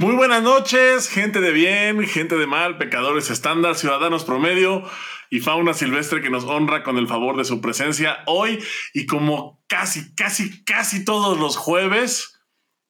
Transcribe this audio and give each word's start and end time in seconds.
Muy 0.00 0.14
buenas 0.14 0.42
noches, 0.42 1.10
gente 1.10 1.42
de 1.42 1.52
bien, 1.52 2.02
gente 2.06 2.38
de 2.38 2.46
mal, 2.46 2.78
pecadores 2.78 3.28
estándar, 3.28 3.74
ciudadanos 3.74 4.24
promedio 4.24 4.82
y 5.28 5.40
fauna 5.40 5.74
silvestre 5.74 6.22
que 6.22 6.30
nos 6.30 6.44
honra 6.44 6.82
con 6.82 6.96
el 6.96 7.06
favor 7.06 7.36
de 7.36 7.44
su 7.44 7.60
presencia 7.60 8.20
hoy 8.24 8.64
y 8.94 9.04
como 9.04 9.62
casi, 9.66 10.14
casi, 10.14 10.64
casi 10.64 11.04
todos 11.04 11.38
los 11.38 11.58
jueves, 11.58 12.40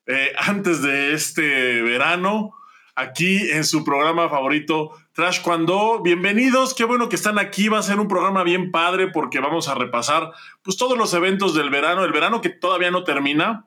eh, 0.06 0.34
antes 0.38 0.82
de 0.82 1.12
este 1.12 1.82
verano, 1.82 2.54
aquí 2.94 3.50
en 3.50 3.64
su 3.64 3.82
programa 3.82 4.28
favorito, 4.28 4.92
Trash 5.12 5.42
Cuando. 5.42 6.02
Bienvenidos, 6.04 6.74
qué 6.74 6.84
bueno 6.84 7.08
que 7.08 7.16
están 7.16 7.40
aquí. 7.40 7.68
Va 7.68 7.80
a 7.80 7.82
ser 7.82 7.98
un 7.98 8.06
programa 8.06 8.44
bien 8.44 8.70
padre 8.70 9.08
porque 9.08 9.40
vamos 9.40 9.66
a 9.66 9.74
repasar 9.74 10.30
pues, 10.62 10.76
todos 10.76 10.96
los 10.96 11.12
eventos 11.12 11.56
del 11.56 11.70
verano, 11.70 12.04
el 12.04 12.12
verano 12.12 12.40
que 12.40 12.50
todavía 12.50 12.92
no 12.92 13.02
termina. 13.02 13.66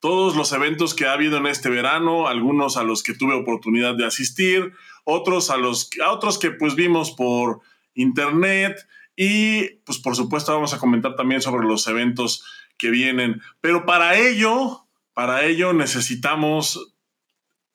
Todos 0.00 0.36
los 0.36 0.52
eventos 0.52 0.94
que 0.94 1.06
ha 1.06 1.12
habido 1.12 1.38
en 1.38 1.46
este 1.46 1.68
verano, 1.68 2.28
algunos 2.28 2.76
a 2.76 2.84
los 2.84 3.02
que 3.02 3.14
tuve 3.14 3.34
oportunidad 3.34 3.94
de 3.94 4.06
asistir, 4.06 4.72
otros 5.04 5.50
a 5.50 5.56
los 5.56 5.90
a 6.04 6.12
otros 6.12 6.38
que 6.38 6.50
pues 6.50 6.74
vimos 6.74 7.10
por 7.10 7.60
internet 7.94 8.86
y 9.16 9.68
pues 9.84 9.98
por 9.98 10.14
supuesto 10.14 10.52
vamos 10.54 10.72
a 10.74 10.78
comentar 10.78 11.16
también 11.16 11.42
sobre 11.42 11.66
los 11.66 11.86
eventos 11.88 12.44
que 12.76 12.90
vienen. 12.90 13.42
Pero 13.60 13.84
para 13.86 14.16
ello, 14.16 14.86
para 15.14 15.44
ello 15.44 15.72
necesitamos 15.72 16.94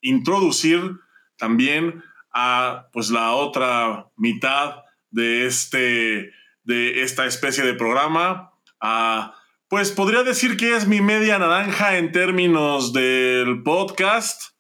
introducir 0.02 1.00
también 1.38 2.04
a 2.34 2.88
pues 2.94 3.10
la 3.10 3.34
otra 3.34 4.08
mitad 4.16 4.84
de 5.12 5.46
este 5.46 6.32
de 6.64 7.04
esta 7.04 7.26
especie 7.26 7.64
de 7.64 7.74
programa 7.74 8.54
a 8.80 9.36
pues 9.74 9.92
podría 9.92 10.22
decir 10.22 10.56
que 10.56 10.76
es 10.76 10.88
mi 10.88 11.02
media 11.02 11.40
naranja 11.40 11.98
en 11.98 12.12
términos 12.12 12.94
del 12.94 13.64
podcast 13.64 14.52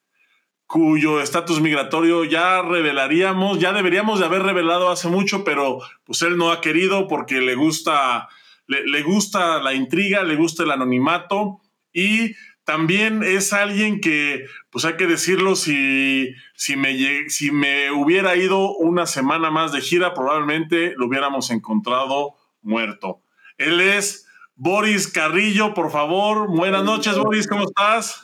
cuyo 0.65 1.21
estatus 1.21 1.61
migratorio 1.61 2.23
ya 2.23 2.63
revelaríamos, 2.63 3.59
ya 3.59 3.73
deberíamos 3.73 4.19
de 4.19 4.25
haber 4.25 4.41
revelado 4.41 4.89
hace 4.89 5.09
mucho, 5.09 5.43
pero 5.43 5.81
pues 6.03 6.23
él 6.23 6.35
no 6.35 6.51
ha 6.51 6.61
querido 6.61 7.07
porque 7.07 7.41
le 7.41 7.53
gusta 7.53 8.27
le, 8.65 9.03
gusta 9.03 9.61
la 9.61 9.75
intriga, 9.75 10.23
le 10.23 10.35
gusta 10.35 10.63
el 10.63 10.71
anonimato 10.71 11.61
y 11.93 12.33
también 12.63 13.21
es 13.21 13.53
alguien 13.53 14.01
que, 14.01 14.47
pues 14.71 14.83
hay 14.83 14.93
que 14.93 15.05
decirlo, 15.05 15.55
si, 15.55 16.33
si, 16.55 16.75
me, 16.75 17.29
si 17.29 17.51
me 17.51 17.91
hubiera 17.91 18.35
ido 18.35 18.75
una 18.77 19.05
semana 19.05 19.51
más 19.51 19.73
de 19.73 19.81
gira, 19.81 20.15
probablemente 20.15 20.95
lo 20.97 21.05
hubiéramos 21.05 21.51
encontrado 21.51 22.33
muerto. 22.63 23.21
Él 23.59 23.79
es 23.79 24.22
Boris 24.55 25.07
Carrillo, 25.07 25.73
por 25.73 25.91
favor. 25.91 26.47
Buenas 26.47 26.83
noches, 26.83 27.17
Boris, 27.17 27.47
¿cómo 27.47 27.63
estás? 27.63 28.23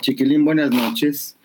Chiquilín, 0.00 0.44
buenas 0.44 0.70
noches. 0.70 1.36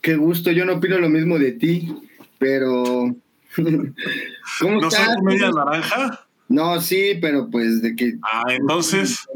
Qué 0.00 0.16
gusto, 0.16 0.50
yo 0.50 0.64
no 0.64 0.74
opino 0.74 0.98
lo 0.98 1.08
mismo 1.08 1.38
de 1.38 1.52
ti, 1.52 1.94
pero... 2.38 3.14
¿Cómo 3.56 4.80
¿No 4.80 4.88
estás? 4.88 5.16
media 5.22 5.50
naranja? 5.50 6.26
No, 6.48 6.80
sí, 6.80 7.18
pero 7.20 7.48
pues 7.50 7.82
de 7.82 7.94
que... 7.94 8.18
Ah, 8.22 8.42
entonces... 8.48 9.26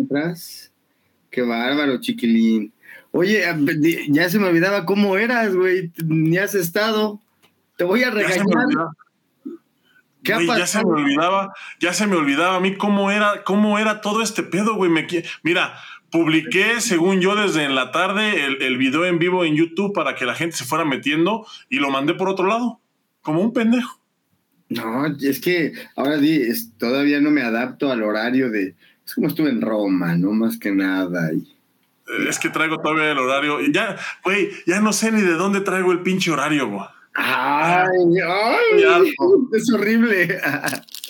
Qué 1.31 1.43
bárbaro, 1.43 2.01
chiquilín. 2.01 2.73
Oye, 3.13 3.45
ya 4.09 4.29
se 4.29 4.39
me 4.39 4.49
olvidaba 4.49 4.87
cómo 4.87 5.17
eras, 5.17 5.55
güey. 5.55 5.91
Ni 6.05 6.37
has 6.39 6.55
estado. 6.55 7.21
Te 7.77 7.85
voy 7.85 8.03
a 8.03 8.11
regañar. 8.11 8.45
Se 10.25 10.37
me, 10.37 10.47
ya 10.47 10.67
se 10.67 10.79
me 10.85 10.91
olvidaba, 10.91 11.53
ya 11.81 11.93
se 11.93 12.07
me 12.07 12.17
olvidaba 12.17 12.57
a 12.57 12.61
mí 12.61 12.77
cómo 12.77 13.11
era, 13.11 13.43
cómo 13.45 13.79
era 13.79 14.01
todo 14.01 14.23
este 14.23 14.43
pedo, 14.43 14.75
güey. 14.75 14.91
Me, 14.91 15.07
mira, 15.43 15.75
publiqué, 16.11 16.81
según 16.81 17.21
yo, 17.21 17.35
desde 17.35 17.65
en 17.65 17.75
la 17.75 17.91
tarde 17.91 18.45
el, 18.45 18.63
el, 18.63 18.77
video 18.77 19.05
en 19.07 19.19
vivo 19.19 19.45
en 19.45 19.57
YouTube 19.57 19.93
para 19.93 20.15
que 20.15 20.25
la 20.25 20.35
gente 20.35 20.57
se 20.57 20.65
fuera 20.65 20.85
metiendo 20.85 21.47
y 21.69 21.77
lo 21.77 21.91
mandé 21.91 22.15
por 22.15 22.29
otro 22.29 22.47
lado, 22.47 22.81
como 23.23 23.41
un 23.41 23.53
pendejo. 23.53 24.01
No, 24.69 25.07
es 25.07 25.41
que 25.41 25.73
ahora 25.97 26.17
di, 26.19 26.41
todavía 26.79 27.21
no 27.21 27.31
me 27.31 27.43
adapto 27.43 27.91
al 27.91 28.03
horario 28.03 28.51
de, 28.51 28.75
es 29.05 29.15
como 29.15 29.27
estuve 29.27 29.51
en 29.51 29.61
Roma, 29.61 30.17
no 30.17 30.33
más 30.33 30.59
que 30.59 30.71
nada. 30.71 31.33
Y... 31.33 31.53
Es 32.29 32.39
que 32.39 32.49
traigo 32.49 32.79
todavía 32.79 33.13
el 33.13 33.19
horario. 33.19 33.61
Ya, 33.73 33.97
güey, 34.25 34.51
ya 34.67 34.81
no 34.81 34.93
sé 34.93 35.13
ni 35.13 35.21
de 35.21 35.35
dónde 35.35 35.61
traigo 35.61 35.93
el 35.93 36.01
pinche 36.01 36.31
horario, 36.31 36.69
güey. 36.69 36.87
Ay, 37.15 37.89
ay, 38.27 39.13
es 39.53 39.73
horrible. 39.73 40.39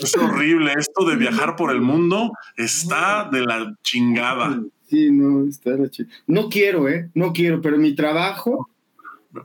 Es 0.01 0.17
horrible. 0.17 0.73
Esto 0.77 1.05
de 1.05 1.17
viajar 1.17 1.55
por 1.57 1.71
el 1.71 1.81
mundo 1.81 2.33
está 2.57 3.29
de 3.31 3.43
la 3.43 3.77
chingada. 3.83 4.61
Sí, 4.89 5.11
no, 5.11 5.49
está 5.49 5.71
de 5.71 5.79
la 5.79 5.91
chingada. 5.91 6.17
No 6.27 6.49
quiero, 6.49 6.89
¿eh? 6.89 7.11
No 7.15 7.33
quiero, 7.33 7.61
pero 7.61 7.79
mi 7.79 7.95
trabajo. 7.95 8.69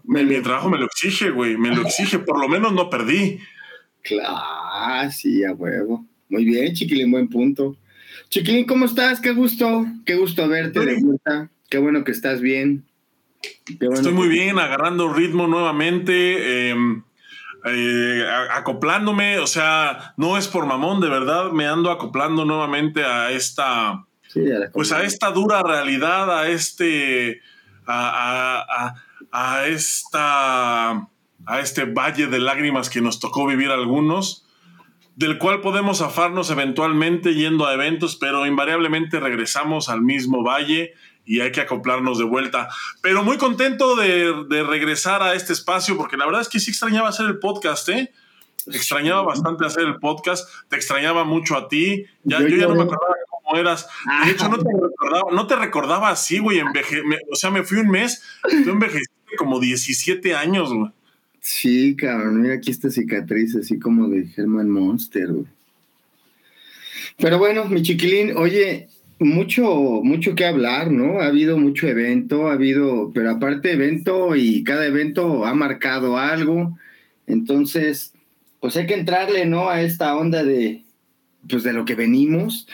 Mi, 0.03 0.25
mi 0.25 0.41
trabajo 0.41 0.69
me 0.69 0.77
lo 0.77 0.85
exige, 0.85 1.29
güey. 1.29 1.57
Me 1.57 1.73
lo 1.73 1.83
exige. 1.83 2.19
Por 2.19 2.39
lo 2.39 2.49
menos 2.49 2.73
no 2.73 2.89
perdí. 2.89 3.39
Claro, 4.01 5.11
sí, 5.11 5.43
a 5.43 5.53
huevo. 5.53 6.05
Muy 6.29 6.43
bien, 6.45 6.73
chiquilín, 6.73 7.11
buen 7.11 7.29
punto. 7.29 7.77
Chiquilín, 8.29 8.65
¿cómo 8.65 8.85
estás? 8.85 9.21
Qué 9.21 9.31
gusto, 9.31 9.85
qué 10.05 10.15
gusto 10.15 10.47
verte 10.47 10.79
de 10.79 10.99
vuelta. 11.01 11.49
Qué 11.69 11.77
bueno 11.77 12.03
que 12.03 12.11
estás 12.11 12.41
bien. 12.41 12.85
Estoy 13.93 14.13
muy 14.13 14.27
bien, 14.27 14.59
agarrando 14.59 15.13
ritmo 15.13 15.47
nuevamente, 15.47 16.69
em, 16.69 17.03
eh, 17.65 18.25
acoplándome, 18.51 19.39
o 19.39 19.47
sea, 19.47 20.13
no 20.17 20.37
es 20.37 20.47
por 20.47 20.65
mamón, 20.65 21.01
de 21.01 21.09
verdad, 21.09 21.51
me 21.51 21.67
ando 21.67 21.91
acoplando 21.91 22.45
nuevamente 22.45 23.03
a 23.03 23.31
esta, 23.31 24.05
pues 24.73 24.91
a 24.91 25.03
esta 25.03 25.31
dura 25.31 25.63
realidad, 25.63 26.39
a 26.39 26.47
este, 26.47 27.41
a, 27.85 28.93
a 29.31 29.65
esta, 29.65 30.91
a 31.45 31.59
este 31.59 31.85
valle 31.85 32.27
de 32.27 32.39
lágrimas 32.39 32.89
que 32.89 33.01
nos 33.01 33.19
tocó 33.19 33.45
vivir 33.45 33.69
algunos 33.71 34.47
del 35.17 35.39
cual 35.39 35.61
podemos 35.61 35.97
zafarnos 35.97 36.51
eventualmente 36.51 37.33
yendo 37.33 37.65
a 37.65 37.73
eventos, 37.73 38.15
pero 38.17 38.45
invariablemente 38.45 39.19
regresamos 39.19 39.89
al 39.89 40.03
mismo 40.03 40.43
valle 40.43 40.93
y 41.27 41.41
hay 41.41 41.51
que 41.51 41.61
acoplarnos 41.61 42.17
de 42.17 42.23
vuelta. 42.23 42.69
Pero 43.01 43.21
muy 43.21 43.37
contento 43.37 43.95
de, 43.95 44.63
regresar 44.63 45.21
a 45.21 45.35
este 45.35 45.53
espacio, 45.53 45.97
porque 45.97 46.17
la 46.17 46.25
verdad 46.25 46.41
es 46.41 46.49
que 46.49 46.59
sí 46.59 46.71
extrañaba 46.71 47.09
hacer 47.09 47.27
el 47.27 47.37
podcast, 47.37 47.89
¿eh? 47.89 48.11
Extrañaba 48.67 49.21
bastante 49.21 49.65
hacer 49.65 49.83
el 49.83 49.97
podcast, 49.97 50.49
te 50.69 50.75
extrañaba 50.75 51.23
mucho 51.23 51.55
a 51.55 51.67
ti, 51.67 52.05
ya, 52.23 52.39
yo, 52.41 52.47
ya 52.47 52.67
no 52.67 52.75
me 52.75 52.83
acordaba 52.83 53.15
cómo 53.29 53.57
eras. 53.57 53.87
De 54.25 54.31
hecho, 54.31 54.49
no 54.49 54.57
te 54.57 54.69
recordaba, 54.73 55.31
no 55.31 55.47
te 55.47 55.55
recordaba 55.55 56.09
así, 56.09 56.39
güey, 56.39 56.61
o 57.31 57.35
sea, 57.35 57.51
me 57.51 57.63
fui 57.63 57.77
un 57.77 57.89
mes, 57.89 58.23
tú 58.63 58.71
envejeciste 58.71 59.35
como 59.37 59.59
17 59.59 60.35
años, 60.35 60.73
güey. 60.73 60.91
Sí, 61.39 61.95
cabrón, 61.95 62.41
mira 62.41 62.55
aquí 62.55 62.71
esta 62.71 62.89
cicatriz 62.89 63.55
así 63.55 63.79
como 63.79 64.09
de 64.09 64.27
Herman 64.35 64.69
Monster, 64.69 65.27
güey. 65.27 65.45
Pero 67.17 67.39
bueno, 67.39 67.65
mi 67.65 67.81
chiquilín, 67.81 68.35
oye, 68.35 68.89
mucho, 69.19 70.01
mucho 70.03 70.35
que 70.35 70.45
hablar, 70.45 70.91
¿no? 70.91 71.19
Ha 71.19 71.27
habido 71.27 71.57
mucho 71.57 71.87
evento, 71.87 72.47
ha 72.47 72.53
habido, 72.53 73.11
pero 73.13 73.31
aparte 73.31 73.71
evento 73.71 74.35
y 74.35 74.63
cada 74.63 74.85
evento 74.85 75.45
ha 75.45 75.53
marcado 75.53 76.17
algo. 76.17 76.77
Entonces, 77.25 78.13
pues 78.59 78.75
hay 78.77 78.85
que 78.85 78.93
entrarle, 78.93 79.45
¿no? 79.45 79.69
A 79.69 79.81
esta 79.81 80.15
onda 80.15 80.43
de, 80.43 80.83
pues 81.49 81.63
de 81.63 81.73
lo 81.73 81.85
que 81.85 81.95
venimos. 81.95 82.67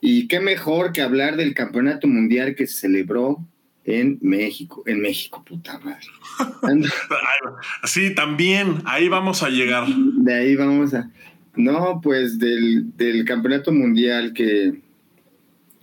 Y 0.00 0.28
qué 0.28 0.40
mejor 0.40 0.92
que 0.92 1.02
hablar 1.02 1.36
del 1.36 1.54
campeonato 1.54 2.06
mundial 2.06 2.54
que 2.54 2.66
se 2.66 2.80
celebró 2.80 3.44
en 3.84 4.18
México, 4.20 4.82
en 4.86 5.00
México, 5.00 5.42
puta 5.44 5.78
madre. 5.78 6.06
sí, 7.84 8.14
también, 8.14 8.82
ahí 8.84 9.08
vamos 9.08 9.42
a 9.42 9.48
llegar. 9.48 9.88
De 9.88 10.34
ahí 10.34 10.56
vamos 10.56 10.94
a... 10.94 11.10
No, 11.56 12.00
pues 12.02 12.38
del, 12.38 12.96
del 12.96 13.24
campeonato 13.24 13.72
mundial 13.72 14.32
que... 14.32 14.80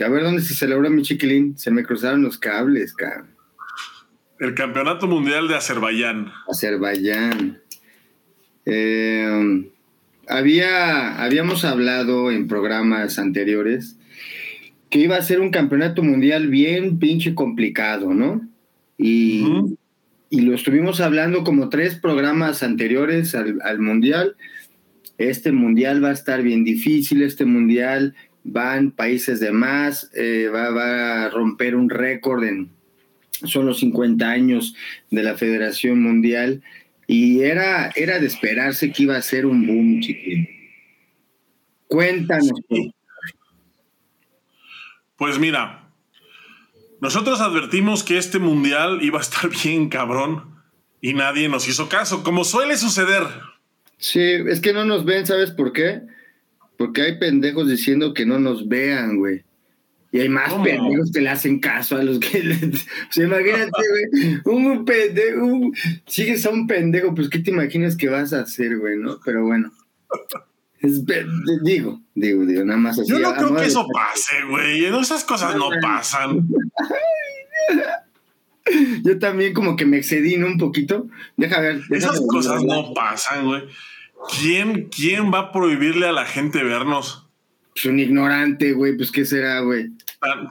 A 0.04 0.10
ver 0.10 0.24
dónde 0.24 0.42
se 0.42 0.56
celebró 0.56 0.90
mi 0.90 1.02
chiquilín. 1.02 1.58
Se 1.58 1.72
me 1.72 1.84
cruzaron 1.84 2.22
los 2.22 2.38
cables, 2.38 2.94
cabrón. 2.94 3.36
El 4.40 4.54
campeonato 4.54 5.08
mundial 5.08 5.48
de 5.48 5.56
Azerbaiyán. 5.56 6.32
Azerbaiyán. 6.50 7.62
Eh, 8.66 9.70
había, 10.28 11.24
habíamos 11.24 11.64
hablado 11.66 12.32
en 12.32 12.48
programas 12.48 13.20
anteriores 13.20 13.98
que 14.90 15.00
iba 15.00 15.16
a 15.16 15.22
ser 15.22 15.40
un 15.40 15.52
campeonato 15.52 16.04
mundial 16.04 16.48
bien 16.48 17.00
pinche 17.00 17.36
complicado, 17.36 18.14
¿no? 18.14 18.48
Y, 18.98 19.44
y 20.30 20.42
lo 20.42 20.54
estuvimos 20.54 21.02
hablando 21.02 21.44
como 21.44 21.70
tres 21.70 21.96
programas 21.96 22.64
anteriores 22.64 23.36
al, 23.36 23.60
al, 23.64 23.80
mundial. 23.80 24.36
Este 25.18 25.52
mundial 25.52 26.04
va 26.04 26.10
a 26.10 26.14
estar 26.14 26.42
bien 26.44 26.64
difícil, 26.64 27.24
este 27.24 27.46
mundial 27.46 28.16
van 28.46 28.92
países 28.92 29.40
de 29.40 29.52
más, 29.52 30.10
eh, 30.14 30.50
va, 30.54 30.70
va, 30.70 31.26
a 31.26 31.30
romper 31.30 31.76
un 31.76 31.90
récord 31.90 32.44
en 32.44 32.70
son 33.44 33.66
los 33.66 33.80
50 33.80 34.30
años 34.30 34.76
de 35.10 35.24
la 35.24 35.36
Federación 35.36 36.02
Mundial 36.02 36.62
y 37.08 37.42
era, 37.42 37.92
era 37.96 38.20
de 38.20 38.28
esperarse 38.28 38.92
que 38.92 39.04
iba 39.04 39.18
a 39.18 39.22
ser 39.22 39.46
un 39.46 39.68
boom, 39.68 40.00
chiquín. 40.00 40.48
Cuéntanos. 41.88 42.54
Pues 45.18 45.40
mira, 45.40 45.90
nosotros 47.02 47.42
advertimos 47.42 48.04
que 48.04 48.18
este 48.18 48.40
mundial 48.40 49.00
iba 49.02 49.20
a 49.20 49.22
estar 49.22 49.50
bien 49.64 49.90
cabrón 49.90 50.56
y 51.02 51.14
nadie 51.14 51.50
nos 51.50 51.68
hizo 51.68 51.90
caso, 51.90 52.24
como 52.24 52.44
suele 52.44 52.78
suceder. 52.78 53.24
Sí, 53.98 54.22
es 54.22 54.60
que 54.62 54.74
no 54.74 54.86
nos 54.86 55.06
ven, 55.06 55.26
¿sabes 55.26 55.52
por 55.52 55.74
qué? 55.74 56.02
Porque 56.78 57.02
hay 57.02 57.18
pendejos 57.18 57.70
diciendo 57.70 58.14
que 58.14 58.26
no 58.26 58.40
nos 58.40 58.68
vean, 58.68 59.18
güey. 59.18 59.44
Y 60.12 60.20
hay 60.22 60.30
más 60.30 60.54
pendejos 60.54 61.12
que 61.12 61.20
le 61.20 61.30
hacen 61.30 61.60
caso 61.60 61.98
a 61.98 62.04
los 62.04 62.20
que 62.20 62.42
le... 62.44 62.56
O 62.56 63.22
imagínate, 63.22 63.82
güey, 63.90 64.40
un 64.46 64.86
pendejo, 64.86 65.72
sigues 66.06 66.46
a 66.46 66.52
un 66.52 66.68
pendejo, 66.68 67.14
pues 67.14 67.28
¿qué 67.28 67.40
te 67.40 67.52
imaginas 67.52 67.98
que 67.98 68.08
vas 68.08 68.32
a 68.32 68.40
hacer, 68.42 68.78
güey, 68.78 68.98
no? 68.98 69.20
Pero 69.26 69.44
bueno. 69.44 69.74
digo, 71.64 72.02
digo, 72.14 72.46
digo, 72.46 72.64
nada 72.64 72.80
más 72.80 72.98
así. 72.98 73.10
Yo 73.10 73.20
no 73.20 73.34
creo 73.36 73.56
que 73.56 73.66
eso 73.66 73.86
pase, 73.94 74.36
güey. 74.50 74.86
Esas 74.86 75.26
cosas 75.26 75.56
no 75.58 75.70
pasan. 75.82 76.48
Yo 79.04 79.20
también 79.20 79.54
como 79.54 79.76
que 79.76 79.86
me 79.86 79.98
excedí 79.98 80.36
un 80.36 80.58
poquito. 80.58 81.08
Deja 81.36 81.60
ver. 81.60 81.82
Esas 81.92 82.22
cosas 82.22 82.64
no 82.64 82.94
pasan, 82.94 83.46
güey. 83.46 83.64
¿Quién, 84.30 84.90
¿Quién 84.90 85.34
va 85.34 85.40
a 85.40 85.52
prohibirle 85.52 86.08
a 86.08 86.12
la 86.12 86.26
gente 86.26 86.64
vernos? 86.64 87.28
Pues 87.74 87.86
un 87.86 88.00
ignorante, 88.00 88.74
güey. 88.74 88.96
Pues 88.96 89.12
qué 89.12 89.26
será, 89.26 89.60
güey. 89.60 89.90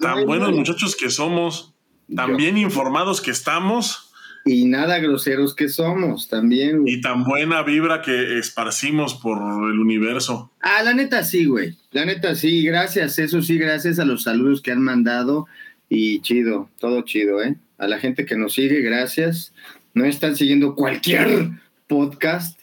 Tan, 0.00 0.26
buenos 0.26 0.52
muchachos 0.52 0.94
que 0.94 1.10
somos, 1.10 1.74
tan 2.14 2.36
bien 2.36 2.58
informados 2.58 3.20
que 3.20 3.30
estamos. 3.30 4.10
Y 4.44 4.66
nada 4.66 4.98
groseros 4.98 5.54
que 5.54 5.70
somos 5.70 6.28
también. 6.28 6.86
Y 6.86 7.00
tan 7.00 7.24
buena 7.24 7.62
vibra 7.62 8.02
que 8.02 8.38
esparcimos 8.38 9.14
por 9.14 9.38
el 9.38 9.78
universo. 9.78 10.52
Ah, 10.60 10.82
la 10.82 10.92
neta 10.92 11.24
sí, 11.24 11.46
güey. 11.46 11.76
La 11.92 12.04
neta 12.04 12.34
sí, 12.34 12.62
gracias. 12.62 13.18
Eso 13.18 13.40
sí, 13.40 13.56
gracias 13.56 13.98
a 13.98 14.04
los 14.04 14.24
saludos 14.24 14.60
que 14.60 14.70
han 14.70 14.82
mandado. 14.82 15.46
Y 15.88 16.20
chido, 16.20 16.68
todo 16.78 17.02
chido, 17.02 17.42
¿eh? 17.42 17.56
A 17.78 17.88
la 17.88 17.98
gente 17.98 18.26
que 18.26 18.36
nos 18.36 18.52
sigue, 18.52 18.82
gracias. 18.82 19.54
No 19.94 20.04
están 20.04 20.36
siguiendo 20.36 20.74
cualquier 20.74 21.48
podcast. 21.86 22.60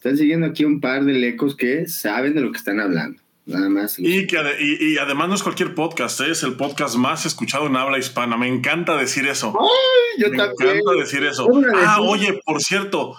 Están 0.00 0.16
siguiendo 0.16 0.46
aquí 0.46 0.64
un 0.64 0.80
par 0.80 1.04
de 1.04 1.12
lecos 1.12 1.54
que 1.54 1.86
saben 1.86 2.34
de 2.34 2.40
lo 2.40 2.50
que 2.52 2.56
están 2.56 2.80
hablando. 2.80 3.20
Nada 3.44 3.68
más. 3.68 3.98
Y, 3.98 4.26
que, 4.26 4.38
y, 4.58 4.96
además 4.96 5.28
no 5.28 5.34
es 5.34 5.42
cualquier 5.42 5.74
podcast, 5.74 6.22
¿eh? 6.22 6.30
es 6.30 6.42
el 6.42 6.54
podcast 6.54 6.96
más 6.96 7.26
escuchado 7.26 7.66
en 7.66 7.76
habla 7.76 7.98
hispana. 7.98 8.38
Me 8.38 8.48
encanta 8.48 8.96
decir 8.96 9.28
eso. 9.28 9.52
Ay, 9.60 10.22
yo 10.22 10.30
Me 10.30 10.38
también. 10.38 10.78
encanta 10.78 10.92
decir 10.98 11.22
eso. 11.24 11.46
Ah, 11.74 12.00
oye, 12.00 12.40
por 12.46 12.62
cierto, 12.62 13.14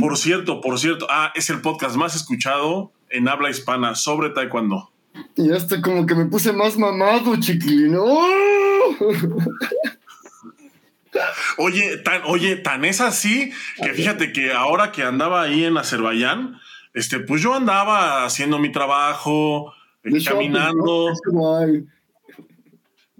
por, 0.00 0.16
cierto, 0.16 0.62
por 0.62 0.78
cierto, 0.78 1.06
ah, 1.10 1.30
es 1.34 1.50
el 1.50 1.60
podcast 1.60 1.96
más 1.96 2.16
escuchado 2.16 2.90
en 3.10 3.28
habla 3.28 3.50
hispana 3.50 3.94
sobre 3.94 4.30
Taekwondo. 4.30 4.90
Y 5.36 5.50
hasta 5.50 5.82
como 5.82 6.06
que 6.06 6.14
me 6.14 6.24
puse 6.24 6.54
más 6.54 6.78
mamado, 6.78 7.38
chiquilino. 7.38 8.02
Oye, 11.56 11.98
tan, 11.98 12.22
oye, 12.24 12.56
tan 12.56 12.84
es 12.84 13.00
así 13.00 13.52
que 13.82 13.94
fíjate 13.94 14.32
que 14.32 14.52
ahora 14.52 14.92
que 14.92 15.02
andaba 15.02 15.42
ahí 15.42 15.64
en 15.64 15.76
Azerbaiyán, 15.76 16.60
este, 16.94 17.20
pues 17.20 17.42
yo 17.42 17.54
andaba 17.54 18.24
haciendo 18.24 18.58
mi 18.58 18.72
trabajo, 18.72 19.74
eh, 20.04 20.24
caminando. 20.24 21.12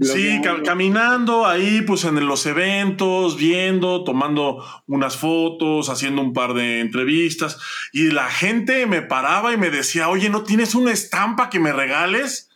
Sí, 0.00 0.40
caminando 0.64 1.44
ahí, 1.44 1.82
pues 1.82 2.04
en 2.04 2.24
los 2.24 2.46
eventos, 2.46 3.36
viendo, 3.36 4.04
tomando 4.04 4.64
unas 4.86 5.16
fotos, 5.16 5.88
haciendo 5.88 6.22
un 6.22 6.32
par 6.32 6.54
de 6.54 6.78
entrevistas. 6.80 7.58
Y 7.92 8.12
la 8.12 8.30
gente 8.30 8.86
me 8.86 9.02
paraba 9.02 9.52
y 9.52 9.56
me 9.56 9.70
decía, 9.70 10.08
oye, 10.08 10.30
¿no 10.30 10.44
tienes 10.44 10.76
una 10.76 10.92
estampa 10.92 11.50
que 11.50 11.58
me 11.58 11.72
regales? 11.72 12.48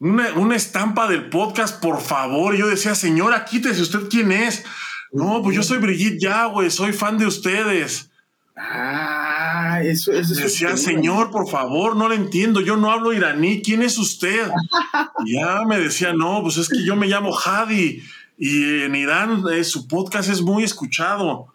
Una, 0.00 0.32
una, 0.34 0.56
estampa 0.56 1.08
del 1.08 1.28
podcast, 1.28 1.82
por 1.82 2.00
favor. 2.00 2.56
yo 2.56 2.68
decía, 2.68 2.94
señora, 2.94 3.44
quítese 3.44 3.82
usted 3.82 4.08
quién 4.08 4.30
es. 4.32 4.64
No, 5.12 5.42
pues 5.42 5.56
yo 5.56 5.62
soy 5.62 5.78
Brigitte 5.78 6.20
Yahweh, 6.20 6.70
soy 6.70 6.92
fan 6.92 7.18
de 7.18 7.26
ustedes. 7.26 8.10
Ah, 8.56 9.80
eso, 9.84 10.12
eso 10.12 10.34
Decía, 10.34 10.76
señor, 10.76 11.30
por 11.30 11.48
favor, 11.48 11.94
no 11.94 12.08
le 12.08 12.16
entiendo, 12.16 12.60
yo 12.60 12.76
no 12.76 12.90
hablo 12.90 13.12
iraní, 13.12 13.62
¿quién 13.62 13.82
es 13.82 13.98
usted? 13.98 14.48
ya 15.26 15.62
me 15.64 15.78
decía, 15.78 16.12
no, 16.12 16.42
pues 16.42 16.56
es 16.56 16.68
que 16.68 16.84
yo 16.84 16.96
me 16.96 17.06
llamo 17.06 17.36
Hadi 17.38 18.02
y 18.36 18.82
en 18.82 18.94
Irán 18.96 19.44
eh, 19.52 19.62
su 19.62 19.86
podcast 19.86 20.28
es 20.28 20.42
muy 20.42 20.64
escuchado. 20.64 21.46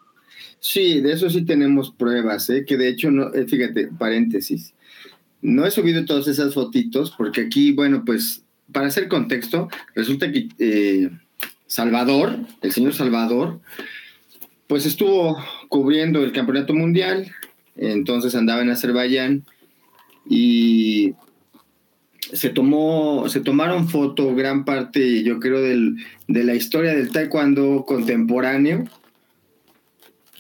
Sí, 0.60 1.01
de 1.01 1.12
eso 1.12 1.30
sí 1.30 1.44
tenemos 1.44 1.92
pruebas, 1.92 2.50
¿eh? 2.50 2.63
que 2.66 2.78
de 2.78 2.88
hecho, 2.88 3.12
no, 3.12 3.34
eh, 3.34 3.46
fíjate, 3.46 3.88
paréntesis, 3.88 4.74
no 5.44 5.66
he 5.66 5.72
subido 5.72 6.06
todas 6.06 6.28
esas 6.28 6.54
fotitos 6.54 7.13
porque 7.16 7.42
aquí, 7.42 7.74
bueno, 7.74 8.04
pues 8.06 8.44
para 8.72 8.88
hacer 8.88 9.07
contexto, 9.07 9.69
resulta 9.94 10.31
que 10.31 10.48
eh, 10.57 11.10
Salvador, 11.68 12.40
el 12.62 12.72
señor 12.72 12.94
Salvador, 12.94 13.60
pues 14.68 14.86
estuvo 14.86 15.38
cubriendo 15.68 16.24
el 16.24 16.31
campeonato 16.31 16.74
mundial, 16.74 17.31
entonces 17.75 18.36
andaba 18.36 18.62
en 18.62 18.69
Azerbaiyán 18.69 19.44
y 20.28 21.13
se 22.31 22.50
tomó, 22.50 23.28
se 23.28 23.42
tomaron 23.42 23.89
foto 23.89 24.34
gran 24.34 24.63
parte, 24.63 25.24
yo 25.24 25.39
creo, 25.39 25.62
del, 25.62 25.98
de 26.28 26.44
la 26.44 26.56
historia 26.56 26.94
del 26.96 27.12
taekwondo 27.12 27.84
contemporáneo. 27.86 28.86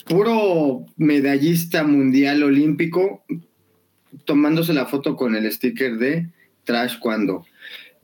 Puro 0.05 0.85
medallista 0.97 1.83
mundial 1.83 2.43
olímpico, 2.43 3.23
tomándose 4.25 4.73
la 4.73 4.85
foto 4.85 5.15
con 5.15 5.35
el 5.35 5.51
sticker 5.51 5.97
de 5.97 6.27
Trash 6.63 6.99
Cuando. 6.99 7.45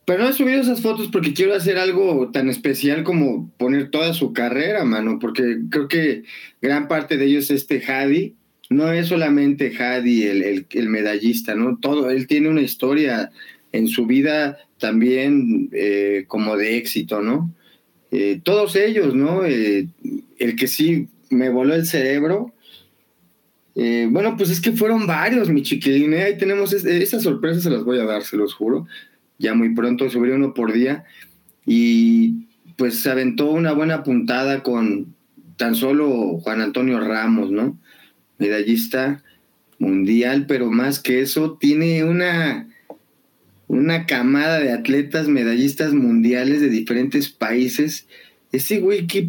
Pero 0.10 0.24
no 0.24 0.30
he 0.30 0.34
subido 0.34 0.60
esas 0.60 0.82
fotos 0.82 1.08
porque 1.12 1.34
quiero 1.34 1.54
hacer 1.54 1.78
algo 1.78 2.32
tan 2.32 2.50
especial 2.50 3.04
como 3.04 3.52
poner 3.58 3.92
toda 3.92 4.16
su 4.16 4.34
carrera, 4.34 4.84
mano, 4.84 5.20
porque 5.20 5.60
creo 5.70 5.88
que 5.88 6.24
gran 6.62 6.88
parte 6.88 7.18
de 7.18 7.26
ellos 7.26 7.52
es 7.52 7.62
este 7.62 7.84
Hadi. 7.86 8.34
No 8.72 8.92
es 8.92 9.08
solamente 9.08 9.72
Hadi 9.78 10.24
el, 10.24 10.66
el, 10.68 10.90
medallista, 10.90 11.54
¿no? 11.54 11.78
Todo, 11.78 12.10
él 12.10 12.26
tiene 12.26 12.50
una 12.50 12.62
historia 12.62 13.30
en 13.72 13.88
su 13.88 14.08
vida 14.08 14.58
también 14.80 15.70
eh, 15.74 16.26
como 16.28 16.58
de 16.58 16.78
éxito, 16.78 17.22
¿no? 17.22 17.54
Eh, 18.12 18.42
todos 18.44 18.76
ellos, 18.76 19.14
¿no? 19.14 19.46
Eh, 19.46 19.88
el 20.40 20.56
que 20.56 20.66
sí 20.66 21.08
me 21.30 21.50
voló 21.50 21.76
el 21.76 21.86
cerebro. 21.86 22.52
Bueno, 24.12 24.36
pues 24.38 24.50
es 24.50 24.62
que 24.62 24.72
fueron 24.72 25.08
varios, 25.08 25.50
mi 25.50 25.62
chiquilín. 25.62 26.14
Ahí 26.14 26.38
tenemos 26.38 26.74
esas 26.74 27.24
sorpresas, 27.24 27.64
se 27.64 27.70
las 27.70 27.84
voy 27.84 28.00
a 28.00 28.06
dar, 28.06 28.24
se 28.24 28.38
los 28.38 28.54
juro 28.54 28.88
ya 29.40 29.54
muy 29.54 29.74
pronto, 29.74 30.10
subí 30.10 30.30
uno 30.30 30.54
por 30.54 30.74
día 30.74 31.06
y 31.66 32.46
pues 32.78 33.00
se 33.00 33.10
aventó 33.10 33.50
una 33.50 33.72
buena 33.72 34.04
puntada 34.04 34.62
con 34.62 35.16
tan 35.58 35.76
solo 35.76 36.38
Juan 36.40 36.62
Antonio 36.62 37.00
Ramos, 37.00 37.52
¿no? 37.52 37.78
Medallista 38.38 39.24
mundial, 39.80 40.46
pero 40.48 40.70
más 40.70 41.00
que 41.00 41.22
eso, 41.22 41.58
tiene 41.60 42.04
una, 42.04 42.68
una 43.68 44.06
camada 44.06 44.60
de 44.60 44.72
atletas 44.72 45.28
medallistas 45.28 45.94
mundiales 45.94 46.62
de 46.62 46.70
diferentes 46.70 47.30
países. 47.30 48.08
Ese 48.52 48.80
güey, 48.80 49.08
qué 49.08 49.22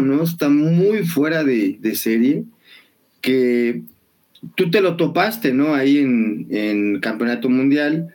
¿no? 0.00 0.22
Está 0.22 0.48
muy 0.48 1.04
fuera 1.04 1.44
de, 1.44 1.94
serie. 1.94 2.44
Que 3.20 3.82
tú 4.54 4.70
te 4.70 4.80
lo 4.80 4.96
topaste, 4.96 5.52
¿no? 5.52 5.74
Ahí 5.74 5.98
en, 5.98 6.46
en 6.50 7.00
Campeonato 7.00 7.48
Mundial. 7.48 8.14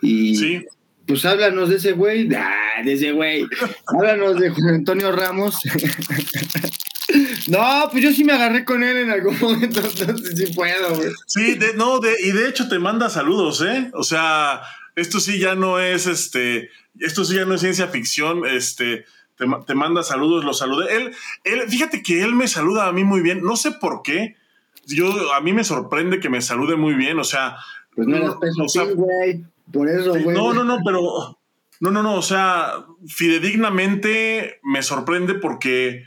Y 0.00 0.36
sí 0.36 0.66
pues 1.06 1.24
háblanos 1.24 1.68
de 1.68 1.76
ese 1.76 1.92
güey, 1.92 2.28
ah, 2.36 2.82
de 2.84 2.92
ese 2.92 3.12
güey, 3.12 3.46
háblanos 3.86 4.38
de 4.40 4.50
Juan 4.50 4.76
Antonio 4.76 5.12
Ramos. 5.12 5.58
no, 7.48 7.88
pues 7.90 8.02
yo 8.02 8.12
sí 8.12 8.24
me 8.24 8.32
agarré 8.32 8.64
con 8.64 8.82
él 8.82 8.96
en 8.98 9.10
algún 9.10 9.38
momento, 9.38 9.80
entonces 9.98 10.38
sí 10.38 10.52
puedo, 10.54 10.96
güey. 10.96 11.10
Sí, 11.26 11.58
no, 11.76 12.00
y 12.18 12.32
de 12.32 12.48
hecho 12.48 12.68
te 12.68 12.78
manda 12.78 13.10
saludos, 13.10 13.62
¿eh? 13.62 13.90
O 13.94 14.04
sea, 14.04 14.62
esto 14.96 15.20
sí 15.20 15.38
ya 15.38 15.54
no 15.54 15.78
es, 15.78 16.06
este, 16.06 16.70
esto 16.98 17.24
sí 17.24 17.34
ya 17.34 17.44
no 17.44 17.54
es 17.54 17.60
ciencia 17.60 17.88
ficción, 17.88 18.46
este, 18.46 19.04
te, 19.36 19.46
te 19.66 19.74
manda 19.74 20.02
saludos, 20.02 20.44
lo 20.44 20.54
saludé. 20.54 20.96
Él, 20.96 21.12
él, 21.44 21.62
fíjate 21.68 22.02
que 22.02 22.22
él 22.22 22.34
me 22.34 22.48
saluda 22.48 22.86
a 22.86 22.92
mí 22.92 23.04
muy 23.04 23.20
bien, 23.20 23.42
no 23.42 23.56
sé 23.56 23.72
por 23.72 24.02
qué, 24.02 24.36
yo, 24.86 25.32
a 25.34 25.40
mí 25.40 25.52
me 25.52 25.64
sorprende 25.64 26.20
que 26.20 26.28
me 26.28 26.42
salude 26.42 26.76
muy 26.76 26.94
bien, 26.94 27.18
o 27.18 27.24
sea... 27.24 27.56
Pues 27.94 28.08
no 28.08 28.16
eras 28.16 28.34
peso, 28.40 28.94
güey. 28.94 29.44
Por 29.70 29.88
eso, 29.88 30.10
güey. 30.10 30.36
No, 30.36 30.52
no, 30.52 30.64
no, 30.64 30.78
pero. 30.84 31.38
No, 31.80 31.90
no, 31.90 32.02
no. 32.02 32.14
O 32.14 32.22
sea, 32.22 32.84
fidedignamente 33.06 34.60
me 34.62 34.82
sorprende 34.82 35.34
porque 35.34 36.04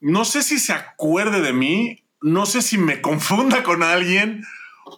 no 0.00 0.24
sé 0.24 0.42
si 0.42 0.58
se 0.58 0.72
acuerde 0.72 1.40
de 1.40 1.52
mí, 1.52 2.04
no 2.20 2.46
sé 2.46 2.62
si 2.62 2.78
me 2.78 3.00
confunda 3.02 3.62
con 3.62 3.82
alguien, 3.82 4.44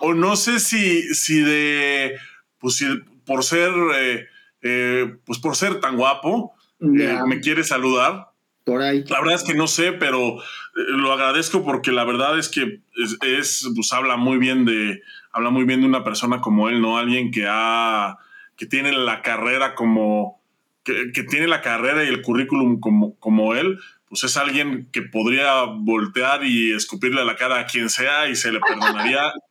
o 0.01 0.15
no 0.15 0.37
sé 0.37 0.61
si, 0.61 1.03
si 1.15 1.41
de. 1.41 2.17
Pues 2.59 2.77
si 2.77 2.87
por 3.27 3.45
ser. 3.45 3.73
Eh, 3.97 4.27
eh, 4.65 5.17
pues 5.25 5.41
por 5.41 5.57
ser 5.57 5.81
tan 5.81 5.97
guapo, 5.97 6.55
eh, 6.81 7.19
me 7.27 7.41
quiere 7.41 7.65
saludar. 7.65 8.29
Por 8.65 8.83
ahí. 8.83 9.05
La 9.09 9.21
verdad 9.21 9.35
es 9.37 9.45
que 9.45 9.55
no 9.55 9.67
sé, 9.67 9.93
pero 9.93 10.37
lo 10.75 11.13
agradezco 11.13 11.65
porque 11.65 11.91
la 11.93 12.05
verdad 12.05 12.39
es 12.39 12.49
que 12.49 12.81
es, 13.23 13.69
pues 13.75 13.93
habla 13.93 14.17
muy 14.17 14.39
bien 14.39 14.65
de, 14.65 15.03
habla 15.33 15.51
muy 15.51 15.65
bien 15.65 15.81
de 15.81 15.87
una 15.87 16.05
persona 16.05 16.41
como 16.41 16.69
él, 16.69 16.81
¿no? 16.81 16.99
Alguien 16.99 17.31
que 17.31 17.47
ha, 17.49 18.19
que 18.57 18.67
tiene 18.67 18.93
la 18.93 19.23
carrera 19.23 19.75
como, 19.75 20.41
que, 20.85 21.25
tiene 21.29 21.49
la 21.49 21.61
carrera 21.61 22.05
y 22.05 22.09
el 22.09 22.23
currículum 22.23 22.81
como, 22.81 23.19
como 23.19 23.55
él, 23.55 23.79
pues 24.09 24.25
es 24.25 24.37
alguien 24.37 24.89
que 24.93 25.03
podría 25.03 25.65
voltear 25.65 26.45
y 26.45 26.73
escupirle 26.73 27.25
la 27.25 27.37
cara 27.37 27.61
a 27.61 27.67
quien 27.67 27.91
sea 27.91 28.29
y 28.29 28.37
se 28.37 28.53
le 28.53 28.61
perdonaría. 28.61 29.33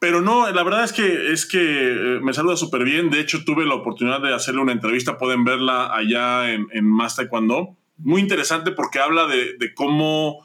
Pero 0.00 0.22
no, 0.22 0.50
la 0.50 0.62
verdad 0.62 0.82
es 0.82 0.94
que, 0.94 1.30
es 1.30 1.44
que 1.44 1.60
eh, 1.60 2.20
me 2.22 2.32
saluda 2.32 2.56
súper 2.56 2.84
bien. 2.84 3.10
De 3.10 3.20
hecho, 3.20 3.44
tuve 3.44 3.66
la 3.66 3.74
oportunidad 3.74 4.22
de 4.22 4.34
hacerle 4.34 4.62
una 4.62 4.72
entrevista. 4.72 5.18
Pueden 5.18 5.44
verla 5.44 5.94
allá 5.94 6.52
en, 6.52 6.68
en 6.72 6.86
Más 6.86 7.16
Taekwondo. 7.16 7.76
Muy 8.02 8.20
interesante 8.20 8.72
porque 8.72 8.98
habla 8.98 9.26
de, 9.26 9.56
de 9.58 9.74
cómo, 9.74 10.44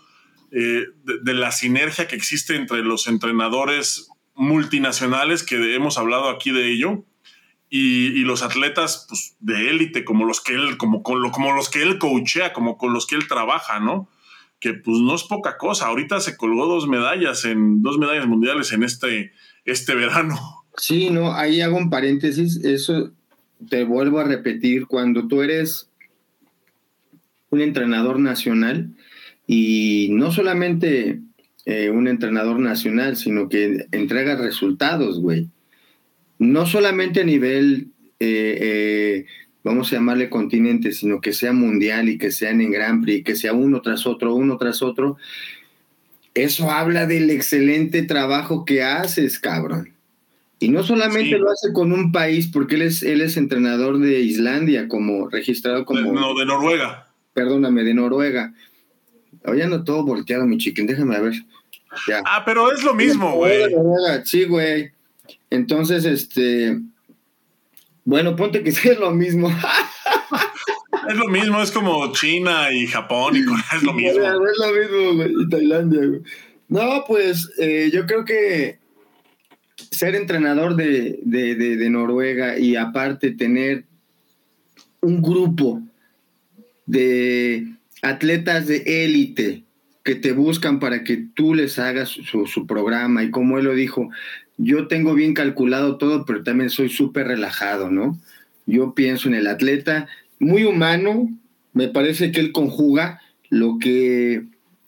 eh, 0.51 0.85
de, 1.03 1.33
la 1.33 1.51
sinergia 1.51 2.07
que 2.07 2.15
existe 2.15 2.55
entre 2.55 2.83
los 2.83 3.07
entrenadores 3.07 4.09
multinacionales, 4.35 5.43
que 5.43 5.75
hemos 5.75 5.97
hablado 5.97 6.29
aquí 6.29 6.51
de 6.51 6.71
ello, 6.71 7.05
y, 7.69 8.21
los 8.23 8.41
atletas 8.41 9.05
pues, 9.09 9.35
de 9.39 9.69
élite, 9.69 10.05
como 10.05 10.25
los 10.25 10.39
que 10.41 10.53
él, 10.53 10.77
como, 10.77 11.03
como 11.03 11.53
los 11.53 11.69
que 11.69 11.81
él 11.81 11.97
coachea, 11.97 12.53
como 12.53 12.77
con 12.77 12.93
los 12.93 13.05
que 13.05 13.15
él 13.15 13.27
trabaja, 13.27 13.79
¿no? 13.79 14.09
Que 14.59 14.73
pues 14.73 14.99
no 14.99 15.15
es 15.15 15.23
poca 15.23 15.57
cosa. 15.57 15.87
Ahorita 15.87 16.19
se 16.21 16.37
colgó 16.37 16.67
dos 16.67 16.87
medallas 16.87 17.43
en 17.43 17.81
dos 17.81 17.97
medallas 17.97 18.27
mundiales 18.27 18.71
en 18.71 18.83
este, 18.83 19.33
este 19.65 19.95
verano. 19.95 20.37
Sí, 20.77 21.09
no, 21.09 21.33
ahí 21.33 21.61
hago 21.61 21.77
un 21.77 21.89
paréntesis. 21.89 22.63
Eso 22.63 23.11
te 23.69 23.83
vuelvo 23.83 24.19
a 24.19 24.23
repetir. 24.23 24.87
Cuando 24.87 25.27
tú 25.27 25.41
eres 25.41 25.89
un 27.55 27.61
entrenador 27.61 28.19
nacional, 28.19 28.89
y 29.47 30.09
no 30.11 30.31
solamente 30.31 31.21
eh, 31.65 31.89
un 31.89 32.07
entrenador 32.07 32.59
nacional, 32.59 33.15
sino 33.15 33.49
que 33.49 33.87
entrega 33.91 34.35
resultados, 34.35 35.19
güey 35.19 35.49
no 36.39 36.65
solamente 36.65 37.21
a 37.21 37.23
nivel, 37.23 37.91
eh, 38.19 38.57
eh, 38.61 39.25
vamos 39.63 39.91
a 39.91 39.95
llamarle 39.95 40.29
continente, 40.29 40.91
sino 40.91 41.21
que 41.21 41.33
sea 41.33 41.53
mundial 41.53 42.09
y 42.09 42.17
que 42.17 42.31
sean 42.31 42.61
en 42.61 42.71
Grand 42.71 43.03
Prix, 43.03 43.23
que 43.23 43.35
sea 43.35 43.53
uno 43.53 43.81
tras 43.81 44.05
otro, 44.05 44.35
uno 44.35 44.57
tras 44.57 44.81
otro, 44.81 45.17
eso 46.33 46.69
habla 46.69 47.05
del 47.05 47.29
excelente 47.29 48.03
trabajo 48.03 48.65
que 48.65 48.83
haces, 48.83 49.39
cabrón. 49.39 49.93
Y 50.59 50.69
no 50.69 50.83
solamente 50.83 51.37
lo 51.37 51.49
hace 51.49 51.73
con 51.73 51.91
un 51.91 52.11
país, 52.11 52.47
porque 52.47 52.75
él 52.75 52.83
es, 52.83 53.03
él 53.03 53.21
es 53.21 53.37
entrenador 53.37 53.99
de 53.99 54.21
Islandia, 54.21 54.87
como 54.87 55.29
registrado 55.29 55.85
como... 55.85 56.13
no, 56.13 56.37
de 56.37 56.45
Noruega. 56.45 57.04
Perdóname, 57.35 57.83
de 57.83 57.93
Noruega. 57.93 58.51
Oye, 59.45 59.67
no 59.67 59.83
todo 59.83 60.03
volteado, 60.03 60.47
mi 60.47 60.57
chiquín, 60.57 60.87
déjame 60.87 61.19
ver. 61.19 61.33
Ah, 62.25 62.41
pero 62.43 62.71
es 62.71 62.83
lo 62.83 62.95
mismo, 62.95 63.35
güey. 63.35 63.65
Sí, 64.23 64.45
güey. 64.45 64.91
Entonces, 65.51 66.05
este, 66.05 66.79
bueno, 68.03 68.35
ponte 68.35 68.63
que 68.63 68.69
es 68.89 68.99
lo 68.99 69.11
mismo. 69.11 69.49
es 71.09 71.15
lo 71.15 71.27
mismo, 71.27 71.61
es 71.61 71.71
como 71.71 72.11
China 72.13 72.71
y 72.71 72.87
Japón 72.87 73.35
y 73.35 73.45
Corea, 73.45 73.65
es 73.75 73.83
lo 73.83 73.93
mismo. 73.93 74.21
Es 74.21 74.57
lo 74.57 74.73
mismo, 74.73 75.13
güey, 75.15 75.33
y 75.43 75.49
Tailandia, 75.49 76.05
güey. 76.05 76.21
No, 76.67 77.03
pues 77.07 77.51
eh, 77.59 77.91
yo 77.93 78.07
creo 78.07 78.25
que 78.25 78.79
ser 79.91 80.15
entrenador 80.15 80.75
de, 80.75 81.19
de, 81.23 81.89
Noruega 81.89 82.57
y 82.57 82.75
aparte 82.75 83.31
tener 83.31 83.85
un 85.01 85.21
grupo 85.21 85.81
de 86.85 87.67
atletas 88.01 88.67
de 88.67 88.83
élite 89.05 89.63
que 90.03 90.15
te 90.15 90.33
buscan 90.33 90.79
para 90.79 91.03
que 91.03 91.17
tú 91.17 91.55
les 91.55 91.79
hagas 91.79 92.09
su, 92.09 92.67
programa 92.67 93.23
y 93.23 93.31
como 93.31 93.57
él 93.57 93.65
lo 93.65 93.73
dijo, 93.73 94.09
yo 94.57 94.87
tengo 94.87 95.15
bien 95.15 95.33
calculado 95.33 95.97
todo, 95.97 96.25
pero 96.25 96.43
también 96.43 96.69
soy 96.69 96.89
súper 96.89 97.27
relajado, 97.27 97.89
¿no? 97.89 98.19
Yo 98.67 98.93
pienso 98.93 99.27
en 99.27 99.33
el 99.33 99.47
atleta, 99.47 100.07
muy 100.39 100.63
humano, 100.63 101.35
me 101.73 101.87
parece 101.87 102.31
que 102.31 102.39
él 102.39 102.51
conjuga 102.51 103.19
lo 103.49 103.79
que 103.79 104.45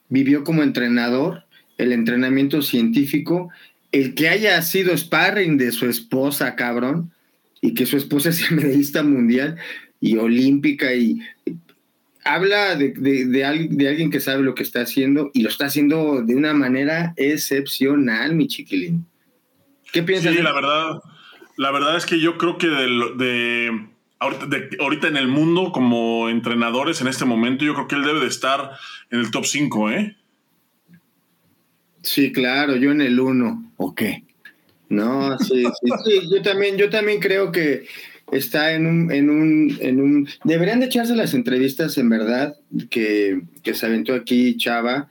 vivió 0.10 0.44
como 0.44 0.62
entrenador, 0.62 1.46
el 1.77 1.92
entrenamiento 1.92 2.62
científico, 2.62 3.50
el 3.92 4.13
que 4.13 4.30
haya 4.30 4.62
sido 4.62 4.96
sparring 4.96 5.58
de 5.58 5.72
su 5.72 5.88
esposa, 5.88 6.56
cabrón, 6.56 7.12
y 7.62 7.74
que 7.74 7.86
su 7.86 7.98
esposa 7.98 8.32
sea 8.32 8.51
medallista 8.51 9.04
mundial 9.04 9.58
y 10.00 10.18
olímpica 10.18 10.94
y 10.94 11.20
habla 12.27 12.75
de, 12.75 12.93
de, 12.93 13.25
de, 13.25 13.46
alguien 13.46 14.12
que 14.12 14.19
sabe 14.19 14.43
lo 14.43 14.53
que 14.53 14.63
está 14.63 14.81
haciendo 14.81 15.31
y 15.34 15.41
lo 15.41 15.50
está 15.50 15.65
haciendo 15.65 16.22
de 16.22 16.36
una 16.36 16.53
manera 16.53 17.13
excepcional, 17.15 18.36
mi 18.36 18.48
chiquilín. 18.48 19.05
¿Qué 19.91 20.03
piensas? 20.03 20.36
Sí, 20.36 20.41
la 20.41 20.53
verdad, 20.53 21.01
la 21.55 21.72
verdad 21.72 21.96
es 21.96 22.05
que 22.05 22.19
yo 22.19 22.38
creo 22.38 22.57
que 22.57 22.67
de, 22.67 23.88
ahorita, 24.19 25.07
en 25.07 25.17
el 25.17 25.27
mundo, 25.27 25.72
como 25.72 26.29
entrenadores 26.29 27.01
en 27.01 27.07
este 27.07 27.25
momento, 27.25 27.65
yo 27.65 27.74
creo 27.74 27.88
que 27.88 27.96
él 27.96 28.03
debe 28.03 28.19
de 28.19 28.27
estar 28.27 28.72
en 29.10 29.19
el 29.19 29.31
top 29.31 29.46
5, 29.46 29.89
¿eh? 29.91 30.17
Sí, 32.01 32.31
claro, 32.31 32.75
yo 32.75 32.91
en 32.91 33.01
el 33.01 33.19
1. 33.19 33.74
¿O 33.77 33.96
qué? 33.96 34.24
No, 34.89 35.38
sí, 35.39 35.63
sí, 35.63 35.91
sí, 36.05 36.29
yo 36.34 36.41
también, 36.41 36.77
yo 36.77 36.89
también 36.89 37.19
creo 37.19 37.51
que 37.51 37.86
está 38.31 38.74
en 38.74 38.86
un, 38.86 39.12
en 39.12 39.29
un, 39.29 39.77
en 39.79 40.01
un. 40.01 40.27
Deberían 40.43 40.79
de 40.79 40.88
echarse 40.88 41.15
las 41.15 41.34
entrevistas 41.34 41.98
en 41.98 42.10
verdad 42.10 42.57
que, 42.89 43.41
que 43.63 43.74
se 43.74 43.86
aventó 43.86 44.13
aquí 44.13 44.57
Chava, 44.57 45.10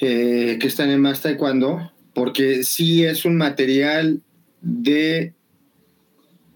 eh, 0.00 0.58
que 0.60 0.66
están 0.66 0.90
en 0.90 1.00
Más 1.00 1.22
Taekwondo, 1.22 1.92
porque 2.12 2.64
sí 2.64 3.04
es 3.04 3.24
un 3.24 3.36
material 3.36 4.20
de, 4.60 5.32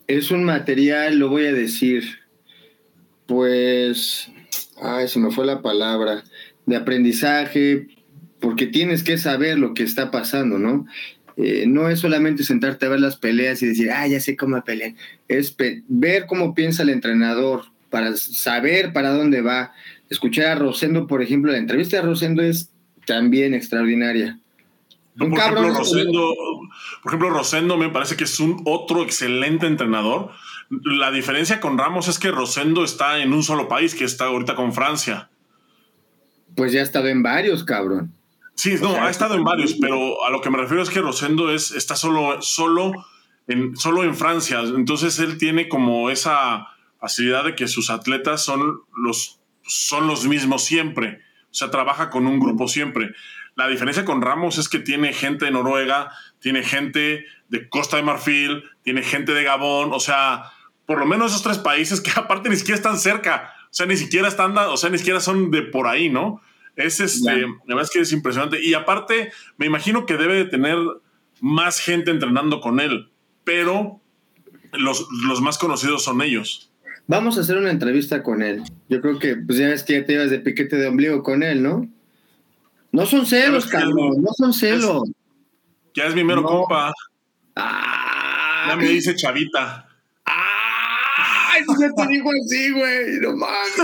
es 0.07 0.31
un 0.31 0.45
material, 0.45 1.19
lo 1.19 1.29
voy 1.29 1.47
a 1.47 1.53
decir, 1.53 2.05
pues, 3.27 4.31
ay, 4.81 5.09
se 5.09 5.19
me 5.19 5.31
fue 5.31 5.47
la 5.47 5.63
palabra, 5.63 6.25
de 6.67 6.77
aprendizaje, 6.77 7.89
porque 8.41 8.67
tienes 8.67 9.03
que 9.03 9.19
saber 9.19 9.59
lo 9.59 9.75
que 9.75 9.83
está 9.83 10.11
pasando, 10.11 10.59
¿no? 10.59 10.87
Eh, 11.39 11.65
no 11.67 11.89
es 11.89 12.01
solamente 12.01 12.43
sentarte 12.43 12.87
a 12.87 12.89
ver 12.89 13.01
las 13.01 13.17
peleas 13.17 13.63
y 13.63 13.67
decir, 13.67 13.91
ah, 13.91 14.07
ya 14.07 14.21
sé 14.21 14.37
cómo 14.37 14.63
pelean, 14.65 14.97
es 15.29 15.55
ver 15.87 16.27
cómo 16.27 16.53
piensa 16.53 16.83
el 16.83 16.89
entrenador 16.89 17.63
para 17.91 18.17
saber 18.17 18.93
para 18.93 19.11
dónde 19.11 19.41
va. 19.41 19.73
Escuchar 20.11 20.47
a 20.47 20.55
Rosendo, 20.57 21.07
por 21.07 21.23
ejemplo, 21.23 21.53
la 21.53 21.59
entrevista 21.59 21.97
de 21.97 22.03
Rosendo 22.03 22.43
es 22.43 22.71
también 23.07 23.55
extraordinaria 23.55 24.39
por, 25.19 25.39
ejemplo, 25.39 25.75
Rosendo, 25.75 26.35
por 27.03 27.11
ejemplo, 27.11 27.31
Rosendo 27.31 27.77
me 27.77 27.89
parece 27.89 28.17
que 28.17 28.25
es 28.25 28.39
un 28.39 28.63
otro 28.65 29.03
excelente 29.03 29.67
entrenador. 29.67 30.31
La 30.71 31.11
diferencia 31.11 31.61
con 31.61 31.77
Ramos 31.77 32.09
es 32.09 32.19
que 32.19 32.31
Rosendo 32.31 32.85
está 32.85 33.19
en 33.19 33.33
un 33.33 33.43
solo 33.43 33.69
país, 33.69 33.95
que 33.95 34.05
está 34.05 34.27
ahorita 34.27 34.55
con 34.55 34.73
Francia. 34.73 35.29
Pues 36.55 36.73
ya 36.73 36.81
ha 36.81 36.85
estado 36.85 37.09
en 37.09 37.23
varios, 37.23 37.65
cabrón. 37.65 38.13
Sí, 38.59 38.75
no, 38.83 38.97
ha 38.97 39.09
estado 39.09 39.37
en 39.37 39.45
varios, 39.45 39.77
pero 39.81 40.25
a 40.25 40.31
lo 40.31 40.41
que 40.41 40.51
me 40.51 40.59
refiero 40.59 40.83
es 40.83 40.91
que 40.91 41.01
Rosendo 41.01 41.53
es, 41.53 41.71
está 41.71 41.95
solo, 41.95 42.43
solo, 42.43 42.91
en, 43.47 43.77
solo 43.77 44.03
en 44.03 44.17
Francia. 44.17 44.59
Entonces 44.63 45.21
él 45.21 45.39
tiene 45.39 45.69
como 45.69 46.11
esa 46.11 46.67
facilidad 46.99 47.45
de 47.45 47.55
que 47.55 47.69
sus 47.69 47.89
atletas 47.89 48.45
son 48.45 48.81
los, 48.97 49.41
son 49.63 50.09
los 50.09 50.27
mismos 50.27 50.65
siempre. 50.65 51.21
O 51.53 51.55
sea, 51.55 51.71
trabaja 51.71 52.11
con 52.11 52.27
un 52.27 52.41
grupo 52.41 52.67
siempre. 52.67 53.13
La 53.55 53.69
diferencia 53.69 54.05
con 54.05 54.23
Ramos 54.23 54.59
es 54.59 54.69
que 54.69 54.81
tiene 54.81 55.13
gente 55.13 55.45
de 55.45 55.53
Noruega, 55.53 56.11
tiene 56.41 56.65
gente 56.65 57.27
de 57.49 57.69
Costa 57.69 57.97
de 57.97 58.03
Marfil, 58.03 58.65
tiene 58.83 59.03
gente 59.03 59.35
de 59.35 59.45
Gabón, 59.45 59.93
o 59.93 60.01
sea, 60.01 60.51
por 60.85 60.99
lo 60.99 61.07
menos 61.07 61.31
esos 61.31 61.45
tres 61.45 61.59
países 61.59 62.01
que 62.01 62.11
aparte 62.17 62.49
ni 62.49 62.57
siquiera 62.57 62.75
están 62.75 62.99
cerca, 62.99 63.53
o 63.67 63.75
sea, 63.75 63.87
ni 63.87 63.97
siquiera 63.97 64.27
están, 64.27 64.59
o 64.59 64.77
sea, 64.77 64.91
ni 64.91 64.99
siquiera 64.99 65.21
son 65.21 65.53
de 65.53 65.63
por 65.63 65.87
ahí, 65.87 66.09
¿no? 66.09 66.41
Es 66.79 67.01
este, 67.01 67.41
la 67.41 67.59
verdad 67.67 67.83
es 67.83 67.91
que 67.91 67.99
es 67.99 68.13
impresionante. 68.13 68.63
Y 68.63 68.75
aparte, 68.75 69.33
me 69.57 69.67
imagino 69.67 70.07
que 70.07 70.17
debe 70.17 70.37
de 70.37 70.45
tener 70.45 70.79
más 71.41 71.81
gente 71.81 72.13
entrenando 72.13 72.61
con 72.61 72.79
él, 72.79 73.11
pero 73.43 74.01
los, 74.73 75.09
los 75.27 75.41
más 75.41 75.59
conocidos 75.59 76.05
son 76.05 76.23
ellos. 76.23 76.71
Vamos 77.09 77.37
a 77.37 77.41
hacer 77.41 77.59
una 77.59 77.73
entrevista 77.73 78.23
con 78.23 78.43
él. 78.43 78.63
Yo 78.89 79.01
creo 79.01 79.19
que, 79.19 79.35
pues 79.35 79.59
ya 79.59 79.67
ves 79.67 79.83
que 79.83 79.95
ya 79.95 80.07
te 80.07 80.13
ibas 80.13 80.31
de 80.31 80.39
piquete 80.39 80.77
de 80.77 80.87
ombligo 80.87 81.25
con 81.25 81.43
él, 81.43 81.65
¿no? 81.65 81.89
No 82.93 83.07
son 83.07 83.27
celos, 83.27 83.67
Carlos, 83.67 84.17
no 84.17 84.31
son 84.37 84.55
celos. 84.55 85.03
ya 85.95 86.07
es 86.07 86.15
mi 86.15 86.23
mero 86.23 86.45
compa. 86.45 86.93
ya 87.57 88.77
me 88.77 88.89
dice 88.89 89.17
chavita. 89.17 89.89
¡Ay! 90.25 91.63
Ya 91.81 91.91
te 91.93 92.07
digo 92.09 92.31
así, 92.31 92.71
güey. 92.71 93.19
No 93.21 93.37
mames. 93.37 93.75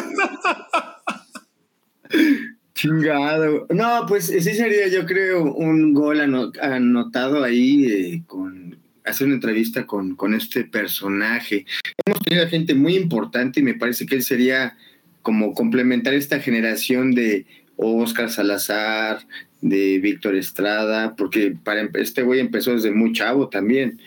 Chingado. 2.75 3.67
No, 3.71 4.05
pues 4.07 4.27
sí 4.27 4.41
sería, 4.41 4.89
yo 4.89 5.07
creo, 5.07 5.45
un 5.45 5.95
gol 5.95 6.21
anotado 6.21 7.45
ahí 7.45 7.87
eh, 7.87 8.23
con 8.27 8.77
hacer 9.05 9.27
una 9.27 9.37
entrevista 9.37 9.87
con, 9.87 10.17
con 10.17 10.35
este 10.35 10.65
personaje. 10.65 11.67
Hemos 12.05 12.21
tenido 12.21 12.49
gente 12.49 12.75
muy 12.75 12.97
importante 12.97 13.61
y 13.61 13.63
me 13.63 13.75
parece 13.75 14.07
que 14.07 14.17
él 14.17 14.23
sería 14.23 14.77
como 15.23 15.55
complementar 15.55 16.15
esta 16.15 16.41
generación 16.41 17.15
de 17.15 17.47
Oscar 17.77 18.31
Salazar, 18.31 19.27
de 19.61 19.99
Víctor 19.99 20.35
Estrada, 20.35 21.15
porque 21.17 21.57
para 21.63 21.89
este 21.95 22.23
güey 22.23 22.41
empezó 22.41 22.73
desde 22.73 22.91
muy 22.91 23.13
chavo 23.13 23.49
también. 23.49 24.01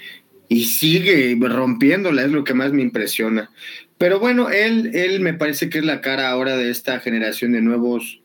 y 0.50 0.65
sigue 0.65 1.38
rompiéndola, 1.41 2.24
es 2.24 2.31
lo 2.31 2.43
que 2.45 2.53
más 2.53 2.71
me 2.71 2.81
impresiona. 2.81 3.50
Pero 3.97 4.19
bueno, 4.19 4.50
él, 4.50 4.91
él 4.93 5.19
me 5.19 5.33
parece 5.33 5.69
que 5.69 5.79
es 5.79 5.86
la 5.86 6.00
cara 6.01 6.29
ahora 6.29 6.55
de 6.55 6.69
esta 6.69 7.00
generación 7.01 7.51
de 7.51 7.62
nuevos 7.62 8.21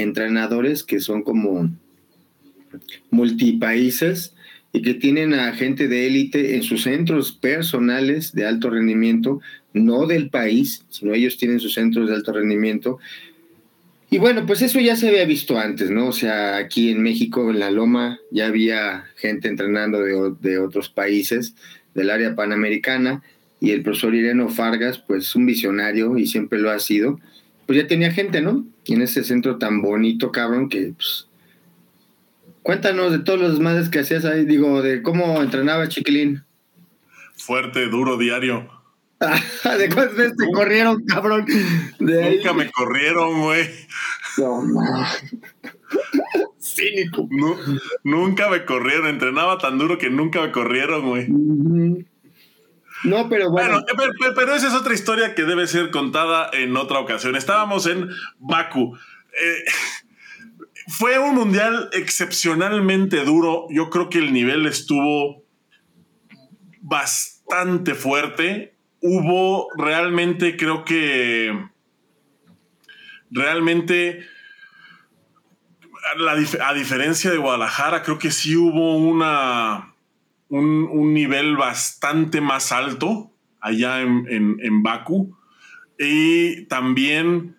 entrenadores 0.00 0.84
que 0.84 1.00
son 1.00 1.22
como 1.22 1.70
multipaíses 3.10 4.34
y 4.72 4.82
que 4.82 4.94
tienen 4.94 5.34
a 5.34 5.52
gente 5.52 5.88
de 5.88 6.06
élite 6.06 6.54
en 6.54 6.62
sus 6.62 6.82
centros 6.82 7.32
personales 7.32 8.32
de 8.32 8.46
alto 8.46 8.70
rendimiento, 8.70 9.40
no 9.72 10.06
del 10.06 10.30
país, 10.30 10.84
sino 10.90 11.12
ellos 11.12 11.38
tienen 11.38 11.60
sus 11.60 11.74
centros 11.74 12.08
de 12.08 12.14
alto 12.14 12.32
rendimiento. 12.32 12.98
Y 14.10 14.18
bueno, 14.18 14.46
pues 14.46 14.62
eso 14.62 14.80
ya 14.80 14.96
se 14.96 15.08
había 15.08 15.24
visto 15.24 15.58
antes, 15.58 15.90
¿no? 15.90 16.08
O 16.08 16.12
sea, 16.12 16.56
aquí 16.56 16.90
en 16.90 17.02
México, 17.02 17.50
en 17.50 17.58
La 17.58 17.70
Loma, 17.70 18.18
ya 18.30 18.46
había 18.46 19.04
gente 19.16 19.48
entrenando 19.48 20.00
de, 20.00 20.34
de 20.40 20.58
otros 20.58 20.88
países 20.88 21.54
del 21.94 22.10
área 22.10 22.34
panamericana 22.34 23.22
y 23.60 23.72
el 23.72 23.82
profesor 23.82 24.14
Ireno 24.14 24.48
Fargas, 24.48 24.98
pues 24.98 25.34
un 25.36 25.46
visionario 25.46 26.16
y 26.16 26.26
siempre 26.26 26.58
lo 26.58 26.70
ha 26.70 26.78
sido, 26.78 27.20
pues 27.70 27.82
ya 27.82 27.86
tenía 27.86 28.10
gente, 28.10 28.40
¿no? 28.40 28.66
Y 28.84 28.94
en 28.94 29.02
ese 29.02 29.22
centro 29.22 29.56
tan 29.56 29.80
bonito, 29.80 30.32
cabrón, 30.32 30.68
que 30.68 30.92
pues, 30.96 31.28
Cuéntanos 32.64 33.12
de 33.12 33.20
todos 33.20 33.38
los 33.38 33.52
desmadres 33.52 33.88
que 33.88 34.00
hacías 34.00 34.24
ahí, 34.24 34.44
digo, 34.44 34.82
de 34.82 35.02
cómo 35.02 35.40
entrenaba 35.40 35.86
Chiquilín. 35.86 36.42
Fuerte, 37.36 37.86
duro, 37.86 38.18
diario. 38.18 38.68
¿De 39.20 39.88
cuántas 39.88 40.16
veces 40.16 40.36
te 40.36 40.50
corrieron, 40.52 41.04
cabrón? 41.04 41.46
nunca 42.00 42.52
me 42.54 42.68
corrieron, 42.72 43.40
güey. 43.40 43.70
No, 44.38 44.64
no. 44.64 45.06
Cínico. 46.60 47.28
nunca 48.02 48.50
me 48.50 48.64
corrieron. 48.64 49.06
Entrenaba 49.06 49.58
tan 49.58 49.78
duro 49.78 49.96
que 49.96 50.10
nunca 50.10 50.42
me 50.42 50.50
corrieron, 50.50 51.08
güey. 51.08 51.28
No, 53.04 53.28
pero 53.28 53.50
bueno. 53.50 53.82
pero, 53.96 54.34
pero, 54.34 54.54
esa 54.54 54.68
es 54.68 54.74
otra 54.74 54.94
historia 54.94 55.34
que 55.34 55.44
debe 55.44 55.66
ser 55.66 55.90
contada 55.90 56.50
en 56.52 56.76
otra 56.76 56.98
ocasión. 56.98 57.34
Estábamos 57.36 57.86
en 57.86 58.08
Baku. 58.38 58.96
Eh, 59.32 59.64
fue 60.88 61.18
un 61.18 61.34
mundial 61.34 61.88
excepcionalmente 61.92 63.24
duro. 63.24 63.66
Yo 63.70 63.90
creo 63.90 64.10
que 64.10 64.18
el 64.18 64.32
nivel 64.32 64.66
estuvo 64.66 65.44
bastante 66.80 67.94
fuerte. 67.94 68.74
Hubo 69.00 69.68
realmente, 69.76 70.56
creo 70.56 70.84
que 70.84 71.70
realmente, 73.30 74.26
a, 76.60 76.74
diferencia 76.74 77.30
de 77.30 77.38
Guadalajara, 77.38 78.02
creo 78.02 78.18
que 78.18 78.30
sí 78.30 78.56
hubo 78.56 78.96
una, 78.96 79.89
un, 80.50 81.14
nivel 81.14 81.56
bastante 81.56 82.40
más 82.40 82.72
alto 82.72 83.32
allá 83.60 84.02
en, 84.02 84.26
en, 84.28 84.56
en 84.60 84.82
Baku. 84.82 85.36
Y 85.98 86.66
también 86.66 87.56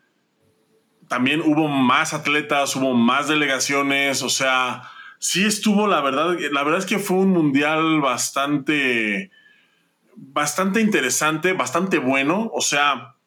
también 1.11 1.41
hubo 1.41 1.67
más 1.67 2.13
atletas, 2.13 2.73
hubo 2.77 2.93
más 2.93 3.27
delegaciones, 3.27 4.23
o 4.23 4.29
sea, 4.29 4.83
sí 5.19 5.43
estuvo, 5.43 5.85
la 5.85 5.99
verdad, 5.99 6.37
la 6.53 6.63
verdad 6.63 6.79
es 6.79 6.85
que 6.85 6.99
fue 6.99 7.17
un 7.17 7.31
mundial 7.31 7.99
bastante, 7.99 9.29
bastante 10.15 10.79
interesante, 10.79 11.51
bastante 11.51 11.97
bueno, 11.97 12.49
o 12.53 12.61
sea, 12.61 13.17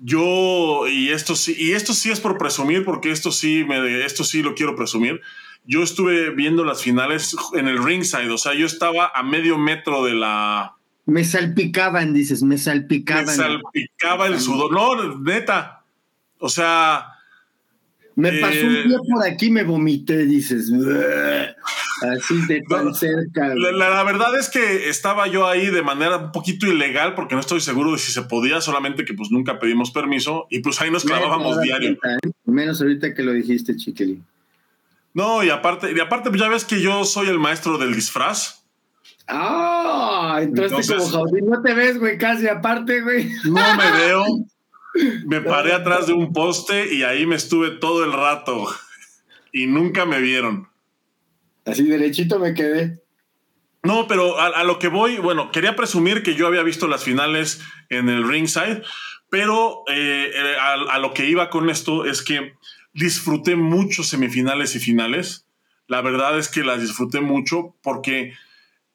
yo, 0.00 0.88
y 0.88 1.10
esto 1.10 1.36
sí, 1.36 1.54
y 1.56 1.74
esto 1.74 1.94
sí 1.94 2.10
es 2.10 2.18
por 2.18 2.38
presumir, 2.38 2.84
porque 2.84 3.12
esto 3.12 3.30
sí, 3.30 3.64
me, 3.64 4.04
esto 4.04 4.24
sí 4.24 4.42
lo 4.42 4.56
quiero 4.56 4.74
presumir, 4.74 5.20
yo 5.66 5.82
estuve 5.82 6.30
viendo 6.30 6.64
las 6.64 6.82
finales 6.82 7.36
en 7.54 7.68
el 7.68 7.82
ringside, 7.82 8.30
o 8.30 8.38
sea, 8.38 8.54
yo 8.54 8.66
estaba 8.66 9.12
a 9.14 9.22
medio 9.22 9.58
metro 9.58 10.04
de 10.04 10.14
la... 10.14 10.74
Me 11.06 11.24
salpicaban, 11.24 12.12
dices, 12.12 12.42
me 12.42 12.58
salpicaban. 12.58 13.26
Me 13.26 13.32
salpicaba 13.32 14.26
el 14.26 14.40
sudor, 14.40 14.72
no, 14.72 15.18
neta, 15.20 15.84
o 16.38 16.48
sea 16.48 17.14
me 18.18 18.32
pasó 18.40 18.66
un 18.66 18.88
día 18.88 18.98
por 18.98 19.24
aquí, 19.24 19.48
me 19.48 19.62
vomité, 19.62 20.26
dices. 20.26 20.72
Así 20.72 22.46
de 22.48 22.62
tan 22.68 22.92
cerca. 22.92 23.54
La, 23.54 24.02
verdad 24.02 24.36
es 24.36 24.48
que 24.48 24.88
estaba 24.88 25.28
yo 25.28 25.46
ahí 25.46 25.70
de 25.70 25.82
manera 25.82 26.16
un 26.16 26.32
poquito 26.32 26.66
ilegal 26.66 27.14
porque 27.14 27.36
no 27.36 27.40
estoy 27.40 27.60
seguro 27.60 27.92
de 27.92 27.98
si 27.98 28.10
se 28.10 28.22
podía, 28.22 28.60
solamente 28.60 29.04
que 29.04 29.14
pues 29.14 29.30
nunca 29.30 29.60
pedimos 29.60 29.92
permiso 29.92 30.48
y 30.50 30.58
pues 30.58 30.80
ahí 30.80 30.90
nos 30.90 31.04
clavábamos 31.04 31.60
diario. 31.60 31.92
¿eh? 31.92 32.30
Menos 32.44 32.80
ahorita 32.80 33.14
que 33.14 33.22
lo 33.22 33.32
dijiste, 33.32 33.76
Chiquili. 33.76 34.20
No, 35.18 35.42
y 35.42 35.50
aparte, 35.50 35.92
y 35.92 35.98
aparte 35.98 36.30
pues 36.30 36.40
ya 36.40 36.48
ves 36.48 36.64
que 36.64 36.80
yo 36.80 37.04
soy 37.04 37.26
el 37.26 37.40
maestro 37.40 37.76
del 37.76 37.92
disfraz. 37.92 38.64
Ah, 39.26 40.38
entonces, 40.40 40.86
como 40.86 41.08
Jaudín, 41.08 41.50
no 41.50 41.60
te 41.60 41.74
ves, 41.74 41.98
güey, 41.98 42.16
casi 42.16 42.46
aparte, 42.46 43.00
güey. 43.00 43.28
No 43.42 43.76
me 43.76 43.90
veo. 43.98 44.24
Me 45.26 45.40
paré 45.40 45.72
atrás 45.72 46.06
de 46.06 46.12
un 46.12 46.32
poste 46.32 46.94
y 46.94 47.02
ahí 47.02 47.26
me 47.26 47.34
estuve 47.34 47.72
todo 47.72 48.04
el 48.04 48.12
rato 48.12 48.72
y 49.52 49.66
nunca 49.66 50.06
me 50.06 50.20
vieron. 50.20 50.68
Así 51.64 51.82
derechito 51.82 52.38
me 52.38 52.54
quedé. 52.54 53.02
No, 53.82 54.06
pero 54.06 54.38
a, 54.38 54.62
lo 54.62 54.78
que 54.78 54.86
voy, 54.86 55.18
bueno, 55.18 55.50
quería 55.50 55.74
presumir 55.74 56.22
que 56.22 56.36
yo 56.36 56.46
había 56.46 56.62
visto 56.62 56.86
las 56.86 57.02
finales 57.02 57.60
en 57.88 58.08
el 58.08 58.28
ringside, 58.28 58.84
pero 59.30 59.82
eh, 59.88 60.30
eh, 60.32 60.56
a, 60.60 60.98
lo 61.00 61.12
que 61.12 61.28
iba 61.28 61.50
con 61.50 61.70
esto 61.70 62.04
es 62.04 62.22
que 62.22 62.54
disfruté 62.98 63.56
mucho 63.56 64.02
semifinales 64.02 64.74
y 64.74 64.80
finales. 64.80 65.46
La 65.86 66.02
verdad 66.02 66.38
es 66.38 66.48
que 66.48 66.64
las 66.64 66.80
disfruté 66.80 67.20
mucho 67.20 67.76
porque 67.82 68.34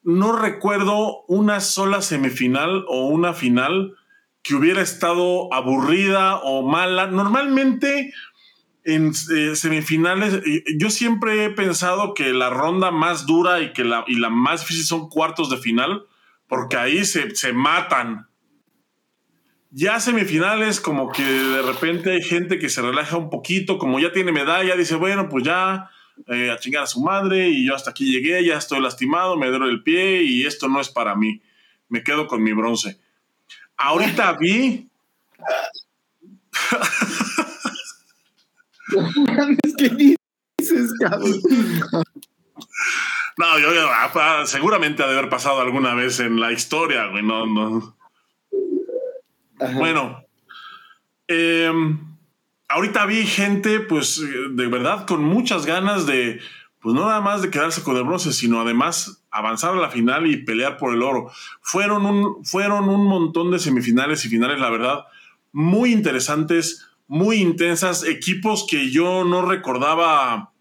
no 0.02 0.36
recuerdo 0.36 1.24
una 1.26 1.60
sola 1.60 2.02
semifinal 2.02 2.84
o 2.88 3.06
una 3.06 3.32
final 3.32 3.94
que 4.42 4.54
hubiera 4.54 4.82
estado 4.82 5.52
aburrida 5.52 6.36
o 6.36 6.62
mala. 6.62 7.06
Normalmente 7.06 8.12
en 8.84 9.12
eh, 9.34 9.56
semifinales, 9.56 10.42
yo 10.76 10.90
siempre 10.90 11.46
he 11.46 11.50
pensado 11.50 12.12
que 12.12 12.34
la 12.34 12.50
ronda 12.50 12.90
más 12.90 13.24
dura 13.24 13.62
y 13.62 13.72
que 13.72 13.84
la, 13.84 14.04
y 14.06 14.16
la 14.16 14.28
más 14.28 14.60
difícil 14.60 14.84
son 14.84 15.08
cuartos 15.08 15.48
de 15.48 15.56
final, 15.56 16.04
porque 16.46 16.76
ahí 16.76 17.06
se, 17.06 17.34
se 17.34 17.54
matan. 17.54 18.28
Ya 19.76 19.98
semifinales, 19.98 20.78
como 20.78 21.10
que 21.10 21.24
de 21.24 21.60
repente 21.60 22.12
hay 22.12 22.22
gente 22.22 22.60
que 22.60 22.68
se 22.68 22.80
relaja 22.80 23.16
un 23.16 23.28
poquito, 23.28 23.76
como 23.76 23.98
ya 23.98 24.12
tiene 24.12 24.30
medalla, 24.30 24.76
dice, 24.76 24.94
bueno, 24.94 25.28
pues 25.28 25.42
ya 25.42 25.90
eh, 26.28 26.52
a 26.52 26.58
chingar 26.58 26.84
a 26.84 26.86
su 26.86 27.02
madre 27.02 27.48
y 27.48 27.66
yo 27.66 27.74
hasta 27.74 27.90
aquí 27.90 28.04
llegué, 28.04 28.44
ya 28.44 28.56
estoy 28.56 28.80
lastimado, 28.80 29.36
me 29.36 29.48
duele 29.48 29.68
el 29.68 29.82
pie 29.82 30.22
y 30.22 30.46
esto 30.46 30.68
no 30.68 30.80
es 30.80 30.90
para 30.90 31.16
mí. 31.16 31.42
Me 31.88 32.04
quedo 32.04 32.28
con 32.28 32.40
mi 32.40 32.52
bronce. 32.52 33.00
Ahorita 33.76 34.34
vi. 34.34 34.88
¿Qué 39.76 40.16
dices, 40.56 40.92
cabrón? 41.00 41.32
No, 43.38 43.58
yo, 43.58 43.70
ah, 43.90 44.44
seguramente 44.46 45.02
ha 45.02 45.08
de 45.08 45.18
haber 45.18 45.28
pasado 45.28 45.60
alguna 45.60 45.94
vez 45.94 46.20
en 46.20 46.38
la 46.38 46.52
historia, 46.52 47.08
güey. 47.08 47.24
No, 47.24 47.44
no. 47.44 47.96
Bueno, 49.58 50.24
em, 51.28 51.98
ahorita 52.68 53.06
vi 53.06 53.24
gente, 53.26 53.80
pues, 53.80 54.20
de 54.50 54.66
verdad, 54.66 55.06
con 55.06 55.22
muchas 55.22 55.66
ganas 55.66 56.06
de, 56.06 56.40
pues, 56.80 56.94
no 56.94 57.06
nada 57.06 57.20
más 57.20 57.42
de 57.42 57.50
quedarse 57.50 57.82
con 57.82 57.96
el 57.96 58.04
bronce, 58.04 58.32
sino 58.32 58.60
además 58.60 59.22
avanzar 59.30 59.74
a 59.74 59.80
la 59.80 59.90
final 59.90 60.26
y 60.26 60.38
pelear 60.38 60.76
por 60.76 60.94
el 60.94 61.02
oro. 61.02 61.30
Fueron 61.60 62.06
un, 62.06 62.44
fueron 62.44 62.88
un 62.88 63.06
montón 63.06 63.50
de 63.50 63.58
semifinales 63.58 64.24
y 64.24 64.28
finales, 64.28 64.58
la 64.58 64.70
verdad, 64.70 65.04
muy 65.52 65.92
interesantes, 65.92 66.86
muy 67.06 67.36
intensas, 67.36 68.04
equipos 68.04 68.66
que 68.68 68.90
yo 68.90 69.24
no 69.24 69.42
recordaba, 69.42 70.52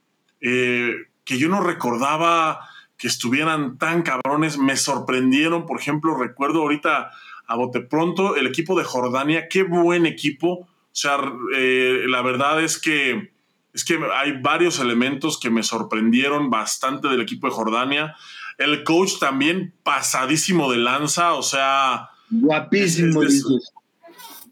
eh, 0.42 0.94
que 1.24 1.38
yo 1.38 1.50
no 1.50 1.62
recordaba 1.62 2.68
que 2.98 3.08
estuvieran 3.08 3.78
tan 3.78 4.02
cabrones, 4.04 4.58
me 4.58 4.78
sorprendieron, 4.78 5.66
por 5.66 5.80
ejemplo, 5.80 6.16
recuerdo 6.16 6.62
ahorita 6.62 7.12
a 7.54 7.56
bote 7.56 7.82
pronto 7.82 8.36
el 8.36 8.48
equipo 8.48 8.78
de 8.78 8.84
Jordania, 8.84 9.48
qué 9.48 9.64
buen 9.64 10.06
equipo, 10.06 10.50
o 10.54 10.68
sea, 10.92 11.18
eh, 11.56 12.06
la 12.08 12.22
verdad 12.22 12.64
es 12.64 12.80
que 12.80 13.32
es 13.74 13.84
que 13.84 14.00
hay 14.14 14.40
varios 14.40 14.80
elementos 14.80 15.40
que 15.40 15.50
me 15.50 15.64
sorprendieron 15.64 16.52
bastante 16.52 17.08
del 17.08 17.22
equipo 17.22 17.48
de 17.48 17.54
Jordania. 17.54 18.16
El 18.60 18.84
coach 18.84 19.14
también 19.20 19.74
pasadísimo 19.82 20.72
de 20.72 20.78
lanza, 20.78 21.34
o 21.34 21.42
sea. 21.42 22.10
Guapísimo, 22.30 23.22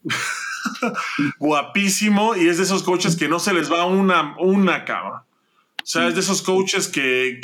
Guapísimo, 1.39 2.35
y 2.35 2.47
es 2.47 2.57
de 2.57 2.63
esos 2.63 2.81
coaches 2.81 3.15
que 3.15 3.27
no 3.27 3.39
se 3.39 3.53
les 3.53 3.71
va 3.71 3.85
una, 3.85 4.35
una 4.39 4.85
cabra. 4.85 5.25
O 5.83 5.85
sea, 5.85 6.07
es 6.07 6.15
de 6.15 6.21
esos 6.21 6.41
coaches 6.41 6.87
que, 6.87 7.39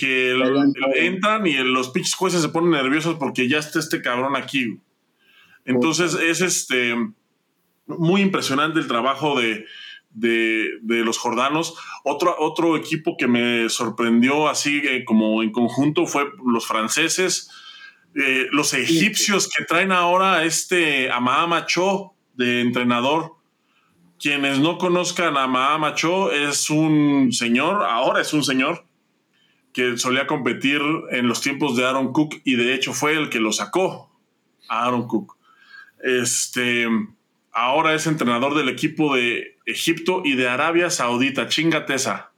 entran 0.96 1.46
y 1.46 1.58
los 1.58 1.90
pitch 1.90 2.16
jueces 2.16 2.42
se 2.42 2.50
ponen 2.50 2.72
nerviosos 2.72 3.18
porque 3.20 3.48
ya 3.48 3.60
está 3.60 3.78
este 3.80 4.02
cabrón 4.02 4.36
aquí. 4.36 4.80
Entonces, 5.68 6.16
es 6.16 6.42
este 6.42 6.96
muy 7.86 8.22
impresionante 8.22 8.80
el 8.80 8.88
trabajo 8.88 9.40
de, 9.40 9.66
de, 10.10 10.80
los 11.04 11.18
jordanos. 11.18 11.76
Otro, 12.04 12.36
otro 12.40 12.76
equipo 12.76 13.16
que 13.18 13.28
me 13.28 13.70
sorprendió 13.70 14.48
así 14.48 14.82
eh, 14.84 15.06
como 15.06 15.44
en 15.44 15.52
conjunto 15.52 16.06
fue 16.06 16.26
los 16.46 16.66
franceses. 16.66 17.50
Eh, 18.16 18.48
los 18.52 18.74
egipcios 18.74 19.48
que 19.48 19.64
traen 19.66 19.92
ahora 19.92 20.38
a 20.38 20.44
este 20.46 21.12
Amahama 21.12 21.66
Cho 21.66 22.14
de 22.36 22.62
entrenador. 22.62 23.36
Quienes 24.20 24.58
no 24.60 24.80
conozcan 24.80 25.38
a 25.38 25.46
Mahama 25.46 25.94
Cho 25.94 26.32
es 26.32 26.72
un 26.72 27.32
señor, 27.32 27.84
ahora 27.84 28.22
es 28.22 28.34
un 28.34 28.44
señor, 28.44 28.88
que 29.74 29.96
solía 29.98 30.26
competir 30.26 30.82
en 31.12 31.28
los 31.28 31.42
tiempos 31.42 31.76
de 31.76 31.86
Aaron 31.86 32.12
Cook 32.12 32.42
y 32.44 32.56
de 32.56 32.74
hecho 32.74 32.94
fue 32.94 33.14
el 33.14 33.30
que 33.30 33.40
lo 33.40 33.52
sacó 33.52 34.10
a 34.68 34.86
Aaron 34.86 35.08
Cook. 35.08 35.37
Este, 36.04 36.86
ahora 37.52 37.94
es 37.94 38.08
entrenador 38.08 38.56
del 38.56 38.70
equipo 38.70 39.16
de 39.16 39.58
Egipto 39.66 40.22
y 40.24 40.36
de 40.36 40.48
Arabia 40.48 40.90
Saudita. 40.90 41.48
Chingate 41.48 41.96
esa. 41.96 42.32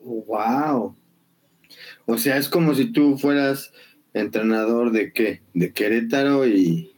Wow. 0.00 0.96
O 2.06 2.18
sea, 2.18 2.36
es 2.36 2.48
como 2.48 2.74
si 2.74 2.92
tú 2.92 3.18
fueras 3.18 3.72
entrenador 4.14 4.92
de 4.92 5.12
qué? 5.12 5.42
De 5.54 5.72
Querétaro 5.72 6.46
y. 6.46 6.92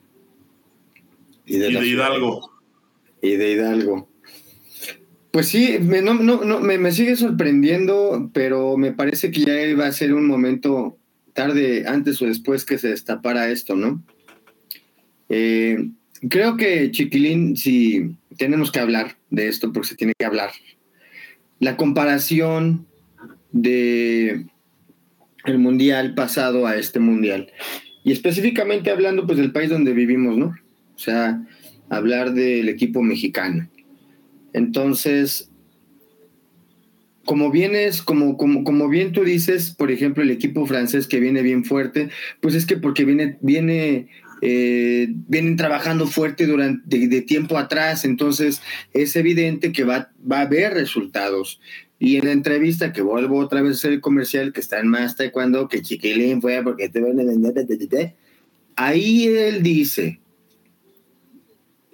Y 1.46 1.56
de, 1.58 1.70
Hidalgo. 1.70 2.52
Y 3.22 3.36
de 3.36 3.52
Hidalgo. 3.52 4.08
Pues 5.30 5.48
sí, 5.48 5.78
me, 5.80 6.02
no, 6.02 6.14
no, 6.14 6.60
me, 6.60 6.78
me, 6.78 6.92
sigue 6.92 7.16
sorprendiendo, 7.16 8.30
pero 8.32 8.76
me 8.76 8.92
parece 8.92 9.30
que 9.30 9.42
ya 9.42 9.62
iba 9.62 9.86
a 9.86 9.92
ser 9.92 10.14
un 10.14 10.26
momento 10.26 10.98
tarde, 11.32 11.84
antes 11.86 12.20
o 12.20 12.26
después 12.26 12.64
que 12.64 12.78
se 12.78 12.88
destapara 12.88 13.50
esto, 13.50 13.76
¿no? 13.76 14.02
Eh, 15.28 15.90
creo 16.28 16.56
que 16.56 16.90
Chiquilín, 16.90 17.56
si 17.56 18.16
tenemos 18.36 18.70
que 18.72 18.80
hablar 18.80 19.16
de 19.30 19.48
esto, 19.48 19.72
porque 19.72 19.88
se 19.88 19.96
tiene 19.96 20.14
que 20.18 20.24
hablar. 20.24 20.50
La 21.60 21.76
comparación 21.76 22.86
de 23.52 24.46
el 25.44 25.58
mundial 25.58 26.14
pasado 26.14 26.66
a 26.66 26.76
este 26.76 27.00
mundial. 27.00 27.50
Y 28.04 28.12
específicamente 28.12 28.90
hablando 28.90 29.26
pues 29.26 29.38
del 29.38 29.52
país 29.52 29.70
donde 29.70 29.92
vivimos, 29.92 30.36
¿no? 30.36 30.54
O 30.94 30.98
sea, 30.98 31.42
hablar 31.88 32.32
del 32.32 32.68
equipo 32.68 33.02
mexicano. 33.02 33.68
Entonces, 34.52 35.50
como 37.24 37.50
vienes, 37.50 38.02
como, 38.02 38.36
como, 38.36 38.64
como 38.64 38.88
bien 38.88 39.12
tú 39.12 39.24
dices, 39.24 39.70
por 39.70 39.90
ejemplo, 39.90 40.22
el 40.22 40.30
equipo 40.30 40.66
francés 40.66 41.06
que 41.06 41.20
viene 41.20 41.42
bien 41.42 41.64
fuerte, 41.64 42.10
pues 42.40 42.54
es 42.54 42.66
que 42.66 42.76
porque 42.76 43.04
viene, 43.04 43.36
viene 43.42 44.08
eh, 44.40 45.08
vienen 45.10 45.56
trabajando 45.56 46.06
fuerte 46.06 46.46
durante 46.46 47.06
de, 47.08 47.22
tiempo 47.22 47.58
atrás, 47.58 48.04
entonces 48.04 48.60
es 48.92 49.16
evidente 49.16 49.72
que 49.72 49.84
va, 49.84 50.10
va 50.30 50.38
a 50.38 50.42
haber 50.42 50.74
resultados. 50.74 51.60
Y 52.00 52.16
en 52.16 52.26
la 52.26 52.32
entrevista, 52.32 52.92
que 52.92 53.02
vuelvo 53.02 53.38
otra 53.38 53.60
vez 53.60 53.72
a 53.72 53.74
hacer 53.74 53.92
el 53.92 54.00
comercial, 54.00 54.52
que 54.52 54.60
está 54.60 54.78
en 54.78 54.88
más 54.88 55.16
cuando 55.32 55.68
que 55.68 55.82
Chiquilín 55.82 56.40
fue 56.40 56.62
porque 56.62 56.88
te 56.88 57.00
van 57.00 57.18
a 57.18 57.24
vender, 57.24 58.14
ahí 58.76 59.26
él 59.26 59.62
dice 59.62 60.20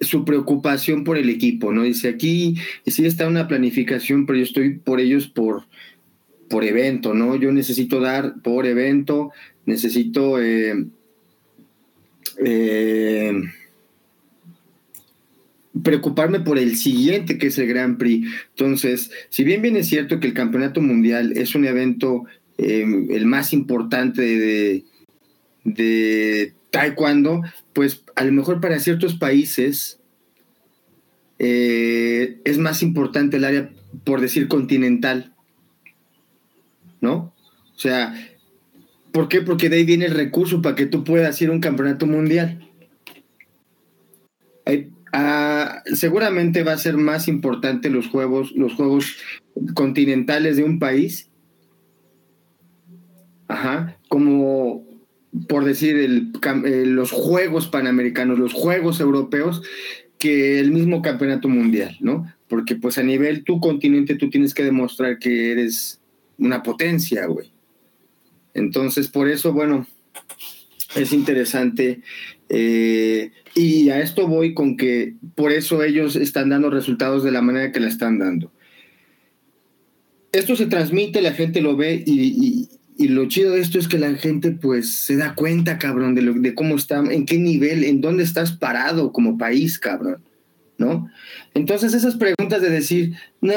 su 0.01 0.25
preocupación 0.25 1.05
por 1.05 1.17
el 1.17 1.31
equipo, 1.31 1.73
¿no? 1.73 1.83
Dice 1.83 2.09
aquí, 2.09 2.57
sí 2.87 3.07
está 3.07 3.27
una 3.27 3.49
planificación, 3.49 4.27
pero 4.27 4.39
yo 4.39 4.45
estoy 4.45 4.75
por 4.77 5.01
ellos 5.01 5.29
por, 5.29 5.65
por 6.49 6.65
evento, 6.65 7.15
¿no? 7.15 7.37
Yo 7.37 7.53
necesito 7.53 8.01
dar 8.01 8.35
por 8.43 8.67
evento, 8.67 9.33
necesito 9.65 10.43
eh, 10.43 10.87
eh, 12.45 13.33
preocuparme 15.83 16.41
por 16.41 16.59
el 16.59 16.77
siguiente, 16.77 17.39
que 17.39 17.49
es 17.49 17.59
el 17.59 17.67
Grand 17.67 17.99
Prix. 17.99 18.29
Entonces, 18.51 19.11
si 19.29 19.45
bien 19.45 19.63
bien 19.63 19.77
es 19.77 19.89
cierto 19.89 20.21
que 20.21 20.29
el 20.29 20.35
Campeonato 20.35 20.81
Mundial 20.81 21.33
es 21.37 21.55
un 21.55 21.65
evento 21.65 22.25
eh, 22.59 22.85
el 23.11 23.27
más 23.27 23.53
importante 23.53 24.23
de, 24.23 24.85
de 25.65 26.55
taekwondo, 26.71 27.43
pues 27.73 28.05
a 28.15 28.25
lo 28.25 28.33
mejor 28.33 28.61
para 28.61 28.79
ciertos 28.79 29.15
países 29.15 29.99
eh, 31.39 32.41
es 32.45 32.59
más 32.59 32.83
importante 32.83 33.37
el 33.37 33.45
área, 33.45 33.71
por 34.05 34.21
decir, 34.21 34.49
continental. 34.49 35.33
¿No? 37.01 37.35
O 37.75 37.79
sea, 37.79 38.15
¿por 39.15 39.29
qué? 39.29 39.41
Porque 39.41 39.69
de 39.69 39.77
ahí 39.77 39.85
viene 39.85 40.07
el 40.07 40.15
recurso 40.15 40.61
para 40.61 40.75
que 40.75 40.87
tú 40.87 41.05
puedas 41.05 41.41
ir 41.41 41.49
a 41.49 41.53
un 41.53 41.61
campeonato 41.61 42.05
mundial. 42.05 42.69
Ah, 45.13 45.85
seguramente 45.87 46.65
va 46.65 46.73
a 46.73 46.79
ser 46.79 46.97
más 46.97 47.29
importante 47.29 47.89
los 47.91 48.09
juegos, 48.09 48.51
los 48.57 48.75
juegos 48.75 49.17
continentales 49.75 50.57
de 50.57 50.65
un 50.65 50.81
país. 50.81 51.31
Ajá, 53.47 53.97
como 54.09 54.85
por 55.49 55.65
decir 55.65 55.97
eh, 55.97 56.85
los 56.85 57.13
juegos 57.13 57.69
panamericanos, 57.69 58.41
los 58.41 58.53
juegos 58.53 58.99
europeos, 58.99 59.63
que 60.19 60.59
el 60.59 60.73
mismo 60.73 61.03
campeonato 61.03 61.49
mundial, 61.49 61.97
¿no? 62.01 62.27
Porque 62.49 62.75
pues 62.75 62.99
a 62.99 63.05
nivel 63.05 63.45
tu 63.45 63.61
continente 63.61 64.17
tú 64.17 64.29
tienes 64.29 64.55
que 64.55 64.65
demostrar 64.65 65.21
que 65.21 65.53
eres 65.53 66.01
una 66.37 66.65
potencia, 66.65 67.27
güey. 67.27 67.54
Entonces, 68.55 69.09
por 69.09 69.29
eso, 69.29 69.53
bueno, 69.53 69.87
es 70.95 71.13
interesante 71.13 72.01
eh, 72.49 73.33
y 73.55 73.91
a 73.91 74.01
esto 74.01 74.27
voy 74.29 74.55
con 74.55 74.77
que 74.77 75.15
por 75.35 75.53
eso 75.53 75.83
ellos 75.83 76.17
están 76.17 76.51
dando 76.51 76.71
resultados 76.71 77.25
de 77.25 77.33
la 77.33 77.43
manera 77.43 77.73
que 77.73 77.81
la 77.81 77.89
están 77.89 78.19
dando. 78.19 78.53
Esto 80.33 80.57
se 80.57 80.67
transmite, 80.67 81.23
la 81.23 81.33
gente 81.33 81.61
lo 81.61 81.77
ve 81.77 82.03
y, 82.07 82.69
lo 83.09 83.27
chido 83.27 83.53
de 83.53 83.61
esto 83.61 83.79
es 83.79 83.89
que 83.89 83.99
la 83.99 84.15
gente 84.15 84.53
pues 84.53 84.95
se 84.95 85.17
da 85.17 85.35
cuenta, 85.35 85.79
cabrón, 85.79 86.15
de, 86.15 86.23
de 86.33 86.55
cómo 86.55 86.77
está, 86.77 86.99
en 86.99 87.27
qué 87.27 87.39
nivel, 87.39 87.85
en 87.85 88.01
dónde 88.01 88.23
estás 88.23 88.53
parado 88.53 89.13
como 89.13 89.37
país, 89.37 89.79
cabrón, 89.79 90.23
¿no? 90.79 91.11
Entonces 91.55 91.93
esas 91.93 92.17
preguntas 92.17 92.63
de 92.63 92.71
decir, 92.71 93.15
no, 93.41 93.55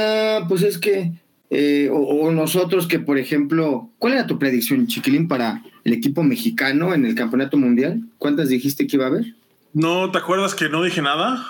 pues 0.47 0.63
es 0.63 0.77
que 0.79 1.13
eh, 1.49 1.89
o, 1.91 2.29
nosotros 2.31 2.87
que, 2.87 2.99
por 2.99 3.17
ejemplo, 3.17 3.89
¿cuál 3.99 4.13
era 4.13 4.27
tu 4.27 4.37
predicción, 4.37 4.87
Chiquilín, 4.87 5.27
para 5.27 5.63
el 5.85 5.93
equipo 5.93 6.23
mexicano 6.23 6.93
en 6.93 7.05
el 7.05 7.15
Campeonato 7.15 7.57
Mundial? 7.57 8.01
¿Cuántas 8.17 8.49
dijiste 8.49 8.85
que 8.85 8.97
iba 8.97 9.05
a 9.05 9.09
haber? 9.09 9.35
No, 9.73 10.11
¿te 10.11 10.17
acuerdas 10.17 10.55
que 10.55 10.67
no 10.67 10.83
dije 10.83 11.01
nada? 11.01 11.45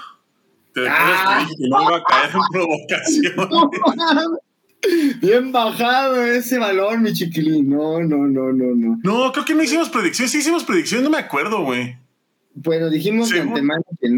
¿Te 0.73 0.87
acuerdas 0.87 1.21
que 1.21 1.39
dije 1.39 1.55
que 1.57 1.69
no 1.69 1.81
iba 1.81 1.97
a 1.97 2.03
caer 2.03 2.29
en 2.35 2.41
provocación? 2.51 3.49
Bien 5.21 5.51
bajado 5.51 6.23
ese 6.23 6.59
balón, 6.59 7.01
mi 7.01 7.13
chiquilín. 7.13 7.67
No, 7.69 7.99
no, 8.01 8.27
no, 8.27 8.53
no, 8.53 8.75
no. 8.75 8.99
No, 9.03 9.31
creo 9.31 9.45
que 9.45 9.55
no 9.55 9.63
hicimos 9.63 9.89
predicción. 9.89 10.29
Sí 10.29 10.37
hicimos 10.37 10.63
predicción, 10.63 11.03
no 11.03 11.09
me 11.09 11.17
acuerdo, 11.17 11.63
güey. 11.63 11.97
Bueno, 12.53 12.89
dijimos 12.89 13.29
de 13.29 13.41
antemano 13.41 13.83
que 13.99 14.09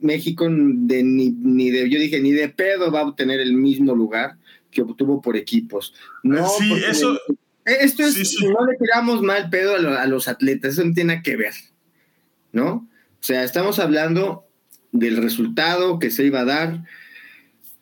México 0.00 0.46
de, 0.48 1.02
ni, 1.02 1.30
ni 1.30 1.70
de, 1.70 1.88
yo 1.88 1.98
dije, 1.98 2.20
ni 2.20 2.32
de 2.32 2.48
pedo 2.48 2.90
va 2.90 3.00
a 3.00 3.06
obtener 3.06 3.40
el 3.40 3.54
mismo 3.54 3.94
lugar 3.94 4.36
que 4.74 4.82
obtuvo 4.82 5.22
por 5.22 5.36
equipos. 5.36 5.94
No, 6.22 6.46
sí, 6.48 6.72
eso. 6.86 7.18
Esto 7.64 8.02
es, 8.02 8.36
no 8.42 8.66
le 8.66 8.76
tiramos 8.76 9.22
mal 9.22 9.48
pedo 9.48 9.76
a, 9.76 10.06
los 10.06 10.28
atletas, 10.28 10.74
eso 10.74 10.84
no 10.84 10.92
tiene 10.92 11.14
nada 11.14 11.22
que 11.22 11.36
ver, 11.36 11.54
¿no? 12.52 12.86
O 13.20 13.22
sea, 13.26 13.42
estamos 13.42 13.78
hablando 13.78 14.46
del 14.92 15.16
resultado 15.16 15.98
que 15.98 16.10
se 16.10 16.26
iba 16.26 16.40
a 16.40 16.44
dar 16.44 16.84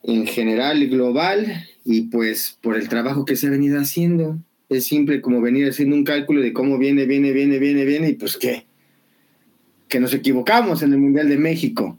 en 0.05 0.26
general 0.26 0.85
y 0.85 0.87
global 0.87 1.66
y 1.85 2.02
pues 2.02 2.57
por 2.61 2.76
el 2.76 2.88
trabajo 2.88 3.24
que 3.24 3.35
se 3.35 3.48
ha 3.48 3.50
venido 3.50 3.81
haciendo. 3.81 4.38
Es 4.68 4.87
simple 4.87 5.20
como 5.20 5.40
venir 5.40 5.68
haciendo 5.68 5.96
un 5.96 6.05
cálculo 6.05 6.40
de 6.40 6.52
cómo 6.52 6.78
viene, 6.78 7.05
viene, 7.05 7.33
viene, 7.33 7.59
viene, 7.59 7.85
viene 7.85 8.09
y 8.11 8.14
pues 8.14 8.37
qué. 8.37 8.66
Que 9.88 9.98
nos 9.98 10.14
equivocamos 10.14 10.83
en 10.83 10.92
el 10.92 11.00
Mundial 11.00 11.28
de 11.28 11.38
México. 11.38 11.98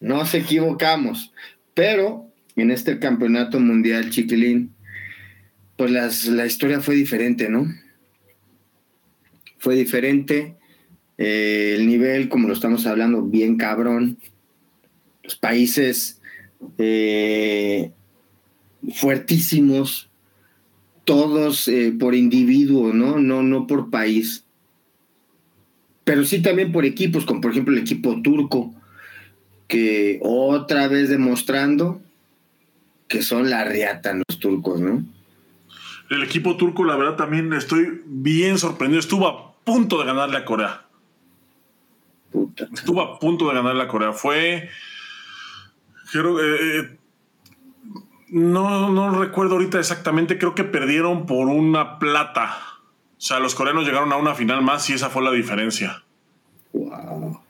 Nos 0.00 0.34
equivocamos. 0.34 1.32
Pero 1.74 2.29
en 2.60 2.70
este 2.70 2.98
campeonato 2.98 3.60
mundial, 3.60 4.10
chiquilín, 4.10 4.72
pues 5.76 6.26
la 6.26 6.46
historia 6.46 6.80
fue 6.80 6.94
diferente, 6.94 7.48
¿no? 7.48 7.66
Fue 9.58 9.74
diferente. 9.76 10.56
Eh, 11.18 11.74
el 11.76 11.86
nivel, 11.86 12.30
como 12.30 12.48
lo 12.48 12.54
estamos 12.54 12.86
hablando, 12.86 13.22
bien 13.22 13.58
cabrón. 13.58 14.18
Los 15.22 15.36
países 15.36 16.20
eh, 16.78 17.92
fuertísimos, 18.90 20.08
todos 21.04 21.68
eh, 21.68 21.92
por 21.98 22.14
individuo, 22.14 22.94
¿no? 22.94 23.18
¿no? 23.18 23.42
No 23.42 23.66
por 23.66 23.90
país. 23.90 24.44
Pero 26.04 26.24
sí 26.24 26.40
también 26.40 26.72
por 26.72 26.86
equipos, 26.86 27.26
como 27.26 27.42
por 27.42 27.50
ejemplo 27.50 27.74
el 27.74 27.80
equipo 27.80 28.22
turco, 28.22 28.74
que 29.68 30.20
otra 30.22 30.88
vez 30.88 31.10
demostrando 31.10 32.00
que 33.10 33.22
son 33.22 33.50
la 33.50 33.64
riata 33.64 34.14
los 34.14 34.38
turcos, 34.38 34.80
¿no? 34.80 35.02
El 36.08 36.22
equipo 36.22 36.56
turco, 36.56 36.84
la 36.84 36.96
verdad, 36.96 37.16
también 37.16 37.52
estoy 37.52 38.02
bien 38.06 38.56
sorprendido. 38.56 39.00
Estuvo 39.00 39.26
a 39.26 39.52
punto 39.64 39.98
de 39.98 40.06
ganarle 40.06 40.38
a 40.38 40.44
Corea. 40.44 40.84
Puta. 42.30 42.68
Estuvo 42.72 43.02
a 43.02 43.18
punto 43.18 43.48
de 43.48 43.54
ganarle 43.54 43.82
a 43.82 43.88
Corea. 43.88 44.12
Fue. 44.12 44.70
Creo, 46.12 46.40
eh, 46.40 46.78
eh, 46.78 46.98
no, 48.28 48.90
no 48.90 49.18
recuerdo 49.18 49.54
ahorita 49.54 49.80
exactamente. 49.80 50.38
Creo 50.38 50.54
que 50.54 50.64
perdieron 50.64 51.26
por 51.26 51.48
una 51.48 51.98
plata. 51.98 52.58
O 53.18 53.20
sea, 53.20 53.40
los 53.40 53.56
coreanos 53.56 53.84
llegaron 53.84 54.12
a 54.12 54.16
una 54.16 54.34
final 54.34 54.62
más 54.62 54.88
y 54.88 54.94
esa 54.94 55.10
fue 55.10 55.22
la 55.22 55.32
diferencia. 55.32 56.04
Wow. 56.72 57.40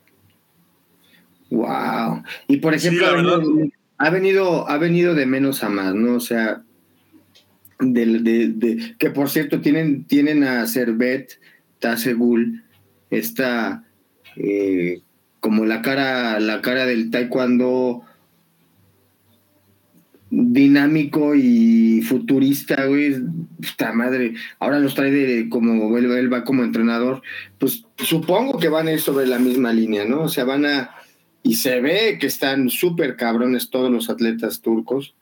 Wow. 1.51 2.23
Y 2.49 2.57
por 2.57 2.75
ejemplo, 2.75 3.07
ha, 4.01 4.09
venido, 4.09 4.67
ha, 4.69 4.79
venido, 4.79 5.15
de 5.15 5.27
menos 5.27 5.63
a 5.63 5.69
más, 5.69 5.95
¿no? 5.95 6.15
O 6.15 6.21
sea, 6.21 6.63
de, 7.79 8.95
que 8.99 9.11
por 9.11 9.29
cierto 9.29 9.61
tienen, 9.61 10.05
tienen 10.05 10.43
a 10.43 10.67
Servet 10.67 11.39
Tasegul, 11.81 12.65
esta 13.11 13.85
eh, 14.37 15.03
como 15.41 15.67
la 15.67 15.83
cara, 15.83 16.41
la 16.41 16.63
cara 16.63 16.87
del 16.87 17.11
taekwondo 17.11 18.03
dinámico 20.31 21.35
y 21.35 22.01
futurista, 22.01 22.87
güey, 22.87 23.17
puta 23.61 23.93
madre, 23.93 24.33
ahora 24.61 24.79
los 24.79 24.95
trae 24.95 25.11
de 25.11 25.51
como 25.51 25.99
él, 25.99 26.33
va 26.33 26.45
como 26.45 26.65
entrenador, 26.65 27.21
pues 27.59 27.85
supongo 27.99 28.59
que 28.59 28.71
van 28.71 28.89
a 28.89 28.93
ir 28.93 29.01
sobre 29.01 29.27
la 29.27 29.39
misma 29.39 29.75
línea, 29.75 30.07
¿no? 30.07 30.23
O 30.23 30.29
sea, 30.31 30.45
van 30.45 30.65
a, 30.65 30.91
y 31.43 31.55
se 31.55 31.81
ve 31.81 32.19
que 32.21 32.27
están 32.27 32.69
súper 32.71 33.17
cabrones 33.17 33.71
todos 33.71 33.91
los 33.91 34.11
atletas 34.11 34.61
turcos, 34.61 35.15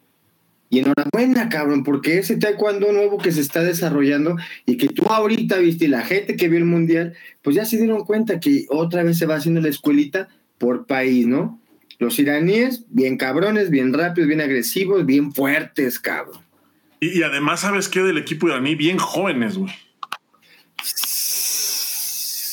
y 0.70 0.80
enhorabuena, 0.80 1.48
cabrón, 1.48 1.82
porque 1.82 2.18
ese 2.18 2.36
taekwondo 2.36 2.92
nuevo 2.92 3.16
que 3.16 3.32
se 3.32 3.40
está 3.40 3.62
desarrollando 3.62 4.36
y 4.66 4.76
que 4.76 4.88
tú 4.88 5.06
ahorita 5.08 5.56
viste 5.58 5.86
y 5.86 5.88
la 5.88 6.02
gente 6.02 6.36
que 6.36 6.48
vio 6.48 6.58
el 6.58 6.66
mundial, 6.66 7.14
pues 7.42 7.56
ya 7.56 7.64
se 7.64 7.78
dieron 7.78 8.04
cuenta 8.04 8.38
que 8.38 8.66
otra 8.68 9.02
vez 9.02 9.18
se 9.18 9.24
va 9.24 9.36
haciendo 9.36 9.62
la 9.62 9.70
escuelita 9.70 10.28
por 10.58 10.86
país, 10.86 11.26
¿no? 11.26 11.58
Los 11.98 12.18
iraníes, 12.18 12.84
bien 12.90 13.16
cabrones, 13.16 13.70
bien 13.70 13.94
rápidos, 13.94 14.28
bien 14.28 14.42
agresivos, 14.42 15.06
bien 15.06 15.32
fuertes, 15.32 15.98
cabrón. 15.98 16.42
Y, 17.00 17.22
además, 17.22 17.60
¿sabes 17.60 17.88
qué? 17.88 18.02
Del 18.02 18.18
equipo 18.18 18.48
iraní, 18.48 18.74
bien 18.74 18.98
jóvenes, 18.98 19.56
güey. 19.56 19.72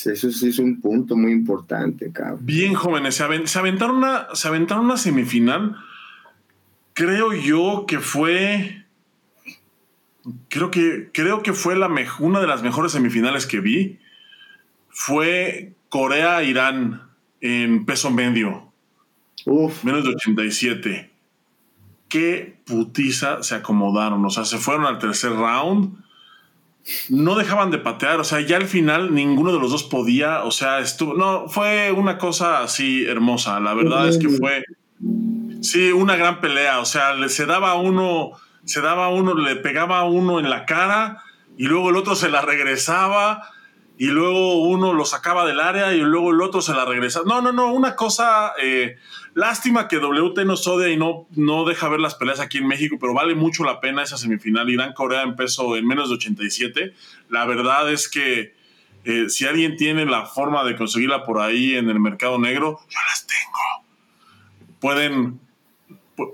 Eso 0.06 0.32
sí 0.32 0.50
es 0.50 0.60
un 0.60 0.82
punto 0.82 1.16
muy 1.16 1.32
importante, 1.32 2.12
cabrón. 2.12 2.40
Bien 2.42 2.74
jóvenes. 2.74 3.16
Se, 3.16 3.24
aventaron, 3.24 3.98
una, 3.98 4.28
se 4.34 4.48
aventaron 4.48 4.86
una 4.86 4.98
semifinal 4.98 5.78
creo 6.96 7.34
yo 7.34 7.86
que 7.88 8.00
fue. 8.00 8.84
Creo 10.50 10.72
que, 10.72 11.10
creo 11.14 11.44
que 11.44 11.54
fue 11.54 11.76
la 11.76 11.92
una 12.20 12.40
de 12.40 12.48
las 12.48 12.64
mejores 12.64 12.94
semifinales 12.94 13.46
que 13.46 13.60
vi. 13.60 14.00
Fue 14.90 15.74
Corea-Irán 15.90 17.04
en 17.42 17.86
peso 17.86 18.10
medio. 18.10 18.72
Uf. 19.46 19.84
Menos 19.84 20.04
de 20.04 20.10
87. 20.10 21.12
Qué 22.10 22.58
putiza 22.66 23.44
se 23.44 23.54
acomodaron. 23.54 24.26
O 24.26 24.30
sea, 24.32 24.46
se 24.46 24.58
fueron 24.58 24.86
al 24.86 24.98
tercer 24.98 25.32
round. 25.32 26.04
No 27.10 27.36
dejaban 27.36 27.72
de 27.72 27.80
patear. 27.80 28.20
O 28.20 28.24
sea, 28.24 28.42
ya 28.42 28.58
al 28.58 28.68
final 28.68 29.14
ninguno 29.14 29.52
de 29.52 29.60
los 29.60 29.72
dos 29.72 29.84
podía. 29.84 30.44
O 30.44 30.52
sea, 30.52 30.80
estuvo. 30.80 31.14
No, 31.16 31.48
fue 31.50 31.92
una 31.92 32.18
cosa 32.18 32.62
así 32.62 33.06
hermosa. 33.06 33.60
La 33.60 33.74
verdad 33.74 34.08
es 34.08 34.18
que 34.18 34.30
fue 34.30 34.64
Sí, 35.66 35.92
una 35.92 36.16
gran 36.16 36.42
pelea. 36.42 36.80
O 36.80 36.86
sea, 36.86 37.16
le, 37.16 37.28
se 37.28 37.46
daba 37.48 37.74
uno, 37.76 38.32
se 38.66 38.82
daba 38.82 39.10
uno, 39.10 39.34
le 39.34 39.56
pegaba 39.56 40.00
a 40.00 40.04
uno 40.06 40.40
en 40.40 40.50
la 40.50 40.66
cara 40.66 41.24
y 41.58 41.66
luego 41.66 41.90
el 41.90 41.96
otro 41.96 42.16
se 42.16 42.30
la 42.30 42.42
regresaba 42.42 43.50
y 43.98 44.08
luego 44.08 44.64
uno 44.64 44.94
lo 44.94 45.06
sacaba 45.06 45.46
del 45.46 45.60
área 45.60 45.94
y 45.94 46.00
luego 46.00 46.32
el 46.32 46.42
otro 46.42 46.62
se 46.62 46.74
la 46.74 46.86
regresaba. 46.86 47.26
No, 47.26 47.42
no, 47.42 47.52
no, 47.52 47.74
una 47.74 47.96
cosa. 47.96 48.54
Eh, 48.62 48.98
lástima 49.34 49.88
que 49.88 49.98
WT 50.00 50.46
nos 50.46 50.68
odia 50.68 50.90
y 50.90 50.98
no, 50.98 51.28
no 51.36 51.66
deja 51.66 51.88
ver 51.88 52.00
las 52.00 52.16
peleas 52.16 52.40
aquí 52.40 52.58
en 52.58 52.68
México, 52.68 52.98
pero 53.00 53.14
vale 53.14 53.36
mucho 53.36 53.64
la 53.64 53.80
pena 53.80 54.04
esa 54.04 54.18
semifinal. 54.18 54.70
Irán-Corea 54.70 55.22
en 55.22 55.36
peso 55.36 55.78
en 55.78 55.88
menos 55.88 56.10
de 56.10 56.16
87. 56.16 56.94
La 57.30 57.46
verdad 57.46 57.92
es 57.92 58.10
que 58.10 58.54
eh, 59.06 59.30
si 59.30 59.46
alguien 59.46 59.78
tiene 59.78 60.06
la 60.06 60.26
forma 60.26 60.64
de 60.64 60.76
conseguirla 60.76 61.24
por 61.24 61.40
ahí 61.40 61.76
en 61.76 61.90
el 61.90 62.00
mercado 62.00 62.38
negro, 62.38 62.80
yo 62.90 63.00
las 63.10 63.26
tengo. 63.28 63.86
Pueden 64.80 65.40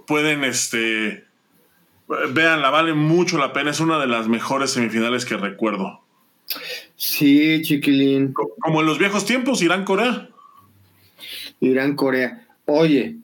pueden, 0.06 0.44
este, 0.44 1.26
vean, 2.08 2.62
la 2.62 2.70
vale 2.70 2.94
mucho 2.94 3.38
la 3.38 3.54
pena, 3.54 3.72
es 3.72 3.80
una 3.80 4.00
de 4.00 4.08
las 4.08 4.28
mejores 4.28 4.72
semifinales 4.72 5.26
que 5.26 5.38
recuerdo. 5.38 6.02
Sí, 7.02 7.64
chiquilín. 7.64 8.32
Como 8.60 8.82
en 8.82 8.86
los 8.86 9.00
viejos 9.00 9.26
tiempos, 9.26 9.64
Irán-Corea. 9.64 10.30
Irán-Corea. 11.60 12.46
Oye, 12.66 13.16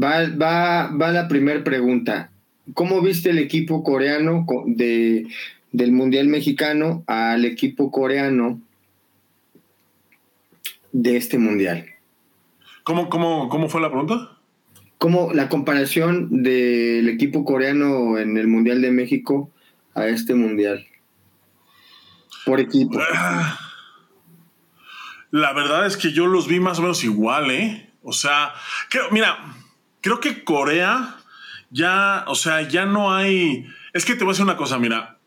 va, 0.00 0.28
va, 0.28 0.86
va 0.86 1.10
la 1.10 1.26
primera 1.26 1.64
pregunta. 1.64 2.30
¿Cómo 2.74 3.02
viste 3.02 3.30
el 3.30 3.38
equipo 3.38 3.82
coreano 3.82 4.46
de, 4.66 5.26
del 5.72 5.90
Mundial 5.90 6.28
Mexicano 6.28 7.02
al 7.08 7.44
equipo 7.44 7.90
coreano 7.90 8.60
de 10.92 11.16
este 11.16 11.36
Mundial? 11.36 11.84
¿Cómo, 12.84 13.08
cómo, 13.08 13.48
cómo 13.48 13.68
fue 13.68 13.80
la 13.80 13.90
pregunta? 13.90 14.38
como 14.98 15.32
la 15.32 15.48
comparación 15.48 16.42
del 16.42 17.08
equipo 17.08 17.44
coreano 17.44 18.18
en 18.18 18.36
el 18.36 18.46
Mundial 18.46 18.82
de 18.82 18.92
México 18.92 19.50
a 19.94 20.06
este 20.06 20.34
Mundial? 20.34 20.87
Por 22.48 22.60
equipo. 22.60 22.98
Ah, 23.14 23.58
la 25.30 25.52
verdad 25.52 25.86
es 25.86 25.96
que 25.96 26.12
yo 26.12 26.26
los 26.26 26.48
vi 26.48 26.60
más 26.60 26.78
o 26.78 26.82
menos 26.82 27.04
igual, 27.04 27.50
¿eh? 27.50 27.92
O 28.02 28.12
sea, 28.12 28.54
mira, 29.10 29.54
creo 30.00 30.18
que 30.20 30.44
Corea 30.44 31.16
ya, 31.70 32.24
o 32.26 32.34
sea, 32.34 32.62
ya 32.62 32.86
no 32.86 33.14
hay. 33.14 33.66
Es 33.92 34.04
que 34.06 34.14
te 34.14 34.24
voy 34.24 34.30
a 34.30 34.32
decir 34.32 34.44
una 34.44 34.56
cosa, 34.56 34.78
mira, 34.78 35.18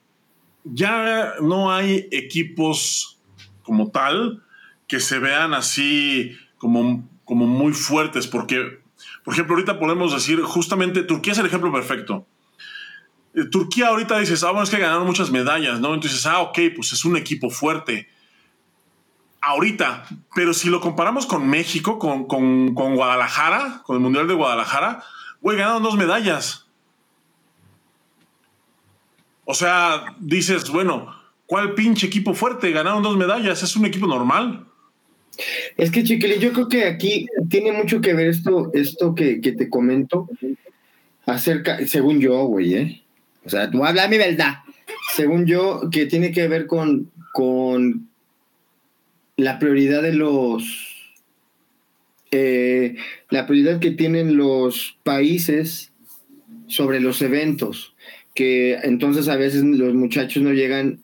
ya 0.64 1.36
no 1.42 1.72
hay 1.72 2.08
equipos 2.12 3.20
como 3.62 3.92
tal 3.92 4.44
que 4.88 5.00
se 5.00 5.20
vean 5.20 5.54
así 5.54 6.36
como, 6.58 7.08
como 7.24 7.46
muy 7.46 7.74
fuertes, 7.74 8.26
porque 8.26 8.82
por 9.24 9.34
ejemplo, 9.34 9.56
ahorita 9.56 9.80
podemos 9.80 10.14
decir, 10.14 10.42
justamente, 10.42 11.04
Turquía 11.04 11.34
es 11.34 11.40
el 11.40 11.46
ejemplo 11.46 11.72
perfecto. 11.72 12.26
Eh, 13.34 13.46
Turquía 13.50 13.88
ahorita 13.88 14.20
dices, 14.20 14.44
ah, 14.44 14.52
bueno, 14.52 14.63
es 14.63 14.70
que 14.70 14.78
ganaron 14.78 15.06
muchas 15.06 15.32
medallas, 15.32 15.80
¿no? 15.80 15.94
Entonces, 15.94 16.26
ah, 16.26 16.41
ok, 16.41 16.60
pues 16.76 16.94
es 16.94 17.06
un 17.06 17.17
equipo 17.17 17.50
fuerte. 17.50 18.08
Ahorita, 19.41 20.06
pero 20.36 20.54
si 20.54 20.70
lo 20.70 20.82
comparamos 20.82 21.26
con 21.26 21.48
México, 21.50 21.98
con, 21.98 22.26
con, 22.26 22.76
con 22.76 22.96
Guadalajara, 22.96 23.82
con 23.86 23.96
el 23.96 24.02
Mundial 24.02 24.28
de 24.28 24.36
Guadalajara, 24.36 25.04
güey, 25.41 25.58
ganaron 25.58 25.82
dos 25.82 25.98
medallas. 25.98 26.67
O 29.46 29.54
sea, 29.54 30.15
dices, 30.20 30.70
bueno, 30.70 31.15
¿cuál 31.46 31.74
pinche 31.74 32.08
equipo 32.08 32.34
fuerte? 32.34 32.72
Ganaron 32.72 33.04
dos 33.04 33.17
medallas, 33.17 33.63
es 33.63 33.76
un 33.76 33.86
equipo 33.86 34.08
normal. 34.08 34.65
Es 35.78 35.91
que, 35.91 36.04
Chiquili, 36.04 36.39
yo 36.39 36.54
creo 36.54 36.67
que 36.67 36.86
aquí 36.86 37.28
tiene 37.50 37.72
mucho 37.72 38.02
que 38.02 38.13
ver 38.13 38.28
esto, 38.28 38.72
esto 38.74 39.15
que, 39.15 39.39
te 39.39 39.70
comento 39.70 40.30
acerca, 41.26 41.86
según 41.88 42.20
yo, 42.20 42.46
güey, 42.46 42.76
¿eh? 42.76 43.01
O 43.45 43.49
sea, 43.49 43.69
tú 43.69 43.84
habla 43.86 44.08
mi 44.08 44.17
verdad. 44.17 44.60
Según 45.15 45.45
yo, 45.45 45.89
que 45.91 46.06
tiene 46.06 46.32
que 46.32 46.47
ver 46.47 46.67
con, 46.67 47.12
con 47.34 48.10
la 49.38 49.60
prioridad 49.60 50.01
de 50.01 50.13
los. 50.13 50.88
Eh, 52.32 52.95
la 53.30 53.45
prioridad 53.45 53.80
que 53.80 53.91
tienen 53.91 54.38
los 54.38 54.97
países 55.04 55.91
sobre 56.67 56.99
los 56.99 57.21
eventos. 57.21 57.93
Que 58.34 58.75
entonces 58.84 59.27
a 59.27 59.36
veces 59.36 59.63
los 59.63 59.93
muchachos 59.93 60.43
no 60.43 60.54
llegan. 60.54 61.04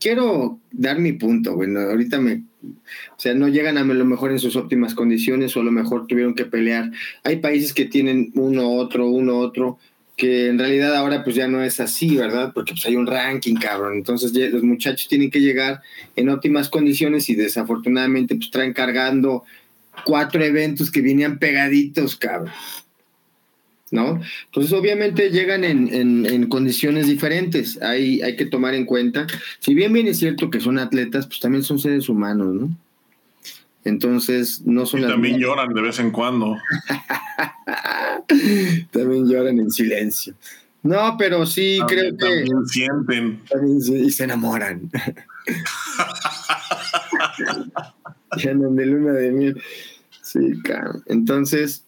Quiero 0.00 0.58
dar 0.72 0.98
mi 0.98 1.12
punto, 1.12 1.54
güey. 1.54 1.74
ahorita 1.74 2.18
me 2.18 2.42
o 2.64 3.20
sea, 3.20 3.34
no 3.34 3.48
llegan 3.48 3.78
a 3.78 3.84
lo 3.84 4.04
mejor 4.04 4.30
en 4.30 4.38
sus 4.38 4.56
óptimas 4.56 4.94
condiciones 4.94 5.56
o 5.56 5.60
a 5.60 5.64
lo 5.64 5.72
mejor 5.72 6.06
tuvieron 6.06 6.34
que 6.34 6.44
pelear. 6.44 6.90
Hay 7.22 7.36
países 7.36 7.72
que 7.72 7.84
tienen 7.84 8.30
uno, 8.34 8.72
otro, 8.72 9.08
uno, 9.08 9.38
otro, 9.38 9.78
que 10.16 10.48
en 10.48 10.58
realidad 10.58 10.94
ahora 10.94 11.24
pues 11.24 11.34
ya 11.36 11.48
no 11.48 11.62
es 11.62 11.80
así, 11.80 12.16
¿verdad? 12.16 12.52
Porque 12.54 12.72
pues 12.72 12.86
hay 12.86 12.96
un 12.96 13.06
ranking, 13.06 13.56
cabrón. 13.56 13.94
Entonces 13.94 14.32
los 14.52 14.62
muchachos 14.62 15.08
tienen 15.08 15.30
que 15.30 15.40
llegar 15.40 15.82
en 16.14 16.28
óptimas 16.28 16.68
condiciones 16.68 17.28
y 17.28 17.34
desafortunadamente 17.34 18.36
pues 18.36 18.50
traen 18.50 18.72
cargando 18.72 19.44
cuatro 20.04 20.44
eventos 20.44 20.90
que 20.90 21.00
venían 21.00 21.38
pegaditos, 21.38 22.16
cabrón. 22.16 22.52
¿no? 23.90 24.20
Entonces, 24.46 24.72
obviamente 24.72 25.30
llegan 25.30 25.62
en, 25.62 26.46
condiciones 26.48 27.06
diferentes, 27.06 27.80
hay, 27.80 28.22
hay 28.22 28.34
que 28.36 28.46
tomar 28.46 28.74
en 28.74 28.86
cuenta. 28.86 29.26
Si 29.60 29.72
bien 29.72 29.92
bien 29.92 30.08
es 30.08 30.18
cierto 30.18 30.50
que 30.50 30.60
son 30.60 30.78
atletas, 30.78 31.26
pues 31.26 31.38
también 31.40 31.62
son 31.62 31.78
seres 31.78 32.08
humanos, 32.08 32.54
¿no? 32.54 32.76
Entonces, 33.84 34.62
no 34.64 34.86
son 34.86 35.00
y 35.00 35.06
También 35.06 35.38
lloran 35.38 35.74
de 35.74 35.82
vez 35.82 35.98
en 35.98 36.10
cuando. 36.10 36.56
también 38.90 39.28
lloran 39.28 39.58
en 39.58 39.70
silencio. 39.70 40.34
No, 40.82 41.16
pero 41.18 41.44
sí 41.46 41.80
creo 41.86 42.16
que. 42.16 42.18
También 42.18 42.66
sienten. 42.66 43.42
y 44.06 44.10
se 44.10 44.24
enamoran. 44.24 44.90
ya 48.36 48.54
de 48.54 48.86
luna 48.86 49.12
de 49.12 49.32
miel. 49.32 49.62
Sí, 50.22 50.60
claro. 50.62 51.02
Entonces, 51.06 51.84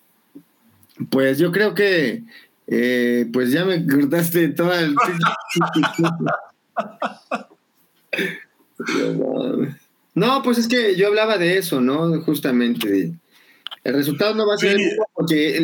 pues 1.11 1.38
yo 1.38 1.52
creo 1.52 1.74
que, 1.74 2.24
eh, 2.66 3.28
pues 3.32 3.52
ya 3.52 3.64
me 3.64 3.87
cortaste 3.87 4.48
todo 4.48 4.72
el... 4.72 4.94
No, 10.16 10.42
pues 10.42 10.57
es 10.57 10.66
que 10.66 10.96
yo 10.96 11.09
hablaba 11.09 11.37
de 11.37 11.59
eso, 11.59 11.83
¿no? 11.83 12.22
Justamente. 12.22 13.12
el 13.85 13.94
resultado 13.94 14.35
no 14.35 14.46
va 14.46 14.55
a 14.55 14.59
ser 14.59 14.70
el 14.70 14.79
mismo 14.79 15.05
porque 15.12 15.59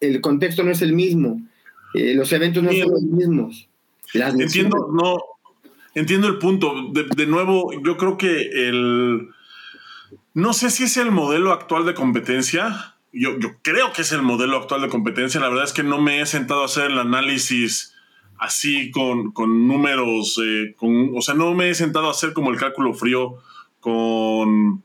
el, 0.00 0.20
contexto 0.20 0.62
no 0.62 0.70
es 0.70 0.82
el 0.82 0.92
mismo. 0.92 1.40
Eh, 1.94 2.12
los 2.14 2.30
eventos 2.34 2.62
no 2.62 2.70
son 2.70 2.90
los 2.90 3.02
mismos. 3.02 3.66
entiendo, 4.12 4.90
no, 4.92 5.16
entiendo 5.94 6.28
el 6.28 6.36
punto. 6.36 6.92
De, 6.92 7.26
nuevo, 7.26 7.72
yo 7.82 7.96
creo 7.96 8.18
que 8.18 8.68
el. 8.68 9.30
No 10.34 10.52
sé 10.52 10.68
si 10.68 10.84
es 10.84 10.98
el 10.98 11.10
modelo 11.10 11.54
actual 11.54 11.86
de 11.86 11.94
competencia. 11.94 12.96
Yo, 13.14 13.38
yo 13.38 13.56
creo 13.62 13.94
que 13.94 14.02
es 14.02 14.12
el 14.12 14.20
modelo 14.20 14.58
actual 14.58 14.82
de 14.82 14.90
competencia. 14.90 15.40
La 15.40 15.48
verdad 15.48 15.64
es 15.64 15.72
que 15.72 15.82
no 15.82 15.98
me 15.98 16.20
he 16.20 16.26
sentado 16.26 16.60
a 16.60 16.66
hacer 16.66 16.90
el 16.90 16.98
análisis 16.98 17.94
así 18.38 18.90
con, 18.90 19.32
números, 19.36 20.40
eh, 20.42 20.74
con, 20.76 21.16
o 21.16 21.20
sea, 21.20 21.34
no 21.34 21.54
me 21.54 21.70
he 21.70 21.74
sentado 21.74 22.08
a 22.08 22.12
hacer 22.12 22.32
como 22.32 22.50
el 22.50 22.56
cálculo 22.56 22.94
frío 22.94 23.36
con 23.80 24.82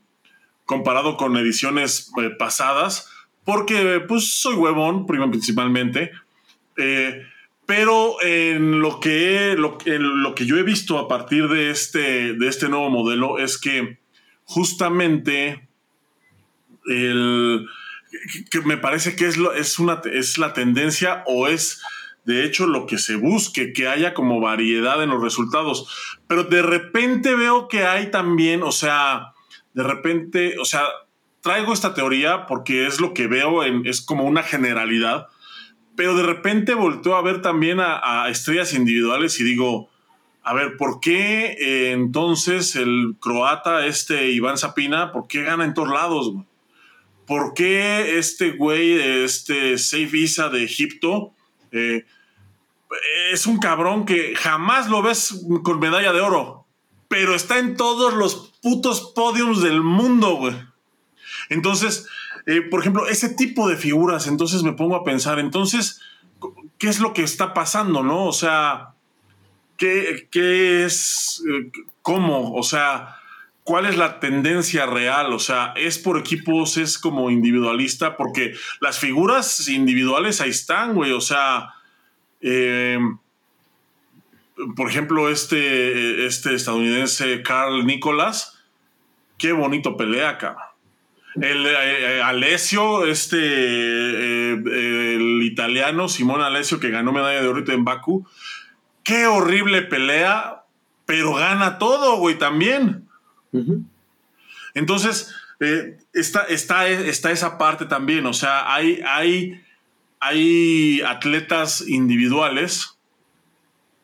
comparado 0.65 1.17
con 1.17 1.35
ediciones 1.37 2.11
eh, 2.21 2.29
pasadas, 2.31 3.09
porque 3.43 4.01
pues 4.07 4.39
soy 4.39 4.55
huevón, 4.55 5.05
principalmente. 5.05 6.11
Eh, 6.77 7.21
pero 7.65 8.15
en 8.23 8.79
lo, 8.79 8.99
que, 8.99 9.55
lo, 9.57 9.77
lo 9.85 10.35
que 10.35 10.45
yo 10.45 10.57
he 10.57 10.63
visto 10.63 10.97
a 10.97 11.07
partir 11.07 11.47
de 11.47 11.69
este, 11.69 12.33
de 12.33 12.47
este 12.47 12.69
nuevo 12.69 12.89
modelo 12.89 13.39
es 13.39 13.57
que 13.57 13.99
justamente 14.45 15.67
el, 16.85 17.65
que 18.49 18.61
me 18.61 18.77
parece 18.77 19.15
que 19.15 19.27
es, 19.27 19.37
lo, 19.37 19.53
es, 19.53 19.79
una, 19.79 20.01
es 20.11 20.37
la 20.37 20.53
tendencia 20.53 21.23
o 21.25 21.47
es 21.47 21.81
de 22.25 22.45
hecho 22.45 22.67
lo 22.67 22.85
que 22.85 22.97
se 22.97 23.15
busque, 23.15 23.73
que 23.73 23.87
haya 23.87 24.13
como 24.13 24.39
variedad 24.39 25.01
en 25.03 25.09
los 25.09 25.21
resultados. 25.21 26.17
Pero 26.27 26.43
de 26.43 26.61
repente 26.61 27.35
veo 27.35 27.67
que 27.67 27.85
hay 27.85 28.11
también, 28.11 28.63
o 28.63 28.71
sea, 28.71 29.33
de 29.73 29.83
repente, 29.83 30.57
o 30.59 30.65
sea, 30.65 30.83
traigo 31.41 31.73
esta 31.73 31.93
teoría 31.93 32.45
porque 32.45 32.87
es 32.87 33.01
lo 33.01 33.13
que 33.13 33.27
veo, 33.27 33.63
en, 33.63 33.85
es 33.85 34.01
como 34.01 34.23
una 34.23 34.43
generalidad, 34.43 35.27
pero 35.95 36.15
de 36.15 36.23
repente 36.23 36.73
volteo 36.73 37.15
a 37.15 37.21
ver 37.21 37.41
también 37.41 37.79
a, 37.79 38.27
estrellas 38.29 38.73
individuales 38.73 39.39
y 39.39 39.43
digo, 39.43 39.89
a 40.41 40.53
ver, 40.53 40.77
¿por 40.77 40.99
qué 40.99 41.55
eh, 41.59 41.91
entonces 41.91 42.75
el 42.75 43.15
croata, 43.19 43.85
este 43.85 44.31
Iván 44.31 44.57
Zapina, 44.57 45.11
por 45.11 45.27
qué 45.27 45.43
gana 45.43 45.65
en 45.65 45.73
todos 45.73 45.89
lados? 45.89 46.33
¿Por 47.27 47.53
qué 47.53 48.17
este 48.17 48.51
güey, 48.51 49.23
este 49.23 49.77
Safe 49.77 50.17
Isa 50.17 50.49
de 50.49 50.63
Egipto, 50.63 51.33
eh, 51.73 52.05
es 53.31 53.47
un 53.47 53.57
cabrón 53.57 54.05
que 54.05 54.35
jamás 54.35 54.89
lo 54.89 55.01
ves 55.01 55.43
con 55.63 55.79
medalla 55.79 56.13
de 56.13 56.21
oro, 56.21 56.65
pero 57.07 57.35
está 57.35 57.59
en 57.59 57.75
todos 57.75 58.13
los 58.13 58.53
putos 58.61 59.11
podiums 59.15 59.61
del 59.61 59.81
mundo, 59.81 60.35
güey. 60.35 60.55
Entonces, 61.49 62.07
eh, 62.45 62.61
por 62.61 62.81
ejemplo, 62.81 63.07
ese 63.07 63.29
tipo 63.29 63.67
de 63.67 63.75
figuras, 63.75 64.27
entonces 64.27 64.63
me 64.63 64.73
pongo 64.73 64.95
a 64.95 65.03
pensar, 65.03 65.39
entonces, 65.39 66.01
¿qué 66.77 66.87
es 66.87 66.99
lo 66.99 67.13
que 67.13 67.23
está 67.23 67.53
pasando, 67.53 68.03
no? 68.03 68.25
O 68.25 68.33
sea, 68.33 68.93
¿qué, 69.77 70.27
qué 70.31 70.85
es, 70.85 71.43
eh, 71.49 71.71
cómo? 72.01 72.53
O 72.53 72.63
sea, 72.63 73.17
¿cuál 73.63 73.85
es 73.85 73.97
la 73.97 74.19
tendencia 74.19 74.85
real? 74.85 75.33
O 75.33 75.39
sea, 75.39 75.73
¿es 75.75 75.97
por 75.97 76.17
equipos, 76.17 76.77
es 76.77 76.97
como 76.97 77.29
individualista? 77.31 78.17
Porque 78.17 78.53
las 78.81 78.99
figuras 78.99 79.67
individuales 79.67 80.41
ahí 80.41 80.49
están, 80.49 80.93
güey, 80.93 81.11
o 81.11 81.21
sea 81.21 81.73
eh, 82.43 82.99
por 84.75 84.89
ejemplo, 84.89 85.29
este, 85.29 86.25
este 86.25 86.53
estadounidense 86.53 87.41
Carl 87.41 87.85
Nicholas, 87.87 88.59
qué 89.37 89.53
bonito 89.53 89.97
pelea, 89.97 90.37
cabrón. 90.37 90.63
El 91.41 91.65
eh, 91.65 92.21
Alessio, 92.21 93.05
este, 93.05 93.39
eh, 93.39 94.51
el 94.53 95.41
italiano 95.41 96.07
Simón 96.07 96.41
Alessio 96.41 96.79
que 96.79 96.91
ganó 96.91 97.11
medalla 97.11 97.41
de 97.41 97.47
oro 97.47 97.63
en 97.65 97.85
Baku, 97.85 98.27
qué 99.03 99.25
horrible 99.25 99.81
pelea, 99.81 100.63
pero 101.05 101.33
gana 101.33 101.79
todo, 101.79 102.17
güey, 102.17 102.37
también. 102.37 103.07
Entonces, 104.73 105.33
está, 106.13 106.43
está, 106.43 106.87
está, 106.87 107.31
esa 107.31 107.57
parte 107.57 107.85
también, 107.85 108.25
o 108.25 108.33
sea, 108.33 108.73
hay, 108.73 109.01
hay 109.05 109.61
hay 110.23 111.01
atletas 111.01 111.83
individuales, 111.85 112.97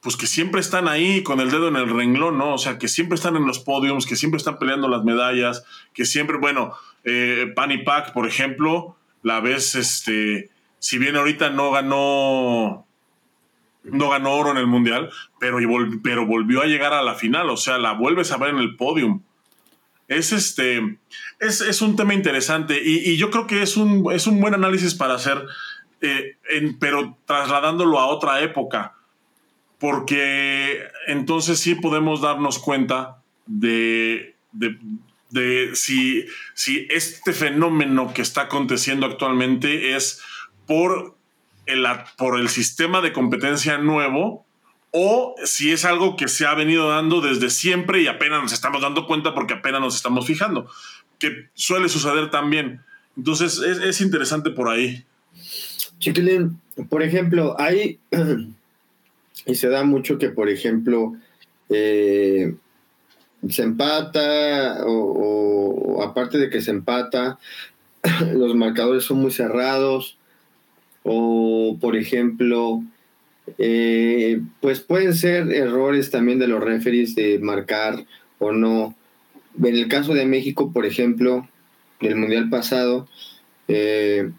pues 0.02 0.18
que 0.18 0.28
siempre 0.28 0.60
están 0.60 0.90
ahí 0.90 1.24
con 1.24 1.40
el 1.40 1.50
dedo 1.50 1.70
en 1.70 1.78
el 1.78 1.90
renglón, 1.90 2.38
¿no? 2.38 2.56
O 2.56 2.58
sea, 2.58 2.78
que 2.78 2.90
siempre 2.90 3.16
están 3.16 3.38
en 3.38 3.48
los 3.48 3.60
podiums, 3.60 4.06
que 4.06 4.18
siempre 4.18 4.38
están 4.38 4.60
peleando 4.60 4.90
las 4.90 5.06
medallas, 5.06 5.64
que 5.94 6.04
siempre, 6.04 6.38
bueno, 6.38 6.74
eh, 7.06 7.54
Pack, 7.86 8.12
por 8.12 8.28
ejemplo, 8.28 8.98
la 9.24 9.40
vez, 9.40 9.76
este, 9.76 10.50
si 10.80 10.98
bien 10.98 11.16
ahorita 11.16 11.52
no 11.52 11.72
ganó, 11.72 12.86
no 13.84 14.10
ganó 14.10 14.34
oro 14.34 14.52
en 14.52 14.58
el 14.58 14.68
mundial, 14.68 15.10
pero, 15.40 15.58
pero 16.04 16.26
volvió 16.26 16.62
a 16.62 16.66
llegar 16.66 16.92
a 16.92 17.02
la 17.02 17.16
final, 17.16 17.50
o 17.50 17.58
sea, 17.58 17.78
la 17.78 17.94
vuelves 17.94 18.34
a 18.34 18.38
ver 18.38 18.50
en 18.50 18.58
el 18.58 18.76
podium. 18.76 19.22
Es 20.10 20.32
este, 20.32 20.98
es, 21.40 21.82
un 21.82 21.96
tema 21.96 22.16
interesante 22.16 22.82
y, 22.84 23.16
yo 23.16 23.30
creo 23.30 23.46
que 23.46 23.62
es 23.62 23.78
un, 23.78 24.12
es 24.12 24.26
un 24.26 24.42
buen 24.42 24.56
análisis 24.56 24.96
para 24.96 25.14
hacer 25.14 25.46
eh, 26.02 26.38
pero 26.80 27.18
trasladándolo 27.26 28.00
a 28.00 28.08
otra 28.08 28.42
época, 28.42 28.96
porque 29.78 30.82
entonces 31.08 31.60
sí 31.60 31.76
podemos 31.76 32.22
darnos 32.22 32.58
cuenta 32.58 33.22
de, 33.46 34.36
de, 34.52 35.76
si, 35.76 36.26
si 36.54 36.88
este 36.90 37.34
fenómeno 37.34 38.14
que 38.14 38.22
está 38.22 38.42
aconteciendo 38.42 39.06
actualmente 39.06 39.96
es 39.96 40.22
por 40.66 41.18
el, 41.66 41.86
por 42.18 42.40
el 42.40 42.50
sistema 42.50 43.02
de 43.02 43.14
competencia 43.14 43.78
nuevo 43.78 44.46
o 44.92 45.36
si 45.44 45.72
es 45.72 45.86
algo 45.86 46.16
que 46.16 46.28
se 46.28 46.46
ha 46.46 46.54
venido 46.56 46.90
dando 46.90 47.22
desde 47.22 47.50
siempre 47.50 48.02
y 48.02 48.08
apenas 48.08 48.42
nos 48.42 48.54
estamos 48.54 48.82
dando 48.82 49.06
cuenta 49.06 49.34
porque 49.34 49.54
apenas 49.54 49.82
nos 49.82 49.96
estamos 49.96 50.26
fijando, 50.26 50.70
que 51.20 51.50
suele 51.54 51.90
suceder 51.90 52.30
también. 52.30 52.82
Entonces 53.16 53.60
es, 53.60 53.80
es 53.80 54.02
interesante 54.02 54.50
por 54.50 54.70
ahí. 54.70 55.06
Chiquilín, 56.00 56.60
por 56.90 57.04
ejemplo, 57.04 57.56
hay, 57.60 58.00
y 59.46 59.56
se 59.56 59.70
da 59.70 59.84
mucho 59.84 60.18
que, 60.18 60.30
por 60.30 60.50
ejemplo, 60.50 61.14
eh, 61.70 62.56
se 63.48 63.64
empata 63.64 64.84
o, 64.86 66.02
aparte 66.04 66.38
de 66.38 66.50
que 66.50 66.62
se 66.62 66.72
empata, 66.72 67.40
los 68.34 68.56
marcadores 68.56 69.04
son 69.04 69.20
muy 69.20 69.32
cerrados 69.32 70.18
o, 71.04 71.78
por 71.80 71.96
ejemplo, 71.96 72.82
eh, 73.58 74.42
pues 74.62 74.80
pueden 74.80 75.14
ser 75.14 75.52
errores 75.52 76.10
también 76.12 76.40
de 76.40 76.48
los 76.48 76.64
referees 76.64 77.16
de 77.16 77.40
marcar 77.40 78.06
o 78.38 78.52
no. 78.52 78.96
En 79.62 79.76
el 79.76 79.88
caso 79.88 80.14
de 80.14 80.26
México, 80.26 80.72
por 80.72 80.86
ejemplo, 80.86 81.48
del 82.00 82.16
Mundial 82.16 82.50
pasado, 82.50 83.08
eh, 83.68 84.30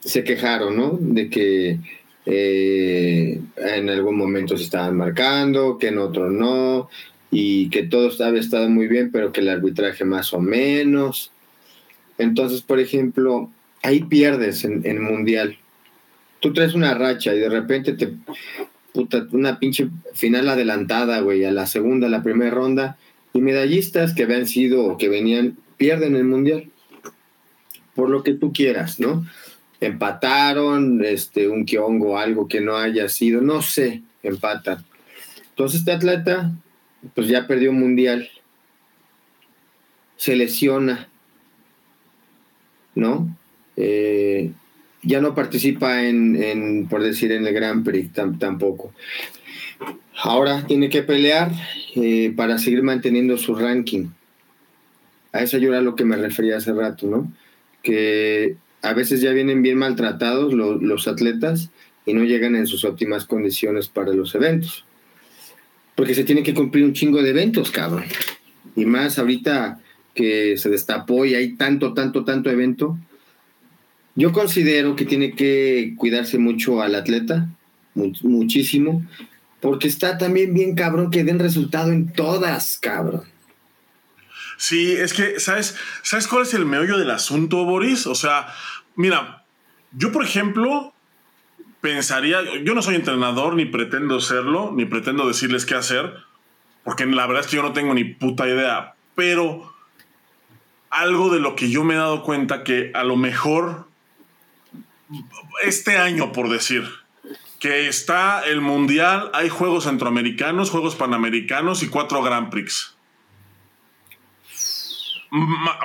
se 0.00 0.24
quejaron, 0.24 0.76
¿no? 0.76 0.98
De 1.00 1.30
que 1.30 1.78
eh, 2.26 3.40
en 3.56 3.88
algún 3.88 4.16
momento 4.16 4.56
se 4.56 4.64
estaban 4.64 4.96
marcando, 4.96 5.78
que 5.78 5.88
en 5.88 5.98
otro 5.98 6.30
no, 6.30 6.88
y 7.30 7.68
que 7.70 7.82
todo 7.82 8.10
había 8.24 8.40
estado 8.40 8.68
muy 8.68 8.86
bien, 8.86 9.10
pero 9.12 9.32
que 9.32 9.40
el 9.40 9.48
arbitraje 9.48 10.04
más 10.04 10.32
o 10.32 10.40
menos. 10.40 11.30
Entonces, 12.18 12.62
por 12.62 12.80
ejemplo, 12.80 13.50
ahí 13.82 14.04
pierdes 14.04 14.64
en, 14.64 14.86
en 14.86 15.02
Mundial. 15.02 15.58
Tú 16.44 16.52
traes 16.52 16.74
una 16.74 16.92
racha 16.92 17.34
y 17.34 17.38
de 17.38 17.48
repente 17.48 17.94
te... 17.94 18.12
Una 19.32 19.58
pinche 19.58 19.88
final 20.12 20.46
adelantada, 20.50 21.20
güey, 21.20 21.42
a 21.46 21.50
la 21.50 21.66
segunda, 21.66 22.06
a 22.06 22.10
la 22.10 22.22
primera 22.22 22.50
ronda, 22.50 22.98
y 23.32 23.40
medallistas 23.40 24.12
que 24.12 24.24
habían 24.24 24.46
sido 24.46 24.84
o 24.84 24.98
que 24.98 25.08
venían, 25.08 25.56
pierden 25.78 26.16
el 26.16 26.24
Mundial. 26.24 26.70
Por 27.94 28.10
lo 28.10 28.22
que 28.22 28.34
tú 28.34 28.52
quieras, 28.52 29.00
¿no? 29.00 29.24
empataron, 29.80 31.02
este, 31.02 31.48
un 31.48 31.64
kiongo, 31.64 32.18
algo 32.18 32.46
que 32.46 32.60
no 32.60 32.76
haya 32.76 33.08
sido, 33.08 33.40
no 33.40 33.62
sé, 33.62 34.02
empatan. 34.22 34.84
Entonces 35.50 35.80
este 35.80 35.92
atleta, 35.92 36.52
pues 37.14 37.28
ya 37.28 37.46
perdió 37.46 37.70
un 37.70 37.80
mundial, 37.80 38.28
se 40.16 40.36
lesiona, 40.36 41.08
¿no? 42.94 43.34
Eh, 43.76 44.52
ya 45.04 45.20
no 45.20 45.34
participa 45.34 46.04
en, 46.04 46.86
por 46.88 47.02
decir, 47.02 47.32
en 47.32 47.46
el 47.46 47.54
Grand 47.54 47.84
Prix 47.84 48.10
tampoco. 48.38 48.92
Ahora 50.16 50.66
tiene 50.66 50.88
que 50.88 51.02
pelear 51.02 51.52
eh, 51.96 52.32
para 52.36 52.58
seguir 52.58 52.82
manteniendo 52.82 53.36
su 53.36 53.54
ranking. 53.54 54.08
A 55.32 55.42
eso 55.42 55.58
yo 55.58 55.70
era 55.70 55.80
lo 55.80 55.96
que 55.96 56.04
me 56.04 56.16
refería 56.16 56.56
hace 56.56 56.72
rato, 56.72 57.06
¿no? 57.08 57.32
Que 57.82 58.56
a 58.82 58.94
veces 58.94 59.20
ya 59.20 59.32
vienen 59.32 59.62
bien 59.62 59.78
maltratados 59.78 60.52
los 60.52 61.08
atletas 61.08 61.70
y 62.06 62.14
no 62.14 62.22
llegan 62.24 62.54
en 62.54 62.66
sus 62.66 62.84
óptimas 62.84 63.24
condiciones 63.24 63.88
para 63.88 64.12
los 64.12 64.34
eventos. 64.34 64.84
porque 65.96 66.14
se 66.14 66.24
tiene 66.24 66.42
que 66.42 66.54
cumplir 66.54 66.84
un 66.84 66.92
chingo 66.92 67.22
de 67.22 67.30
eventos, 67.30 67.70
cabrón. 67.70 68.04
Y 68.74 68.84
más 68.84 69.18
ahorita 69.18 69.80
que 70.12 70.56
se 70.56 70.68
destapó 70.68 71.24
y 71.24 71.34
hay 71.36 71.54
tanto, 71.54 71.94
tanto, 71.94 72.24
tanto 72.24 72.50
evento. 72.50 72.98
Yo 74.16 74.32
considero 74.32 74.94
que 74.94 75.04
tiene 75.04 75.34
que 75.34 75.94
cuidarse 75.96 76.38
mucho 76.38 76.82
al 76.82 76.94
atleta, 76.94 77.48
muchísimo, 77.94 79.04
porque 79.60 79.88
está 79.88 80.18
también 80.18 80.54
bien 80.54 80.74
cabrón 80.74 81.10
que 81.10 81.24
den 81.24 81.38
resultado 81.38 81.90
en 81.90 82.12
todas, 82.12 82.78
cabrón. 82.78 83.24
Sí, 84.56 84.92
es 84.92 85.12
que, 85.12 85.40
¿sabes? 85.40 85.76
¿Sabes 86.02 86.28
cuál 86.28 86.42
es 86.42 86.54
el 86.54 86.64
meollo 86.64 86.96
del 86.96 87.10
asunto, 87.10 87.64
Boris? 87.64 88.06
O 88.06 88.14
sea, 88.14 88.46
mira, 88.94 89.44
yo, 89.92 90.12
por 90.12 90.24
ejemplo, 90.24 90.94
pensaría, 91.80 92.38
yo 92.62 92.74
no 92.74 92.82
soy 92.82 92.94
entrenador, 92.94 93.54
ni 93.56 93.66
pretendo 93.66 94.20
serlo, 94.20 94.72
ni 94.72 94.84
pretendo 94.84 95.26
decirles 95.26 95.66
qué 95.66 95.74
hacer, 95.74 96.14
porque 96.84 97.04
la 97.06 97.26
verdad 97.26 97.44
es 97.44 97.50
que 97.50 97.56
yo 97.56 97.62
no 97.62 97.72
tengo 97.72 97.94
ni 97.94 98.04
puta 98.04 98.48
idea, 98.48 98.94
pero 99.14 99.74
algo 100.90 101.32
de 101.32 101.40
lo 101.40 101.56
que 101.56 101.68
yo 101.68 101.82
me 101.82 101.94
he 101.94 101.96
dado 101.96 102.22
cuenta 102.22 102.62
que 102.62 102.92
a 102.94 103.02
lo 103.02 103.16
mejor 103.16 103.88
este 105.62 105.96
año, 105.98 106.32
por 106.32 106.48
decir, 106.48 106.88
que 107.60 107.88
está 107.88 108.42
el 108.44 108.60
Mundial, 108.60 109.30
hay 109.32 109.48
Juegos 109.48 109.84
Centroamericanos, 109.84 110.70
Juegos 110.70 110.96
Panamericanos 110.96 111.82
y 111.82 111.88
cuatro 111.88 112.22
Grand 112.22 112.50
Prix. 112.50 112.96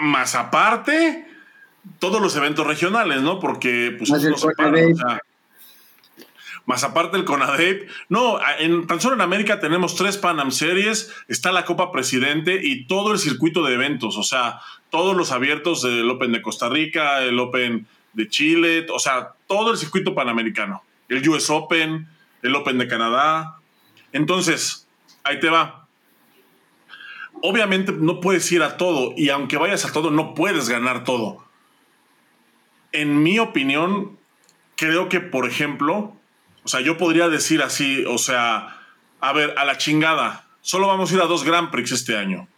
más 0.02 0.36
aparte, 0.36 1.26
todos 2.00 2.22
los 2.22 2.36
eventos 2.36 2.68
regionales, 2.68 3.22
¿no? 3.22 3.40
Porque 3.40 3.96
pues, 3.98 4.12
más, 4.12 4.22
más 6.70 6.84
aparte 6.84 7.18
el 7.18 7.26
CONADEP. 7.26 7.90
No, 8.10 8.40
en, 8.60 8.86
tan 8.86 9.02
solo 9.02 9.16
en 9.16 9.22
América 9.22 9.60
tenemos 9.60 9.96
tres 9.96 10.18
Panam 10.18 10.52
Series, 10.52 11.12
está 11.28 11.52
la 11.52 11.66
Copa 11.66 11.92
Presidente 11.92 12.60
y 12.62 12.86
todo 12.86 13.12
el 13.12 13.18
circuito 13.18 13.64
de 13.64 13.74
eventos, 13.74 14.18
o 14.18 14.24
sea, 14.24 14.60
todos 14.92 15.18
los 15.18 15.32
abiertos 15.32 15.82
del 15.82 16.08
Open 16.08 16.32
de 16.32 16.44
Costa 16.44 16.70
Rica, 16.70 17.24
el 17.24 17.40
Open 17.40 17.88
de 18.20 18.28
Chile, 18.28 18.86
o 18.94 19.00
sea, 19.00 19.32
todo 19.48 19.72
el 19.72 19.78
circuito 19.78 20.14
panamericano, 20.14 20.84
el 21.08 21.28
US 21.30 21.50
Open, 21.50 22.08
el 22.44 22.56
Open 22.56 22.78
de 22.78 22.88
Canadá. 22.88 23.60
Entonces, 24.12 24.88
ahí 25.24 25.40
te 25.40 25.50
va. 25.50 25.88
Obviamente 27.42 27.94
no 27.94 28.20
puedes 28.20 28.52
ir 28.52 28.62
a 28.62 28.76
todo 28.76 29.14
y 29.16 29.30
aunque 29.30 29.58
vayas 29.58 29.86
a 29.86 29.94
todo, 29.94 30.12
no 30.12 30.34
puedes 30.36 30.68
ganar 30.68 31.06
todo. 31.06 31.46
En 32.92 33.24
mi 33.24 33.40
opinión, 33.40 34.20
creo 34.76 35.08
que, 35.08 35.22
por 35.22 35.48
ejemplo, 35.48 36.14
o 36.64 36.68
sea, 36.68 36.82
yo 36.82 36.98
podría 36.98 37.30
decir 37.30 37.62
así, 37.62 38.04
o 38.06 38.18
sea, 38.18 38.82
a 39.22 39.32
ver, 39.32 39.54
a 39.58 39.64
la 39.64 39.78
chingada, 39.78 40.46
solo 40.62 40.88
vamos 40.88 41.12
a 41.12 41.16
ir 41.16 41.22
a 41.22 41.26
dos 41.26 41.46
Grand 41.46 41.70
Prix 41.72 41.94
este 41.94 42.18
año. 42.18 42.50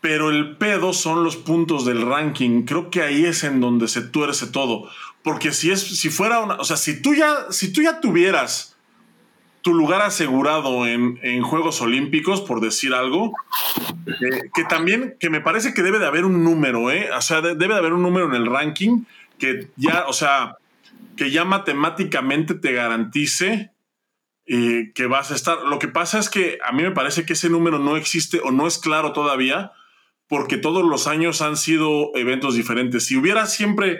Pero 0.00 0.30
el 0.30 0.56
pedo 0.56 0.92
son 0.92 1.24
los 1.24 1.36
puntos 1.36 1.84
del 1.84 2.02
ranking. 2.02 2.62
Creo 2.62 2.90
que 2.90 3.02
ahí 3.02 3.26
es 3.26 3.44
en 3.44 3.60
donde 3.60 3.86
se 3.88 4.00
tuerce 4.00 4.46
todo. 4.46 4.88
Porque 5.22 5.52
si 5.52 5.70
es, 5.70 5.80
si 5.80 6.08
fuera 6.08 6.40
una, 6.40 6.54
o 6.54 6.64
sea, 6.64 6.76
si 6.76 7.02
tú 7.02 7.14
ya, 7.14 7.46
si 7.50 7.72
tú 7.72 7.82
ya 7.82 8.00
tuvieras 8.00 8.76
tu 9.62 9.74
lugar 9.74 10.00
asegurado 10.02 10.86
en, 10.86 11.42
Juegos 11.42 11.82
Olímpicos, 11.82 12.40
por 12.40 12.60
decir 12.60 12.94
algo, 12.94 13.34
eh, 14.06 14.50
que 14.54 14.64
también, 14.64 15.16
que 15.20 15.28
me 15.28 15.40
parece 15.40 15.74
que 15.74 15.82
debe 15.82 15.98
de 15.98 16.06
haber 16.06 16.24
un 16.24 16.42
número, 16.42 16.90
¿eh? 16.90 17.10
O 17.14 17.20
sea, 17.20 17.42
debe 17.42 17.68
de 17.68 17.76
haber 17.76 17.92
un 17.92 18.02
número 18.02 18.26
en 18.26 18.34
el 18.34 18.46
ranking 18.46 19.04
que 19.38 19.68
ya, 19.76 20.04
o 20.06 20.12
sea, 20.12 20.56
que 21.16 21.30
ya 21.30 21.44
matemáticamente 21.44 22.54
te 22.54 22.72
garantice 22.72 23.70
eh, 24.46 24.92
que 24.94 25.06
vas 25.06 25.30
a 25.30 25.34
estar. 25.34 25.58
Lo 25.62 25.78
que 25.78 25.88
pasa 25.88 26.18
es 26.18 26.30
que 26.30 26.58
a 26.64 26.72
mí 26.72 26.82
me 26.82 26.92
parece 26.92 27.26
que 27.26 27.34
ese 27.34 27.50
número 27.50 27.78
no 27.78 27.96
existe 27.96 28.40
o 28.42 28.50
no 28.50 28.66
es 28.66 28.78
claro 28.78 29.12
todavía, 29.12 29.72
porque 30.30 30.56
todos 30.58 30.84
los 30.84 31.08
años 31.08 31.42
han 31.42 31.56
sido 31.56 32.12
eventos 32.14 32.54
diferentes. 32.54 33.04
Si 33.04 33.16
hubiera 33.16 33.46
siempre, 33.46 33.98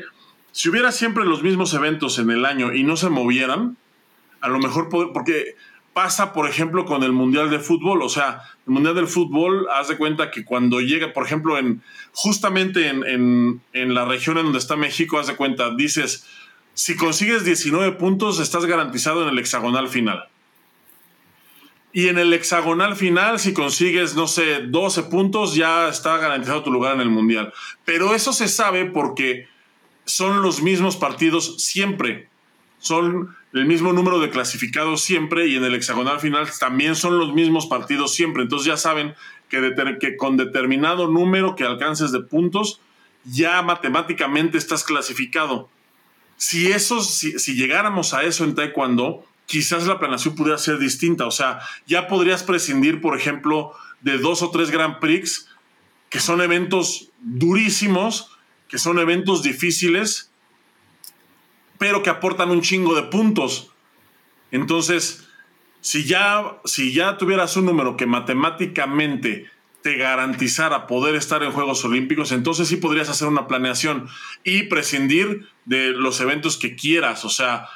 si 0.53 0.69
hubiera 0.69 0.93
siempre 0.93 1.25
los 1.25 1.43
mismos 1.43 1.75
eventos 1.75 2.21
en 2.21 2.31
el 2.31 2.45
año 2.45 2.73
y 2.73 2.85
no 2.85 2.97
se 2.97 3.11
movieran, 3.11 3.77
a 4.41 4.49
lo 4.49 4.61
mejor, 4.61 4.89
porque 4.89 5.57
pasa, 5.93 6.33
por 6.33 6.49
ejemplo, 6.49 6.85
con 6.85 7.03
el 7.03 7.11
Mundial 7.11 7.51
de 7.51 7.59
Fútbol. 7.59 8.01
O 8.01 8.09
sea, 8.09 8.43
el 8.65 8.73
Mundial 8.73 8.95
del 8.95 9.09
Fútbol, 9.09 9.67
haz 9.73 9.89
de 9.89 9.97
cuenta 9.97 10.31
que 10.31 10.45
cuando 10.45 10.81
llega, 10.81 11.13
por 11.13 11.27
ejemplo, 11.27 11.59
en 11.59 11.83
justamente 12.13 12.87
en, 12.87 13.61
en, 13.73 13.95
la 13.95 14.05
región 14.05 14.39
en 14.39 14.45
donde 14.45 14.61
está 14.61 14.77
México, 14.77 15.19
haz 15.19 15.27
de 15.27 15.35
cuenta, 15.35 15.75
dices, 15.75 16.29
si 16.75 16.97
consigues 16.97 17.45
19 17.45 17.97
puntos, 17.97 18.39
estás 18.39 18.67
garantizado 18.67 19.25
en 19.25 19.31
el 19.31 19.39
hexagonal 19.41 19.89
final. 19.89 20.29
Y 21.93 22.09
en 22.09 22.19
el 22.19 22.33
hexagonal 22.33 22.95
final, 22.95 23.41
si 23.41 23.53
consigues, 23.53 24.15
no 24.15 24.29
sé, 24.29 24.61
12 24.67 25.05
puntos, 25.05 25.55
ya 25.57 25.89
está 25.89 26.19
garantizado 26.19 26.63
tu 26.63 26.71
lugar 26.71 26.95
en 26.95 27.01
el 27.01 27.11
Mundial. 27.11 27.53
Pero 27.85 28.15
eso 28.15 28.33
se 28.33 28.47
sabe 28.47 28.85
porque 28.87 29.49
son 30.05 30.43
los 30.43 30.63
mismos 30.63 30.97
partidos 30.97 31.57
siempre. 31.59 32.29
Son 32.79 33.37
el 33.53 33.67
mismo 33.67 33.93
número 33.93 34.21
de 34.21 34.31
clasificados 34.31 35.03
siempre 35.03 35.49
y 35.49 35.57
en 35.57 35.65
el 35.65 35.75
hexagonal 35.75 36.21
final 36.21 36.49
también 36.59 36.95
son 36.95 37.19
los 37.19 37.35
mismos 37.35 37.67
partidos 37.67 38.15
siempre. 38.15 38.45
Entonces 38.45 38.67
ya 38.69 38.77
saben 38.77 39.15
que, 39.49 40.17
con 40.17 40.37
determinado 40.37 41.09
número 41.09 41.57
que 41.57 41.65
alcances 41.65 42.13
de 42.13 42.21
puntos, 42.21 42.81
ya 43.25 43.61
matemáticamente 43.63 44.59
estás 44.59 44.85
clasificado. 44.85 45.69
Si, 46.37 46.71
eso, 46.71 47.01
si, 47.01 47.39
si 47.39 47.55
llegáramos 47.55 48.15
a 48.15 48.23
eso 48.23 48.45
en 48.45 48.55
Taekwondo, 48.55 49.27
quizás 49.51 49.85
la 49.89 49.99
planeación 49.99 50.37
pudiera 50.37 50.59
ser 50.59 50.79
distinta. 50.79 51.27
O 51.27 51.33
sea, 51.33 51.59
ya 51.85 52.07
podrías 52.07 52.45
prescindir, 52.45 53.01
por 53.01 53.19
ejemplo, 53.19 53.73
de 54.01 54.17
dos 54.17 54.43
o 54.43 54.51
tres 54.53 54.71
Grand 54.71 55.01
Prix, 55.01 55.49
que 56.09 56.21
son 56.21 56.41
eventos 56.41 57.11
durísimos, 57.19 58.31
que 58.69 58.79
son 58.79 59.01
eventos 59.01 59.43
difíciles, 59.43 60.31
pero 61.79 62.05
que 62.05 62.11
aportan 62.11 62.53
un 62.53 62.63
chingo 62.63 62.95
de 62.95 63.03
puntos. 63.03 63.73
Entonces, 64.53 65.29
si 65.81 66.05
ya, 66.05 66.61
si 66.65 66.93
ya 66.93 67.19
tuvieras 67.19 67.57
un 67.57 67.67
número 67.67 67.97
que 67.97 68.07
matemáticamente 68.07 69.51
te 69.83 69.97
garantizara 69.97 70.87
poder 70.87 71.17
estar 71.17 71.43
en 71.43 71.51
Juegos 71.51 71.85
Olímpicos, 71.85 72.31
entonces 72.31 72.69
sí 72.69 72.77
podrías 72.77 73.09
hacer 73.09 73.27
una 73.27 73.49
planeación 73.49 74.07
y 74.45 74.65
prescindir 74.65 75.49
de 75.65 75.89
los 75.89 76.21
eventos 76.21 76.57
que 76.57 76.77
quieras. 76.77 77.25
O 77.25 77.31
sea, 77.31 77.67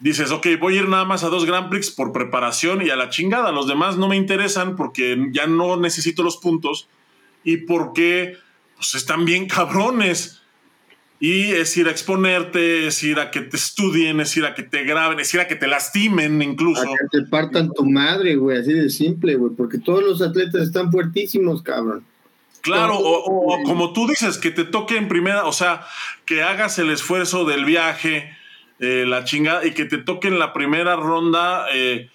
dices, 0.00 0.30
ok, 0.30 0.46
voy 0.58 0.76
a 0.76 0.80
ir 0.80 0.88
nada 0.88 1.04
más 1.04 1.22
a 1.22 1.28
dos 1.28 1.44
Grand 1.44 1.68
Prix 1.68 1.90
por 1.90 2.12
preparación 2.12 2.84
y 2.84 2.90
a 2.90 2.96
la 2.96 3.10
chingada. 3.10 3.52
Los 3.52 3.68
demás 3.68 3.96
no 3.96 4.08
me 4.08 4.16
interesan 4.16 4.76
porque 4.76 5.28
ya 5.30 5.46
no 5.46 5.76
necesito 5.76 6.22
los 6.22 6.38
puntos 6.38 6.88
y 7.44 7.58
porque 7.58 8.36
pues, 8.76 8.94
están 8.94 9.24
bien 9.24 9.46
cabrones. 9.46 10.38
Y 11.22 11.52
es 11.52 11.76
ir 11.76 11.86
a 11.86 11.90
exponerte, 11.90 12.86
es 12.86 13.02
ir 13.02 13.20
a 13.20 13.30
que 13.30 13.42
te 13.42 13.58
estudien, 13.58 14.20
es 14.20 14.34
ir 14.38 14.46
a 14.46 14.54
que 14.54 14.62
te 14.62 14.84
graben, 14.84 15.20
es 15.20 15.34
ir 15.34 15.40
a 15.40 15.46
que 15.46 15.54
te 15.54 15.66
lastimen 15.66 16.40
incluso. 16.40 16.80
A 16.80 16.86
que 16.86 17.18
te 17.18 17.26
partan 17.26 17.70
tu 17.74 17.84
madre, 17.84 18.36
güey, 18.36 18.56
así 18.56 18.72
de 18.72 18.88
simple, 18.88 19.34
güey, 19.34 19.52
porque 19.54 19.76
todos 19.76 20.02
los 20.02 20.22
atletas 20.22 20.62
están 20.62 20.90
fuertísimos, 20.90 21.62
cabrón. 21.62 22.06
Claro, 22.62 22.98
o, 22.98 23.62
como 23.64 23.92
tú 23.92 24.06
dices, 24.06 24.38
que 24.38 24.50
te 24.50 24.64
toque 24.64 24.96
en 24.96 25.08
primera, 25.08 25.44
o 25.46 25.52
sea, 25.52 25.86
que 26.24 26.42
hagas 26.42 26.78
el 26.78 26.90
esfuerzo 26.90 27.44
del 27.44 27.66
viaje, 27.66 28.34
eh, 28.80 29.04
la 29.06 29.24
chingada, 29.24 29.66
y 29.66 29.72
que 29.72 29.84
te 29.84 29.98
toque 29.98 30.28
en 30.28 30.38
la 30.38 30.54
primera 30.54 30.96
ronda, 30.96 31.66
eh, 31.74 32.08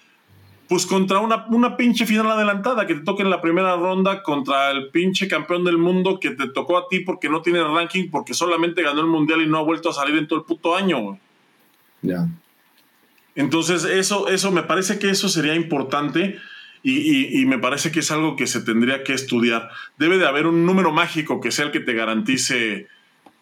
pues 0.68 0.84
contra 0.84 1.20
una, 1.20 1.46
una 1.46 1.76
pinche 1.76 2.06
final 2.06 2.28
adelantada, 2.28 2.88
que 2.88 2.96
te 2.96 3.02
toque 3.02 3.22
en 3.22 3.30
la 3.30 3.40
primera 3.40 3.76
ronda 3.76 4.20
contra 4.24 4.72
el 4.72 4.88
pinche 4.88 5.28
campeón 5.28 5.62
del 5.62 5.78
mundo 5.78 6.18
que 6.18 6.30
te 6.30 6.48
tocó 6.48 6.76
a 6.76 6.88
ti 6.88 7.00
porque 7.00 7.28
no 7.28 7.40
tiene 7.40 7.62
ranking, 7.62 8.10
porque 8.10 8.34
solamente 8.34 8.82
ganó 8.82 9.00
el 9.00 9.06
mundial 9.06 9.42
y 9.42 9.46
no 9.46 9.58
ha 9.58 9.62
vuelto 9.62 9.90
a 9.90 9.92
salir 9.92 10.16
en 10.16 10.26
todo 10.26 10.40
el 10.40 10.44
puto 10.44 10.74
año, 10.74 11.20
Ya. 12.02 12.26
Entonces, 13.36 13.84
eso, 13.84 14.28
eso, 14.28 14.50
me 14.50 14.62
parece 14.62 14.98
que 14.98 15.10
eso 15.10 15.28
sería 15.28 15.54
importante 15.54 16.36
y, 16.82 17.44
me 17.46 17.58
parece 17.58 17.92
que 17.92 18.00
es 18.00 18.10
algo 18.10 18.34
que 18.34 18.46
se 18.46 18.60
tendría 18.60 19.04
que 19.04 19.12
estudiar. 19.12 19.70
Debe 19.98 20.18
de 20.18 20.26
haber 20.26 20.46
un 20.46 20.64
número 20.64 20.90
mágico 20.90 21.40
que 21.40 21.50
sea 21.50 21.66
el 21.66 21.70
que 21.70 21.80
te 21.80 21.92
garantice, 21.92 22.88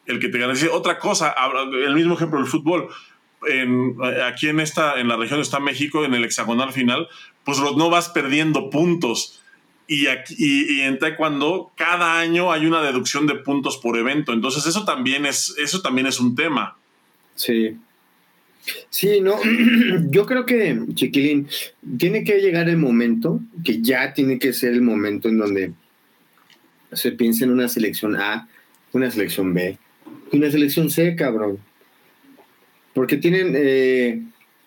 el 0.06 0.18
que 0.18 0.28
te 0.28 0.38
garantice. 0.38 0.68
Otra 0.68 0.98
cosa, 0.98 1.34
el 1.86 1.94
mismo 1.94 2.14
ejemplo 2.14 2.38
del 2.38 2.48
fútbol 2.48 2.88
aquí 4.24 4.48
en 4.48 4.60
esta, 4.60 5.00
en 5.00 5.08
la 5.08 5.16
región 5.16 5.40
está 5.40 5.60
México, 5.60 6.04
en 6.04 6.14
el 6.14 6.24
hexagonal 6.24 6.72
final, 6.72 7.08
pues 7.44 7.58
no 7.58 7.90
vas 7.90 8.08
perdiendo 8.08 8.70
puntos. 8.70 9.40
Y, 9.86 10.06
aquí, 10.06 10.34
y, 10.38 10.80
en 10.80 10.98
taekwondo 10.98 11.72
cada 11.76 12.18
año 12.18 12.50
hay 12.50 12.64
una 12.64 12.82
deducción 12.82 13.26
de 13.26 13.34
puntos 13.34 13.76
por 13.76 13.98
evento. 13.98 14.32
Entonces 14.32 14.66
eso 14.66 14.84
también 14.84 15.26
es, 15.26 15.54
eso 15.58 15.82
también 15.82 16.06
es 16.06 16.18
un 16.20 16.34
tema. 16.34 16.76
Sí. 17.34 17.76
Sí, 18.88 19.20
no, 19.20 19.38
yo 20.10 20.24
creo 20.24 20.46
que, 20.46 20.78
Chiquilín, 20.94 21.48
tiene 21.98 22.24
que 22.24 22.40
llegar 22.40 22.68
el 22.70 22.78
momento, 22.78 23.40
que 23.62 23.82
ya 23.82 24.14
tiene 24.14 24.38
que 24.38 24.54
ser 24.54 24.72
el 24.72 24.80
momento 24.80 25.28
en 25.28 25.38
donde 25.38 25.72
se 26.92 27.12
piensa 27.12 27.44
en 27.44 27.50
una 27.50 27.68
selección 27.68 28.16
A, 28.16 28.48
una 28.92 29.10
selección 29.10 29.52
B, 29.52 29.76
una 30.32 30.50
selección 30.50 30.88
C, 30.88 31.14
cabrón 31.14 31.58
porque 32.94 33.16
tienen, 33.16 33.54
eh, 33.56 34.22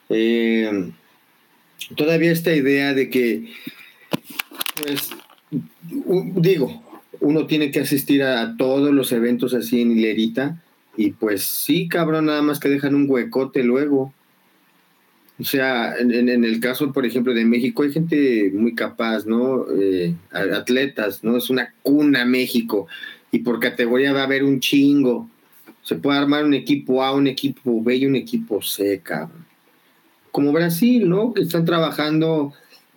eh, 0.10 0.92
todavía 1.96 2.32
esta 2.32 2.54
idea 2.54 2.94
de 2.94 3.10
que, 3.10 3.54
pues, 4.82 5.10
digo, 6.36 6.84
uno 7.20 7.48
tiene 7.48 7.72
que 7.72 7.80
asistir 7.80 8.24
a 8.24 8.56
todos 8.58 8.94
los 8.94 9.12
eventos 9.12 9.54
así 9.54 9.82
en 9.82 9.92
hilerita 9.92 10.62
y 10.98 11.12
pues 11.12 11.44
sí, 11.44 11.88
cabrón, 11.88 12.26
nada 12.26 12.42
más 12.42 12.60
que 12.60 12.70
dejan 12.70 12.96
un 12.96 13.10
huecote 13.10 13.64
luego. 13.64 14.14
O 15.40 15.44
sea, 15.44 15.96
en, 16.00 16.44
el 16.44 16.60
caso, 16.60 16.92
por 16.92 17.06
ejemplo, 17.06 17.36
de 17.36 17.46
México, 17.46 17.84
hay 17.84 17.92
gente 17.92 18.52
muy 18.52 18.74
capaz, 18.74 19.28
¿no? 19.28 19.68
Eh, 19.80 20.16
atletas, 20.32 21.24
¿no? 21.24 21.38
Es 21.38 21.52
una 21.52 21.76
cuna 21.84 22.26
México. 22.26 22.88
Y 23.32 23.40
por 23.40 23.60
categoría 23.60 24.14
va 24.14 24.22
a 24.22 24.24
haber 24.24 24.44
un 24.44 24.60
chingo. 24.60 25.30
Se 25.88 25.96
puede 25.96 26.20
armar 26.20 26.44
un 26.44 26.54
equipo 26.54 27.02
A, 27.02 27.14
un 27.14 27.28
equipo 27.28 27.82
B 27.82 27.96
y 27.96 28.06
un 28.06 28.18
equipo 28.18 28.62
C, 28.62 29.00
cabrón. 29.02 29.46
Como 30.34 30.52
Brasil, 30.52 31.08
¿no? 31.08 31.34
Que 31.34 31.44
están 31.44 31.64
trabajando 31.64 32.52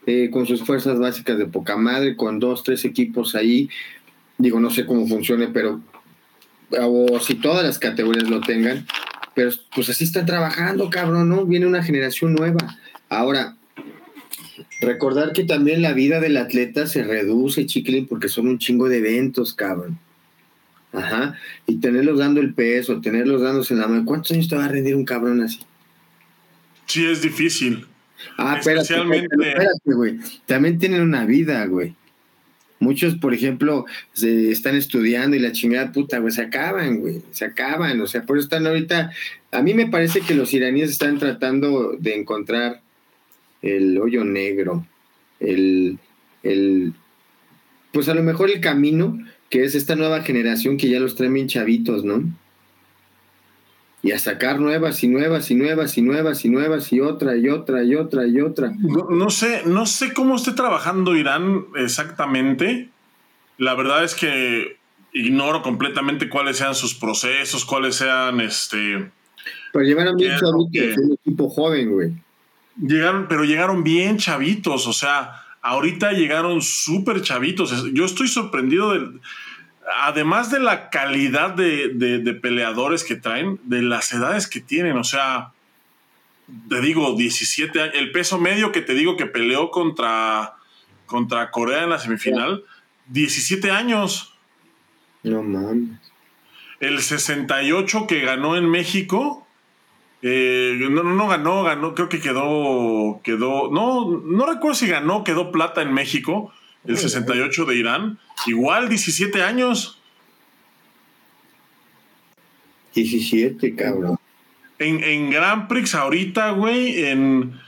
eh, 0.07 0.29
con 0.33 0.45
sus 0.45 0.65
fuerzas 0.65 0.99
básicas 0.99 1.39
de 1.39 1.47
poca 1.47 1.77
madre, 1.77 2.17
con 2.17 2.41
dos, 2.41 2.65
tres 2.65 2.85
equipos 2.85 3.37
ahí. 3.37 3.71
Digo, 4.39 4.59
no 4.59 4.71
sé 4.71 4.87
cómo 4.87 5.07
funcione, 5.07 5.47
pero. 5.47 5.81
O 6.81 7.21
si 7.21 7.37
todas 7.37 7.65
las 7.65 7.79
categorías 7.79 8.29
lo 8.29 8.41
tengan, 8.41 8.85
pero 9.37 9.53
pues 9.73 9.89
así 9.89 10.03
están 10.03 10.27
trabajando, 10.27 10.91
cabrón, 10.91 11.29
¿no? 11.29 11.47
Viene 11.47 11.69
una 11.69 11.85
generación 11.85 12.35
nueva. 12.35 12.77
Ahora, 13.09 13.57
recordar 14.81 15.33
que 15.33 15.45
también 15.45 15.81
la 15.81 15.93
vida 15.93 16.19
del 16.19 16.37
atleta 16.37 16.89
se 16.89 17.05
reduce, 17.05 17.67
chiquilín, 17.67 18.09
porque 18.09 18.29
son 18.29 18.49
un 18.49 18.59
chingo 18.59 18.89
de 18.89 18.99
eventos, 18.99 19.55
cabrón. 19.55 20.01
Ajá. 20.93 21.37
Y 21.67 21.77
tenerlos 21.77 22.19
dando 22.19 22.41
el 22.41 22.55
peso, 22.55 23.01
tenerlos 23.01 23.43
dándose 23.43 23.75
en 23.75 23.81
la 23.81 23.89
mano. 23.89 24.05
¿Cuántos 24.05 24.33
años 24.33 24.49
te 24.49 24.57
va 24.57 24.65
a 24.65 24.69
rendir 24.69 24.97
un 24.97 25.05
cabrón 25.05 25.43
así? 25.43 25.61
Sí, 26.87 27.07
es 27.07 27.23
difícil. 27.23 27.87
Ah, 28.37 28.57
Especialmente... 28.59 29.29
espérate, 29.41 29.95
güey. 29.95 30.19
También 30.47 30.79
tienen 30.79 31.03
una 31.03 31.25
vida, 31.25 31.65
güey. 31.67 31.95
Muchos, 32.81 33.17
por 33.17 33.35
ejemplo, 33.35 33.85
se 34.15 34.51
están 34.51 34.75
estudiando 34.75 35.37
y 35.37 35.41
la 35.41 35.53
chingada 35.53 35.93
puta, 35.93 36.19
güey, 36.19 36.33
se 36.33 36.43
acaban, 36.43 37.01
güey, 37.01 37.21
se 37.31 37.45
acaban. 37.45 38.01
O 38.01 38.07
sea, 38.07 38.23
por 38.23 38.39
eso 38.39 38.47
están 38.47 38.67
ahorita. 38.67 39.13
A 39.53 39.63
mí 39.63 39.75
me 39.75 39.87
parece 39.87 40.23
que 40.23 40.35
los 40.35 40.53
iraníes 40.55 40.91
están 40.91 41.19
tratando 41.19 41.97
de 41.99 42.17
encontrar 42.17 42.81
el 43.61 43.99
hoyo 43.99 44.25
negro, 44.25 44.87
el, 45.41 45.99
el, 46.43 46.95
pues 47.93 48.09
a 48.09 48.15
lo 48.15 48.23
mejor 48.23 48.51
el 48.51 48.61
camino, 48.61 49.19
que 49.51 49.65
es 49.65 49.75
esta 49.75 49.97
nueva 49.97 50.23
generación 50.23 50.79
que 50.79 50.89
ya 50.89 50.99
los 51.01 51.17
traen 51.17 51.35
bien 51.35 51.49
chavitos, 51.49 52.05
¿no? 52.05 52.25
y 54.03 54.13
a 54.13 54.19
sacar 54.19 54.61
nuevas 54.61 55.03
y 55.05 55.09
nuevas 55.09 55.51
y 55.51 55.55
nuevas 55.55 55.99
y 55.99 56.03
nuevas 56.03 56.45
y 56.45 56.49
nuevas 56.49 56.93
y 56.93 57.01
otra 57.01 57.37
y 57.37 57.49
otra 57.49 57.85
y 57.85 57.95
otra 57.95 58.27
y 58.27 58.41
otra. 58.41 58.73
No, 58.79 59.31
sé, 59.31 59.63
no 59.67 59.85
sé 59.85 60.15
cómo 60.15 60.37
esté 60.37 60.53
trabajando 60.53 61.17
Irán 61.17 61.67
exactamente. 61.77 62.89
La 63.59 63.75
verdad 63.75 64.03
es 64.03 64.15
que 64.15 64.79
ignoro 65.13 65.63
completamente 65.63 66.31
cuáles 66.31 66.57
sean 66.57 66.75
sus 66.75 66.95
procesos, 66.95 67.67
cuáles 67.67 67.97
sean 67.97 68.41
este. 68.41 69.11
Pero 69.73 69.85
llegaron 69.85 70.17
bien 70.17 70.39
chavitos, 70.39 70.99
un 70.99 71.13
equipo 71.13 71.51
joven, 71.51 71.93
güey. 71.93 72.13
Llegaron, 72.81 73.27
pero 73.29 73.45
llegaron 73.45 73.85
bien 73.85 74.17
chavitos, 74.17 74.87
o 74.87 74.95
sea, 74.95 75.43
ahorita 75.63 76.13
llegaron 76.13 76.63
súper 76.63 77.23
chavitos. 77.23 77.93
Yo 77.93 78.05
estoy 78.05 78.29
sorprendido 78.29 78.93
del 78.93 79.21
además 79.99 80.51
de 80.51 80.61
la 80.61 80.91
calidad 80.91 81.51
de, 81.51 82.39
peleadores 82.41 83.05
que 83.05 83.17
traen, 83.17 83.59
de 83.65 83.83
las 83.83 84.13
edades 84.13 84.47
que 84.47 84.61
tienen, 84.61 84.97
o 84.97 85.05
sea, 85.05 85.53
te 86.69 86.81
digo, 86.81 87.17
17 87.17 87.81
años, 87.81 87.95
el 87.95 88.13
peso 88.13 88.39
medio 88.39 88.73
que 88.73 88.83
te 88.83 88.95
digo 88.95 89.17
que 89.17 89.27
peleó 89.27 89.71
contra, 89.71 90.55
contra 91.07 91.51
Corea 91.51 91.85
en 91.85 91.91
la 91.91 91.99
semifinal, 91.99 92.65
17 93.09 93.71
años. 93.71 94.35
No 95.23 95.43
mames. 95.43 95.99
El 96.81 97.01
68 97.01 98.07
que 98.07 98.21
ganó 98.21 98.57
en 98.57 98.69
México, 98.69 99.47
eh, 100.23 100.77
no, 100.91 101.03
no, 101.03 101.29
ganó, 101.29 101.63
ganó, 101.63 101.95
creo 101.95 102.09
que 102.09 102.21
quedó, 102.21 103.21
quedó, 103.25 103.71
no, 103.71 104.21
no 104.25 104.47
recuerdo 104.47 104.75
si 104.75 104.87
ganó, 104.87 105.25
quedó 105.25 105.51
plata 105.51 105.81
en 105.83 105.95
México, 105.95 106.53
el 106.85 106.99
68 106.99 107.65
de 107.65 107.77
Irán, 107.77 108.19
igual 108.47 108.89
17 108.89 109.43
años. 109.43 109.99
17, 112.95 113.75
cabrón. 113.75 114.19
En, 114.79 115.03
en 115.05 115.31
Grand 115.31 115.69
Prix 115.69 115.95
ahorita, 115.95 116.51
güey, 116.51 117.05
en... 117.05 117.59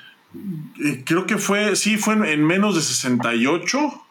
Eh, 0.82 1.02
creo 1.04 1.26
que 1.26 1.36
fue, 1.36 1.76
sí, 1.76 1.96
fue 1.98 2.14
en, 2.14 2.44
menos 2.44 2.74
de 2.74 2.80
68. 2.80 4.02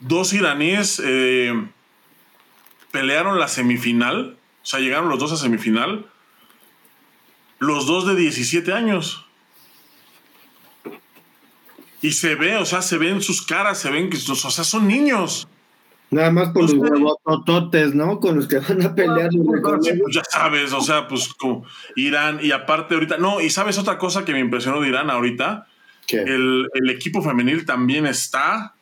Dos 0.00 0.32
iraníes 0.32 1.00
eh, 1.04 1.52
pelearon 2.90 3.38
la 3.38 3.48
semifinal. 3.48 4.38
O 4.62 4.66
sea, 4.66 4.80
llegaron 4.80 5.08
los 5.08 5.18
dos 5.18 5.32
a 5.32 5.36
semifinal. 5.36 6.06
Los 7.60 7.86
dos 7.86 8.06
de 8.06 8.16
17 8.16 8.72
años. 8.72 9.24
Y 12.02 12.12
se 12.12 12.34
ve, 12.34 12.56
o 12.56 12.64
sea, 12.64 12.80
se 12.80 12.96
ven 12.96 13.20
sus 13.20 13.42
caras, 13.42 13.78
se 13.78 13.90
ven 13.90 14.08
que, 14.08 14.16
o 14.16 14.34
sea, 14.34 14.64
son 14.64 14.88
niños. 14.88 15.46
Nada 16.10 16.30
más 16.30 16.48
con 16.48 16.62
los 16.62 16.72
huevotototes, 16.72 17.94
¿no? 17.94 18.18
Con 18.18 18.36
los 18.36 18.48
que 18.48 18.58
van 18.58 18.82
a 18.82 18.94
pelear. 18.94 19.28
pues 19.30 20.14
ya 20.14 20.22
sabes, 20.28 20.72
o 20.72 20.80
sea, 20.80 21.06
pues 21.06 21.28
como 21.34 21.64
Irán, 21.94 22.40
y 22.42 22.50
aparte 22.50 22.94
ahorita, 22.94 23.18
no, 23.18 23.40
y 23.42 23.50
sabes 23.50 23.78
otra 23.78 23.98
cosa 23.98 24.24
que 24.24 24.32
me 24.32 24.40
impresionó 24.40 24.80
de 24.80 24.88
Irán 24.88 25.10
ahorita, 25.10 25.68
El, 26.08 26.68
equipo 26.88 27.22
femenil 27.22 27.66
también 27.66 28.06
está 28.06 28.74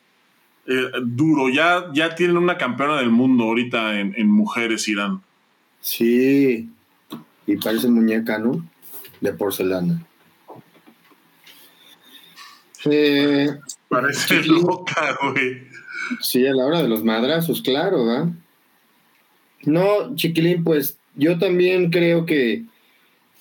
eh, 0.65 0.89
duro, 1.03 1.49
ya, 1.49 1.87
ya 1.93 2.15
tienen 2.15 2.37
una 2.37 2.57
campeona 2.57 2.95
del 2.97 3.11
mundo 3.11 3.43
ahorita 3.43 3.99
en, 3.99 4.15
en 4.17 4.31
mujeres 4.31 4.87
Irán. 4.87 5.21
Sí, 5.81 6.69
y 7.49 7.57
parece 7.57 7.87
muñeca, 7.87 8.37
¿no? 8.37 8.63
De 9.21 9.33
porcelana. 9.33 10.05
Parece 13.89 14.43
loca, 14.43 15.17
güey. 15.21 15.63
Sí, 16.21 16.45
a 16.45 16.53
la 16.53 16.65
hora 16.65 16.83
de 16.83 16.87
los 16.87 17.03
madrazos, 17.03 17.63
claro, 17.63 18.05
¿va? 18.05 18.31
No, 19.63 20.15
chiquilín, 20.15 20.63
pues 20.63 20.99
yo 21.15 21.39
también 21.39 21.89
creo 21.89 22.27
que 22.27 22.65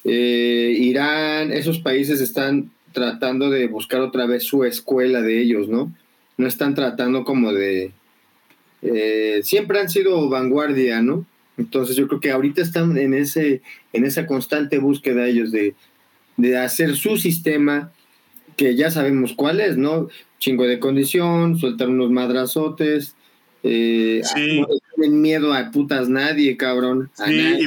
eh, 0.05 0.75
Irán, 0.79 1.53
esos 1.53 1.79
países 1.79 2.23
están 2.23 2.71
tratando 2.93 3.51
de 3.51 3.69
buscar 3.69 4.01
otra 4.01 4.25
vez 4.25 4.45
su 4.45 4.65
escuela 4.65 5.21
de 5.21 5.39
ellos, 5.39 5.69
¿no? 5.69 5.93
No 6.39 6.47
están 6.47 6.75
tratando 6.75 7.25
como 7.25 7.53
de... 7.53 7.93
Eh, 8.81 9.41
siempre 9.43 9.81
han 9.81 9.91
sido 9.91 10.31
vanguardia, 10.31 11.03
¿no? 11.03 11.27
Entonces 11.59 11.97
yo 11.97 12.07
creo 12.09 12.21
que 12.21 12.31
ahorita 12.31 12.63
están 12.63 12.97
en, 12.97 13.13
ese, 13.15 13.63
en 13.93 14.05
esa 14.05 14.27
constante 14.27 14.79
búsqueda 14.79 15.27
ellos 15.27 15.51
de, 15.51 15.75
de 16.37 16.57
hacer 16.57 16.97
su 16.97 17.17
sistema 17.17 17.93
que 18.57 18.77
ya 18.77 18.91
sabemos 18.91 19.33
cuál 19.35 19.61
es, 19.61 19.77
¿no? 19.77 20.09
Chingo 20.39 20.65
de 20.65 20.79
condición, 20.79 21.59
sueltar 21.59 21.89
unos 21.89 22.11
madrazotes, 22.11 23.15
eh, 23.63 24.23
no 24.61 24.67
tienen 24.95 25.21
miedo 25.21 25.53
a 25.53 25.71
putas 25.71 26.09
nadie, 26.09 26.57
cabrón. 26.57 27.11
Sí, 27.15 27.59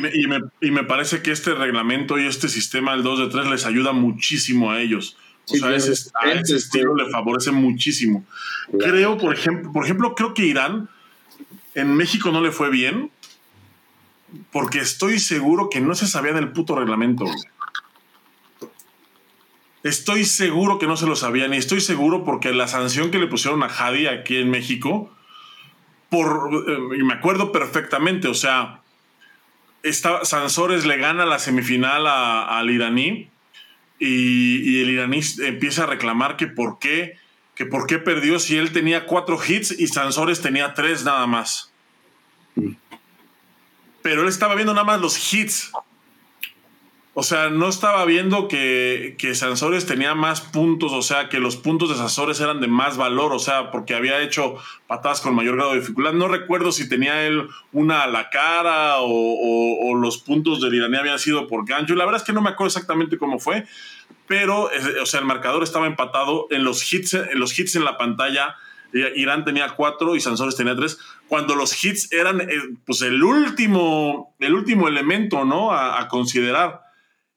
Y, 0.61 0.71
me, 0.71 0.83
parece 0.83 1.21
que 1.21 1.31
este 1.31 1.53
reglamento 1.53 2.17
y 2.17 2.25
este 2.25 2.47
sistema 2.47 2.93
del 2.93 3.03
2 3.03 3.19
de 3.19 3.27
3 3.27 3.49
les 3.49 3.65
ayuda 3.65 3.91
muchísimo 3.91 4.71
a 4.71 4.81
ellos. 4.81 5.17
O 5.47 5.55
sea, 5.55 5.75
ese, 5.75 6.09
a 6.21 6.31
ese 6.31 6.55
estilo 6.55 6.95
le 6.95 7.09
favorece 7.09 7.51
muchísimo. 7.51 8.23
Creo, 8.79 9.17
por 9.17 9.33
ejemplo, 9.33 9.71
por 9.73 9.83
ejemplo, 9.83 10.15
creo 10.15 10.33
que 10.33 10.45
Irán 10.45 10.87
en 11.75 11.93
México 11.95 12.31
no 12.31 12.41
le 12.41 12.51
fue 12.51 12.69
bien 12.69 13.11
porque 14.51 14.79
estoy 14.79 15.19
seguro 15.19 15.69
que 15.69 15.81
no 15.81 15.95
se 15.95 16.07
sabía 16.07 16.33
del 16.33 16.51
puto 16.51 16.75
reglamento. 16.75 17.25
Estoy 19.83 20.25
seguro 20.25 20.77
que 20.77 20.85
no 20.85 20.95
se 20.95 21.07
lo 21.07 21.15
sabían 21.15 21.53
y 21.53 21.57
estoy 21.57 21.81
seguro 21.81 22.23
porque 22.23 22.53
la 22.53 22.67
sanción 22.67 23.09
que 23.09 23.17
le 23.17 23.27
pusieron 23.27 23.63
a 23.63 23.65
Hadi 23.65 24.07
aquí 24.07 24.37
en 24.37 24.51
México, 24.51 25.11
por, 26.09 26.51
eh, 26.67 27.03
me 27.03 27.13
acuerdo 27.13 27.51
perfectamente, 27.51 28.27
o 28.27 28.35
sea, 28.35 28.81
Sansores 29.83 30.85
le 30.85 30.97
gana 30.97 31.25
la 31.25 31.39
semifinal 31.39 32.05
al 32.05 32.69
iraní 32.69 33.29
y, 33.97 34.81
el 34.81 34.91
iraní 34.91 35.21
empieza 35.39 35.83
a 35.83 35.87
reclamar 35.87 36.37
que 36.37 36.45
por 36.45 36.77
qué, 36.77 37.17
que 37.55 37.65
por 37.65 37.87
qué 37.87 37.97
perdió 37.97 38.37
si 38.37 38.57
él 38.57 38.71
tenía 38.71 39.07
cuatro 39.07 39.39
hits 39.43 39.71
y 39.71 39.87
Sansores 39.87 40.41
tenía 40.41 40.75
tres 40.75 41.03
nada 41.03 41.25
más. 41.25 41.73
Pero 44.01 44.21
él 44.21 44.27
estaba 44.27 44.55
viendo 44.55 44.73
nada 44.73 44.85
más 44.85 45.01
los 45.01 45.33
hits 45.33 45.71
o 47.13 47.23
sea, 47.23 47.49
no 47.49 47.67
estaba 47.67 48.05
viendo 48.05 48.47
que, 48.47 49.15
que 49.17 49.35
Sansores 49.35 49.85
tenía 49.85 50.15
más 50.15 50.39
puntos, 50.39 50.93
o 50.93 51.01
sea, 51.01 51.27
que 51.27 51.41
los 51.41 51.57
puntos 51.57 51.89
de 51.89 51.95
Sansores 51.95 52.39
eran 52.39 52.61
de 52.61 52.67
más 52.67 52.95
valor, 52.95 53.33
o 53.33 53.39
sea, 53.39 53.69
porque 53.69 53.95
había 53.95 54.21
hecho 54.21 54.55
patadas 54.87 55.19
con 55.19 55.35
mayor 55.35 55.57
grado 55.57 55.73
de 55.73 55.81
dificultad. 55.81 56.13
No 56.13 56.29
recuerdo 56.29 56.71
si 56.71 56.87
tenía 56.87 57.27
él 57.27 57.49
una 57.73 58.03
a 58.03 58.07
la 58.07 58.29
cara 58.29 58.99
o, 58.99 59.93
los 59.95 60.19
puntos 60.19 60.61
del 60.61 60.73
iraní 60.73 60.95
habían 60.95 61.19
sido 61.19 61.47
por 61.47 61.65
gancho. 61.65 61.95
La 61.95 62.05
verdad 62.05 62.21
es 62.21 62.25
que 62.25 62.31
no 62.31 62.41
me 62.41 62.49
acuerdo 62.49 62.67
exactamente 62.67 63.17
cómo 63.17 63.39
fue, 63.39 63.65
pero, 64.25 64.69
o 65.01 65.05
sea, 65.05 65.19
el 65.19 65.25
marcador 65.25 65.63
estaba 65.63 65.87
empatado 65.87 66.47
en 66.49 66.63
los 66.63 66.91
hits 66.93 67.13
en, 67.15 67.39
los 67.39 67.57
hits 67.59 67.75
en 67.75 67.83
la 67.83 67.97
pantalla. 67.97 68.55
Irán 68.93 69.43
tenía 69.43 69.69
cuatro 69.71 70.15
y 70.15 70.21
Sansores 70.21 70.55
tenía 70.55 70.75
tres, 70.77 70.97
cuando 71.31 71.55
los 71.55 71.81
hits 71.81 72.11
eran 72.11 72.41
eh, 72.41 72.47
pues 72.85 73.03
el 73.03 73.23
último, 73.23 74.35
el 74.39 74.53
último 74.53 74.89
elemento, 74.89 75.45
¿no? 75.45 75.71
a 75.71 76.05
considerar. 76.09 76.81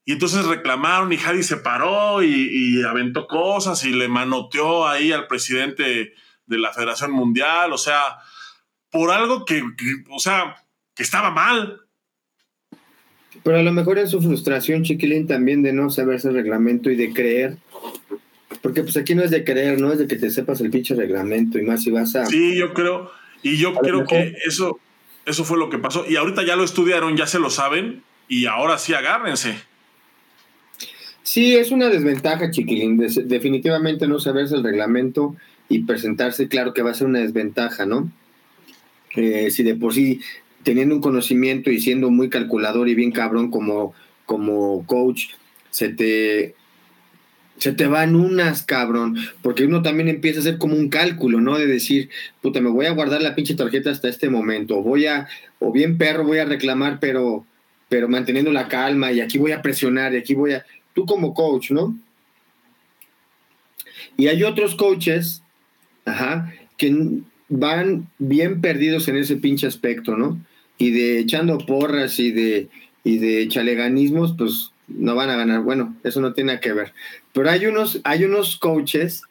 Y 0.03 0.11
entonces 0.11 0.45
reclamaron 0.45 1.13
y 1.13 1.17
Hadi 1.17 1.43
se 1.43 1.55
paró 1.57 2.21
y, 2.21 2.83
aventó 2.83 3.25
cosas 3.25 3.83
y 3.85 3.91
le 3.91 4.09
manoteó 4.09 4.85
ahí 4.85 5.13
al 5.13 5.27
presidente 5.27 6.13
de 6.45 6.57
la 6.57 6.71
Federación 6.71 7.11
Mundial, 7.11 7.73
o 7.73 7.77
sea, 7.77 8.19
por 8.91 9.11
algo 9.11 9.45
que, 9.45 9.63
o 10.11 10.19
sea, 10.19 10.57
que 10.93 11.01
estaba 11.01 11.31
mal. 11.31 11.81
Pero 13.43 13.57
a 13.57 13.63
lo 13.63 13.71
mejor 13.71 13.97
es 13.97 14.11
su 14.11 14.21
frustración, 14.21 14.83
Chiquilín, 14.83 15.25
también 15.25 15.63
de 15.63 15.73
no 15.73 15.89
saber 15.89 16.17
ese 16.17 16.31
reglamento 16.31 16.91
y 16.91 16.95
de 16.95 17.13
creer. 17.13 17.57
Porque 18.61 18.83
pues 18.83 18.95
aquí 18.95 19.15
no 19.15 19.23
es 19.23 19.31
de 19.31 19.43
creer, 19.43 19.81
no 19.81 19.91
es 19.91 19.97
de 19.97 20.07
que 20.07 20.17
te 20.17 20.29
sepas 20.29 20.61
el 20.61 20.69
pinche 20.69 20.93
reglamento 20.93 21.57
y 21.57 21.63
más 21.63 21.81
si 21.81 21.89
vas 21.89 22.15
a... 22.15 22.25
Sí, 22.25 22.55
yo 22.57 22.73
creo, 22.73 23.09
y 23.45 23.57
yo 23.57 23.75
creo 23.75 24.05
que 24.05 24.33
eso, 24.43 24.79
eso 25.27 25.45
fue 25.45 25.59
lo 25.59 25.69
que 25.69 25.77
pasó. 25.77 26.03
Y 26.09 26.15
ahorita 26.15 26.43
ya 26.43 26.55
lo 26.55 26.63
estudiaron, 26.63 27.15
ya 27.15 27.27
se 27.27 27.37
lo 27.37 27.51
saben, 27.51 28.01
y 28.27 28.47
ahora 28.47 28.79
sí 28.79 28.95
agárrense. 28.95 29.55
Sí, 31.21 31.55
es 31.55 31.69
una 31.69 31.89
desventaja, 31.89 32.49
chiquilín. 32.49 32.97
definitivamente 32.97 34.07
no 34.07 34.19
saberse 34.19 34.55
el 34.55 34.63
reglamento 34.63 35.35
y 35.69 35.83
presentarse, 35.83 36.47
claro 36.47 36.73
que 36.73 36.81
va 36.81 36.89
a 36.89 36.95
ser 36.95 37.05
una 37.05 37.19
desventaja, 37.19 37.85
¿no? 37.85 38.11
Eh, 39.15 39.51
si 39.51 39.61
de 39.61 39.75
por 39.75 39.93
sí, 39.93 40.21
teniendo 40.63 40.95
un 40.95 41.01
conocimiento 41.01 41.69
y 41.69 41.79
siendo 41.79 42.09
muy 42.09 42.29
calculador 42.31 42.89
y 42.89 42.95
bien 42.95 43.11
cabrón 43.11 43.51
como, 43.51 43.93
como 44.25 44.87
coach, 44.87 45.25
se 45.69 45.89
te, 45.89 46.55
se 47.57 47.71
te 47.71 47.87
van 47.87 48.15
unas, 48.15 48.63
cabrón, 48.63 49.17
porque 49.41 49.65
uno 49.65 49.81
también 49.81 50.09
empieza 50.09 50.39
a 50.39 50.41
hacer 50.41 50.57
como 50.57 50.75
un 50.75 50.89
cálculo, 50.89 51.39
¿no? 51.41 51.57
De 51.57 51.67
decir, 51.67 52.09
puta, 52.41 52.59
me 52.61 52.69
voy 52.69 52.85
a 52.85 52.91
guardar 52.91 53.21
la 53.21 53.35
pinche 53.35 53.55
tarjeta 53.55 53.91
hasta 53.91 54.09
este 54.09 54.29
momento, 54.29 54.81
voy 54.81 55.05
a, 55.05 55.27
o 55.59 55.71
bien 55.71 55.97
perro, 55.97 56.25
voy 56.25 56.39
a 56.39 56.45
reclamar, 56.45 56.99
pero, 56.99 57.45
pero 57.87 58.09
manteniendo 58.09 58.51
la 58.51 58.67
calma, 58.67 59.11
y 59.11 59.21
aquí 59.21 59.37
voy 59.37 59.53
a 59.53 59.61
presionar, 59.61 60.13
y 60.13 60.17
aquí 60.17 60.33
voy 60.33 60.53
a 60.53 60.65
tú 60.93 61.05
como 61.05 61.33
coach, 61.33 61.71
¿no? 61.71 61.97
Y 64.17 64.27
hay 64.27 64.43
otros 64.43 64.75
coaches, 64.75 65.41
ajá, 66.05 66.53
que 66.77 67.21
van 67.49 68.07
bien 68.17 68.61
perdidos 68.61 69.07
en 69.07 69.17
ese 69.17 69.35
pinche 69.37 69.67
aspecto, 69.67 70.15
¿no? 70.17 70.39
Y 70.77 70.91
de 70.91 71.19
echando 71.19 71.57
porras 71.57 72.19
y 72.19 72.31
de, 72.31 72.69
y 73.03 73.17
de 73.17 73.47
chaleganismos, 73.47 74.35
pues 74.37 74.71
no 74.87 75.15
van 75.15 75.29
a 75.29 75.35
ganar. 75.35 75.61
Bueno, 75.61 75.95
eso 76.03 76.21
no 76.21 76.33
tiene 76.33 76.59
que 76.59 76.73
ver. 76.73 76.93
Pero 77.35 77.49
hay 77.49 77.65
unos, 77.65 77.99
hay 78.05 78.23
unos 78.23 78.55
coaches 78.55 79.23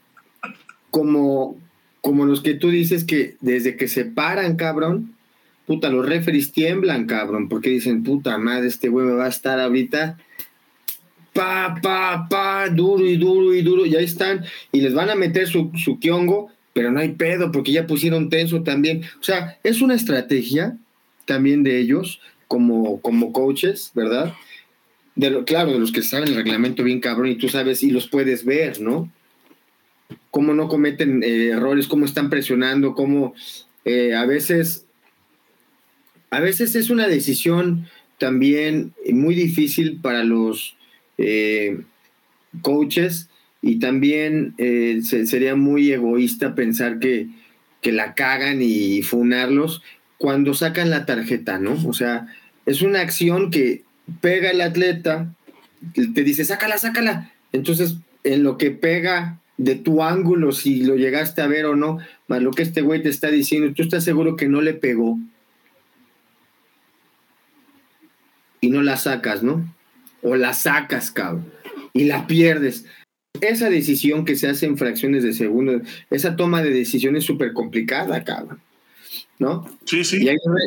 como, 0.91 1.57
como 2.03 2.27
los 2.27 2.43
que 2.43 2.53
tú 2.53 2.69
dices 2.69 3.05
que 3.05 3.37
desde 3.41 3.79
que 3.79 3.89
se 3.89 4.05
paran, 4.05 4.57
cabrón, 4.57 5.15
puta, 5.67 5.89
los 5.89 6.07
referees 6.07 6.53
tiemblan, 6.53 7.07
cabrón, 7.07 7.49
porque 7.49 7.71
dicen, 7.71 8.05
puta 8.05 8.37
madre, 8.37 8.69
este 8.69 8.91
güey 8.91 9.07
me 9.07 9.15
va 9.15 9.25
a 9.25 9.31
estar 9.31 9.59
ahorita 9.59 10.19
pa, 11.33 11.77
pa, 11.83 12.29
pa, 12.29 12.69
duro 12.69 13.07
y 13.07 13.17
duro 13.17 13.55
y 13.55 13.63
duro, 13.63 13.87
y 13.87 13.97
ahí 13.97 14.05
están, 14.05 14.45
y 14.71 14.83
les 14.83 14.93
van 14.93 15.09
a 15.09 15.15
meter 15.15 15.49
su, 15.49 15.73
su 15.75 15.99
kiongo, 15.99 16.51
pero 16.75 16.93
no 16.93 17.01
hay 17.01 17.13
pedo, 17.13 17.53
porque 17.53 17.73
ya 17.73 17.87
pusieron 17.87 18.29
tenso 18.29 18.63
también. 18.63 19.03
O 19.19 19.25
sea, 19.25 19.59
es 19.63 19.81
una 19.81 19.95
estrategia 19.95 20.77
también 21.25 21.63
de 21.63 21.79
ellos, 21.79 22.21
como, 22.49 23.01
como 23.01 23.33
coaches, 23.33 23.93
¿verdad? 23.95 24.35
De 25.17 25.31
lo, 25.31 25.45
claro, 25.45 25.73
de 25.73 25.79
los 25.79 25.93
que 25.93 26.03
saben 26.03 26.29
el 26.29 26.35
reglamento 26.35 26.83
bien 26.83 27.01
cabrón, 27.01 27.29
y 27.29 27.37
tú 27.37 27.49
sabes, 27.49 27.83
y 27.83 27.91
los 27.91 28.09
puedes 28.09 28.45
ver, 28.45 28.81
¿no? 28.81 29.11
Cómo 30.31 30.55
no 30.55 30.69
cometen 30.69 31.23
eh, 31.23 31.49
errores, 31.49 31.87
cómo 31.87 32.05
están 32.05 32.31
presionando, 32.31 32.95
cómo 32.95 33.35
eh, 33.85 34.15
a 34.15 34.27
veces, 34.27 34.87
a 36.31 36.41
veces 36.41 36.75
es 36.75 36.91
una 36.91 37.07
decisión 37.07 37.87
también 38.19 38.93
muy 39.13 39.35
difícil 39.35 40.01
para 40.01 40.25
los 40.25 40.77
eh, 41.19 41.81
coaches 42.63 43.29
y 43.63 43.79
también 43.79 44.55
eh, 44.59 45.01
sería 45.03 45.55
muy 45.55 45.91
egoísta 45.93 46.55
pensar 46.55 46.99
que, 46.99 47.29
que 47.81 47.93
la 47.93 48.15
cagan 48.15 48.61
y 48.61 49.03
funarlos 49.03 49.83
cuando 50.19 50.55
sacan 50.55 50.91
la 50.91 51.07
tarjeta, 51.07 51.59
¿no? 51.59 51.77
O 51.87 51.93
sea, 51.93 52.27
es 52.67 52.83
una 52.83 53.01
acción 53.01 53.51
que 53.51 53.84
pega 54.21 54.51
el 54.51 54.61
atleta, 54.61 55.35
te 55.93 56.23
dice, 56.23 56.45
sácala, 56.45 56.79
sácala. 56.79 57.33
Entonces, 57.53 57.97
en 58.25 58.43
lo 58.43 58.59
que 58.59 58.71
pega 58.71 59.41
de 59.57 59.75
tu 59.75 60.03
ángulo, 60.03 60.53
si 60.53 60.85
lo 60.85 60.97
llegaste 60.97 61.43
a 61.43 61.47
ver 61.47 61.67
o 61.67 61.77
no, 61.77 61.99
más 62.27 62.43
lo 62.43 62.51
que 62.51 62.63
este 62.63 62.83
güey 62.83 63.03
te 63.03 63.09
está 63.09 63.29
diciendo, 63.29 63.73
tú 63.75 63.83
estás 63.83 64.05
seguro 64.05 64.37
que 64.37 64.49
no 64.49 64.61
le 64.61 64.75
pegó. 64.75 65.19
Y 68.61 68.71
no 68.71 68.83
la 68.83 68.97
sacas, 68.97 69.43
¿no? 69.43 69.75
o 70.25 70.35
la 70.37 70.55
sacas, 70.55 71.13
cabrón, 71.13 71.53
y 71.93 72.05
la 72.05 72.27
pierdes. 72.27 72.87
Esa 73.41 73.69
decisión 73.69 74.25
que 74.25 74.37
se 74.37 74.49
hace 74.49 74.67
en 74.67 74.79
fracciones 74.79 75.23
de 75.23 75.35
segundo, 75.35 75.81
esa 76.11 76.35
toma 76.35 76.63
de 76.63 76.71
decisión 76.71 77.15
es 77.15 77.25
súper 77.25 77.53
complicada, 77.53 78.25
cabrón. 78.25 78.61
¿No? 79.39 79.69
Sí, 79.85 80.05
sí. 80.05 80.25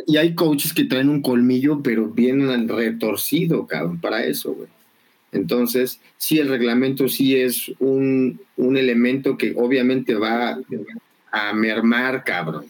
Y 0.08 0.18
hay, 0.18 0.36
coaches 0.36 0.74
que 0.74 0.84
traen 0.84 1.10
un 1.10 1.22
colmillo, 1.22 1.82
pero 1.82 2.08
vienen 2.08 2.68
retorcido, 2.68 3.66
cabrón, 3.66 4.00
para 4.00 4.26
eso, 4.26 4.54
güey. 4.54 4.68
Entonces, 5.32 6.00
sí, 6.18 6.40
el 6.40 6.50
reglamento 6.50 7.08
sí 7.08 7.36
es 7.36 7.72
un, 7.80 8.40
un 8.56 8.78
elemento 8.78 9.38
que 9.38 9.54
obviamente 9.56 10.16
va 10.16 10.58
a 11.32 11.54
mermar, 11.54 12.24
cabrón. 12.24 12.66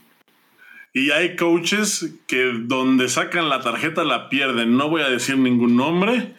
Y 0.93 1.12
hay 1.12 1.36
coaches 1.36 2.10
que 2.26 2.54
donde 2.64 3.10
sacan 3.10 3.50
la 3.50 3.62
tarjeta 3.62 4.04
la 4.04 4.30
pierden. 4.30 4.78
No 4.78 4.89
voy 4.89 5.04
a 5.04 5.10
decir 5.10 5.38
ningún 5.38 5.76
nombre, 5.76 6.34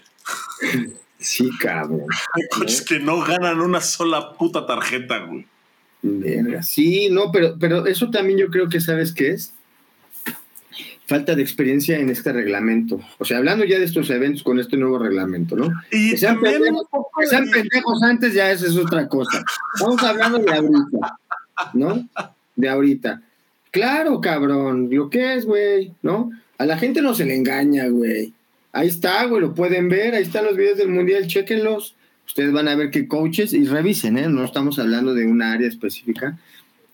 Sí, 1.18 1.50
cabrón. 1.58 2.06
Hay 2.34 2.42
coches 2.50 2.82
que 2.82 3.00
no 3.00 3.20
ganan 3.20 3.60
una 3.60 3.80
sola 3.80 4.34
puta 4.34 4.66
tarjeta, 4.66 5.18
güey. 5.18 5.46
Sí, 6.62 7.08
no, 7.10 7.32
pero, 7.32 7.56
pero 7.58 7.86
eso 7.86 8.10
también 8.10 8.38
yo 8.38 8.48
creo 8.48 8.68
que 8.68 8.80
sabes 8.80 9.12
qué 9.12 9.30
es. 9.30 9.52
Falta 11.06 11.34
de 11.34 11.42
experiencia 11.42 11.98
en 11.98 12.10
este 12.10 12.32
reglamento. 12.32 13.00
O 13.18 13.24
sea, 13.24 13.38
hablando 13.38 13.64
ya 13.64 13.78
de 13.78 13.86
estos 13.86 14.10
eventos 14.10 14.42
con 14.42 14.60
este 14.60 14.76
nuevo 14.76 14.98
reglamento, 14.98 15.56
¿no? 15.56 15.72
Y 15.90 16.10
que 16.10 16.16
sean, 16.18 16.38
pendejos, 16.40 16.86
sean 17.30 17.48
pendejos 17.48 18.02
antes, 18.02 18.34
ya 18.34 18.50
eso 18.50 18.66
es 18.66 18.76
otra 18.76 19.08
cosa. 19.08 19.42
Estamos 19.74 20.02
hablando 20.02 20.38
de 20.38 20.52
ahorita, 20.52 21.18
¿no? 21.72 22.08
De 22.56 22.68
ahorita. 22.68 23.22
Claro, 23.70 24.20
cabrón, 24.20 24.88
lo 24.90 25.08
que 25.08 25.34
es, 25.34 25.46
güey, 25.46 25.92
¿no? 26.02 26.30
A 26.58 26.66
la 26.66 26.76
gente 26.76 27.00
no 27.00 27.14
se 27.14 27.24
le 27.24 27.36
engaña, 27.36 27.88
güey. 27.88 28.34
Ahí 28.72 28.88
está, 28.88 29.24
güey, 29.24 29.40
lo 29.40 29.54
pueden 29.54 29.88
ver, 29.88 30.14
ahí 30.14 30.22
están 30.22 30.44
los 30.44 30.56
videos 30.56 30.76
del 30.76 30.88
mundial, 30.88 31.26
chequenlos. 31.26 31.94
Ustedes 32.28 32.52
van 32.52 32.68
a 32.68 32.76
ver 32.76 32.90
qué 32.90 33.08
coaches 33.08 33.54
y 33.54 33.64
revisen, 33.64 34.18
¿eh? 34.18 34.28
No 34.28 34.44
estamos 34.44 34.78
hablando 34.78 35.14
de 35.14 35.26
una 35.26 35.52
área 35.52 35.66
específica. 35.66 36.38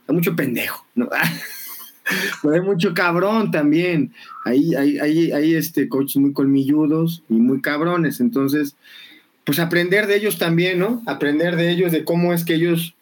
Hay 0.07 0.15
mucho 0.15 0.37
pendejo, 0.37 0.87
¿no? 0.95 1.11
hay 2.53 2.61
mucho 2.61 2.95
cabrón 2.95 3.51
también. 3.51 4.13
Ahí 4.45 4.75
hay, 4.77 4.99
hay, 4.99 5.33
hay 5.33 5.55
este, 5.55 5.89
coaches 5.89 6.17
muy 6.17 6.33
colmilludos 6.33 7.25
y 7.29 7.35
muy 7.35 7.61
cabrones. 7.61 8.21
Entonces, 8.21 8.77
pues 9.43 9.59
aprender 9.59 10.07
de 10.07 10.17
ellos 10.17 10.39
también, 10.39 10.79
¿no? 10.79 11.03
Aprender 11.07 11.57
de 11.57 11.71
ellos, 11.71 11.91
de 11.91 12.05
cómo 12.05 12.33
es 12.33 12.45
que 12.45 12.55
ellos, 12.55 12.95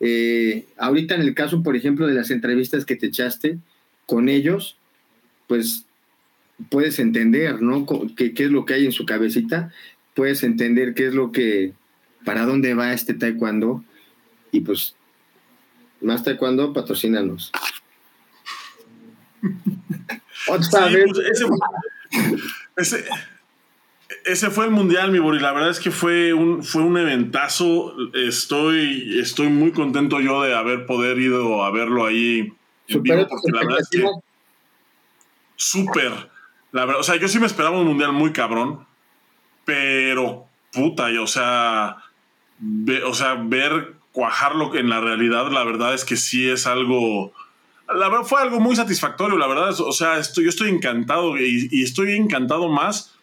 eh, 0.00 0.64
ahorita 0.78 1.16
en 1.16 1.22
el 1.22 1.34
caso, 1.34 1.62
por 1.62 1.76
ejemplo, 1.76 2.06
de 2.06 2.14
las 2.14 2.30
entrevistas 2.30 2.84
que 2.84 2.96
te 2.96 3.06
echaste 3.06 3.58
con 4.06 4.28
ellos, 4.28 4.76
pues 5.48 5.86
puedes 6.70 7.00
entender, 7.00 7.60
¿no? 7.60 7.84
¿Qué, 8.16 8.32
¿Qué, 8.32 8.44
es 8.44 8.50
lo 8.50 8.64
que 8.64 8.74
hay 8.74 8.86
en 8.86 8.92
su 8.92 9.04
cabecita? 9.04 9.72
Puedes 10.18 10.42
entender 10.42 10.94
qué 10.94 11.06
es 11.06 11.14
lo 11.14 11.30
que, 11.30 11.74
para 12.24 12.44
dónde 12.44 12.74
va 12.74 12.92
este 12.92 13.14
taekwondo. 13.14 13.84
Y 14.50 14.62
pues, 14.62 14.96
más 16.00 16.24
taekwondo, 16.24 16.72
patrocínanos. 16.72 17.52
Otra 20.48 20.88
vez. 20.88 21.06
Pues, 22.74 22.92
ese, 22.92 23.04
ese, 24.24 24.50
fue 24.50 24.64
el 24.64 24.72
mundial, 24.72 25.12
mi 25.12 25.20
Bori. 25.20 25.38
La 25.38 25.52
verdad 25.52 25.70
es 25.70 25.78
que 25.78 25.92
fue 25.92 26.34
un, 26.34 26.64
fue 26.64 26.82
un 26.82 26.98
eventazo. 26.98 27.94
Estoy, 28.12 29.20
estoy 29.20 29.50
muy 29.50 29.70
contento 29.70 30.18
yo 30.18 30.42
de 30.42 30.52
haber 30.52 30.84
poder 30.84 31.20
ido 31.20 31.62
a 31.62 31.70
verlo 31.70 32.04
ahí. 32.04 32.52
porque 32.92 33.10
la 33.52 33.60
verdad 33.60 33.78
es 33.78 33.88
que 33.88 34.04
súper 35.54 36.28
o 36.72 37.02
sea, 37.02 37.16
yo 37.16 37.28
sí 37.28 37.38
me 37.38 37.46
esperaba 37.46 37.78
un 37.78 37.86
mundial 37.86 38.12
muy 38.12 38.32
cabrón, 38.32 38.86
pero 39.68 40.46
puta, 40.72 41.10
y, 41.10 41.18
o 41.18 41.26
sea, 41.26 41.98
o 43.04 43.12
sea, 43.12 43.34
ver 43.34 43.96
cuajarlo 44.12 44.74
en 44.74 44.88
la 44.88 44.98
realidad, 44.98 45.52
la 45.52 45.62
verdad 45.62 45.92
es 45.92 46.06
que 46.06 46.16
sí 46.16 46.48
es 46.48 46.66
algo, 46.66 47.34
la 47.86 48.08
verdad 48.08 48.24
fue 48.24 48.40
algo 48.40 48.60
muy 48.60 48.76
satisfactorio, 48.76 49.36
la 49.36 49.46
verdad, 49.46 49.78
o 49.78 49.92
sea, 49.92 50.16
estoy, 50.16 50.44
yo 50.44 50.48
estoy 50.48 50.70
encantado 50.70 51.36
y, 51.36 51.82
estoy 51.82 52.16
encantado 52.16 52.70
más, 52.70 53.14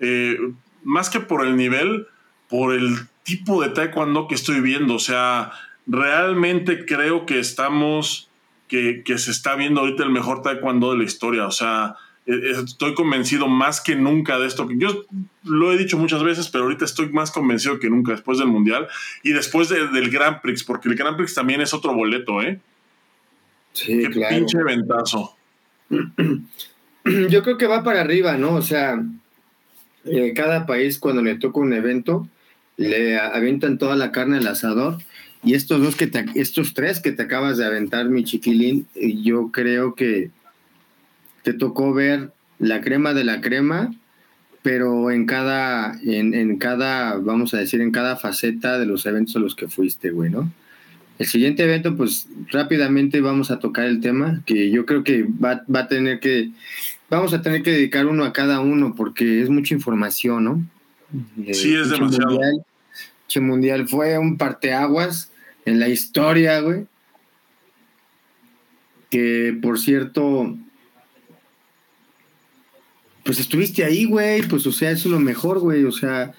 eh, 0.00 0.36
más 0.84 1.08
que 1.08 1.20
por 1.20 1.46
el 1.46 1.56
nivel, 1.56 2.06
por 2.50 2.74
el 2.74 2.98
tipo 3.22 3.62
de 3.62 3.70
taekwondo 3.70 4.28
que 4.28 4.34
estoy 4.34 4.60
viendo, 4.60 4.96
o 4.96 4.98
sea, 4.98 5.52
realmente 5.86 6.84
creo 6.84 7.24
que 7.24 7.38
estamos, 7.38 8.28
que, 8.68 9.02
que 9.02 9.16
se 9.16 9.30
está 9.30 9.54
viendo 9.54 9.80
ahorita 9.80 10.02
el 10.02 10.10
mejor 10.10 10.42
taekwondo 10.42 10.92
de 10.92 10.98
la 10.98 11.04
historia, 11.04 11.46
o 11.46 11.52
sea, 11.52 11.96
e, 12.26 12.34
e, 12.34 12.50
estoy 12.50 12.94
convencido 12.94 13.48
más 13.48 13.80
que 13.80 13.96
nunca 13.96 14.38
de 14.38 14.46
esto. 14.46 14.68
Yo 14.72 15.04
lo 15.44 15.72
he 15.72 15.78
dicho 15.78 15.96
muchas 15.96 16.22
veces, 16.22 16.48
pero 16.48 16.64
ahorita 16.64 16.84
estoy 16.84 17.08
más 17.10 17.30
convencido 17.30 17.78
que 17.78 17.90
nunca 17.90 18.12
después 18.12 18.38
del 18.38 18.48
Mundial 18.48 18.88
y 19.22 19.32
después 19.32 19.68
del 19.68 20.10
Grand 20.10 20.40
Prix, 20.40 20.64
porque 20.64 20.88
el 20.88 20.94
Grand 20.94 21.16
Prix 21.16 21.34
también 21.34 21.60
es 21.60 21.72
otro 21.72 21.94
boleto, 21.94 22.42
¿eh? 22.42 22.60
Sí, 23.72 24.02
Qué 24.12 24.26
pinche 24.28 24.62
ventazo. 24.62 25.36
Yo 27.04 27.42
creo 27.42 27.56
que 27.56 27.66
va 27.66 27.82
para 27.82 28.00
arriba, 28.00 28.36
¿no? 28.36 28.54
O 28.54 28.62
sea, 28.62 29.02
eh, 30.04 30.32
cada 30.34 30.66
país 30.66 30.98
cuando 30.98 31.22
le 31.22 31.36
toca 31.36 31.60
un 31.60 31.72
evento, 31.72 32.28
le 32.76 33.18
avientan 33.18 33.78
toda 33.78 33.96
la 33.96 34.12
carne 34.12 34.38
al 34.38 34.46
asador. 34.46 34.98
Y 35.42 35.54
estos 35.54 35.82
dos 35.82 35.96
que 35.96 36.06
te, 36.06 36.26
estos 36.34 36.74
tres 36.74 37.00
que 37.00 37.12
te 37.12 37.22
acabas 37.22 37.56
de 37.56 37.64
aventar, 37.64 38.08
mi 38.10 38.24
chiquilín, 38.24 38.86
yo 38.94 39.50
creo 39.50 39.94
que 39.94 40.30
te 41.42 41.54
tocó 41.54 41.94
ver 41.94 42.32
la 42.58 42.82
crema 42.82 43.14
de 43.14 43.24
la 43.24 43.40
crema, 43.40 43.94
pero 44.62 45.10
en 45.10 45.26
cada, 45.26 45.98
en, 46.02 46.34
en, 46.34 46.58
cada, 46.58 47.16
vamos 47.16 47.54
a 47.54 47.58
decir, 47.58 47.80
en 47.80 47.92
cada 47.92 48.16
faceta 48.16 48.78
de 48.78 48.86
los 48.86 49.06
eventos 49.06 49.36
a 49.36 49.40
los 49.40 49.54
que 49.54 49.68
fuiste, 49.68 50.10
güey, 50.10 50.30
¿no? 50.30 50.50
El 51.18 51.26
siguiente 51.26 51.64
evento, 51.64 51.96
pues 51.96 52.28
rápidamente 52.50 53.20
vamos 53.20 53.50
a 53.50 53.58
tocar 53.58 53.84
el 53.86 54.00
tema, 54.00 54.42
que 54.46 54.70
yo 54.70 54.86
creo 54.86 55.04
que 55.04 55.22
va, 55.22 55.64
va 55.74 55.80
a 55.80 55.88
tener 55.88 56.18
que, 56.18 56.50
vamos 57.10 57.34
a 57.34 57.42
tener 57.42 57.62
que 57.62 57.72
dedicar 57.72 58.06
uno 58.06 58.24
a 58.24 58.32
cada 58.32 58.60
uno, 58.60 58.94
porque 58.94 59.42
es 59.42 59.50
mucha 59.50 59.74
información, 59.74 60.44
¿no? 60.44 60.64
Sí, 61.52 61.74
es 61.74 61.90
demasiado. 61.90 62.30
Mundial, 62.30 62.64
mundial 63.40 63.88
fue 63.88 64.18
un 64.18 64.36
parteaguas 64.36 65.30
en 65.64 65.80
la 65.80 65.88
historia, 65.88 66.60
güey. 66.60 66.86
Que 69.10 69.58
por 69.60 69.78
cierto, 69.78 70.56
pues 73.24 73.38
estuviste 73.38 73.84
ahí, 73.84 74.04
güey, 74.04 74.42
pues 74.42 74.66
o 74.66 74.72
sea, 74.72 74.90
eso 74.90 75.08
es 75.08 75.12
lo 75.12 75.20
mejor, 75.20 75.58
güey, 75.58 75.84
o 75.84 75.92
sea, 75.92 76.32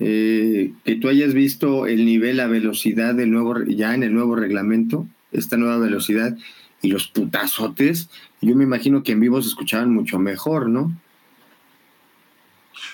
eh, 0.00 0.72
que 0.84 0.96
tú 0.96 1.08
hayas 1.08 1.34
visto 1.34 1.86
el 1.86 2.04
nivel, 2.04 2.38
la 2.38 2.46
velocidad 2.46 3.14
del 3.14 3.30
nuevo, 3.30 3.62
ya 3.64 3.94
en 3.94 4.02
el 4.02 4.12
nuevo 4.12 4.36
reglamento, 4.36 5.06
esta 5.32 5.56
nueva 5.56 5.78
velocidad 5.78 6.36
y 6.82 6.88
los 6.88 7.08
putazotes, 7.08 8.10
yo 8.40 8.54
me 8.54 8.64
imagino 8.64 9.02
que 9.02 9.12
en 9.12 9.20
vivo 9.20 9.40
se 9.40 9.48
escuchaban 9.48 9.92
mucho 9.92 10.18
mejor, 10.18 10.68
¿no? 10.68 10.94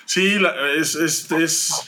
Sí, 0.05 0.37
es, 0.77 0.95
es, 0.95 1.85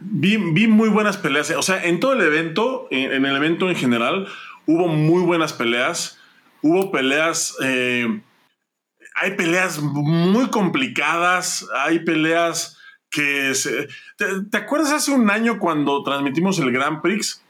vi, 0.00 0.38
muy 0.38 0.88
buenas 0.88 1.16
peleas, 1.16 1.50
o 1.50 1.62
sea, 1.62 1.84
en 1.84 2.00
todo 2.00 2.12
el 2.12 2.20
evento, 2.20 2.88
en, 2.90 3.24
el 3.24 3.36
evento 3.36 3.68
en 3.70 3.76
general, 3.76 4.26
hubo 4.66 4.88
muy 4.88 5.22
buenas 5.22 5.52
peleas, 5.52 6.18
hubo 6.62 6.90
peleas... 6.90 7.56
Eh, 7.62 8.20
hay 9.16 9.32
peleas 9.32 9.80
muy 9.80 10.48
complicadas, 10.50 11.66
hay 11.74 12.00
peleas 12.00 12.78
que... 13.10 13.54
Se, 13.54 13.88
¿te, 14.16 14.56
acuerdas 14.56 14.92
hace 14.92 15.10
un 15.10 15.30
año 15.30 15.58
cuando 15.58 16.02
transmitimos 16.02 16.58
el 16.58 16.70
Grand 16.70 17.00
Prix? 17.00 17.42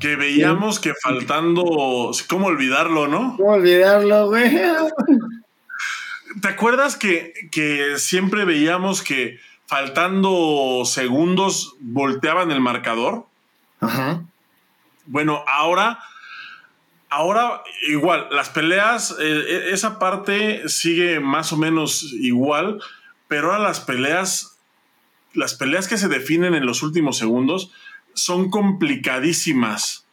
Que 0.00 0.16
veíamos 0.16 0.80
que 0.80 0.94
faltando... 0.94 2.10
¿Cómo 2.28 2.46
olvidarlo, 2.46 3.08
no? 3.08 3.36
¿Cómo 3.36 3.50
olvidarlo, 3.50 4.28
güey? 4.28 4.50
¿Te 6.40 6.48
acuerdas 6.48 6.96
que, 6.96 7.34
que 7.52 7.98
siempre 7.98 8.46
veíamos 8.46 9.02
que 9.02 9.38
faltando 9.66 10.84
segundos 10.86 11.76
volteaban 11.78 12.50
el 12.50 12.62
marcador? 12.62 13.26
Ajá. 13.80 14.22
Bueno, 15.04 15.44
ahora 15.46 15.98
Ahora, 17.14 17.62
igual, 17.88 18.28
las 18.30 18.48
peleas, 18.48 19.14
eh, 19.20 19.44
e, 19.46 19.74
esa 19.74 19.98
parte 19.98 20.66
sigue 20.70 21.20
más 21.20 21.52
o 21.52 21.58
menos 21.58 22.04
igual, 22.14 22.80
pero 23.28 23.52
ahora 23.52 23.64
las 23.64 23.80
peleas, 23.80 24.58
las 25.34 25.52
peleas 25.52 25.88
que 25.88 25.98
se 25.98 26.08
definen 26.08 26.54
en 26.54 26.64
los 26.64 26.82
últimos 26.82 27.18
segundos 27.18 27.70
son 28.14 28.48
complicadísimas. 28.48 30.06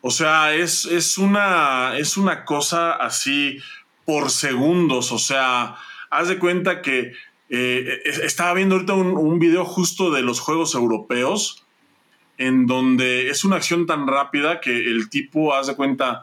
O 0.00 0.12
sea, 0.12 0.54
es, 0.54 0.84
es, 0.84 1.18
una, 1.18 1.98
es 1.98 2.16
una 2.16 2.44
cosa 2.44 2.92
así 2.92 3.58
por 4.04 4.30
segundos. 4.30 5.10
O 5.10 5.18
sea, 5.18 5.74
haz 6.10 6.28
de 6.28 6.38
cuenta 6.38 6.80
que 6.80 7.12
eh, 7.48 8.02
e, 8.04 8.24
estaba 8.24 8.54
viendo 8.54 8.76
ahorita 8.76 8.94
un 8.94 9.40
video 9.40 9.64
justo 9.64 10.12
de 10.12 10.22
los 10.22 10.38
Juegos 10.38 10.76
Europeos 10.76 11.66
en 12.38 12.66
donde 12.66 13.28
es 13.30 13.44
una 13.44 13.56
acción 13.56 13.86
tan 13.86 14.06
rápida 14.06 14.60
que 14.60 14.70
el 14.70 15.10
tipo, 15.10 15.54
hace 15.54 15.74
cuenta, 15.74 16.22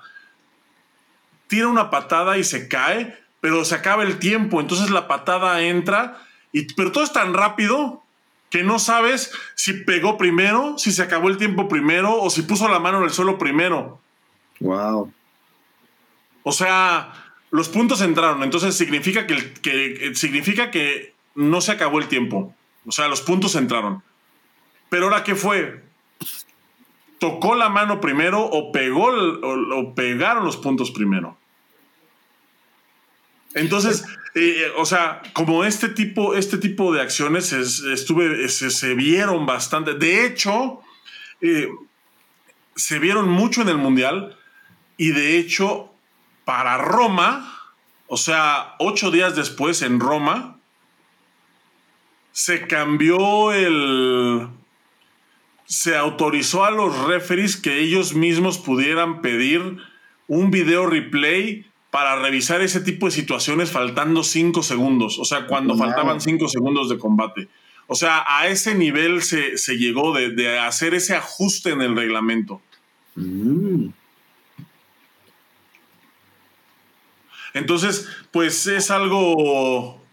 tira 1.48 1.68
una 1.68 1.90
patada 1.90 2.38
y 2.38 2.44
se 2.44 2.68
cae, 2.68 3.18
pero 3.42 3.64
se 3.66 3.76
acaba 3.76 4.04
el 4.04 4.18
tiempo, 4.18 4.60
entonces 4.60 4.90
la 4.90 5.08
patada 5.08 5.62
entra, 5.62 6.18
y, 6.52 6.74
pero 6.74 6.92
todo 6.92 7.04
es 7.04 7.14
tan 7.14 7.34
rápido 7.34 8.02
que 8.50 8.64
no 8.64 8.80
sabes 8.80 9.32
si 9.56 9.74
pegó 9.74 10.18
primero, 10.18 10.78
si 10.78 10.92
se 10.92 11.04
acabó 11.04 11.28
el 11.28 11.38
tiempo 11.38 11.68
primero 11.68 12.16
o 12.22 12.30
si 12.30 12.44
puso 12.44 12.70
la 12.70 12.80
mano 12.80 13.00
en 13.00 13.04
el 13.04 13.10
suelo 13.12 13.38
primero. 13.38 14.00
Wow. 14.62 15.12
O 16.44 16.52
sea, 16.54 17.12
los 17.52 17.68
puntos 17.68 18.00
entraron, 18.02 18.42
entonces 18.44 18.76
significa 18.78 19.28
que, 19.28 19.54
que 19.62 20.12
significa 20.16 20.72
que 20.72 21.14
no 21.36 21.60
se 21.60 21.74
acabó 21.74 22.00
el 22.00 22.08
tiempo. 22.08 22.56
O 22.86 22.92
sea, 22.92 23.08
los 23.10 23.22
puntos 23.22 23.56
entraron. 23.56 24.02
Pero 24.90 25.06
ahora, 25.06 25.24
¿qué 25.24 25.36
fue? 25.36 25.84
Tocó 27.20 27.56
la 27.56 27.70
mano 27.70 28.02
primero 28.02 28.44
o 28.44 28.72
pegó 28.72 29.08
o, 29.08 29.96
pegaron 29.96 30.46
los 30.46 30.58
puntos 30.58 30.92
primero. 30.92 31.38
Entonces, 33.54 34.06
eh, 34.36 34.72
o 34.78 34.86
sea, 34.86 35.22
como 35.34 35.64
este 35.64 35.90
tipo, 35.90 36.36
este 36.36 36.58
tipo 36.58 36.94
de 36.94 37.02
acciones 37.02 37.54
estuve, 37.54 38.50
se, 38.50 38.94
vieron 38.96 39.46
bastante. 39.46 39.94
De 39.94 40.26
hecho, 40.26 40.82
eh, 41.42 41.70
se 42.76 43.00
vieron 43.00 43.30
mucho 43.30 43.62
en 43.62 43.70
el 43.70 43.78
Mundial 43.78 44.38
y 44.98 45.12
de 45.12 45.38
hecho, 45.38 45.94
para 46.44 46.78
Roma, 46.78 47.74
o 48.08 48.18
sea, 48.18 48.76
ocho 48.80 49.10
días 49.10 49.36
después 49.36 49.82
en 49.82 50.00
Roma, 50.00 50.60
se 52.34 52.68
cambió 52.68 53.54
el, 53.54 54.50
se 55.66 55.96
autorizó 55.96 56.64
a 56.64 56.72
los 56.72 57.06
referees 57.06 57.58
que 57.58 57.80
ellos 57.80 58.14
mismos 58.14 58.58
pudieran 58.58 59.22
pedir 59.22 59.78
un 60.28 60.52
video 60.52 60.86
replay 60.86 61.66
para 61.92 62.22
revisar 62.22 62.62
ese 62.62 62.82
tipo 62.82 63.06
de 63.06 63.12
situaciones 63.12 63.72
faltando 63.72 64.24
cinco 64.24 64.64
segundos, 64.64 65.18
o 65.18 65.26
sea, 65.26 65.48
cuando 65.48 65.78
faltaban 65.78 66.20
cinco 66.20 66.48
segundos 66.50 66.90
de 66.90 67.00
combate. 67.00 67.48
O 67.88 67.96
sea, 67.96 68.26
a 68.28 68.48
ese 68.48 68.76
nivel 68.76 69.22
se, 69.22 69.56
llegó 69.78 70.14
de, 70.14 70.60
hacer 70.60 70.94
ese 70.94 71.16
ajuste 71.16 71.70
en 71.72 71.82
el 71.82 71.96
reglamento. 71.96 72.62
Mm. 73.16 73.90
Entonces, 77.54 78.10
pues 78.32 78.68
es 78.68 78.92
algo 78.92 80.05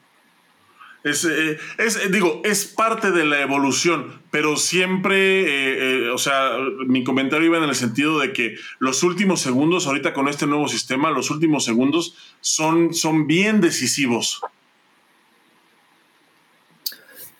es, 1.05 1.25
eh, 1.25 1.59
es, 1.79 2.13
digo, 2.13 2.43
es 2.45 2.67
parte 2.67 3.11
de 3.11 3.25
la 3.25 3.41
evolución, 3.41 4.21
pero 4.31 4.57
siempre, 4.57 5.43
eh, 5.43 6.07
eh, 6.07 6.11
o 6.11 6.19
sea, 6.19 6.53
mi 6.87 7.03
comentario 7.03 7.47
iba 7.47 7.59
en 7.59 7.65
el 7.65 7.75
sentido 7.75 8.21
de 8.21 8.33
que 8.33 8.57
los 8.79 9.03
últimos 9.03 9.41
segundos, 9.41 9.87
ahorita 9.87 10.15
con 10.15 10.29
este 10.29 10.47
nuevo 10.47 10.69
sistema, 10.69 11.11
los 11.11 11.31
últimos 11.31 11.65
segundos 11.65 12.15
son, 12.41 12.95
son 12.95 13.27
bien 13.27 13.61
decisivos. 13.61 14.41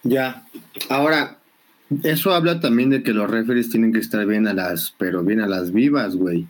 Ya, 0.03 0.45
ahora, 0.89 1.39
eso 2.03 2.35
habla 2.35 2.59
también 2.59 2.91
de 2.91 3.05
que 3.05 3.13
los 3.13 3.31
referees 3.31 3.71
tienen 3.71 3.93
que 3.93 4.01
estar 4.01 4.27
bien 4.27 4.49
a 4.49 4.55
las, 4.55 4.93
pero 4.99 5.23
bien 5.23 5.41
a 5.41 5.47
las 5.47 5.73
vivas, 5.73 6.17
güey. 6.17 6.47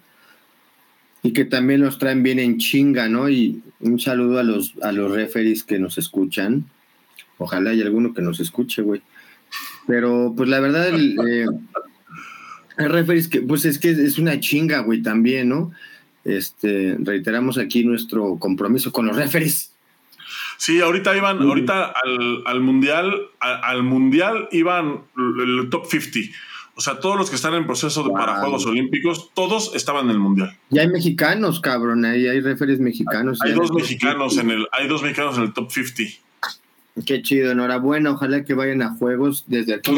Y 1.23 1.35
que 1.35 1.45
también 1.45 1.83
los 1.83 1.99
traen 1.99 2.23
bien 2.23 2.39
en 2.39 2.57
chinga, 2.57 3.09
¿no? 3.09 3.29
Y 3.29 3.63
un 3.81 4.01
saludo 4.01 4.39
a 4.39 4.43
los, 4.43 4.73
a 4.81 4.93
los 4.93 5.13
referees 5.13 5.63
que 5.63 5.79
nos 5.79 5.99
escuchan 5.99 6.65
Ojalá 7.43 7.71
haya 7.71 7.85
alguno 7.85 8.15
que 8.15 8.23
nos 8.23 8.41
escuche, 8.41 8.83
güey. 8.83 9.03
Pero, 9.87 10.33
pues 10.37 10.49
la 10.49 10.61
verdad, 10.61 10.89
el, 10.89 11.19
eh, 11.29 11.47
que, 13.31 13.43
pues 13.43 13.65
es 13.65 13.79
que 13.79 13.91
es 13.91 14.19
una 14.19 14.41
chinga, 14.41 14.81
güey, 14.81 15.03
también, 15.03 15.49
¿no? 15.49 15.73
Este, 16.25 16.97
reiteramos 17.01 17.59
aquí 17.59 17.85
nuestro 17.85 18.39
compromiso 18.39 18.93
con 18.93 19.07
los 19.07 19.17
referees. 19.17 19.73
Sí, 20.57 20.81
ahorita 20.81 21.17
iban, 21.17 21.43
ahorita 21.43 21.93
al, 22.47 22.61
mundial, 22.61 23.31
al, 23.41 23.83
mundial 23.83 24.49
iban 24.53 25.01
el 25.17 25.69
top 25.71 25.87
50. 25.87 26.21
O 26.75 26.81
sea, 26.81 27.01
todos 27.01 27.19
los 27.19 27.29
que 27.29 27.37
están 27.37 27.55
en 27.55 27.67
proceso 27.67 28.05
de, 28.05 28.11
para 28.11 28.37
Juegos 28.37 28.65
Olímpicos, 28.67 29.31
todos 29.35 29.75
estaban 29.75 30.07
en 30.07 30.13
el 30.13 30.19
mundial. 30.21 30.57
Y 30.71 30.79
hay 30.79 30.89
mexicanos, 30.89 31.61
cabrón, 31.61 32.05
ahí 32.05 32.29
hay 32.29 32.41
referees 32.41 32.79
mexicanos. 32.79 33.41
Hay, 33.43 33.53
dos 33.53 33.73
mexicanos 33.73 34.39
en 34.39 34.51
el, 34.51 34.67
hay 34.73 34.89
dos 34.89 35.03
mexicanos 35.03 35.37
en 35.37 35.45
el 35.45 35.53
top 35.53 35.71
50. 35.71 36.15
Qué 37.07 37.23
chido, 37.23 37.51
enhorabuena, 37.51 38.11
ojalá 38.11 38.45
que 38.45 38.55
vayan 38.55 38.83
a 38.83 38.95
juegos 38.97 39.45
desde 39.47 39.75
aquí. 39.75 39.97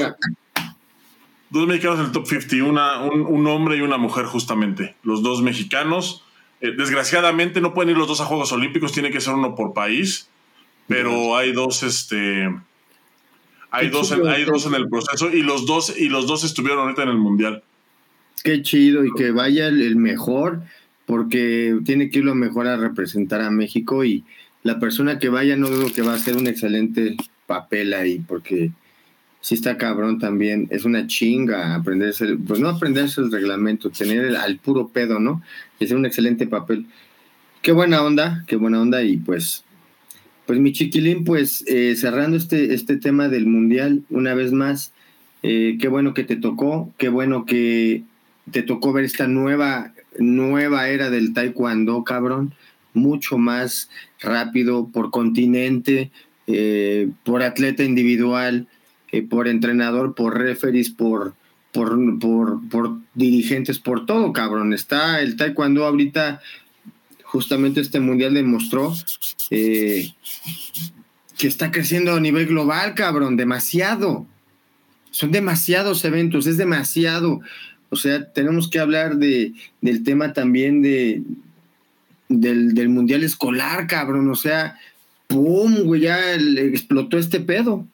Dos 1.50 1.66
mexicanos 1.66 2.00
en 2.00 2.06
el 2.06 2.12
top 2.12 2.26
50, 2.26 2.64
una, 2.64 3.00
un, 3.02 3.46
hombre 3.46 3.76
y 3.76 3.80
una 3.80 3.96
mujer 3.96 4.26
justamente. 4.26 4.94
Los 5.02 5.22
dos 5.22 5.42
mexicanos. 5.42 6.24
Eh, 6.60 6.72
desgraciadamente 6.76 7.60
no 7.60 7.74
pueden 7.74 7.90
ir 7.90 7.96
los 7.96 8.08
dos 8.08 8.20
a 8.20 8.24
Juegos 8.24 8.52
Olímpicos, 8.52 8.92
tiene 8.92 9.10
que 9.10 9.20
ser 9.20 9.34
uno 9.34 9.54
por 9.54 9.74
país, 9.74 10.28
pero 10.86 11.36
hay 11.36 11.52
dos, 11.52 11.82
este, 11.82 12.48
hay 13.70 13.88
dos, 13.88 14.12
en, 14.12 14.26
hay 14.26 14.44
dos 14.44 14.66
en 14.66 14.74
el 14.74 14.88
proceso 14.88 15.32
y 15.32 15.42
los 15.42 15.66
dos 15.66 15.94
y 15.98 16.08
los 16.08 16.26
dos 16.26 16.44
estuvieron 16.44 16.80
ahorita 16.80 17.02
en 17.02 17.08
el 17.08 17.18
mundial. 17.18 17.62
Qué 18.44 18.62
chido 18.62 19.04
y 19.04 19.10
que 19.16 19.32
vaya 19.32 19.66
el, 19.66 19.96
mejor, 19.96 20.62
porque 21.06 21.76
tiene 21.84 22.08
que 22.08 22.20
ir 22.20 22.24
lo 22.24 22.34
mejor 22.34 22.66
a 22.66 22.76
representar 22.76 23.40
a 23.40 23.50
México 23.50 24.04
y 24.04 24.24
la 24.64 24.80
persona 24.80 25.18
que 25.18 25.28
vaya 25.28 25.56
no 25.56 25.68
dudo 25.68 25.92
que 25.92 26.02
va 26.02 26.12
a 26.12 26.16
hacer 26.16 26.36
un 26.36 26.48
excelente 26.48 27.16
papel 27.46 27.94
ahí, 27.94 28.18
porque 28.26 28.72
sí 29.40 29.54
está 29.54 29.76
cabrón 29.76 30.18
también, 30.18 30.66
es 30.70 30.84
una 30.86 31.06
chinga 31.06 31.74
aprenderse, 31.74 32.36
pues 32.46 32.58
no 32.60 32.70
aprenderse 32.70 33.20
el 33.20 33.30
reglamento, 33.30 33.90
tener 33.90 34.24
el, 34.24 34.36
al 34.36 34.58
puro 34.58 34.88
pedo, 34.88 35.20
¿no? 35.20 35.42
Y 35.78 35.84
hacer 35.84 35.98
un 35.98 36.06
excelente 36.06 36.46
papel. 36.46 36.86
Qué 37.60 37.72
buena 37.72 38.02
onda, 38.02 38.42
qué 38.46 38.56
buena 38.56 38.80
onda 38.80 39.02
y 39.02 39.18
pues 39.18 39.64
pues 40.46 40.58
mi 40.58 40.72
chiquilín, 40.72 41.24
pues 41.24 41.64
eh, 41.66 41.94
cerrando 41.96 42.36
este, 42.36 42.74
este 42.74 42.96
tema 42.96 43.28
del 43.28 43.46
mundial, 43.46 44.02
una 44.10 44.34
vez 44.34 44.52
más, 44.52 44.92
eh, 45.42 45.76
qué 45.80 45.88
bueno 45.88 46.14
que 46.14 46.24
te 46.24 46.36
tocó, 46.36 46.92
qué 46.98 47.08
bueno 47.08 47.46
que 47.46 48.02
te 48.50 48.62
tocó 48.62 48.92
ver 48.92 49.04
esta 49.04 49.26
nueva, 49.26 49.92
nueva 50.18 50.88
era 50.88 51.10
del 51.10 51.32
taekwondo, 51.32 52.04
cabrón, 52.04 52.54
mucho 52.94 53.36
más 53.38 53.90
rápido 54.20 54.88
por 54.88 55.10
continente, 55.10 56.10
eh, 56.46 57.10
por 57.24 57.42
atleta 57.42 57.84
individual, 57.84 58.66
por 59.30 59.46
entrenador, 59.46 60.14
por 60.14 60.38
referees, 60.38 60.90
por, 60.90 61.34
por, 61.72 62.18
por, 62.18 62.68
por 62.68 62.98
dirigentes, 63.14 63.78
por 63.78 64.06
todo, 64.06 64.32
cabrón. 64.32 64.72
Está 64.72 65.20
el 65.20 65.36
taekwondo 65.36 65.84
ahorita 65.84 66.40
justamente 67.34 67.80
este 67.80 67.98
mundial 67.98 68.32
demostró 68.32 68.94
eh, 69.50 70.12
que 71.36 71.48
está 71.48 71.72
creciendo 71.72 72.14
a 72.14 72.20
nivel 72.20 72.46
global, 72.46 72.94
cabrón, 72.94 73.36
demasiado. 73.36 74.24
Son 75.10 75.32
demasiados 75.32 76.04
eventos, 76.04 76.46
es 76.46 76.58
demasiado. 76.58 77.40
O 77.90 77.96
sea, 77.96 78.32
tenemos 78.32 78.68
que 78.68 78.78
hablar 78.78 79.16
de, 79.16 79.52
del 79.80 80.04
tema 80.04 80.32
también 80.32 80.80
de, 80.80 81.22
del, 82.28 82.88
mundial 82.88 83.22
escolar, 83.22 83.86
cabrón. 83.86 84.30
O 84.30 84.34
sea, 84.34 84.78
¡pum! 85.26 85.84
Güey, 85.84 86.02
ya 86.02 86.34
explotó 86.34 87.18
este 87.18 87.40
pedo. 87.40 87.86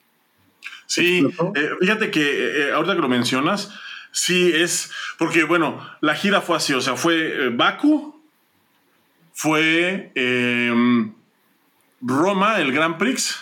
Sí, 0.85 1.25
eh, 1.55 1.69
fíjate 1.79 2.11
que 2.11 2.67
eh, 2.67 2.71
ahorita 2.73 2.95
que 2.95 3.01
lo 3.01 3.09
mencionas, 3.09 3.71
sí 4.11 4.51
es, 4.53 4.91
porque 5.17 5.45
bueno, 5.45 5.79
la 6.01 6.15
gira 6.15 6.41
fue 6.41 6.57
así, 6.57 6.73
o 6.73 6.81
sea, 6.81 6.97
fue 6.97 7.47
Baku, 7.49 8.21
fue 9.33 10.11
em, 10.15 11.13
Roma, 12.01 12.59
el 12.59 12.71
Grand 12.71 12.97
Prix. 12.97 13.39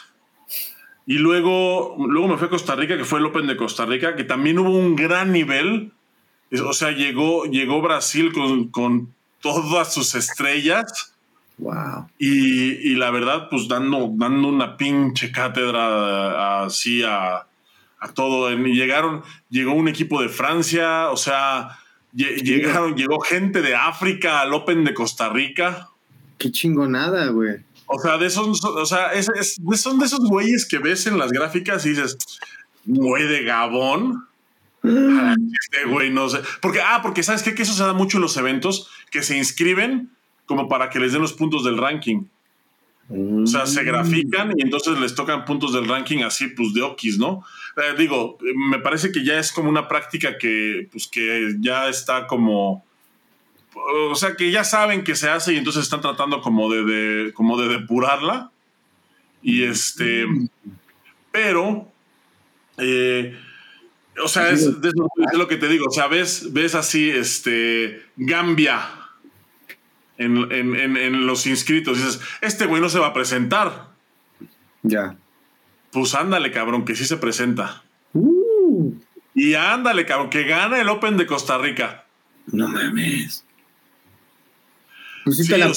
Y 1.06 1.18
luego, 1.18 1.96
luego 2.08 2.28
me 2.28 2.38
fui 2.38 2.46
a 2.46 2.52
Costa 2.52 2.76
Rica, 2.76 2.96
que 2.96 3.04
fue 3.04 3.20
el 3.20 3.26
Open 3.26 3.48
de 3.48 3.58
Costa 3.58 3.86
Rica, 3.86 4.16
que 4.16 4.24
también 4.24 4.60
hubo 4.60 4.70
un 4.70 4.96
gran 4.96 5.32
nivel. 5.32 5.92
O 6.64 6.74
sea, 6.74 6.92
llegó, 6.92 7.46
llegó 7.46 7.82
Brasil 7.82 8.32
con, 8.32 9.14
todas 9.42 9.94
sus 9.94 10.16
estrellas. 10.16 11.14
Wow. 11.58 12.10
Y, 12.18 12.96
la 12.96 13.12
verdad, 13.12 13.50
pues 13.50 13.68
dando, 13.68 14.10
dando 14.14 14.48
una 14.48 14.78
pinche 14.78 15.32
cátedra 15.32 16.64
así 16.64 17.04
a, 17.04 17.46
todo. 18.14 18.52
Y 18.52 18.76
llegaron, 18.76 19.24
llegó 19.50 19.74
un 19.74 19.88
equipo 19.88 20.22
de 20.22 20.30
Francia, 20.30 21.10
o 21.10 21.18
sea, 21.18 21.78
Llegaron, 22.12 22.96
llegó 22.96 23.20
gente 23.20 23.62
de 23.62 23.76
África 23.76 24.42
al 24.42 24.54
Open 24.54 24.84
de 24.84 24.94
Costa 24.94 25.30
Rica. 25.30 25.90
Qué 26.38 26.52
chingonada, 26.52 27.28
güey. 27.28 27.58
O 27.86 28.00
sea, 28.00 28.18
de 28.18 28.28
esos, 28.28 28.64
o 28.64 28.86
sea, 28.86 29.12
son 29.76 30.00
de 30.00 30.06
esos 30.06 30.22
güeyes 30.22 30.66
que 30.68 30.80
ves 30.80 31.06
en 31.08 31.18
las 31.18 31.32
gráficas 31.32 31.86
y 31.86 31.90
dices, 31.90 32.18
güey 32.86 33.28
de 33.28 33.44
Gabón. 33.44 34.26
Ah, 34.84 35.36
este 35.62 35.86
güey 35.86 36.10
no 36.10 36.30
sé. 36.30 36.40
Porque, 36.62 36.80
ah, 36.82 37.02
porque 37.04 37.22
sabes 37.22 37.44
qué? 37.44 37.54
que 37.54 37.64
eso 37.64 37.74
se 37.74 37.84
da 37.84 37.94
mucho 37.94 38.18
en 38.18 38.22
los 38.22 38.38
eventos 38.38 38.90
que 39.12 39.24
se 39.24 39.38
inscriben 39.38 40.12
como 40.46 40.68
para 40.68 40.90
que 40.90 41.00
les 41.00 41.12
den 41.12 41.22
los 41.22 41.34
puntos 41.34 41.64
del 41.64 41.78
ranking. 41.78 42.26
O 43.12 43.48
sea, 43.48 43.66
se 43.66 43.82
mm. 43.82 43.86
grafican 43.86 44.54
y 44.56 44.62
entonces 44.62 45.00
les 45.00 45.16
tocan 45.16 45.44
puntos 45.44 45.74
del 45.74 45.88
ranking 45.88 46.20
así, 46.20 46.48
pues 46.48 46.74
de 46.74 46.84
okis, 46.84 47.18
¿no? 47.18 47.44
Eh, 47.76 47.96
digo, 47.98 48.38
me 48.70 48.80
parece 48.80 49.12
que 49.12 49.24
ya 49.24 49.40
es 49.40 49.52
como 49.52 49.70
una 49.70 49.88
práctica 49.88 50.38
que, 50.38 50.88
pues, 50.92 51.08
que 51.08 51.56
ya 51.60 51.90
está 51.90 52.28
como. 52.28 52.86
O 54.10 54.16
sea, 54.16 54.36
que 54.36 54.52
ya 54.52 54.64
saben 54.64 55.04
que 55.04 55.16
se 55.16 55.30
hace 55.30 55.54
y 55.54 55.58
entonces 55.58 55.84
están 55.84 56.02
tratando 56.02 56.42
como 56.42 56.72
de, 56.72 57.32
como 57.34 57.60
de 57.60 57.68
depurarla. 57.68 58.52
Y 59.42 59.64
este. 59.64 60.26
Pero. 61.32 61.92
Eh, 62.78 63.36
o 64.24 64.28
sea, 64.28 64.50
es, 64.50 64.62
es, 64.62 65.38
lo 65.38 65.48
que 65.48 65.58
te 65.58 65.68
digo. 65.68 65.86
O 65.88 65.92
sea, 65.92 66.08
ves, 66.08 66.54
ves 66.54 66.76
así, 66.76 67.10
este. 67.10 68.04
Gambia 68.18 68.99
en, 70.20 71.26
los 71.26 71.48
inscritos. 71.48 71.98
Dices, 71.98 72.20
este 72.42 72.66
güey 72.66 72.82
no 72.82 72.90
se 72.90 73.00
va 73.00 73.08
a 73.08 73.14
presentar. 73.14 73.88
Ya. 74.84 75.16
Pues 75.92 76.14
ándale, 76.14 76.52
cabrón, 76.52 76.86
que 76.86 76.96
sí 76.96 77.06
se 77.06 77.18
presenta. 77.18 77.84
Uh. 78.14 78.94
Y 79.34 79.56
ándale, 79.56 80.06
cabrón, 80.06 80.30
que 80.30 80.44
gana 80.44 80.80
el 80.80 80.90
Open 80.90 81.18
de 81.18 81.26
Costa 81.26 81.58
Rica. 81.58 82.06
No 82.48 82.68
mames. 82.68 83.46
Pues 85.24 85.38
sí, 85.38 85.48
te 85.48 85.58
la 85.58 85.72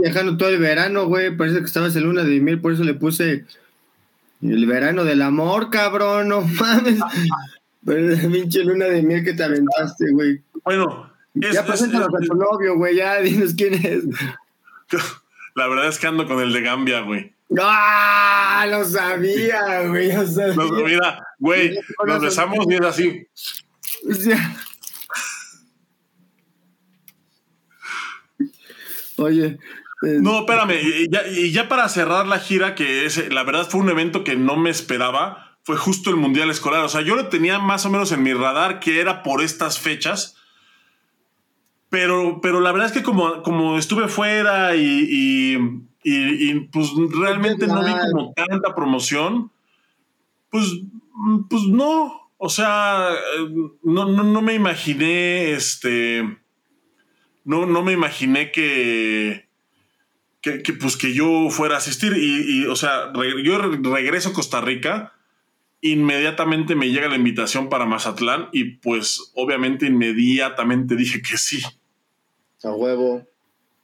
viajando 0.00 0.36
todo 0.36 0.48
el 0.48 0.58
verano, 0.58 1.06
güey. 1.06 1.36
Parece 1.36 1.58
que 1.58 1.64
estabas 1.64 1.94
en 1.96 2.04
luna 2.04 2.24
de 2.24 2.40
miel, 2.40 2.60
por 2.60 2.72
eso 2.72 2.84
le 2.84 2.94
puse 2.94 3.44
el 4.42 4.66
verano 4.66 5.04
del 5.04 5.22
amor, 5.22 5.70
cabrón. 5.70 6.28
No 6.28 6.40
mames. 6.40 6.98
Pero 7.84 8.00
la 8.00 8.28
pinche 8.28 8.64
luna 8.64 8.86
de 8.86 9.02
miel 9.02 9.24
que 9.24 9.34
te 9.34 9.44
aventaste, 9.44 10.10
güey. 10.10 10.42
Bueno, 10.64 11.10
ya 11.34 11.64
preséntalo 11.64 12.06
a 12.06 12.20
tu 12.20 12.34
novio, 12.34 12.76
güey, 12.76 12.96
ya 12.96 13.20
dinos 13.20 13.54
quién 13.56 13.74
es. 13.74 14.04
La 15.54 15.66
verdad 15.66 15.88
es 15.88 15.98
que 15.98 16.06
ando 16.06 16.26
con 16.26 16.40
el 16.40 16.52
de 16.52 16.60
Gambia, 16.60 17.00
güey. 17.00 17.32
¡Ah! 17.60 18.66
Lo 18.68 18.84
sabía, 18.84 19.82
güey. 19.88 20.12
mira, 20.84 21.26
güey, 21.38 21.78
nos 22.06 22.20
besamos 22.20 22.66
y 22.68 22.74
es 22.74 22.80
así. 22.80 23.26
Oye. 29.16 29.58
Eh, 30.06 30.18
no, 30.20 30.40
espérame, 30.40 30.78
y 30.80 31.10
ya, 31.10 31.26
y 31.26 31.50
ya, 31.50 31.68
para 31.68 31.88
cerrar 31.88 32.26
la 32.26 32.38
gira, 32.38 32.76
que 32.76 33.04
es, 33.04 33.32
la 33.32 33.42
verdad 33.42 33.68
fue 33.68 33.80
un 33.80 33.90
evento 33.90 34.22
que 34.22 34.36
no 34.36 34.56
me 34.56 34.70
esperaba, 34.70 35.58
fue 35.64 35.76
justo 35.76 36.10
el 36.10 36.16
Mundial 36.16 36.50
Escolar. 36.50 36.84
O 36.84 36.88
sea, 36.88 37.00
yo 37.00 37.16
lo 37.16 37.26
tenía 37.28 37.58
más 37.58 37.84
o 37.84 37.90
menos 37.90 38.12
en 38.12 38.22
mi 38.22 38.32
radar 38.32 38.78
que 38.78 39.00
era 39.00 39.24
por 39.24 39.42
estas 39.42 39.80
fechas, 39.80 40.36
pero, 41.90 42.40
pero 42.42 42.60
la 42.60 42.72
verdad 42.72 42.88
es 42.88 42.92
que 42.92 43.02
como, 43.02 43.42
como 43.42 43.78
estuve 43.78 44.08
fuera 44.08 44.76
y, 44.76 45.56
pues 46.72 46.90
realmente 47.18 47.66
no 47.66 47.82
vi 47.82 47.92
como 48.12 48.32
tanta 48.34 48.74
promoción, 48.74 49.50
pues, 50.50 50.66
pues 51.48 51.62
no. 51.64 52.30
O 52.40 52.48
sea, 52.48 53.08
no, 53.82 54.04
no, 54.06 54.42
me 54.42 54.54
imaginé 54.54 55.52
este. 55.52 56.38
No, 57.44 57.66
no 57.66 57.82
me 57.82 57.92
imaginé 57.92 58.52
que, 58.52 59.48
que, 60.40 60.60
pues 60.74 60.96
que 60.96 61.14
yo 61.14 61.50
fuera 61.50 61.74
a 61.74 61.78
asistir. 61.78 62.16
Y, 62.16 62.66
o 62.66 62.76
sea, 62.76 63.12
yo 63.42 63.58
regreso 63.58 64.28
a 64.28 64.34
Costa 64.34 64.60
Rica 64.60 65.14
inmediatamente 65.80 66.74
me 66.74 66.90
llega 66.90 67.08
la 67.08 67.16
invitación 67.16 67.68
para 67.68 67.86
Mazatlán 67.86 68.48
y 68.52 68.76
pues 68.76 69.32
obviamente 69.34 69.86
inmediatamente 69.86 70.96
dije 70.96 71.22
que 71.22 71.36
sí. 71.38 71.62
A 72.64 72.72
huevo. 72.72 73.26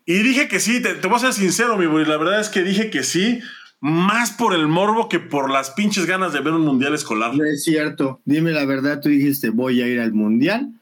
Y 0.07 0.15
dije 0.19 0.49
que 0.49 0.61
sí, 0.61 0.83
te, 0.83 0.95
voy 1.07 1.17
a 1.17 1.21
ser 1.21 1.33
sincero, 1.33 1.79
mi 1.79 1.87
boy. 1.87 2.05
La 2.05 2.17
verdad 2.17 2.41
es 2.41 2.49
que 2.49 2.63
dije 2.63 2.91
que 2.91 3.05
sí, 3.05 3.41
más 3.81 4.33
por 4.33 4.55
el 4.55 4.67
morbo 4.67 5.09
que 5.09 5.21
por 5.21 5.51
las 5.51 5.71
pinches 5.71 6.07
ganas 6.07 6.33
de 6.33 6.41
ver 6.41 6.53
un 6.53 6.63
mundial 6.63 6.95
escolar. 6.95 7.35
No 7.35 7.45
es 7.45 7.65
cierto. 7.65 8.21
Dime 8.25 8.51
la 8.51 8.65
verdad, 8.65 9.01
tú 9.01 9.09
dijiste, 9.09 9.51
voy 9.51 9.81
a 9.81 9.87
ir 9.87 10.01
al 10.01 10.13
mundial 10.13 10.73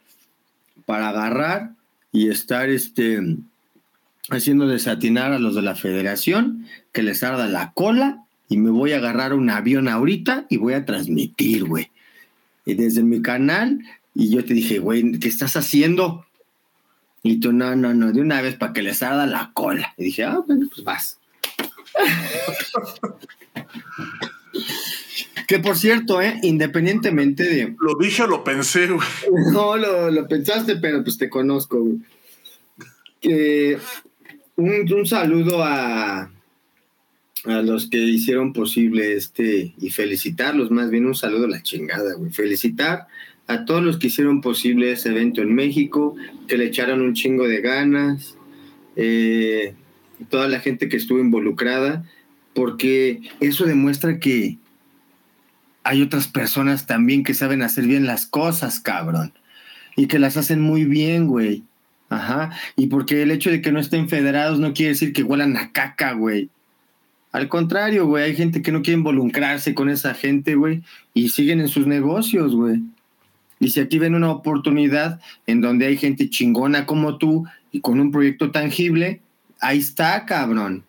para 0.87 1.11
agarrar 1.11 1.73
y 2.11 2.31
estar 2.31 2.69
este 2.71 3.21
haciendo 4.31 4.67
desatinar 4.67 5.33
a 5.33 5.39
los 5.39 5.55
de 5.55 5.63
la 5.63 5.75
federación, 5.75 6.67
que 6.93 7.03
les 7.03 7.23
arda 7.23 7.47
la 7.49 7.73
cola 7.73 8.25
y 8.53 8.59
me 8.59 8.71
voy 8.71 8.93
a 8.93 8.99
agarrar 8.99 9.33
un 9.33 9.49
avión 9.49 9.89
ahorita 9.89 10.45
y 10.51 10.59
voy 10.59 10.75
a 10.75 10.85
transmitir, 10.85 11.65
güey. 11.65 11.91
Y 12.67 12.75
desde 12.75 13.03
mi 13.03 13.23
canal, 13.23 13.79
y 14.15 14.29
yo 14.29 14.45
te 14.45 14.53
dije, 14.53 14.79
güey, 14.79 15.19
¿qué 15.19 15.27
estás 15.27 15.57
haciendo? 15.57 16.27
Y 17.23 17.41
tú, 17.41 17.55
no, 17.55 17.75
no, 17.77 17.95
no, 17.95 18.13
de 18.13 18.21
una 18.21 18.43
vez 18.43 18.57
para 18.57 18.75
que 18.75 18.83
les 18.83 19.03
arda 19.03 19.25
la 19.25 19.53
cola. 19.55 19.95
Y 19.97 20.05
dije, 20.05 20.25
ah, 20.25 20.43
bueno, 20.47 20.69
pues 20.69 20.85
vas. 20.85 21.19
que 25.49 25.59
por 25.59 25.79
cierto, 25.79 26.21
¿eh? 26.21 26.39
independientemente 26.43 27.45
de. 27.45 27.75
Lo 27.81 27.95
dije 27.99 28.25
o 28.25 28.27
lo 28.27 28.45
pensé, 28.45 28.87
güey. 28.87 29.09
No, 29.51 29.79
lo, 29.79 30.11
lo 30.11 30.29
pensaste, 30.29 30.77
pero 30.77 31.03
pues 31.03 31.17
te 31.17 31.31
conozco, 31.31 31.81
güey. 31.81 32.01
Un, 34.57 35.07
saludo 35.07 35.65
a, 35.65 36.31
a 37.45 37.63
los 37.63 37.89
que 37.89 37.99
hicieron 37.99 38.53
posible 38.53 39.15
este 39.15 39.75
y 39.79 39.91
felicitarlos, 39.91 40.71
más 40.71 40.91
bien 40.91 41.07
un 41.07 41.15
saludo 41.15 41.47
a 41.47 41.51
la 41.51 41.63
chingada, 41.63 42.15
güey. 42.15 42.31
Felicitar 42.31 43.07
a 43.47 43.65
todos 43.65 43.83
los 43.83 43.99
que 43.99 44.07
hicieron 44.07 44.41
posible 44.41 44.93
ese 44.93 45.11
evento 45.11 45.43
en 45.43 45.55
México, 45.55 46.15
que 46.47 46.57
le 46.57 46.67
echaron 46.67 47.01
un 47.01 47.15
chingo 47.15 47.49
de 47.49 47.61
ganas, 47.61 48.37
eh, 48.97 49.75
toda 50.31 50.49
la 50.49 50.61
gente 50.61 50.89
que 50.89 50.97
estuvo 50.97 51.19
involucrada, 51.19 52.05
porque 52.55 53.21
eso 53.41 53.65
demuestra 53.65 54.21
que 54.21 54.59
hay 55.85 56.03
otras 56.03 56.29
personas 56.29 56.87
también 56.87 57.25
que 57.25 57.35
saben 57.35 57.63
hacer 57.63 57.87
bien 57.87 58.07
las 58.07 58.27
cosas, 58.27 58.79
cabrón, 58.79 59.33
y 59.97 60.07
que 60.07 60.19
las 60.19 60.37
hacen 60.37 60.61
muy 60.61 60.85
bien, 60.85 61.27
güey. 61.27 61.65
Ajá. 62.09 62.51
Y 62.77 62.89
porque 62.89 63.23
el 63.23 63.31
hecho 63.31 63.51
de 63.51 63.63
que 63.63 63.73
no 63.73 63.81
estén 63.81 64.09
federados 64.09 64.61
no 64.61 64.75
quiere 64.75 64.91
decir 64.91 65.13
que 65.13 65.23
huelan 65.23 65.57
a 65.57 65.73
caca, 65.73 66.13
güey. 66.13 66.51
Al 67.33 67.49
contrario, 67.49 68.07
güey, 68.07 68.25
hay 68.25 68.37
gente 68.37 68.63
que 68.63 68.73
no 68.73 68.83
quiere 68.83 68.99
involucrarse 68.99 69.75
con 69.75 69.89
esa 69.89 70.15
gente, 70.15 70.55
güey, 70.55 70.83
y 71.15 71.31
siguen 71.31 71.61
en 71.61 71.69
sus 71.69 71.87
negocios, 71.87 72.55
güey. 72.55 72.81
Y 73.59 73.71
si 73.71 73.81
aquí 73.81 73.99
ven 73.99 74.15
una 74.15 74.31
oportunidad 74.31 75.21
en 75.47 75.61
donde 75.61 75.87
hay 75.87 75.97
gente 75.97 76.29
chingona 76.29 76.85
como 76.85 77.19
tú 77.19 77.47
y 77.71 77.81
con 77.81 78.01
un 78.01 78.11
proyecto 78.11 78.51
tangible, 78.51 79.21
ahí 79.61 79.79
está, 79.79 80.27
cabrón 80.27 80.85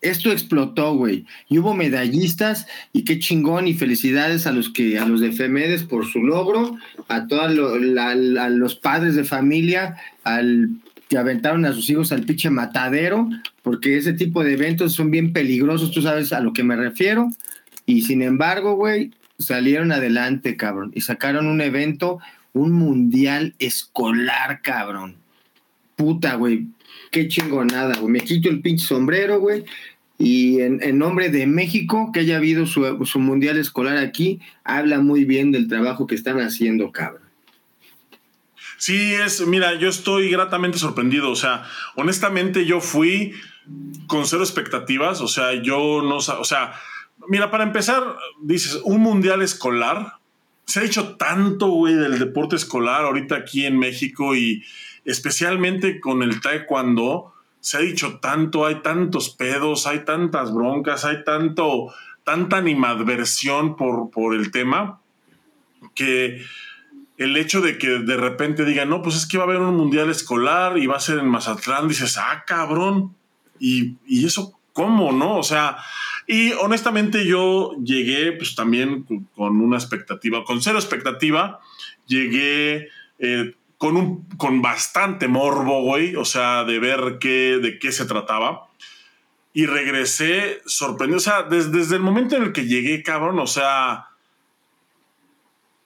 esto 0.00 0.32
explotó, 0.32 0.94
güey. 0.94 1.26
Y 1.48 1.58
hubo 1.58 1.74
medallistas 1.74 2.66
y 2.92 3.04
qué 3.04 3.18
chingón 3.18 3.68
y 3.68 3.74
felicidades 3.74 4.46
a 4.46 4.52
los 4.52 4.70
que 4.70 4.98
a 4.98 5.06
los 5.06 5.20
de 5.20 5.32
FEMEDES 5.32 5.84
por 5.84 6.06
su 6.06 6.22
logro, 6.22 6.76
a 7.08 7.26
todos 7.26 7.52
los 7.52 8.74
padres 8.76 9.14
de 9.14 9.24
familia, 9.24 9.96
al 10.24 10.70
que 11.10 11.18
aventaron 11.18 11.64
a 11.66 11.72
sus 11.72 11.90
hijos 11.90 12.12
al 12.12 12.22
pinche 12.22 12.50
matadero, 12.50 13.28
porque 13.62 13.96
ese 13.96 14.12
tipo 14.12 14.44
de 14.44 14.52
eventos 14.52 14.94
son 14.94 15.10
bien 15.10 15.32
peligrosos, 15.32 15.90
tú 15.90 16.00
sabes 16.00 16.32
a 16.32 16.38
lo 16.38 16.52
que 16.52 16.62
me 16.62 16.76
refiero. 16.76 17.28
Y 17.84 18.02
sin 18.02 18.22
embargo, 18.22 18.76
güey, 18.76 19.10
salieron 19.36 19.90
adelante, 19.90 20.56
cabrón, 20.56 20.92
y 20.94 21.00
sacaron 21.00 21.48
un 21.48 21.60
evento, 21.60 22.20
un 22.52 22.70
mundial 22.70 23.56
escolar, 23.58 24.62
cabrón. 24.62 25.16
Puta, 25.96 26.36
güey, 26.36 26.68
qué 27.10 27.26
chingonada, 27.26 27.96
güey. 27.96 28.12
Me 28.12 28.20
quito 28.20 28.48
el 28.48 28.60
pinche 28.60 28.86
sombrero, 28.86 29.40
güey. 29.40 29.64
Y 30.16 30.60
en, 30.60 30.96
nombre 30.96 31.28
de 31.28 31.48
México, 31.48 32.12
que 32.12 32.20
haya 32.20 32.36
habido 32.36 32.66
su, 32.66 33.18
mundial 33.18 33.58
escolar 33.58 33.96
aquí, 33.96 34.38
habla 34.62 35.00
muy 35.00 35.24
bien 35.24 35.50
del 35.50 35.66
trabajo 35.66 36.06
que 36.06 36.14
están 36.14 36.38
haciendo, 36.38 36.92
cabrón. 36.92 37.19
Sí, 38.80 39.12
es, 39.12 39.46
mira, 39.46 39.74
yo 39.74 39.90
estoy 39.90 40.30
gratamente 40.30 40.78
sorprendido. 40.78 41.30
O 41.30 41.36
sea, 41.36 41.64
honestamente, 41.96 42.64
yo 42.64 42.80
fui 42.80 43.34
con 44.06 44.24
cero 44.24 44.42
expectativas. 44.42 45.20
O 45.20 45.28
sea, 45.28 45.52
yo 45.52 46.00
no, 46.00 46.16
o 46.16 46.44
sea, 46.44 46.72
mira, 47.28 47.50
para 47.50 47.64
empezar, 47.64 48.02
dices, 48.40 48.80
un 48.84 49.02
mundial 49.02 49.42
escolar. 49.42 50.14
Se 50.64 50.80
ha 50.80 50.82
dicho 50.82 51.16
tanto, 51.16 51.66
güey, 51.66 51.92
del 51.92 52.18
deporte 52.18 52.56
escolar 52.56 53.04
ahorita 53.04 53.36
aquí 53.36 53.66
en 53.66 53.78
México 53.78 54.34
y 54.34 54.64
especialmente 55.04 56.00
con 56.00 56.22
el 56.22 56.40
taekwondo 56.40 57.34
se 57.60 57.76
ha 57.76 57.80
dicho 57.80 58.18
tanto, 58.18 58.64
hay 58.64 58.76
tantos 58.76 59.28
pedos, 59.28 59.86
hay 59.86 60.06
tantas 60.06 60.54
broncas, 60.54 61.04
hay 61.04 61.22
tanto, 61.22 61.92
tanta 62.24 62.56
animadversión 62.56 63.76
por, 63.76 64.10
por 64.10 64.34
el 64.34 64.50
tema, 64.50 65.02
que 65.94 66.42
el 67.20 67.36
hecho 67.36 67.60
de 67.60 67.76
que 67.76 67.86
de 67.98 68.16
repente 68.16 68.64
digan, 68.64 68.88
no, 68.88 69.02
pues 69.02 69.14
es 69.14 69.26
que 69.26 69.36
va 69.36 69.44
a 69.44 69.46
haber 69.46 69.60
un 69.60 69.76
mundial 69.76 70.08
escolar 70.08 70.78
y 70.78 70.86
va 70.86 70.96
a 70.96 71.00
ser 71.00 71.18
en 71.18 71.28
Mazatlán, 71.28 71.86
dices, 71.86 72.16
ah, 72.16 72.44
cabrón, 72.46 73.14
y, 73.58 73.98
eso, 74.24 74.58
¿cómo, 74.72 75.12
no? 75.12 75.36
O 75.36 75.42
sea, 75.42 75.76
y 76.26 76.52
honestamente 76.52 77.26
yo 77.26 77.72
llegué 77.84 78.32
pues 78.32 78.54
también 78.54 79.04
con 79.36 79.60
una 79.60 79.76
expectativa, 79.76 80.44
con 80.44 80.62
cero 80.62 80.78
expectativa, 80.78 81.60
llegué 82.06 82.88
eh, 83.18 83.54
con, 83.76 83.98
un, 83.98 84.24
con 84.38 84.62
bastante 84.62 85.28
morbo, 85.28 85.82
güey, 85.82 86.16
o 86.16 86.24
sea, 86.24 86.64
de 86.64 86.78
ver 86.78 87.18
qué, 87.20 87.58
de 87.60 87.78
qué 87.78 87.92
se 87.92 88.06
trataba. 88.06 88.68
Y 89.52 89.66
regresé 89.66 90.62
sorprendido, 90.64 91.18
o 91.18 91.20
sea, 91.20 91.42
desde, 91.42 91.70
desde 91.70 91.96
el 91.96 92.02
momento 92.02 92.36
en 92.36 92.44
el 92.44 92.52
que 92.52 92.64
llegué, 92.64 93.02
cabrón, 93.02 93.38
o 93.40 93.46
sea, 93.46 94.09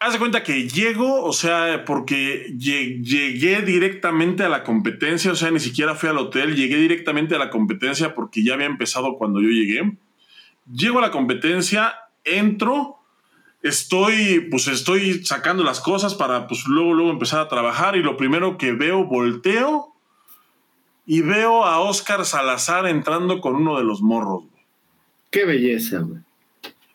haz 0.05 0.13
de 0.13 0.19
cuenta 0.19 0.43
que 0.43 0.69
llego, 0.69 1.25
o 1.25 1.33
sea, 1.33 1.85
porque 1.85 2.55
llegué 2.59 3.63
directamente 3.63 4.43
a 4.43 4.49
la 4.49 4.63
competencia, 4.63 5.33
o 5.33 5.35
sea, 5.35 5.51
ni 5.51 5.61
siquiera 5.61 5.95
fui 5.95 6.09
al 6.09 6.19
hotel, 6.19 6.55
llegué 6.55 6.77
directamente 6.77 7.35
a 7.35 7.39
la 7.39 7.51
competencia 7.51 8.15
porque 8.15 8.45
ya 8.45 8.55
había 8.55 8.67
empezado 8.67 9.17
cuando 9.17 9.41
yo 9.41 9.49
llegué. 9.49 9.97
Llego 10.71 10.99
a 10.99 11.03
la 11.03 11.11
competencia, 11.11 11.95
entro 12.25 12.99
estoy, 13.63 14.41
pues 14.51 14.69
estoy 14.69 15.25
sacando 15.25 15.65
las 15.65 15.81
cosas 15.81 16.15
para, 16.15 16.47
pues 16.47 16.67
luego, 16.67 16.93
luego 16.93 17.11
empezar 17.11 17.41
a 17.41 17.49
trabajar 17.49 17.97
y 17.97 18.03
lo 18.03 18.17
primero 18.17 18.59
que 18.59 18.73
veo, 18.73 19.05
volteo 19.05 19.95
y 21.07 21.23
veo 21.23 21.65
a 21.65 21.81
Oscar 21.81 22.25
Salazar 22.27 22.87
entrando 22.87 23.41
con 23.41 23.57
uno 23.57 23.79
de 23.79 23.85
los 23.85 24.03
morros. 24.03 24.45
Qué 25.31 25.47
belleza, 25.47 26.01
güey. 26.01 26.21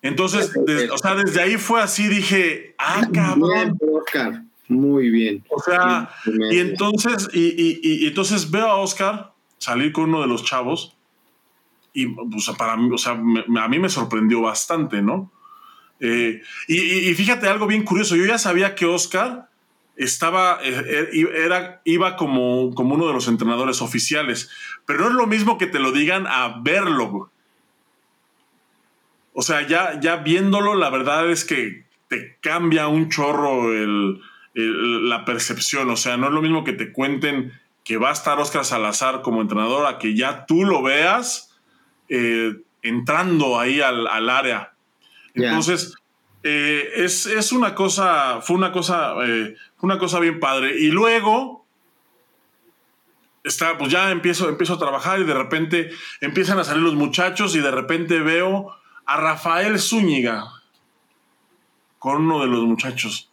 Entonces, 0.02 0.52
o 0.92 0.98
sea, 0.98 1.16
desde 1.16 1.42
ahí 1.42 1.58
fue 1.58 1.82
así, 1.82 2.08
dije, 2.08 2.76
ah, 2.78 3.08
cabrón. 3.14 3.78
Oscar, 3.82 4.44
muy 4.68 5.10
bien. 5.10 5.44
O 5.50 5.62
sea, 5.62 6.10
y 6.52 6.60
entonces, 6.60 7.28
y, 7.34 7.80
y, 7.84 8.08
entonces 8.08 8.50
veo 8.50 8.68
a 8.68 8.78
Oscar 8.78 9.34
salir 9.58 9.92
con 9.92 10.06
uno 10.06 10.22
de 10.22 10.28
los 10.28 10.44
chavos 10.46 10.96
y, 11.94 12.08
pues, 12.08 12.50
para 12.58 12.78
mí, 12.78 12.90
o 12.94 12.98
sea, 12.98 13.14
a 13.14 13.68
mí 13.68 13.80
me 13.80 13.90
sorprendió 13.90 14.42
bastante, 14.42 15.02
¿no? 15.02 15.32
Eh, 16.00 16.42
y, 16.68 17.14
fíjate 17.14 17.48
algo 17.48 17.68
bien 17.68 17.84
curioso, 17.84 18.16
yo 18.16 18.26
ya 18.26 18.38
sabía 18.38 18.76
que 18.76 18.86
Oscar 18.86 19.50
estaba, 19.98 20.60
eh, 20.64 21.10
eh, 21.12 21.28
era, 21.44 21.82
iba 21.84 22.16
como, 22.16 22.74
como 22.74 22.96
uno 22.96 23.08
de 23.08 23.14
los 23.14 23.28
entrenadores 23.28 23.82
oficiales, 23.82 24.50
pero 24.86 25.00
no 25.00 25.08
es 25.10 25.14
lo 25.14 25.28
mismo 25.28 25.58
que 25.58 25.68
te 25.68 25.80
lo 25.80 25.92
digan 25.92 26.26
a 26.28 26.62
verlo. 26.62 27.32
O 29.40 29.42
sea, 29.42 29.66
ya, 29.66 29.98
ya 30.02 30.18
viéndolo, 30.18 30.76
la 30.76 30.90
verdad 30.90 31.30
es 31.32 31.46
que 31.46 31.86
te 32.10 32.36
cambia 32.42 32.90
un 32.90 33.10
chorro 33.10 33.70
la 34.54 35.24
percepción. 35.24 35.90
O 35.90 35.96
sea, 35.96 36.18
no 36.18 36.28
es 36.28 36.34
lo 36.34 36.42
mismo 36.42 36.66
que 36.66 36.74
te 36.74 36.92
cuenten 36.92 37.54
que 37.86 37.96
va 37.96 38.10
a 38.10 38.12
estar 38.12 38.38
Oscar 38.38 38.66
Salazar 38.66 39.22
como 39.22 39.40
entrenador 39.42 39.86
a 39.86 39.98
que 39.98 40.14
ya 40.14 40.46
tú 40.46 40.66
lo 40.66 40.84
veas 40.84 41.58
entrando 42.82 43.58
ahí 43.58 43.80
al, 43.80 44.08
al 44.08 44.30
área. 44.30 44.74
Entonces, 45.34 45.96
eh, 46.44 46.92
es, 46.98 47.54
una 47.54 47.76
cosa, 47.76 48.42
fue 48.42 48.58
una 48.58 48.74
cosa, 48.74 49.14
eh, 49.26 49.56
una 49.80 49.98
cosa 49.98 50.20
bien 50.20 50.42
padre. 50.42 50.78
Y 50.78 50.92
luego, 50.92 51.66
está, 53.46 53.78
pues 53.78 53.90
ya 53.90 54.12
empiezo, 54.12 54.50
empiezo 54.50 54.74
a 54.74 54.80
trabajar 54.80 55.22
y 55.22 55.24
de 55.24 55.34
repente 55.34 55.92
empiezan 56.20 56.60
a 56.60 56.66
salir 56.66 56.84
los 56.84 56.96
muchachos 56.96 57.56
y 57.56 57.60
de 57.60 57.72
repente 57.72 58.20
veo 58.20 58.76
a 59.10 59.18
Rafael 59.18 59.80
Zúñiga 59.80 60.46
con 61.98 62.22
uno 62.22 62.42
de 62.42 62.48
los 62.48 62.64
muchachos. 62.64 63.32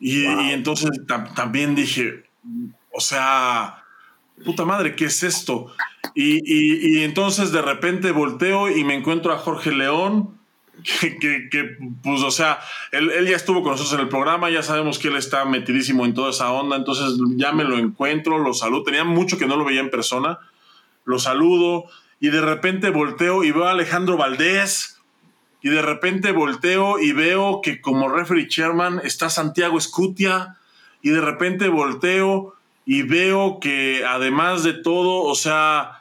Y, 0.00 0.26
entonces 0.26 0.90
también 1.36 1.76
dije, 1.76 2.24
o 2.92 3.00
sea, 3.00 3.84
puta 4.44 4.64
madre, 4.64 4.96
¿qué 4.96 5.04
es 5.04 5.22
esto? 5.22 5.72
y, 6.14 7.02
entonces 7.02 7.52
de 7.52 7.62
repente 7.62 8.10
volteo 8.10 8.68
y 8.68 8.82
me 8.82 8.94
encuentro 8.94 9.32
a 9.32 9.38
Jorge 9.38 9.70
León, 9.70 10.36
que, 11.00 11.76
pues, 12.02 12.22
o 12.22 12.30
sea, 12.32 12.58
él, 12.90 13.28
ya 13.28 13.36
estuvo 13.36 13.62
con 13.62 13.72
nosotros 13.72 13.94
en 13.94 14.00
el 14.00 14.08
programa, 14.08 14.50
ya 14.50 14.64
sabemos 14.64 14.98
que 14.98 15.06
él 15.06 15.16
está 15.16 15.44
metidísimo 15.44 16.04
en 16.04 16.14
toda 16.14 16.30
esa 16.30 16.50
onda, 16.50 16.74
entonces 16.74 17.16
ya 17.36 17.52
me 17.52 17.62
lo 17.62 17.78
encuentro, 17.78 18.38
lo 18.38 18.52
saludo, 18.54 18.82
tenía 18.82 19.04
mucho 19.04 19.38
que 19.38 19.46
no 19.46 19.56
lo 19.56 19.64
veía 19.64 19.80
en 19.80 19.90
persona, 19.90 20.40
lo 21.04 21.20
saludo 21.20 21.84
y 22.20 22.28
de 22.28 22.40
repente 22.40 22.90
volteo 22.90 23.44
y 23.44 23.52
veo 23.52 23.66
a 23.66 23.72
Alejandro 23.72 24.16
Valdés 24.16 24.98
y 25.62 25.70
de 25.70 25.82
repente 25.82 26.32
volteo 26.32 26.98
y 26.98 27.12
veo 27.12 27.60
que 27.62 27.80
como 27.80 28.08
referee 28.08 28.48
chairman 28.48 29.00
está 29.04 29.30
Santiago 29.30 29.78
Escutia 29.78 30.56
y 31.02 31.10
de 31.10 31.20
repente 31.20 31.68
volteo 31.68 32.54
y 32.84 33.02
veo 33.02 33.58
que 33.60 34.04
además 34.06 34.62
de 34.62 34.72
todo, 34.72 35.22
o 35.22 35.34
sea, 35.34 36.00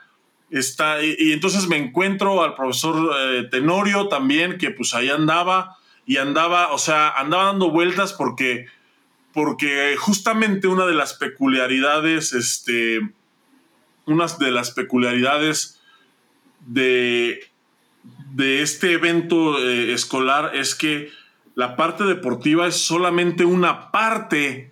está, 0.49 1.03
y, 1.03 1.33
entonces 1.33 1.67
me 1.67 1.75
encuentro 1.75 2.43
al 2.43 2.55
profesor 2.55 3.13
eh, 3.19 3.47
Tenorio 3.51 4.07
también, 4.07 4.57
que 4.57 4.71
pues 4.71 4.93
ahí 4.93 5.09
andaba, 5.09 5.77
y 6.05 6.15
andaba, 6.17 6.71
o 6.71 6.77
sea, 6.77 7.09
andaba 7.09 7.45
dando 7.45 7.69
vueltas 7.69 8.13
porque, 8.13 8.67
porque 9.33 9.95
justamente 9.97 10.67
una 10.67 10.85
de 10.85 10.93
las 10.93 11.15
peculiaridades, 11.15 12.31
este, 12.31 13.01
una 14.05 14.27
de 14.27 14.51
las 14.51 14.71
peculiaridades 14.71 15.76
de, 16.67 17.39
de 18.33 18.61
este 18.61 18.93
evento 18.93 19.57
eh, 19.57 19.93
escolar 19.93 20.55
es 20.55 20.75
que 20.75 21.09
la 21.55 21.75
parte 21.75 22.03
deportiva 22.03 22.67
es 22.67 22.75
solamente 22.75 23.43
una 23.43 23.91
parte 23.91 24.71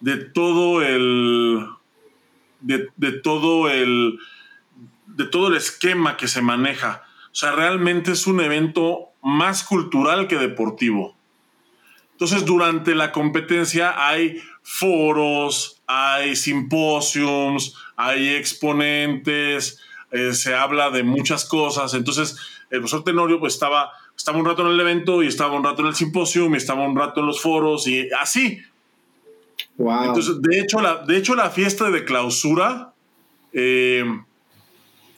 de 0.00 0.16
todo 0.16 0.82
el. 0.82 1.66
De, 2.60 3.12
todo 3.22 3.68
el. 3.68 4.18
de 5.06 5.26
todo 5.26 5.48
el 5.48 5.56
esquema 5.56 6.16
que 6.16 6.28
se 6.28 6.40
maneja. 6.40 7.02
O 7.30 7.34
sea, 7.34 7.52
realmente 7.52 8.12
es 8.12 8.26
un 8.26 8.40
evento 8.40 9.10
más 9.22 9.64
cultural 9.64 10.26
que 10.26 10.36
deportivo. 10.36 11.14
Entonces, 12.12 12.46
durante 12.46 12.94
la 12.94 13.12
competencia 13.12 14.08
hay 14.08 14.40
foros, 14.62 15.82
hay 15.86 16.36
simposiums, 16.36 17.74
hay 17.96 18.28
exponentes, 18.28 19.80
eh, 20.14 20.32
se 20.32 20.54
habla 20.54 20.90
de 20.90 21.02
muchas 21.02 21.44
cosas. 21.44 21.92
Entonces, 21.92 22.36
el 22.70 22.78
profesor 22.78 23.02
Tenorio 23.02 23.40
pues 23.40 23.54
estaba, 23.54 23.90
estaba 24.16 24.38
un 24.38 24.44
rato 24.44 24.62
en 24.62 24.68
el 24.68 24.78
evento 24.78 25.24
y 25.24 25.26
estaba 25.26 25.56
un 25.56 25.64
rato 25.64 25.82
en 25.82 25.88
el 25.88 25.96
simposium 25.96 26.54
y 26.54 26.56
estaba 26.56 26.86
un 26.86 26.96
rato 26.96 27.18
en 27.18 27.26
los 27.26 27.42
foros 27.42 27.88
y 27.88 28.08
así. 28.20 28.62
Entonces, 29.76 30.40
de 30.40 30.60
hecho, 30.60 30.80
la, 30.80 30.98
de 30.98 31.16
hecho, 31.16 31.34
la 31.34 31.50
fiesta 31.50 31.90
de 31.90 32.04
clausura, 32.04 32.92
eh, 33.52 34.04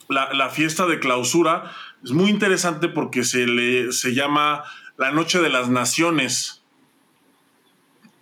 la, 0.09 0.49
fiesta 0.49 0.87
de 0.87 0.99
clausura 0.99 1.71
es 2.03 2.13
muy 2.13 2.31
interesante 2.31 2.89
porque 2.89 3.23
se 3.23 3.47
le 3.47 3.93
se 3.93 4.15
llama 4.15 4.65
la 4.97 5.11
Noche 5.11 5.41
de 5.41 5.51
las 5.51 5.69
Naciones, 5.69 6.63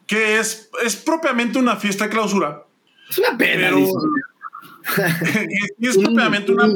que 0.08 0.40
es, 0.40 0.70
es 0.84 0.96
propiamente 0.96 1.60
una 1.60 1.76
fiesta 1.76 2.04
de 2.06 2.10
clausura. 2.10 2.64
Es 3.08 3.18
una 3.18 3.38
pena. 3.38 3.70
Es, 5.80 5.98
propiamente 5.98 6.52
una. 6.52 6.66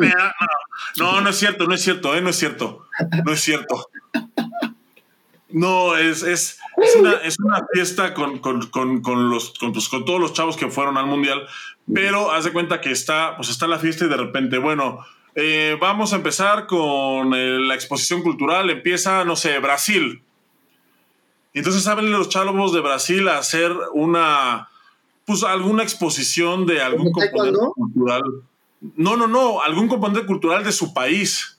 No, 0.97 1.21
no, 1.21 1.31
es 1.31 1.37
cierto, 1.37 1.67
no 1.67 1.75
es 1.75 1.83
cierto, 1.83 2.15
eh, 2.15 2.21
no 2.21 2.31
es 2.31 2.37
cierto, 2.37 2.87
no 3.25 3.33
es 3.33 3.41
cierto. 3.41 3.89
No, 5.51 5.97
es, 5.97 6.23
es, 6.23 6.59
es, 6.77 7.39
una, 7.39 7.67
fiesta 7.73 8.13
con, 8.13 8.41
los, 9.31 9.53
pues, 9.73 9.89
con, 9.89 10.05
todos 10.05 10.21
los 10.21 10.35
chavos 10.35 10.57
que 10.57 10.71
fueron 10.71 10.99
al 10.99 11.07
mundial, 11.07 11.47
pero 11.93 12.31
haz 12.31 12.45
de 12.45 12.53
cuenta 12.53 12.81
que 12.81 12.91
está, 12.91 13.35
pues 13.37 13.49
está 13.49 13.67
la 13.67 13.79
fiesta 13.79 14.05
y 14.05 14.09
de 14.09 14.17
repente, 14.19 14.59
bueno, 14.59 15.07
eh, 15.35 15.77
vamos 15.81 16.13
a 16.13 16.17
empezar 16.17 16.67
con 16.67 17.33
eh, 17.33 17.59
la 17.61 17.75
exposición 17.75 18.23
cultural. 18.23 18.71
Empieza, 18.71 19.25
no 19.25 19.37
sé, 19.37 19.59
Brasil. 19.61 20.23
Entonces 21.55 21.83
saben 21.83 22.11
los 22.11 22.29
chavos 22.29 22.73
de 22.73 22.81
Brasil 22.81 23.29
a 23.29 23.39
hacer 23.39 23.73
una, 23.93 24.69
pues 25.29 25.45
alguna 25.45 25.83
exposición 25.83 26.65
de 26.65 26.81
algún 26.81 27.13
componente 27.13 27.61
cultural. 27.75 28.23
No, 28.97 29.15
no, 29.15 29.27
no, 29.27 29.61
algún 29.61 29.87
componente 29.87 30.25
cultural 30.25 30.65
de 30.65 30.73
su 30.73 30.95
país. 30.95 31.59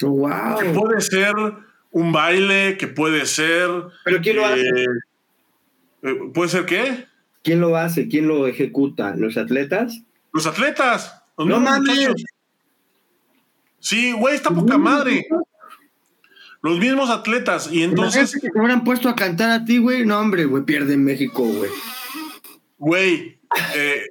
Wow. 0.00 0.28
puede 0.74 1.00
ser 1.00 1.34
un 1.90 2.12
baile 2.12 2.76
que 2.78 2.86
puede 2.86 3.26
ser. 3.26 3.68
¿Pero 4.04 4.20
quién 4.22 4.36
lo 4.36 4.46
hace? 4.46 4.60
Eh, 4.60 4.86
eh, 6.02 6.14
¿Puede 6.32 6.50
ser 6.50 6.66
qué? 6.66 7.06
¿Quién 7.42 7.60
lo 7.60 7.76
hace? 7.76 8.06
¿Quién 8.06 8.28
lo 8.28 8.46
ejecuta? 8.46 9.16
¿Los 9.16 9.36
atletas? 9.36 10.00
Los 10.32 10.46
atletas. 10.46 11.20
no 11.36 11.58
mames. 11.58 12.12
Sí, 13.80 14.12
güey, 14.12 14.36
está 14.36 14.50
poca 14.50 14.78
madre. 14.78 15.26
Los 16.62 16.78
mismos 16.78 17.10
atletas. 17.10 17.72
Y 17.72 17.82
entonces. 17.82 18.38
que 18.40 18.50
te 18.50 18.56
hubieran 18.56 18.84
puesto 18.84 19.08
a 19.08 19.16
cantar 19.16 19.50
a 19.50 19.64
ti, 19.64 19.78
güey. 19.78 20.06
No, 20.06 20.20
hombre, 20.20 20.44
güey, 20.44 20.62
pierde 20.62 20.96
México, 20.96 21.42
güey. 21.42 21.72
Güey, 22.78 23.38
eh, 23.74 24.02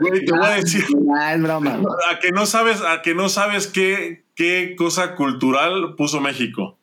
güey, 0.00 0.24
te 0.24 0.32
voy 0.32 0.46
a 0.46 0.56
decir. 0.56 0.84
Es 1.34 1.42
broma. 1.42 1.80
A 2.10 2.18
que 2.20 2.30
no 2.30 2.46
sabes, 2.46 2.80
a 2.80 3.02
que 3.02 3.14
no 3.14 3.28
sabes 3.28 3.66
qué, 3.66 4.24
qué 4.34 4.74
cosa 4.76 5.14
cultural 5.16 5.94
puso 5.96 6.20
México. 6.20 6.78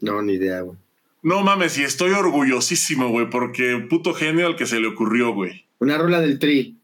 No, 0.00 0.22
ni 0.22 0.34
idea, 0.34 0.60
güey. 0.60 0.78
No 1.22 1.42
mames, 1.42 1.78
y 1.78 1.82
estoy 1.82 2.10
orgullosísimo, 2.10 3.08
güey, 3.08 3.30
porque 3.30 3.86
puto 3.88 4.12
genio 4.12 4.46
al 4.46 4.56
que 4.56 4.66
se 4.66 4.78
le 4.78 4.88
ocurrió, 4.88 5.32
güey. 5.32 5.64
Una 5.78 5.96
rola 5.96 6.20
del 6.20 6.38
tri. 6.38 6.76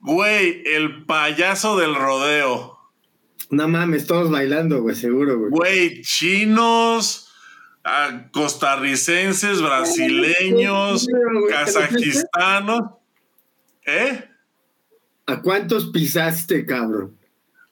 Güey, 0.00 0.62
el 0.66 1.04
payaso 1.04 1.78
del 1.78 1.94
rodeo. 1.94 2.78
No 3.50 3.68
mames, 3.68 4.06
todos 4.06 4.30
bailando, 4.30 4.82
güey, 4.82 4.96
seguro, 4.96 5.38
güey. 5.38 5.50
Güey, 5.50 6.02
chinos, 6.02 7.29
ah, 7.84 8.28
costarricenses, 8.32 9.62
brasileños, 9.62 11.06
kazajistanos. 11.48 12.82
¿Eh? 13.86 14.28
¿A 15.26 15.40
cuántos 15.42 15.86
pisaste, 15.86 16.66
cabrón? 16.66 17.16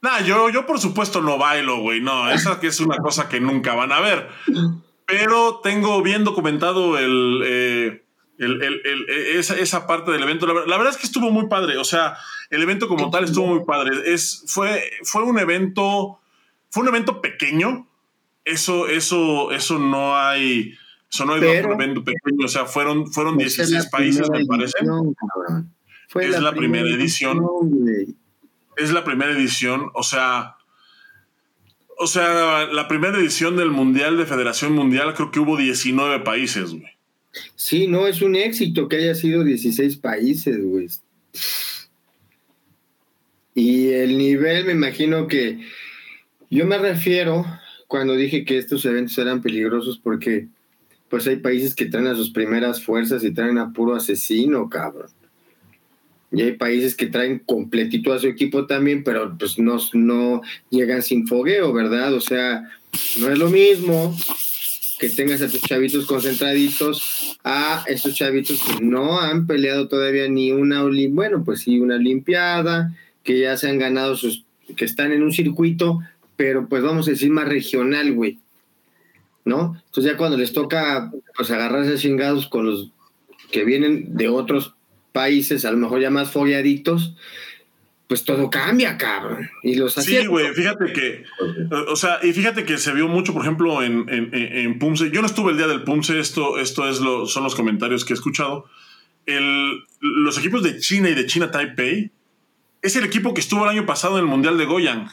Nah, 0.01 0.21
yo, 0.21 0.49
yo 0.51 0.65
por 0.65 0.79
supuesto 0.79 1.21
no 1.21 1.39
bailo, 1.39 1.81
güey. 1.81 2.01
No, 2.01 2.31
esa 2.31 2.61
que 2.61 2.69
es 2.69 2.81
una 2.81 2.97
cosa 3.03 3.29
que 3.29 3.41
nunca 3.41 3.75
van 3.75 3.93
a 3.93 4.01
ver. 4.01 4.29
Pero 5.07 5.61
tengo 5.63 6.03
bien 6.03 6.25
documentado 6.25 6.99
el, 6.99 7.43
eh, 7.45 8.05
esa, 8.39 9.87
parte 9.87 10.13
del 10.13 10.23
evento. 10.23 10.47
La, 10.47 10.77
verdad 10.77 10.93
es 10.93 10.97
que 10.97 11.07
estuvo 11.07 11.31
muy 11.31 11.49
padre. 11.49 11.79
O 11.79 11.85
sea, 11.85 12.17
el 12.51 12.63
evento 12.63 12.87
como 12.87 13.11
tal 13.11 13.25
estuvo 13.25 13.47
muy 13.47 13.65
padre. 13.65 14.13
Es, 14.13 14.45
fue, 14.47 14.85
fue 15.03 15.25
un 15.25 15.39
evento. 15.39 16.21
Fue 16.71 16.83
un 16.83 16.89
evento 16.89 17.21
pequeño. 17.21 17.88
Eso, 18.49 18.88
eso, 18.88 19.53
eso 19.53 19.78
no 19.78 20.16
hay. 20.16 20.74
Eso 21.11 21.24
no 21.24 21.34
hay 21.34 21.42
evento 21.42 22.05
pequeño. 22.05 22.44
O 22.44 22.49
sea, 22.49 22.66
fueron, 22.66 23.11
fueron 23.12 23.38
16 23.38 23.86
países, 23.86 24.28
me 24.30 24.44
parece. 24.44 24.74
es 26.20 26.40
la, 26.40 26.53
primera, 26.53 26.88
edición 26.88 27.40
es 28.78 28.92
la 28.92 29.05
primera 29.05 29.32
edición, 29.32 29.90
o 29.94 30.03
sea, 30.03 30.57
o 31.99 32.07
sea, 32.07 32.66
la 32.66 32.86
primera 32.86 33.18
edición 33.18 33.57
del 33.57 33.70
Mundial 33.70 34.16
de 34.16 34.24
Federación 34.24 34.72
Mundial 34.72 35.14
creo 35.14 35.30
que 35.30 35.40
hubo 35.40 35.57
19 35.57 36.20
países, 36.20 36.70
güey. 36.70 36.92
Sí, 37.57 37.88
no, 37.88 38.07
es 38.07 38.22
un 38.22 38.36
éxito 38.36 38.88
que 38.88 38.96
haya 38.96 39.14
sido 39.14 39.44
16 39.44 39.96
países, 39.96 40.62
güey. 40.62 40.88
Y 43.55 43.88
el 43.88 44.16
nivel, 44.16 44.64
me 44.64 44.72
imagino 44.72 45.26
que 45.26 45.59
yo 46.51 46.64
me 46.66 46.78
refiero 46.78 47.44
cuando 47.89 48.14
dije 48.14 48.45
que 48.45 48.59
estos 48.59 48.84
eventos 48.84 49.18
eran 49.18 49.43
peligrosos 49.43 49.99
porque 49.99 50.47
pues 51.09 51.26
hay 51.26 51.36
países 51.36 51.74
que 51.74 51.86
traen 51.86 52.07
a 52.07 52.14
sus 52.14 52.30
primeras 52.30 52.84
fuerzas 52.84 53.24
y 53.24 53.32
traen 53.32 53.59
a 53.59 53.72
puro 53.72 53.97
asesino, 53.97 54.68
cabrón. 54.68 55.09
Y 56.30 56.43
hay 56.43 56.53
países 56.53 56.95
que 56.95 57.07
traen 57.07 57.39
completito 57.39 58.12
a 58.12 58.18
su 58.18 58.26
equipo 58.26 58.66
también, 58.66 59.03
pero 59.03 59.34
pues 59.39 59.59
no, 59.59 59.78
no 59.95 60.43
llegan 60.68 61.03
sin 61.03 61.26
fogueo, 61.26 61.72
¿verdad? 61.72 62.12
O 62.12 62.20
sea, 62.20 62.68
no 63.18 63.30
es 63.30 63.39
lo 63.39 63.49
mismo 63.49 64.14
que 64.99 65.09
tengas 65.09 65.41
a 65.41 65.49
tus 65.49 65.62
chavitos 65.62 66.07
concentraditos 66.07 67.38
a 67.45 67.84
estos 67.87 68.14
chavitos 68.14 68.61
que 68.63 68.84
no 68.84 69.21
han 69.21 69.46
peleado 69.46 69.88
todavía 69.88 70.29
ni 70.29 70.50
una, 70.50 70.83
bueno, 71.11 71.45
pues 71.45 71.61
sí, 71.61 71.79
una 71.79 71.95
Olimpiada, 71.95 72.95
que 73.22 73.41
ya 73.41 73.57
se 73.57 73.71
han 73.71 73.79
ganado 73.79 74.17
sus, 74.17 74.45
que 74.76 74.84
están 74.84 75.13
en 75.13 75.22
un 75.22 75.33
circuito, 75.33 76.00
pero 76.39 76.69
pues 76.69 76.85
vamos 76.85 77.09
a 77.09 77.11
decir 77.11 77.31
más 77.31 77.49
regional, 77.49 78.13
güey. 78.13 78.39
¿No? 79.45 79.75
Entonces 79.87 80.13
ya 80.13 80.17
cuando 80.17 80.37
les 80.37 80.53
toca 80.53 81.11
pues 81.37 81.51
agarrarse 81.51 81.97
chingados 81.97 82.47
con 82.49 82.67
los 82.67 82.93
que 83.51 83.65
vienen 83.65 84.17
de 84.17 84.29
otros 84.29 84.75
países, 85.13 85.65
a 85.65 85.73
lo 85.73 85.79
mejor 85.79 86.01
ya 86.01 86.11
más 86.11 86.31
fogueaditos, 86.31 87.17
pues 88.07 88.25
todo 88.25 88.51
cambia, 88.51 88.97
cabrón. 88.97 89.51
Y 89.65 89.75
los 89.75 89.95
Sí, 89.95 90.27
güey, 90.27 90.53
fíjate 90.55 90.93
que, 90.93 91.25
o 91.89 91.97
sea, 91.97 92.21
y 92.23 92.33
fíjate 92.33 92.65
que 92.65 92.79
se 92.79 92.93
vio 92.93 93.09
mucho, 93.09 93.33
por 93.33 93.43
ejemplo, 93.43 93.83
en, 93.83 94.07
en, 94.09 94.79
Pumse. 94.79 95.11
Yo 95.11 95.23
no 95.23 95.27
estuve 95.27 95.53
el 95.53 95.57
día 95.57 95.67
del 95.67 95.83
Pumse, 95.83 96.21
esto, 96.21 96.59
esto 96.59 96.89
es 96.89 97.01
lo, 97.01 97.27
son 97.27 97.43
los 97.43 97.57
comentarios 97.57 98.05
que 98.05 98.13
he 98.13 98.17
escuchado. 98.17 98.67
El, 99.27 99.81
los 100.01 100.39
equipos 100.39 100.63
de 100.63 100.79
China 100.79 101.11
y 101.11 101.15
de 101.15 101.27
China 101.27 101.51
Taipei 101.51 102.13
es 102.81 102.97
el 102.97 103.05
equipo 103.05 103.35
que 103.35 103.41
estuvo 103.41 103.65
el 103.65 103.71
año 103.71 103.87
pasado 103.87 104.19
en 104.19 104.25
el 104.25 104.31
Mundial 104.31 104.57
de 104.57 104.67
Goyang. 104.67 105.11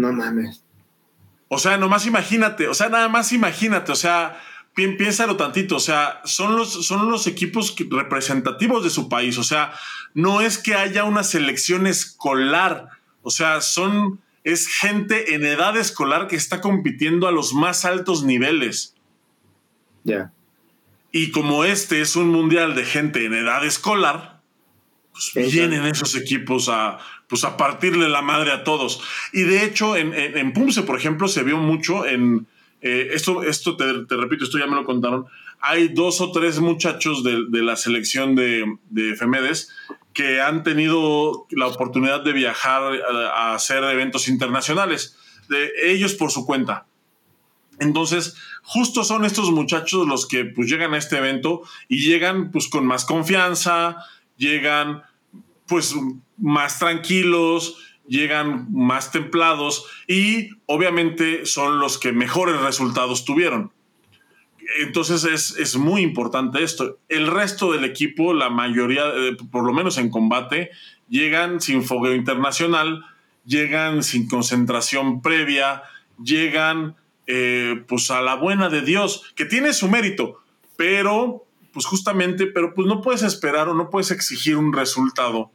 No 0.00 0.12
mames. 0.12 0.64
O 1.48 1.58
sea, 1.58 1.76
nomás 1.76 2.06
imagínate, 2.06 2.68
o 2.68 2.74
sea, 2.74 2.88
nada 2.88 3.08
más 3.08 3.32
imagínate, 3.32 3.92
o 3.92 3.96
sea, 3.96 4.40
piénsalo 4.74 5.36
tantito, 5.36 5.76
o 5.76 5.80
sea, 5.80 6.20
son 6.24 6.56
los, 6.56 6.86
son 6.86 7.10
los 7.10 7.26
equipos 7.26 7.74
representativos 7.90 8.84
de 8.84 8.90
su 8.90 9.08
país, 9.08 9.36
o 9.36 9.42
sea, 9.42 9.72
no 10.14 10.40
es 10.40 10.58
que 10.58 10.74
haya 10.74 11.04
una 11.04 11.24
selección 11.24 11.86
escolar, 11.86 12.88
o 13.22 13.30
sea, 13.30 13.60
son, 13.60 14.20
es 14.44 14.68
gente 14.68 15.34
en 15.34 15.44
edad 15.44 15.76
escolar 15.76 16.28
que 16.28 16.36
está 16.36 16.60
compitiendo 16.60 17.26
a 17.26 17.32
los 17.32 17.52
más 17.52 17.84
altos 17.84 18.22
niveles. 18.22 18.94
Ya. 20.04 20.32
Y 21.12 21.32
como 21.32 21.64
este 21.64 22.00
es 22.00 22.16
un 22.16 22.28
mundial 22.28 22.74
de 22.74 22.84
gente 22.84 23.26
en 23.26 23.34
edad 23.34 23.66
escolar, 23.66 24.40
pues, 25.12 25.52
vienen 25.52 25.84
esos 25.84 26.14
equipos 26.14 26.68
a, 26.68 26.98
pues, 27.30 27.44
a 27.44 27.56
partirle 27.56 28.08
la 28.08 28.20
madre 28.20 28.50
a 28.50 28.64
todos. 28.64 29.00
Y 29.32 29.42
de 29.42 29.64
hecho, 29.64 29.96
en, 29.96 30.12
en, 30.12 30.52
Pumse, 30.52 30.82
por 30.82 30.98
ejemplo, 30.98 31.28
se 31.28 31.42
vio 31.42 31.56
mucho 31.56 32.04
en. 32.04 32.46
Eh, 32.82 33.10
esto, 33.12 33.42
esto 33.42 33.76
te, 33.76 34.16
repito, 34.16 34.44
esto 34.44 34.58
ya 34.58 34.66
me 34.66 34.74
lo 34.74 34.84
contaron. 34.84 35.26
Hay 35.60 35.88
dos 35.88 36.20
o 36.20 36.32
tres 36.32 36.58
muchachos 36.58 37.22
de, 37.22 37.62
la 37.62 37.76
selección 37.76 38.34
de, 38.34 38.64
de 38.88 39.14
Femedes 39.14 39.70
que 40.12 40.40
han 40.40 40.62
tenido 40.62 41.46
la 41.50 41.66
oportunidad 41.66 42.24
de 42.24 42.32
viajar 42.32 42.82
a, 43.04 43.54
hacer 43.54 43.84
eventos 43.84 44.28
internacionales, 44.28 45.16
de 45.48 45.70
ellos 45.84 46.14
por 46.14 46.30
su 46.30 46.46
cuenta. 46.46 46.86
Entonces, 47.78 48.36
justo 48.62 49.04
son 49.04 49.24
estos 49.24 49.50
muchachos 49.50 50.06
los 50.06 50.26
que 50.26 50.44
pues 50.44 50.68
llegan 50.68 50.94
a 50.94 50.98
este 50.98 51.18
evento 51.18 51.62
y 51.88 52.06
llegan 52.06 52.50
pues 52.50 52.68
con 52.68 52.86
más 52.86 53.04
confianza, 53.04 54.04
llegan 54.36 55.02
pues 55.70 55.94
más 56.36 56.80
tranquilos, 56.80 57.78
llegan 58.06 58.66
más 58.72 59.12
templados 59.12 59.86
y 60.08 60.50
obviamente 60.66 61.46
son 61.46 61.78
los 61.78 61.96
que 61.96 62.10
mejores 62.10 62.60
resultados 62.60 63.24
tuvieron. 63.24 63.72
Entonces 64.80 65.24
es, 65.56 65.76
muy 65.76 66.02
importante 66.02 66.62
esto. 66.62 66.98
El 67.08 67.28
resto 67.28 67.72
del 67.72 67.84
equipo, 67.84 68.34
la 68.34 68.50
mayoría, 68.50 69.04
eh, 69.14 69.36
por 69.50 69.64
lo 69.64 69.72
menos 69.72 69.96
en 69.96 70.10
combate, 70.10 70.70
llegan 71.08 71.60
sin 71.60 71.84
fogueo 71.84 72.14
internacional, 72.14 73.04
llegan 73.44 74.02
sin 74.02 74.28
concentración 74.28 75.22
previa, 75.22 75.82
llegan 76.22 76.96
eh, 77.28 77.84
pues 77.86 78.10
a 78.10 78.20
la 78.22 78.34
buena 78.34 78.68
de 78.68 78.82
Dios, 78.82 79.32
que 79.36 79.44
tiene 79.44 79.72
su 79.72 79.88
mérito, 79.88 80.40
pero 80.76 81.46
pues 81.72 81.86
justamente, 81.86 82.46
pero 82.46 82.74
pues 82.74 82.88
no 82.88 83.02
puedes 83.02 83.22
esperar 83.22 83.68
o 83.68 83.74
no 83.74 83.88
puedes 83.90 84.10
exigir 84.10 84.56
un 84.56 84.72
resultado. 84.72 85.52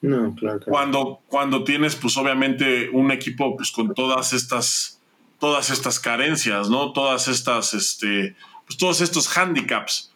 No, 0.00 0.34
claro. 0.34 0.60
Cuando, 0.64 1.20
cuando 1.28 1.64
tienes 1.64 1.96
pues 1.96 2.16
obviamente 2.16 2.88
un 2.90 3.10
equipo 3.10 3.56
pues 3.56 3.72
con 3.72 3.94
todas 3.94 4.32
estas, 4.32 5.00
todas 5.38 5.70
estas 5.70 5.98
carencias, 5.98 6.70
¿no? 6.70 6.92
Todas 6.92 7.28
estas, 7.28 7.74
este, 7.74 8.36
pues, 8.66 8.76
todos 8.76 9.00
estos 9.00 9.36
handicaps. 9.36 10.12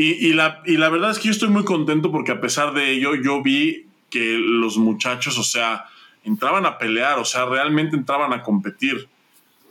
Y, 0.00 0.32
la, 0.32 0.62
y 0.64 0.76
la 0.76 0.90
verdad 0.90 1.10
es 1.10 1.18
que 1.18 1.24
yo 1.24 1.32
estoy 1.32 1.48
muy 1.48 1.64
contento 1.64 2.12
porque 2.12 2.30
a 2.30 2.40
pesar 2.40 2.72
de 2.72 2.92
ello, 2.92 3.16
yo 3.16 3.42
vi 3.42 3.86
que 4.10 4.38
los 4.38 4.78
muchachos, 4.78 5.36
o 5.38 5.42
sea, 5.42 5.86
entraban 6.22 6.66
a 6.66 6.78
pelear, 6.78 7.18
o 7.18 7.24
sea, 7.24 7.46
realmente 7.46 7.96
entraban 7.96 8.32
a 8.32 8.44
competir. 8.44 9.08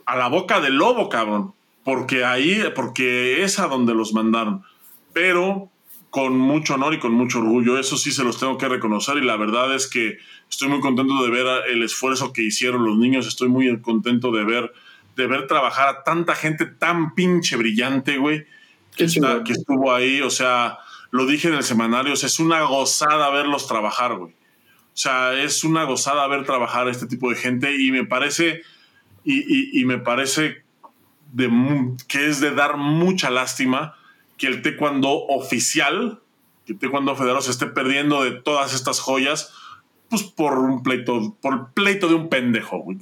A 0.04 0.16
la 0.16 0.28
boca 0.28 0.60
del 0.60 0.74
lobo, 0.74 1.08
cabrón. 1.08 1.54
Porque 1.82 2.26
ahí, 2.26 2.62
porque 2.74 3.42
es 3.42 3.58
a 3.58 3.68
donde 3.68 3.94
los 3.94 4.12
mandaron. 4.12 4.64
Pero 5.14 5.70
con 6.10 6.38
mucho 6.38 6.74
honor 6.74 6.94
y 6.94 6.98
con 6.98 7.12
mucho 7.12 7.40
orgullo, 7.40 7.78
eso 7.78 7.96
sí 7.96 8.10
se 8.12 8.24
los 8.24 8.38
tengo 8.38 8.56
que 8.56 8.68
reconocer 8.68 9.18
y 9.18 9.24
la 9.24 9.36
verdad 9.36 9.74
es 9.74 9.86
que 9.86 10.18
estoy 10.48 10.68
muy 10.68 10.80
contento 10.80 11.22
de 11.22 11.30
ver 11.30 11.46
el 11.68 11.82
esfuerzo 11.82 12.32
que 12.32 12.42
hicieron 12.42 12.84
los 12.84 12.96
niños, 12.96 13.26
estoy 13.26 13.48
muy 13.48 13.80
contento 13.80 14.32
de 14.32 14.44
ver 14.44 14.72
de 15.18 15.26
ver 15.26 15.48
trabajar 15.48 15.88
a 15.88 16.04
tanta 16.04 16.36
gente 16.36 16.64
tan 16.64 17.14
pinche 17.14 17.56
brillante, 17.56 18.18
güey, 18.18 18.46
que, 18.96 19.06
que 19.44 19.52
estuvo 19.52 19.92
ahí. 19.92 20.22
O 20.22 20.30
sea, 20.30 20.78
lo 21.10 21.26
dije 21.26 21.48
en 21.48 21.54
el 21.54 21.64
semanario, 21.64 22.14
es 22.14 22.38
una 22.38 22.62
gozada 22.62 23.28
verlos 23.30 23.66
trabajar, 23.66 24.14
güey. 24.14 24.32
O 24.32 25.00
sea, 25.00 25.34
es 25.34 25.64
una 25.64 25.84
gozada 25.84 26.26
ver 26.28 26.44
trabajar 26.44 26.86
a 26.86 26.92
este 26.92 27.06
tipo 27.06 27.30
de 27.30 27.36
gente 27.36 27.74
y 27.80 27.90
me 27.90 28.04
parece, 28.04 28.62
y, 29.24 29.84
me 29.84 29.98
parece 29.98 30.62
de, 31.32 31.50
que 32.06 32.28
es 32.28 32.40
de 32.40 32.52
dar 32.52 32.76
mucha 32.76 33.30
lástima 33.30 33.96
que 34.38 34.46
el 34.46 34.62
taekwondo 34.62 35.26
oficial, 35.26 36.20
que 36.64 36.72
el 36.72 36.78
taekwondo 36.78 37.14
federal 37.14 37.42
se 37.42 37.50
esté 37.50 37.66
perdiendo 37.66 38.24
de 38.24 38.32
todas 38.32 38.74
estas 38.74 39.00
joyas 39.00 39.52
pues 40.08 40.22
por 40.22 40.58
un 40.58 40.82
pleito, 40.82 41.36
por 41.42 41.52
el 41.52 41.60
pleito 41.74 42.08
de 42.08 42.14
un 42.14 42.30
pendejo, 42.30 42.78
güey. 42.78 42.96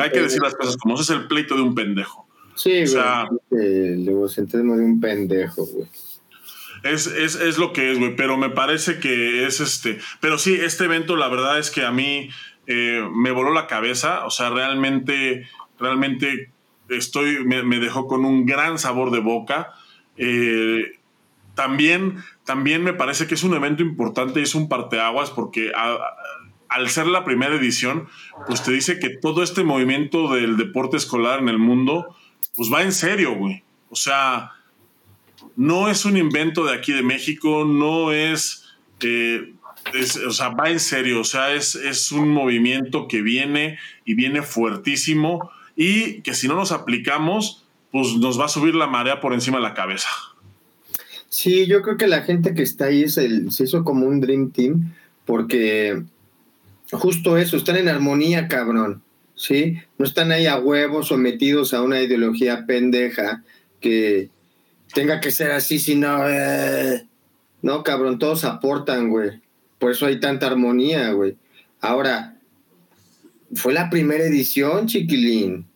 hay 0.00 0.10
que 0.10 0.20
decir 0.20 0.40
las 0.40 0.54
cosas 0.54 0.76
como 0.76 0.94
es 0.94 1.10
el 1.10 1.26
pleito 1.26 1.56
de 1.56 1.62
un 1.62 1.74
pendejo. 1.74 2.28
Sí, 2.54 2.82
o 2.82 2.86
sea, 2.86 3.28
el 3.50 4.08
egocentrismo 4.08 4.76
de 4.76 4.84
un 4.84 5.00
pendejo, 5.00 5.66
güey. 5.66 5.88
Es, 6.84 7.06
es, 7.06 7.36
es, 7.36 7.58
lo 7.58 7.72
que 7.72 7.92
es, 7.92 7.98
güey, 7.98 8.16
pero 8.16 8.36
me 8.36 8.50
parece 8.50 8.98
que 8.98 9.46
es 9.46 9.60
este. 9.60 9.98
Pero 10.20 10.36
sí, 10.38 10.54
este 10.54 10.84
evento, 10.84 11.16
la 11.16 11.28
verdad 11.28 11.58
es 11.58 11.70
que 11.70 11.84
a 11.84 11.92
mí 11.92 12.28
eh, 12.66 13.08
me 13.14 13.30
voló 13.30 13.52
la 13.52 13.66
cabeza. 13.66 14.24
O 14.26 14.30
sea, 14.30 14.50
realmente, 14.50 15.48
realmente 15.78 16.50
estoy, 16.88 17.44
me, 17.44 17.62
dejó 17.78 18.06
con 18.06 18.24
un 18.24 18.46
gran 18.46 18.78
sabor 18.78 19.12
de 19.12 19.20
boca. 19.20 19.72
Eh, 20.24 21.00
también, 21.56 22.22
también 22.44 22.84
me 22.84 22.94
parece 22.94 23.26
que 23.26 23.34
es 23.34 23.42
un 23.42 23.54
evento 23.54 23.82
importante 23.82 24.38
y 24.38 24.44
es 24.44 24.54
un 24.54 24.68
parteaguas 24.68 25.30
porque 25.30 25.72
al 26.68 26.88
ser 26.90 27.08
la 27.08 27.24
primera 27.24 27.56
edición, 27.56 28.08
pues 28.46 28.62
te 28.62 28.70
dice 28.70 29.00
que 29.00 29.10
todo 29.10 29.42
este 29.42 29.64
movimiento 29.64 30.32
del 30.32 30.56
deporte 30.56 30.96
escolar 30.96 31.40
en 31.40 31.48
el 31.48 31.58
mundo, 31.58 32.16
pues 32.54 32.72
va 32.72 32.82
en 32.82 32.92
serio, 32.92 33.34
güey. 33.34 33.64
O 33.90 33.96
sea, 33.96 34.52
no 35.56 35.88
es 35.88 36.04
un 36.04 36.16
invento 36.16 36.64
de 36.64 36.74
aquí 36.74 36.92
de 36.92 37.02
México, 37.02 37.64
no 37.64 38.12
es, 38.12 38.72
eh, 39.00 39.52
o 40.26 40.30
sea, 40.30 40.50
va 40.50 40.70
en 40.70 40.80
serio, 40.80 41.20
o 41.20 41.24
sea, 41.24 41.52
es, 41.52 41.74
es 41.74 42.12
un 42.12 42.30
movimiento 42.30 43.08
que 43.08 43.22
viene 43.22 43.78
y 44.04 44.14
viene 44.14 44.42
fuertísimo 44.42 45.50
y 45.74 46.22
que 46.22 46.34
si 46.34 46.48
no 46.48 46.54
nos 46.54 46.70
aplicamos, 46.70 47.61
pues 47.92 48.16
nos 48.16 48.40
va 48.40 48.46
a 48.46 48.48
subir 48.48 48.74
la 48.74 48.86
marea 48.86 49.20
por 49.20 49.34
encima 49.34 49.58
de 49.58 49.62
la 49.62 49.74
cabeza. 49.74 50.08
Sí, 51.28 51.66
yo 51.66 51.82
creo 51.82 51.96
que 51.96 52.08
la 52.08 52.22
gente 52.22 52.54
que 52.54 52.62
está 52.62 52.86
ahí 52.86 53.04
es 53.04 53.16
el, 53.16 53.52
se 53.52 53.64
hizo 53.64 53.84
como 53.84 54.06
un 54.06 54.20
Dream 54.20 54.50
Team, 54.50 54.92
porque 55.24 56.02
justo 56.90 57.36
eso, 57.36 57.56
están 57.56 57.76
en 57.76 57.88
armonía, 57.88 58.48
cabrón, 58.48 59.02
¿sí? 59.34 59.78
No 59.98 60.04
están 60.04 60.32
ahí 60.32 60.46
a 60.46 60.58
huevos 60.58 61.08
sometidos 61.08 61.74
a 61.74 61.82
una 61.82 62.02
ideología 62.02 62.66
pendeja 62.66 63.42
que 63.80 64.30
tenga 64.94 65.20
que 65.20 65.30
ser 65.30 65.52
así, 65.52 65.78
si 65.78 65.94
no... 65.94 66.28
Eh, 66.28 67.06
no, 67.62 67.82
cabrón, 67.82 68.18
todos 68.18 68.44
aportan, 68.44 69.08
güey. 69.08 69.40
Por 69.78 69.92
eso 69.92 70.06
hay 70.06 70.18
tanta 70.18 70.48
armonía, 70.48 71.12
güey. 71.12 71.36
Ahora, 71.80 72.36
fue 73.54 73.72
la 73.72 73.88
primera 73.88 74.24
edición, 74.24 74.86
chiquilín. 74.86 75.66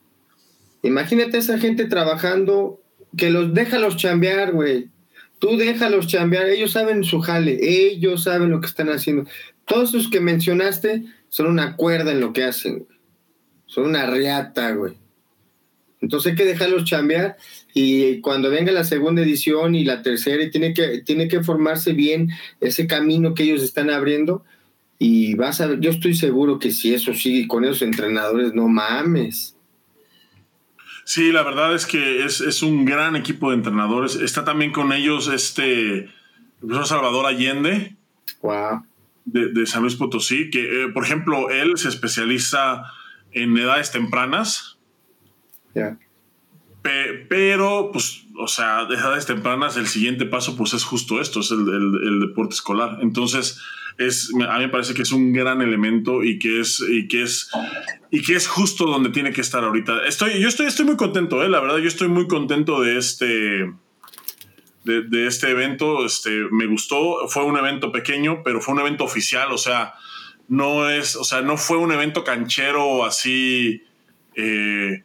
Imagínate 0.86 1.36
a 1.36 1.40
esa 1.40 1.58
gente 1.58 1.86
trabajando, 1.86 2.80
que 3.16 3.30
los 3.30 3.54
déjalos 3.54 3.96
chambear, 3.96 4.52
güey. 4.52 4.88
Tú 5.38 5.56
déjalos 5.56 6.06
chambear, 6.06 6.48
ellos 6.48 6.72
saben 6.72 7.04
su 7.04 7.20
jale, 7.20 7.58
ellos 7.60 8.24
saben 8.24 8.50
lo 8.50 8.60
que 8.60 8.66
están 8.66 8.88
haciendo. 8.88 9.28
Todos 9.66 9.92
los 9.92 10.08
que 10.08 10.20
mencionaste 10.20 11.04
son 11.28 11.46
una 11.46 11.76
cuerda 11.76 12.12
en 12.12 12.20
lo 12.20 12.32
que 12.32 12.44
hacen, 12.44 12.86
Son 13.66 13.84
una 13.84 14.06
riata, 14.06 14.70
güey. 14.72 14.94
Entonces 16.00 16.32
hay 16.32 16.36
que 16.36 16.44
dejarlos 16.44 16.84
chambear 16.84 17.36
y 17.74 18.20
cuando 18.20 18.48
venga 18.48 18.70
la 18.70 18.84
segunda 18.84 19.22
edición 19.22 19.74
y 19.74 19.84
la 19.84 20.02
tercera, 20.02 20.48
tiene 20.50 20.72
que, 20.72 21.02
tiene 21.02 21.26
que 21.26 21.42
formarse 21.42 21.92
bien 21.92 22.30
ese 22.60 22.86
camino 22.86 23.34
que 23.34 23.42
ellos 23.42 23.62
están 23.62 23.90
abriendo 23.90 24.44
y 24.98 25.34
vas 25.34 25.60
a 25.60 25.66
ver, 25.66 25.80
yo 25.80 25.90
estoy 25.90 26.14
seguro 26.14 26.58
que 26.58 26.70
si 26.70 26.94
eso 26.94 27.12
sigue 27.12 27.48
con 27.48 27.64
esos 27.64 27.82
entrenadores, 27.82 28.54
no 28.54 28.68
mames. 28.68 29.55
Sí, 31.06 31.32
la 31.32 31.42
verdad 31.42 31.74
es 31.74 31.86
que 31.86 32.24
es, 32.26 32.62
un 32.62 32.84
gran 32.84 33.16
equipo 33.16 33.48
de 33.48 33.56
entrenadores. 33.56 34.16
Está 34.16 34.44
también 34.44 34.72
con 34.72 34.92
ellos 34.92 35.28
este 35.28 36.00
el 36.00 36.10
profesor 36.60 36.86
Salvador 36.86 37.26
Allende. 37.26 37.96
Wow 38.42 38.84
de, 39.26 39.66
San 39.66 39.82
Luis 39.82 39.96
Potosí, 39.96 40.50
que 40.50 40.84
eh, 40.84 40.88
por 40.88 41.04
ejemplo 41.04 41.50
él 41.50 41.76
se 41.76 41.88
especializa 41.88 42.84
en 43.32 43.58
edades 43.58 43.90
tempranas. 43.90 44.78
pero, 47.28 47.90
pues, 47.92 48.24
o 48.38 48.46
sea, 48.46 48.84
de 48.84 48.94
edades 48.94 49.26
tempranas, 49.26 49.76
el 49.76 49.88
siguiente 49.88 50.24
paso, 50.24 50.56
pues 50.56 50.72
es 50.72 50.84
justo 50.84 51.20
esto, 51.20 51.40
es 51.40 51.50
el, 51.50 52.20
deporte 52.20 52.54
escolar. 52.54 52.98
Entonces, 53.02 53.60
es, 53.98 54.30
a 54.34 54.58
mí 54.58 54.64
me 54.64 54.68
parece 54.68 54.94
que 54.94 55.02
es 55.02 55.12
un 55.12 55.32
gran 55.32 55.62
elemento 55.62 56.22
y 56.22 56.38
que 56.38 56.60
es, 56.60 56.82
y 56.88 57.08
que 57.08 57.22
es, 57.22 57.50
y 58.10 58.22
que 58.22 58.34
es 58.34 58.46
justo 58.46 58.84
donde 58.84 59.10
tiene 59.10 59.32
que 59.32 59.40
estar 59.40 59.64
ahorita. 59.64 60.06
Estoy, 60.06 60.40
yo 60.40 60.48
estoy, 60.48 60.66
estoy 60.66 60.84
muy 60.84 60.96
contento, 60.96 61.42
¿eh? 61.42 61.48
la 61.48 61.60
verdad, 61.60 61.78
yo 61.78 61.88
estoy 61.88 62.08
muy 62.08 62.28
contento 62.28 62.80
de 62.82 62.98
este, 62.98 63.72
de, 64.84 65.26
este 65.26 65.50
evento. 65.50 66.04
Este, 66.04 66.30
me 66.50 66.66
gustó, 66.66 67.26
fue 67.28 67.44
un 67.44 67.56
evento 67.56 67.90
pequeño, 67.90 68.42
pero 68.44 68.60
fue 68.60 68.74
un 68.74 68.80
evento 68.80 69.04
oficial, 69.04 69.50
o 69.52 69.58
sea, 69.58 69.94
no 70.48 70.88
es, 70.88 71.16
o 71.16 71.24
sea, 71.24 71.40
no 71.40 71.56
fue 71.56 71.78
un 71.78 71.90
evento 71.92 72.22
canchero 72.22 73.04
así, 73.04 73.82
eh, 74.34 75.02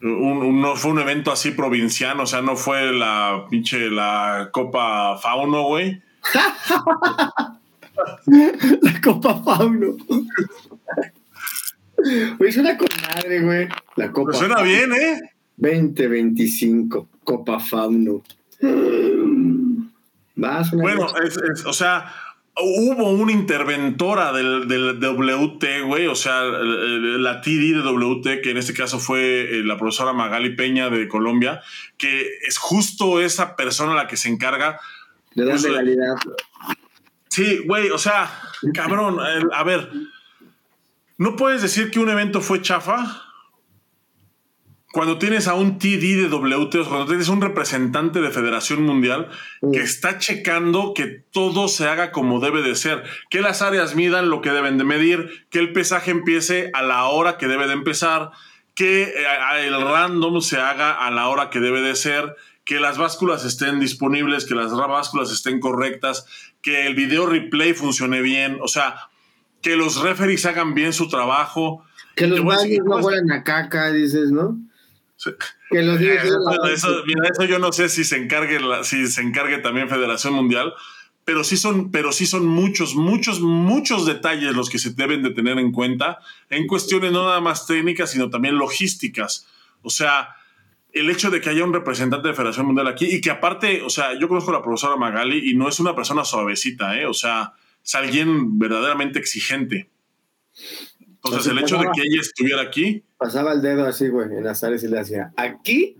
no 0.00 0.76
fue 0.76 0.90
un 0.90 1.00
evento 1.00 1.32
así 1.32 1.52
provinciano, 1.52 2.24
o 2.24 2.26
sea, 2.26 2.42
no 2.42 2.56
fue 2.56 2.92
la 2.92 3.46
pinche, 3.48 3.90
la 3.90 4.50
Copa 4.52 5.16
Fauno, 5.16 5.62
güey. 5.62 6.02
la 8.82 9.00
Copa 9.00 9.42
Fauno. 9.42 9.96
Güey, 12.38 12.52
suena 12.52 12.76
con 12.76 12.88
madre, 13.14 13.40
güey. 13.40 13.68
La 13.96 14.12
Copa. 14.12 14.32
suena 14.32 14.62
bien, 14.62 14.92
¿eh? 14.92 15.20
2025, 15.56 17.08
Copa 17.24 17.60
Fauno 17.60 18.22
bueno, 20.72 21.06
o 21.66 21.72
sea, 21.72 22.12
hubo 22.56 23.10
una 23.10 23.32
interventora 23.32 24.32
del, 24.32 24.68
del 24.68 24.98
WT, 25.00 25.82
güey, 25.86 26.06
o 26.06 26.14
sea, 26.14 26.42
la 26.42 27.40
TD 27.40 27.74
de 27.74 27.82
WT, 27.82 28.42
que 28.42 28.50
en 28.50 28.56
este 28.56 28.74
caso 28.74 28.98
fue 28.98 29.58
eh, 29.58 29.64
la 29.64 29.76
profesora 29.76 30.12
Magali 30.12 30.56
Peña 30.56 30.90
de 30.90 31.08
Colombia, 31.08 31.62
que 31.96 32.28
es 32.46 32.58
justo 32.58 33.20
esa 33.20 33.56
persona 33.56 33.94
la 33.94 34.06
que 34.06 34.16
se 34.16 34.28
encarga. 34.28 34.80
De 35.34 35.44
dar 35.44 35.60
legalidad. 35.60 36.14
Sí, 37.34 37.62
güey, 37.66 37.90
o 37.90 37.98
sea, 37.98 38.30
cabrón, 38.74 39.18
a 39.52 39.64
ver, 39.64 39.90
no 41.18 41.34
puedes 41.34 41.62
decir 41.62 41.90
que 41.90 41.98
un 41.98 42.08
evento 42.08 42.40
fue 42.40 42.62
chafa 42.62 43.24
cuando 44.92 45.18
tienes 45.18 45.48
a 45.48 45.54
un 45.54 45.80
TD 45.80 46.16
de 46.16 46.28
WT, 46.28 46.76
o 46.76 46.88
cuando 46.88 47.06
tienes 47.06 47.26
un 47.26 47.40
representante 47.40 48.20
de 48.20 48.30
Federación 48.30 48.84
Mundial 48.84 49.30
que 49.72 49.80
está 49.80 50.18
checando 50.18 50.94
que 50.94 51.06
todo 51.32 51.66
se 51.66 51.88
haga 51.88 52.12
como 52.12 52.38
debe 52.38 52.62
de 52.62 52.76
ser, 52.76 53.02
que 53.30 53.40
las 53.40 53.62
áreas 53.62 53.96
midan 53.96 54.30
lo 54.30 54.40
que 54.40 54.50
deben 54.50 54.78
de 54.78 54.84
medir, 54.84 55.48
que 55.50 55.58
el 55.58 55.72
pesaje 55.72 56.12
empiece 56.12 56.70
a 56.72 56.82
la 56.82 57.06
hora 57.06 57.36
que 57.36 57.48
debe 57.48 57.66
de 57.66 57.72
empezar, 57.72 58.30
que 58.76 59.02
eh, 59.02 59.66
el 59.66 59.80
random 59.80 60.40
se 60.40 60.60
haga 60.60 60.92
a 60.92 61.10
la 61.10 61.26
hora 61.26 61.50
que 61.50 61.58
debe 61.58 61.80
de 61.80 61.96
ser, 61.96 62.36
que 62.64 62.78
las 62.78 62.96
básculas 62.96 63.44
estén 63.44 63.80
disponibles, 63.80 64.46
que 64.46 64.54
las 64.54 64.72
básculas 64.72 65.32
estén 65.32 65.58
correctas, 65.58 66.26
que 66.64 66.86
el 66.86 66.94
video 66.94 67.26
replay 67.26 67.74
funcione 67.74 68.22
bien, 68.22 68.56
o 68.62 68.68
sea, 68.68 68.96
que 69.60 69.76
los 69.76 70.00
referees 70.00 70.46
hagan 70.46 70.72
bien 70.72 70.94
su 70.94 71.08
trabajo. 71.08 71.84
Que 72.16 72.26
los 72.26 72.42
baños 72.42 72.86
no 72.86 72.96
huelen 72.96 73.30
a 73.30 73.44
caca, 73.44 73.92
dices, 73.92 74.30
¿no? 74.30 74.58
Que 75.70 75.82
los 75.82 76.00
eh, 76.00 76.18
eso, 76.72 77.02
mira, 77.06 77.28
eso 77.30 77.44
yo 77.44 77.58
no 77.58 77.70
sé 77.70 77.90
si 77.90 78.02
se 78.02 78.16
encargue 78.16 78.58
si 78.82 79.06
se 79.06 79.20
encargue 79.20 79.58
también 79.58 79.90
Federación 79.90 80.32
Mundial, 80.32 80.72
pero 81.26 81.44
sí 81.44 81.58
son, 81.58 81.90
pero 81.90 82.12
sí 82.12 82.24
son 82.24 82.46
muchos, 82.46 82.94
muchos, 82.94 83.40
muchos 83.40 84.06
detalles 84.06 84.54
los 84.54 84.70
que 84.70 84.78
se 84.78 84.90
deben 84.90 85.22
de 85.22 85.30
tener 85.30 85.58
en 85.58 85.70
cuenta 85.70 86.18
en 86.48 86.66
cuestiones 86.66 87.12
no 87.12 87.26
nada 87.26 87.40
más 87.42 87.66
técnicas, 87.66 88.10
sino 88.10 88.30
también 88.30 88.56
logísticas. 88.56 89.46
O 89.82 89.90
sea, 89.90 90.34
el 90.94 91.10
hecho 91.10 91.30
de 91.30 91.40
que 91.40 91.50
haya 91.50 91.64
un 91.64 91.72
representante 91.72 92.28
de 92.28 92.34
Federación 92.34 92.66
Mundial 92.66 92.86
aquí 92.86 93.06
y 93.06 93.20
que 93.20 93.30
aparte, 93.30 93.82
o 93.82 93.90
sea, 93.90 94.18
yo 94.18 94.28
conozco 94.28 94.50
a 94.50 94.54
la 94.54 94.62
profesora 94.62 94.96
Magali 94.96 95.50
y 95.50 95.56
no 95.56 95.68
es 95.68 95.80
una 95.80 95.94
persona 95.94 96.24
suavecita, 96.24 96.98
¿eh? 96.98 97.06
O 97.06 97.12
sea, 97.12 97.52
es 97.84 97.94
alguien 97.96 98.58
verdaderamente 98.58 99.18
exigente. 99.18 99.90
Entonces, 101.00 101.50
el 101.50 101.58
hecho 101.58 101.78
de 101.78 101.86
que 101.92 102.02
ella 102.02 102.20
estuviera 102.20 102.62
aquí. 102.62 103.02
Pasaba 103.16 103.52
el 103.52 103.62
dedo 103.62 103.86
así, 103.86 104.08
güey, 104.08 104.28
en 104.28 104.44
las 104.44 104.62
áreas 104.62 104.84
y 104.84 104.88
le 104.88 105.00
hacía, 105.00 105.32
aquí 105.36 105.96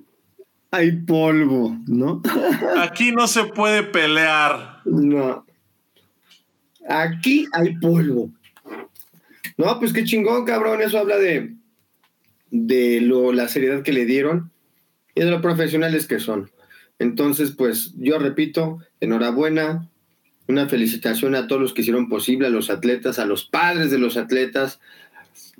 hay 0.70 0.92
polvo, 0.92 1.76
¿no? 1.86 2.22
Aquí 2.78 3.12
no 3.12 3.28
se 3.28 3.44
puede 3.44 3.84
pelear. 3.84 4.80
No. 4.84 5.46
Aquí 6.88 7.46
hay 7.52 7.76
polvo. 7.76 8.30
No, 9.56 9.78
pues 9.78 9.92
qué 9.92 10.04
chingón, 10.04 10.44
cabrón. 10.44 10.82
Eso 10.82 10.98
habla 10.98 11.16
de, 11.16 11.54
de 12.50 13.00
lo, 13.00 13.32
la 13.32 13.48
seriedad 13.48 13.82
que 13.82 13.92
le 13.92 14.04
dieron 14.04 14.50
y 15.14 15.20
de 15.20 15.30
lo 15.30 15.40
profesionales 15.40 16.06
que 16.06 16.20
son. 16.20 16.50
Entonces, 16.98 17.52
pues 17.52 17.92
yo 17.96 18.18
repito, 18.18 18.78
enhorabuena, 19.00 19.88
una 20.46 20.68
felicitación 20.68 21.34
a 21.34 21.46
todos 21.46 21.60
los 21.60 21.74
que 21.74 21.82
hicieron 21.82 22.08
posible, 22.08 22.46
a 22.46 22.50
los 22.50 22.70
atletas, 22.70 23.18
a 23.18 23.26
los 23.26 23.44
padres 23.44 23.90
de 23.90 23.98
los 23.98 24.16
atletas, 24.16 24.80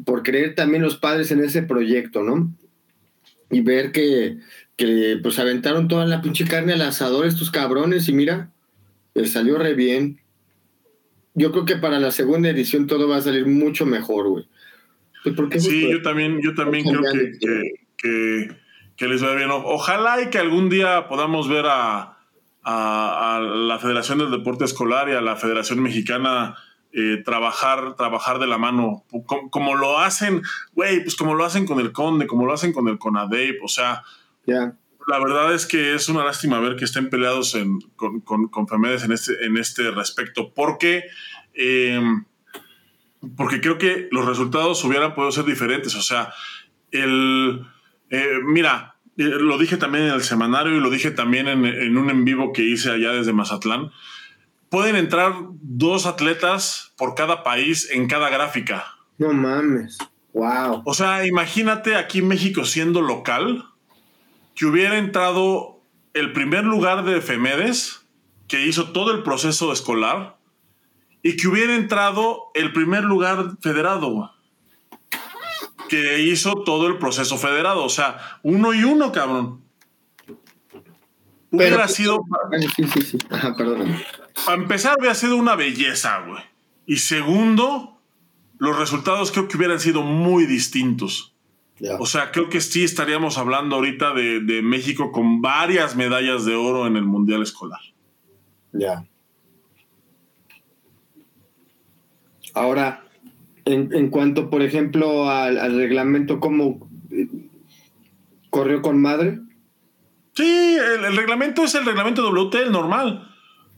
por 0.05 0.22
creer 0.22 0.55
también 0.55 0.82
los 0.82 0.97
padres 0.97 1.31
en 1.31 1.43
ese 1.43 1.62
proyecto, 1.62 2.22
¿no? 2.22 2.55
Y 3.51 3.60
ver 3.60 3.93
que, 3.93 4.39
que 4.76 5.18
pues 5.22 5.39
aventaron 5.39 5.89
toda 5.89 6.06
la 6.06 6.22
pinche 6.22 6.44
carne 6.44 6.74
al 6.74 6.82
asador 6.82 7.26
estos 7.26 7.51
cabrones 7.51 8.09
y 8.09 8.12
mira, 8.12 8.51
les 9.14 9.32
salió 9.32 9.59
re 9.59 9.74
bien. 9.74 10.20
Yo 11.35 11.51
creo 11.52 11.64
que 11.64 11.76
para 11.76 11.98
la 11.98 12.10
segunda 12.10 12.51
edición 12.51 12.86
todo 12.86 13.09
va 13.09 13.16
a 13.16 13.22
salir 13.22 13.47
mucho 13.47 13.86
mejor, 13.86 14.28
güey. 14.28 14.47
Pues, 15.24 15.64
sí, 15.64 15.90
yo 15.90 16.02
también, 16.02 16.40
yo 16.43 16.55
también 16.55 16.85
creo 16.85 17.01
que, 17.01 17.70
que, 17.97 18.56
les 18.99 19.25
va 19.25 19.35
bien. 19.35 19.51
Ojalá 19.51 20.23
y 20.23 20.31
que 20.31 20.39
algún 20.39 20.69
día 20.69 21.09
podamos 21.09 21.49
ver 21.49 21.66
a, 21.66 22.19
a, 22.62 23.37
a 23.37 23.41
la 23.41 23.79
Federación 23.79 24.19
del 24.19 24.31
Deporte 24.31 24.65
Escolar 24.65 25.09
y 25.09 25.12
a 25.12 25.21
la 25.21 25.37
Federación 25.37 25.83
Mexicana 25.83 26.57
eh, 26.97 27.21
trabajar, 27.25 27.97
trabajar 27.97 28.39
de 28.39 28.47
la 28.47 28.57
mano, 28.57 29.05
como, 29.51 29.75
lo 29.75 29.99
hacen, 29.99 30.43
güey, 30.75 31.03
pues 31.03 31.16
como 31.16 31.35
lo 31.35 31.45
hacen 31.45 31.66
con 31.66 31.81
el 31.81 31.91
Conde, 31.91 32.29
como 32.29 32.47
lo 32.47 32.53
hacen 32.53 32.73
con 32.73 32.87
el 32.87 32.99
Conadeip, 32.99 33.65
o 33.65 33.66
sea, 33.66 34.05
la 34.47 35.19
verdad 35.19 35.53
es 35.53 35.66
que 35.66 35.97
es 35.97 36.09
una 36.09 36.25
lástima 36.25 36.61
ver 36.61 36.77
que 36.77 36.85
estén 36.85 37.11
peleados 37.11 37.59
con, 37.97 38.21
con, 38.21 38.69
Femedes 38.69 39.03
en 39.03 39.11
este, 39.11 39.45
en 39.45 39.57
este 39.57 39.91
respecto, 39.91 40.55
porque, 40.55 41.03
em, 41.55 42.27
porque 43.37 43.61
creo 43.61 43.77
que 43.77 44.07
los 44.12 44.25
resultados 44.25 44.85
hubieran 44.85 45.16
podido 45.16 45.33
ser 45.33 45.47
diferentes, 45.47 45.97
o 45.97 46.03
sea, 46.03 46.33
el, 46.93 47.66
eh, 48.10 48.40
mira, 48.44 48.97
eh, 49.16 49.24
lo 49.24 49.59
dije 49.59 49.76
también 49.76 50.05
en 50.05 50.14
el 50.14 50.22
semanario 50.22 50.76
y 50.76 50.81
lo 50.81 50.90
dije 50.90 51.10
también 51.10 51.48
en, 51.48 51.64
en 51.64 51.97
un 51.97 52.10
en 52.10 52.24
vivo 52.24 52.52
que 52.52 52.62
hice 52.62 52.90
allá 52.90 53.12
desde 53.12 53.32
Mazatlán, 53.32 53.90
pueden 54.68 54.97
entrar 54.97 55.35
dos 55.60 56.06
atletas 56.06 56.93
por 56.97 57.14
cada 57.14 57.43
país 57.43 57.89
en 57.90 58.09
cada 58.09 58.28
gráfica. 58.28 58.85
No 59.18 59.32
mames. 59.32 59.98
Wow. 60.32 60.82
O 60.85 60.94
sea, 60.94 61.24
imagínate 61.26 61.94
aquí 61.94 62.22
México 62.22 62.64
siendo 62.64 63.01
local, 63.01 63.64
que 64.56 64.66
hubiera 64.66 64.98
entrado 64.98 65.81
el 66.12 66.32
primer 66.32 66.64
lugar 66.64 67.05
de 67.05 67.20
Femedes, 67.20 68.05
que 68.48 68.66
hizo 68.66 68.90
todo 68.90 69.12
el 69.12 69.22
proceso 69.22 69.72
escolar, 69.72 70.39
y 71.22 71.36
que 71.36 71.48
hubiera 71.48 71.74
entrado 71.74 72.51
el 72.55 72.72
primer 72.72 73.05
lugar 73.05 73.52
federado, 73.60 74.32
que 75.95 76.23
hizo 76.23 76.62
todo 76.65 76.89
el 76.89 76.99
proceso 76.99 77.39
federado. 77.39 77.85
O 77.85 77.89
sea, 77.89 78.19
uno 78.43 78.75
y 78.75 78.85
uno, 78.85 79.12
cabrón. 79.12 79.62
Hubiera 81.51 81.87
sido. 81.87 82.25
Sí, 82.77 82.85
sí, 82.89 83.01
sí. 83.03 83.19
Ajá, 83.31 83.55
perdón. 83.57 83.97
Para 84.45 84.61
empezar, 84.61 84.97
hubiera 84.99 85.15
sido 85.15 85.37
una 85.37 85.55
belleza, 85.55 86.25
güey. 86.27 86.43
Y 86.87 86.97
segundo, 86.97 88.01
los 88.59 88.77
resultados 88.79 89.31
creo 89.31 89.47
que 89.47 89.57
hubieran 89.57 89.79
sido 89.79 90.03
muy 90.03 90.47
distintos. 90.47 91.35
O 91.99 92.07
sea, 92.07 92.31
creo 92.31 92.49
que 92.49 92.61
sí 92.61 92.83
estaríamos 92.85 93.37
hablando 93.37 93.77
ahorita 93.77 94.15
de, 94.15 94.62
México 94.62 95.12
con 95.12 95.43
varias 95.43 95.97
medallas 95.97 96.45
de 96.45 96.55
oro 96.55 96.87
en 96.87 96.97
el 96.97 97.05
Mundial 97.05 97.43
Escolar. 97.43 97.81
Ya. 98.73 99.05
Ahora, 102.55 103.03
en, 103.65 104.11
cuanto, 104.11 104.51
por 104.51 104.62
ejemplo, 104.62 105.31
al, 105.31 105.77
reglamento, 105.77 106.41
¿cómo 106.41 106.89
eh, 107.11 107.28
corrió 108.51 108.82
con 108.82 109.01
madre? 109.01 109.41
Sí, 110.35 110.77
el, 111.05 111.16
reglamento 111.16 111.65
es 111.65 111.74
el 111.74 111.85
reglamento 111.85 112.23
WT, 112.28 112.55
el 112.57 112.73
normal. 112.73 113.31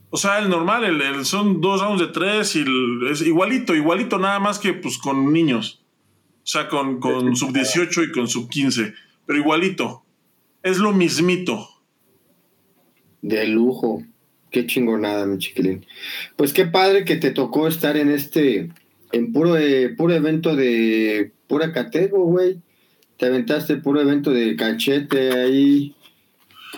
O 0.09 0.17
sea, 0.17 0.39
el 0.39 0.49
normal, 0.49 0.83
el, 0.83 1.25
son 1.25 1.61
dos 1.61 1.81
rounds 1.81 2.01
de 2.01 2.07
tres 2.07 2.55
y 2.55 2.65
es 3.09 3.21
igualito, 3.21 3.75
igualito 3.75 4.17
nada 4.17 4.39
más 4.39 4.59
que 4.59 4.73
pues 4.73 4.97
con 4.97 5.31
niños. 5.31 5.83
O 6.43 6.49
sea, 6.49 6.69
con, 6.69 6.99
con 6.99 7.35
sub 7.35 7.51
18 7.53 8.03
y 8.03 8.11
con 8.11 8.27
sub 8.27 8.49
15. 8.49 8.93
Pero 9.25 9.39
igualito. 9.39 10.03
Es 10.63 10.77
lo 10.77 10.93
mismito. 10.93 11.69
De 13.21 13.47
lujo. 13.47 14.03
Qué 14.49 14.65
chingonada, 14.65 15.25
mi 15.25 15.37
chiquilín. 15.39 15.85
Pues 16.37 16.53
qué 16.53 16.65
padre 16.65 17.03
que 17.03 17.17
te 17.17 17.31
tocó 17.31 17.67
estar 17.67 17.97
en 17.97 18.09
este, 18.09 18.69
en 19.17 19.33
puro, 19.33 19.57
eh, 19.57 19.89
puro 19.89 20.13
evento 20.13 20.55
de 20.55 21.31
pura 21.47 21.71
catego, 21.71 22.25
güey. 22.25 22.61
Te 23.17 23.25
aventaste 23.25 23.77
puro 23.77 23.99
evento 23.99 24.31
de 24.31 24.55
cachete 24.55 25.31
ahí. 25.31 25.95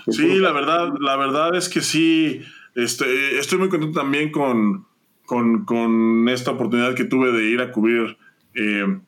Sí, 0.08 0.40
la 0.40 0.52
verdad, 0.52 0.94
la 1.00 1.18
verdad 1.18 1.56
es 1.56 1.70
que 1.70 1.82
sí 1.82 2.42
este, 2.76 3.40
estoy 3.40 3.58
muy 3.58 3.70
contento 3.70 4.00
también 4.00 4.32
con, 4.32 4.86
con, 5.26 6.28
esta 6.30 6.52
oportunidad 6.52 6.96
que 6.96 7.04
tuve 7.04 7.32
de 7.32 7.46
ir 7.46 7.62
a 7.62 7.72
cubrir. 7.72 8.18
Eh, 8.54 9.00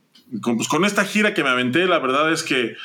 pues, 0.43 0.67
con, 0.67 0.85
esta 0.85 1.05
gira 1.05 1.33
que 1.33 1.43
me 1.43 1.49
aventé, 1.49 1.85
la 1.85 1.99
verdad 1.99 2.31
es 2.31 2.43
que 2.43 2.75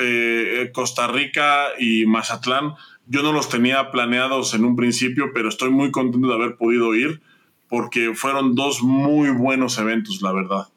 eh, 0.00 0.70
Costa 0.74 1.06
Rica 1.06 1.66
y 1.78 2.06
Mazatlán, 2.06 2.74
yo 3.06 3.22
no 3.22 3.32
los 3.32 3.48
tenía 3.48 3.90
planeados 3.90 4.54
en 4.54 4.64
un 4.64 4.76
principio, 4.76 5.30
pero 5.32 5.48
estoy 5.48 5.70
muy 5.70 5.90
contento 5.90 6.28
de 6.28 6.34
haber 6.34 6.56
podido 6.56 6.94
ir 6.94 7.20
porque 7.68 8.14
fueron 8.14 8.54
dos 8.54 8.82
muy 8.82 9.30
buenos 9.30 9.78
eventos, 9.78 10.22
la 10.22 10.32
verdad. 10.32 10.68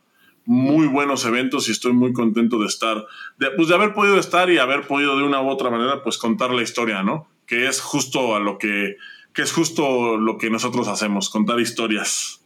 Muy 0.45 0.88
buenos 0.88 1.26
eventos 1.26 1.68
y 1.70 1.72
estoy 1.72 1.94
muy 1.94 2.14
contento 2.14 2.57
de 2.60 2.66
estar, 2.66 3.06
de, 3.38 3.52
pues 3.52 3.68
de 3.68 3.76
haber 3.76 3.94
podido 3.94 4.18
estar 4.18 4.49
y 4.49 4.57
haber 4.57 4.88
podido 4.88 5.18
de 5.18 5.24
una 5.24 5.41
u 5.41 5.49
otra 5.49 5.70
manera 5.70 6.02
pues 6.03 6.18
contar 6.18 6.52
la 6.52 6.64
historia, 6.64 7.03
¿no? 7.03 7.28
Que 7.45 7.68
es 7.68 7.82
justo 7.82 8.36
a 8.36 8.40
lo 8.40 8.57
que 8.57 8.98
que 9.34 9.41
es 9.44 9.52
justo 9.52 10.18
lo 10.18 10.38
que 10.38 10.49
nosotros 10.49 10.88
hacemos, 10.88 11.30
contar 11.30 11.60
historias. 11.60 12.41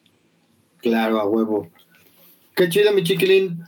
Claro, 0.79 1.19
a 1.19 1.25
huevo. 1.25 1.69
Qué 2.55 2.69
chido, 2.69 2.93
mi 2.93 3.03
chiquilín. 3.03 3.63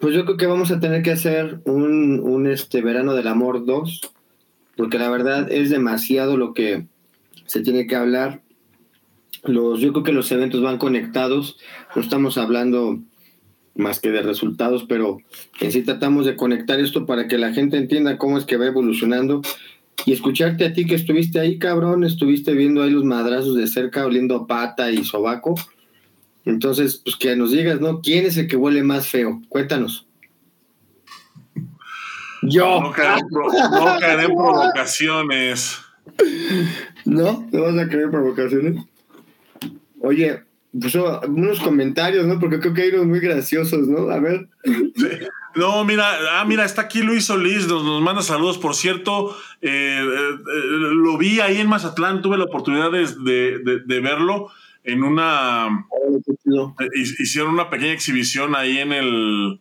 Pues 0.00 0.14
yo 0.14 0.24
creo 0.24 0.36
que 0.36 0.46
vamos 0.46 0.70
a 0.70 0.80
tener 0.80 1.02
que 1.02 1.10
hacer 1.10 1.60
un, 1.64 2.20
un 2.20 2.46
este 2.46 2.82
verano 2.82 3.14
del 3.14 3.28
amor 3.28 3.64
2, 3.64 4.00
porque 4.76 4.98
la 4.98 5.08
verdad 5.08 5.50
es 5.50 5.70
demasiado 5.70 6.36
lo 6.36 6.54
que 6.54 6.86
se 7.46 7.62
tiene 7.62 7.86
que 7.86 7.96
hablar. 7.96 8.42
Los, 9.48 9.80
yo 9.80 9.92
creo 9.92 10.04
que 10.04 10.12
los 10.12 10.30
eventos 10.32 10.62
van 10.62 10.78
conectados, 10.78 11.58
no 11.94 12.02
estamos 12.02 12.38
hablando 12.38 12.98
más 13.74 14.00
que 14.00 14.10
de 14.10 14.22
resultados, 14.22 14.84
pero 14.88 15.18
en 15.60 15.72
sí 15.72 15.82
tratamos 15.82 16.26
de 16.26 16.36
conectar 16.36 16.80
esto 16.80 17.06
para 17.06 17.28
que 17.28 17.38
la 17.38 17.52
gente 17.52 17.76
entienda 17.76 18.18
cómo 18.18 18.38
es 18.38 18.44
que 18.44 18.56
va 18.56 18.66
evolucionando 18.66 19.42
y 20.04 20.12
escucharte 20.12 20.64
a 20.64 20.72
ti 20.72 20.86
que 20.86 20.94
estuviste 20.94 21.40
ahí, 21.40 21.58
cabrón, 21.58 22.04
estuviste 22.04 22.52
viendo 22.54 22.82
ahí 22.82 22.90
los 22.90 23.04
madrazos 23.04 23.56
de 23.56 23.66
cerca 23.66 24.04
oliendo 24.04 24.36
a 24.36 24.46
pata 24.46 24.90
y 24.90 25.04
sobaco. 25.04 25.54
Entonces, 26.44 27.00
pues 27.02 27.16
que 27.16 27.34
nos 27.34 27.50
digas, 27.50 27.80
¿no? 27.80 28.00
¿Quién 28.00 28.24
es 28.24 28.36
el 28.36 28.46
que 28.46 28.56
huele 28.56 28.82
más 28.82 29.08
feo? 29.08 29.42
Cuéntanos. 29.48 30.06
Yo. 32.42 32.80
No 32.80 32.92
caeré, 32.92 34.24
en 34.24 34.34
provocaciones. 34.34 35.78
¿No? 37.04 37.48
¿Te 37.50 37.58
vas 37.58 37.76
a 37.76 37.88
caer 37.88 38.02
en 38.02 38.10
provocaciones? 38.10 38.84
Oye, 40.06 40.44
pues 40.80 40.94
unos 40.94 41.60
comentarios, 41.60 42.26
¿no? 42.26 42.38
Porque 42.38 42.60
creo 42.60 42.74
que 42.74 42.82
hay 42.82 42.90
unos 42.90 43.06
muy 43.06 43.18
graciosos, 43.18 43.88
¿no? 43.88 44.08
A 44.10 44.20
ver. 44.20 44.48
No, 45.56 45.84
mira, 45.84 46.38
ah, 46.38 46.44
mira, 46.44 46.64
está 46.64 46.82
aquí 46.82 47.00
Luis 47.00 47.24
Solís, 47.24 47.66
nos, 47.66 47.82
manda 48.02 48.22
saludos. 48.22 48.58
Por 48.58 48.74
cierto, 48.74 49.36
eh, 49.62 50.00
eh, 50.00 50.38
lo 50.44 51.16
vi 51.16 51.40
ahí 51.40 51.58
en 51.58 51.66
Mazatlán, 51.66 52.20
tuve 52.20 52.36
la 52.36 52.44
oportunidad 52.44 52.92
de, 52.92 54.00
verlo 54.02 54.50
en 54.84 55.02
una. 55.02 55.86
Eh, 56.78 56.86
hicieron 57.18 57.54
una 57.54 57.70
pequeña 57.70 57.92
exhibición 57.92 58.54
ahí 58.54 58.78
en 58.78 58.92
el. 58.92 59.60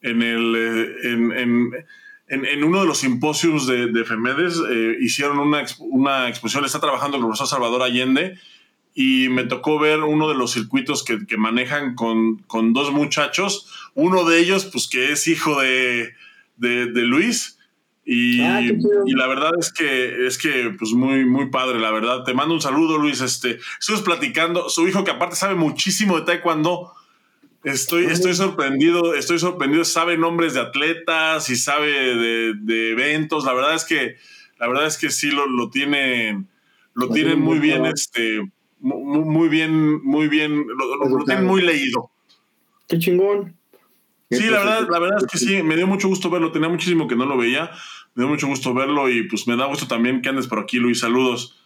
En 0.00 0.22
el. 0.22 1.84
En, 2.28 2.64
uno 2.64 2.80
de 2.80 2.86
los 2.86 2.98
simposios 2.98 3.66
de, 3.66 3.88
de 3.88 4.04
FEMEDES, 4.04 4.62
hicieron 5.00 5.40
una, 5.40 5.64
una 5.80 6.28
exposición. 6.28 6.64
Está 6.64 6.80
trabajando 6.80 7.16
el 7.16 7.22
profesor 7.24 7.48
Salvador 7.48 7.82
Allende 7.82 8.38
y 8.98 9.28
me 9.28 9.44
tocó 9.44 9.78
ver 9.78 10.00
uno 10.00 10.26
de 10.26 10.34
los 10.34 10.52
circuitos 10.52 11.04
que, 11.04 11.36
manejan 11.36 11.94
con, 11.94 12.72
dos 12.72 12.92
muchachos, 12.92 13.70
uno 13.92 14.24
de 14.24 14.38
ellos 14.38 14.64
pues 14.64 14.88
que 14.88 15.12
es 15.12 15.28
hijo 15.28 15.60
de, 15.60 16.14
Luis. 16.58 17.58
Y, 18.06 18.40
ah, 18.40 18.62
y, 18.62 19.12
la 19.12 19.26
verdad 19.26 19.50
es 19.60 19.70
que 19.70 20.26
es 20.26 20.38
que 20.38 20.74
pues 20.78 20.92
muy 20.92 21.26
muy 21.26 21.50
padre 21.50 21.78
la 21.78 21.90
verdad. 21.90 22.24
Te 22.24 22.32
mando 22.32 22.54
un 22.54 22.62
saludo 22.62 22.96
Luis. 22.96 23.20
Este 23.20 23.58
estuvimos 23.78 24.02
platicando. 24.02 24.70
Su 24.70 24.88
hijo 24.88 25.04
que 25.04 25.10
aparte 25.10 25.36
sabe 25.36 25.56
muchísimo 25.56 26.18
de 26.18 26.24
taekwondo. 26.24 26.94
Estoy 27.64 28.06
estoy 28.06 28.34
sorprendido 28.34 29.14
estoy 29.14 29.38
sorprendido. 29.40 29.84
Sabe 29.84 30.16
nombres 30.16 30.54
de 30.54 30.60
atletas 30.60 31.50
y 31.50 31.56
sabe 31.56 31.90
de, 32.14 32.90
eventos. 32.92 33.44
La 33.44 33.52
verdad 33.52 33.74
es 33.74 33.84
que 33.84 34.16
la 34.58 34.68
verdad 34.68 34.86
es 34.86 34.96
que 34.96 35.10
sí 35.10 35.32
lo, 35.32 35.46
lo 35.46 35.68
tienen 35.68 36.48
lo 36.94 37.10
tienen 37.10 37.40
muy 37.40 37.58
bien 37.58 37.84
este 37.84 38.40
muy 38.86 39.48
bien, 39.48 40.02
muy 40.04 40.28
bien, 40.28 40.66
lo, 40.66 41.24
tienen 41.24 41.44
muy 41.44 41.62
leído. 41.62 42.10
Qué 42.88 42.98
chingón. 42.98 43.56
Sí, 44.30 44.44
la 44.44 44.58
verdad, 44.58 44.88
la 44.88 44.98
verdad 44.98 45.18
es 45.22 45.26
que 45.26 45.38
sí, 45.38 45.62
me 45.62 45.76
dio 45.76 45.86
mucho 45.86 46.08
gusto 46.08 46.30
verlo, 46.30 46.52
tenía 46.52 46.68
muchísimo 46.68 47.06
que 47.06 47.16
no 47.16 47.26
lo 47.26 47.36
veía, 47.36 47.70
me 48.14 48.24
dio 48.24 48.28
mucho 48.28 48.46
gusto 48.46 48.74
verlo 48.74 49.08
y 49.08 49.28
pues 49.28 49.46
me 49.46 49.56
da 49.56 49.66
gusto 49.66 49.86
también 49.86 50.22
que 50.22 50.28
andes 50.28 50.46
por 50.46 50.58
aquí, 50.58 50.78
Luis, 50.78 51.00
saludos. 51.00 51.56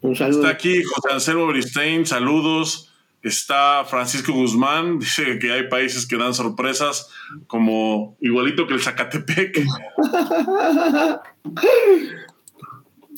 Un 0.00 0.14
saludo. 0.14 0.40
Está 0.40 0.52
aquí 0.52 0.82
José 0.82 1.12
Anselmo 1.12 1.46
Bristein, 1.46 2.06
saludos. 2.06 2.92
Está 3.22 3.84
Francisco 3.84 4.32
Guzmán, 4.32 4.98
dice 5.00 5.38
que 5.38 5.52
hay 5.52 5.68
países 5.68 6.06
que 6.06 6.16
dan 6.16 6.34
sorpresas, 6.34 7.10
como 7.46 8.16
igualito 8.20 8.66
que 8.66 8.74
el 8.74 8.82
Zacatepec. 8.82 9.64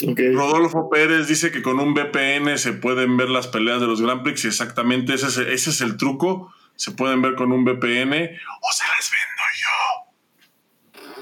Rodolfo 0.06 0.88
Pérez 0.90 1.26
dice 1.26 1.50
que 1.50 1.62
con 1.62 1.80
un 1.80 1.94
VPN 1.94 2.56
se 2.58 2.72
pueden 2.72 3.16
ver 3.16 3.30
las 3.30 3.48
peleas 3.48 3.80
de 3.80 3.86
los 3.86 4.00
Grand 4.00 4.22
Prix 4.22 4.44
y 4.44 4.48
exactamente 4.48 5.14
ese 5.14 5.26
es, 5.26 5.38
ese 5.38 5.70
es 5.70 5.80
el 5.80 5.96
truco. 5.96 6.52
Se 6.76 6.92
pueden 6.92 7.20
ver 7.22 7.34
con 7.34 7.50
un 7.50 7.64
VPN 7.64 8.12
o 8.12 8.72
se 8.72 8.84
las 8.84 9.10
vendo 9.10 9.42
yo. 9.58 11.18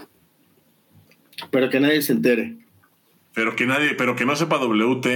Pero 1.51 1.71
que 1.71 1.81
nadie 1.81 2.03
se 2.03 2.13
entere. 2.13 2.59
Pero 3.33 3.57
que 3.57 3.67
nadie, 3.67 3.95
pero 3.95 4.17
que 4.17 4.27
no 4.27 4.37
sepa 4.37 4.59
WT. 4.59 5.07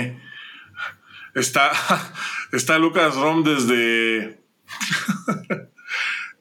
Está, 1.34 1.70
está 2.52 2.78
Lucas 2.78 3.16
Rom 3.16 3.44
desde. 3.44 4.40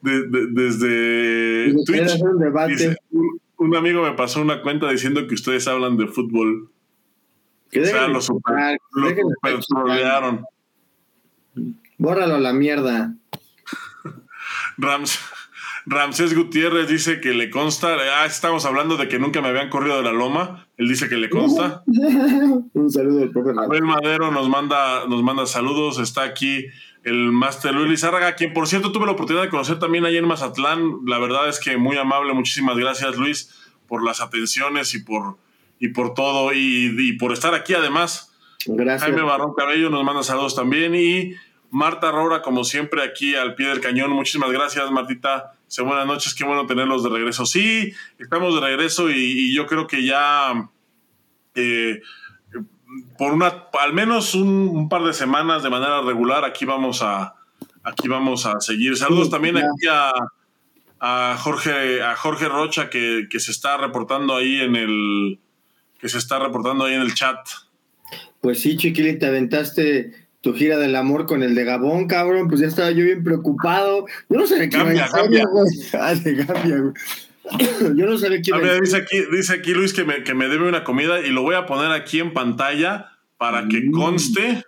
desde 0.02 1.74
Twitch. 1.84 2.18
un 3.58 3.76
amigo 3.76 4.02
me 4.02 4.12
pasó 4.12 4.40
una 4.40 4.62
cuenta 4.62 4.90
diciendo 4.90 5.26
que 5.26 5.34
ustedes 5.34 5.68
hablan 5.68 5.98
de 5.98 6.06
fútbol 6.06 6.69
o 7.78 7.84
sea, 7.84 8.08
lo 8.08 8.20
super, 8.20 8.78
Bórralo 11.98 12.36
a 12.36 12.40
la 12.40 12.52
mierda. 12.52 13.14
Rams, 14.78 15.20
Ramsés 15.86 16.34
Gutiérrez 16.34 16.88
dice 16.88 17.20
que 17.20 17.34
le 17.34 17.50
consta. 17.50 17.96
Ah, 18.18 18.26
estamos 18.26 18.64
hablando 18.64 18.96
de 18.96 19.08
que 19.08 19.18
nunca 19.18 19.40
me 19.40 19.48
habían 19.48 19.68
corrido 19.68 19.96
de 19.96 20.02
la 20.02 20.12
loma. 20.12 20.66
Él 20.76 20.88
dice 20.88 21.08
que 21.08 21.16
le 21.16 21.28
consta. 21.28 21.82
Un 21.86 22.90
saludo 22.90 23.22
al 23.22 23.30
profe 23.30 23.50
Abel 23.58 23.82
Madero 23.82 24.30
nos 24.30 24.48
manda, 24.48 25.06
nos 25.06 25.22
manda 25.22 25.46
saludos. 25.46 25.98
Está 25.98 26.22
aquí 26.22 26.66
el 27.02 27.32
máster 27.32 27.74
Luis 27.74 27.90
Lizárraga, 27.90 28.34
quien 28.34 28.52
por 28.52 28.66
cierto 28.66 28.92
tuve 28.92 29.06
la 29.06 29.12
oportunidad 29.12 29.44
de 29.44 29.50
conocer 29.50 29.78
también 29.78 30.04
allí 30.04 30.16
en 30.16 30.28
Mazatlán. 30.28 31.00
La 31.06 31.18
verdad 31.18 31.48
es 31.48 31.58
que 31.58 31.76
muy 31.76 31.96
amable. 31.96 32.34
Muchísimas 32.34 32.76
gracias, 32.76 33.16
Luis, 33.16 33.50
por 33.86 34.04
las 34.04 34.20
atenciones 34.20 34.94
y 34.94 35.02
por 35.02 35.38
y 35.80 35.88
por 35.88 36.14
todo 36.14 36.52
y, 36.54 37.14
por 37.14 37.32
estar 37.32 37.54
aquí 37.54 37.74
además. 37.74 38.32
Gracias. 38.66 39.02
Jaime 39.02 39.22
Barrón 39.22 39.54
Cabello 39.54 39.88
nos 39.88 40.04
manda 40.04 40.22
saludos 40.22 40.54
también 40.54 40.94
y 40.94 41.34
Marta 41.70 42.10
Rora, 42.12 42.42
como 42.42 42.64
siempre, 42.64 43.02
aquí 43.02 43.34
al 43.34 43.54
pie 43.54 43.68
del 43.68 43.80
cañón. 43.80 44.10
Muchísimas 44.10 44.52
gracias, 44.52 44.90
Martita. 44.90 45.54
buenas 45.78 46.06
noches, 46.06 46.34
qué 46.34 46.44
bueno 46.44 46.66
tenerlos 46.66 47.02
de 47.02 47.08
regreso. 47.08 47.46
Sí, 47.46 47.92
estamos 48.18 48.54
de 48.54 48.60
regreso 48.60 49.08
y, 49.10 49.54
yo 49.54 49.66
creo 49.66 49.86
que 49.86 50.04
ya 50.04 50.68
eh, 51.54 52.02
por 53.16 53.32
una, 53.32 53.68
al 53.80 53.94
menos 53.94 54.34
un, 54.34 54.88
par 54.90 55.02
de 55.04 55.14
semanas 55.14 55.62
de 55.62 55.70
manera 55.70 56.02
regular, 56.02 56.44
aquí 56.44 56.66
vamos 56.66 57.00
a, 57.02 57.36
aquí 57.82 58.06
vamos 58.06 58.44
a 58.44 58.60
seguir. 58.60 58.98
Saludos 58.98 59.30
también 59.30 59.56
aquí 59.56 59.86
a, 59.90 60.12
a, 60.98 61.36
Jorge, 61.38 62.02
a 62.02 62.16
Jorge 62.16 62.48
Rocha, 62.48 62.90
que, 62.90 63.28
que 63.30 63.40
se 63.40 63.52
está 63.52 63.78
reportando 63.78 64.36
ahí 64.36 64.60
en 64.60 64.76
el, 64.76 65.38
que 66.00 66.08
se 66.08 66.18
está 66.18 66.38
reportando 66.38 66.84
ahí 66.84 66.94
en 66.94 67.02
el 67.02 67.14
chat. 67.14 67.36
Pues 68.40 68.60
sí, 68.60 68.76
Chiquilín, 68.76 69.18
te 69.18 69.26
aventaste 69.26 70.12
tu 70.40 70.54
gira 70.54 70.78
del 70.78 70.96
amor 70.96 71.26
con 71.26 71.42
el 71.42 71.54
de 71.54 71.64
Gabón, 71.64 72.06
cabrón. 72.06 72.48
Pues 72.48 72.60
ya 72.60 72.66
estaba 72.66 72.90
yo 72.90 73.04
bien 73.04 73.22
preocupado. 73.22 74.06
Yo 74.28 74.38
no 74.38 74.46
sabía 74.46 74.68
quién 74.68 74.88
era. 74.88 75.08
Ah, 75.92 76.14
de 76.14 76.34
Gambia, 76.34 76.92
Yo 77.96 78.06
no 78.06 78.16
sabía 78.16 78.40
quién 78.40 78.56
era. 78.56 78.80
Dice 78.80 78.96
aquí, 78.96 79.18
dice 79.32 79.54
aquí 79.54 79.72
Luis 79.72 79.92
que 79.92 80.04
me, 80.04 80.22
que 80.22 80.34
me 80.34 80.48
debe 80.48 80.68
una 80.68 80.84
comida 80.84 81.20
y 81.20 81.30
lo 81.30 81.42
voy 81.42 81.56
a 81.56 81.66
poner 81.66 81.90
aquí 81.92 82.20
en 82.20 82.32
pantalla 82.32 83.10
para 83.36 83.68
que 83.68 83.80
mm. 83.80 83.92
conste. 83.92 84.64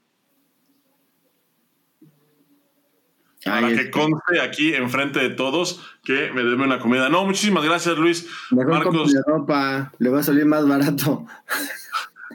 Para 3.45 3.75
que 3.75 3.91
conste 3.91 4.41
aquí 4.41 4.75
enfrente 4.75 5.19
de 5.19 5.31
todos 5.31 5.83
que 6.05 6.31
me 6.33 6.43
debe 6.43 6.63
una 6.65 6.79
comida. 6.79 7.09
No, 7.09 7.25
muchísimas 7.25 7.65
gracias, 7.65 7.99
Luis. 7.99 8.29
Marcos. 8.51 9.13
ropa, 9.27 9.93
le 9.99 10.11
va 10.11 10.21
a 10.21 10.23
salir 10.23 10.47
más 10.47 10.67
barato. 10.67 11.27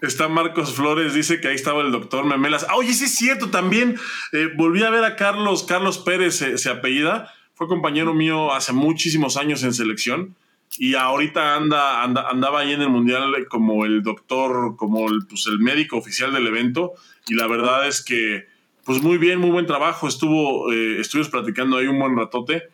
Está 0.01 0.27
Marcos 0.27 0.73
Flores, 0.73 1.13
dice 1.13 1.41
que 1.41 1.47
ahí 1.47 1.55
estaba 1.55 1.81
el 1.81 1.91
doctor 1.91 2.25
Memelas. 2.25 2.65
Ah, 2.69 2.75
oye, 2.75 2.93
sí 2.93 3.05
es 3.05 3.15
cierto, 3.15 3.49
también 3.49 3.97
eh, 4.31 4.49
volví 4.55 4.83
a 4.83 4.89
ver 4.89 5.03
a 5.03 5.15
Carlos, 5.15 5.63
Carlos 5.63 5.97
Pérez 5.97 6.35
se, 6.35 6.69
apellida, 6.69 7.33
fue 7.55 7.67
compañero 7.67 8.13
mío 8.13 8.53
hace 8.53 8.73
muchísimos 8.73 9.37
años 9.37 9.63
en 9.63 9.73
selección 9.73 10.35
y 10.77 10.93
ahorita 10.93 11.55
anda, 11.55 12.03
andaba 12.03 12.59
ahí 12.59 12.73
en 12.73 12.81
el 12.81 12.89
Mundial 12.89 13.33
como 13.49 13.85
el 13.85 14.03
doctor, 14.03 14.75
como 14.75 15.09
el, 15.09 15.25
pues, 15.27 15.47
el 15.47 15.59
médico 15.59 15.97
oficial 15.97 16.31
del 16.31 16.45
evento 16.45 16.93
y 17.27 17.33
la 17.33 17.47
verdad 17.47 17.87
es 17.87 18.03
que, 18.03 18.45
pues 18.87 19.03
muy 19.03 19.17
bien, 19.17 19.37
muy 19.39 19.49
buen 19.49 19.65
trabajo, 19.65 20.07
estuvo, 20.07 20.71
eh, 20.71 21.01
estuvimos 21.01 21.29
platicando 21.29 21.75
ahí 21.75 21.87
un 21.87 21.99
buen 21.99 22.15
ratote 22.15 22.69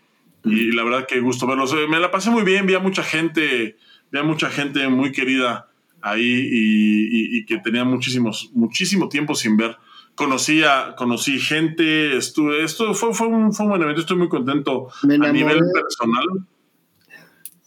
y 0.45 0.71
la 0.71 0.83
verdad 0.83 1.07
que 1.07 1.19
gusto 1.21 1.47
verlos. 1.47 1.73
Me 1.89 1.99
la 1.99 2.11
pasé 2.11 2.29
muy 2.29 2.43
bien, 2.43 2.67
vi 2.67 2.75
a 2.75 2.79
mucha 2.79 3.01
gente, 3.01 3.77
vi 4.11 4.19
a 4.19 4.23
mucha 4.23 4.51
gente 4.51 4.87
muy 4.89 5.11
querida 5.11 5.71
ahí 6.01 6.49
y, 6.51 7.45
que 7.45 7.57
tenía 7.57 7.83
muchísimos, 7.83 8.51
muchísimo 8.53 9.09
tiempo 9.09 9.33
sin 9.33 9.57
ver. 9.57 9.75
Conocí, 10.13 10.61
conocí 10.97 11.39
gente, 11.39 12.15
estuve, 12.15 12.63
esto 12.63 12.93
fue, 12.93 13.11
fue, 13.15 13.25
un, 13.25 13.51
fue 13.51 13.65
un 13.65 13.71
buen 13.71 13.81
evento, 13.81 14.01
estoy 14.01 14.17
muy 14.17 14.29
contento 14.29 14.89
a 15.01 15.31
nivel 15.31 15.61
personal. 15.73 16.25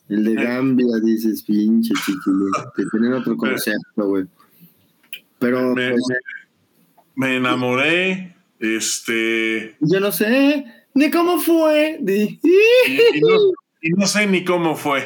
El 0.08 0.22
de 0.22 0.32
eh. 0.34 0.44
Gambia, 0.44 0.86
dices, 1.02 1.42
pinche 1.42 1.94
chiquilín, 1.94 2.52
que 2.76 2.84
tienen 2.92 3.12
otro 3.14 3.36
concepto, 3.36 4.06
güey. 4.06 4.26
Pero 5.40 5.74
me, 5.74 5.90
pues, 5.90 6.02
me 7.16 7.36
enamoré, 7.36 8.35
este... 8.60 9.76
Yo 9.80 10.00
no 10.00 10.12
sé, 10.12 10.64
ni 10.94 11.10
cómo 11.10 11.38
fue. 11.40 12.00
Y, 12.06 12.40
no, 13.96 14.06
sé 14.06 14.26
ni 14.26 14.44
cómo 14.44 14.76
fue. 14.76 15.04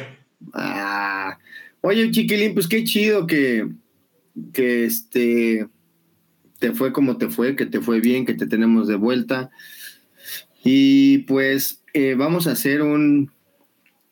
Ah. 0.53 1.37
Oye, 1.81 2.11
chiquilín, 2.11 2.53
pues 2.53 2.67
qué 2.67 2.83
chido 2.83 3.27
que, 3.27 3.67
que 4.53 4.85
este 4.85 5.67
te 6.61 6.73
fue 6.73 6.93
como 6.93 7.17
te 7.17 7.27
fue, 7.27 7.55
que 7.55 7.65
te 7.65 7.81
fue 7.81 7.99
bien, 7.99 8.23
que 8.23 8.35
te 8.35 8.45
tenemos 8.45 8.87
de 8.87 8.95
vuelta. 8.95 9.49
Y 10.63 11.19
pues 11.19 11.83
eh, 11.93 12.13
vamos 12.15 12.45
a 12.45 12.51
hacer 12.51 12.83
un 12.83 13.31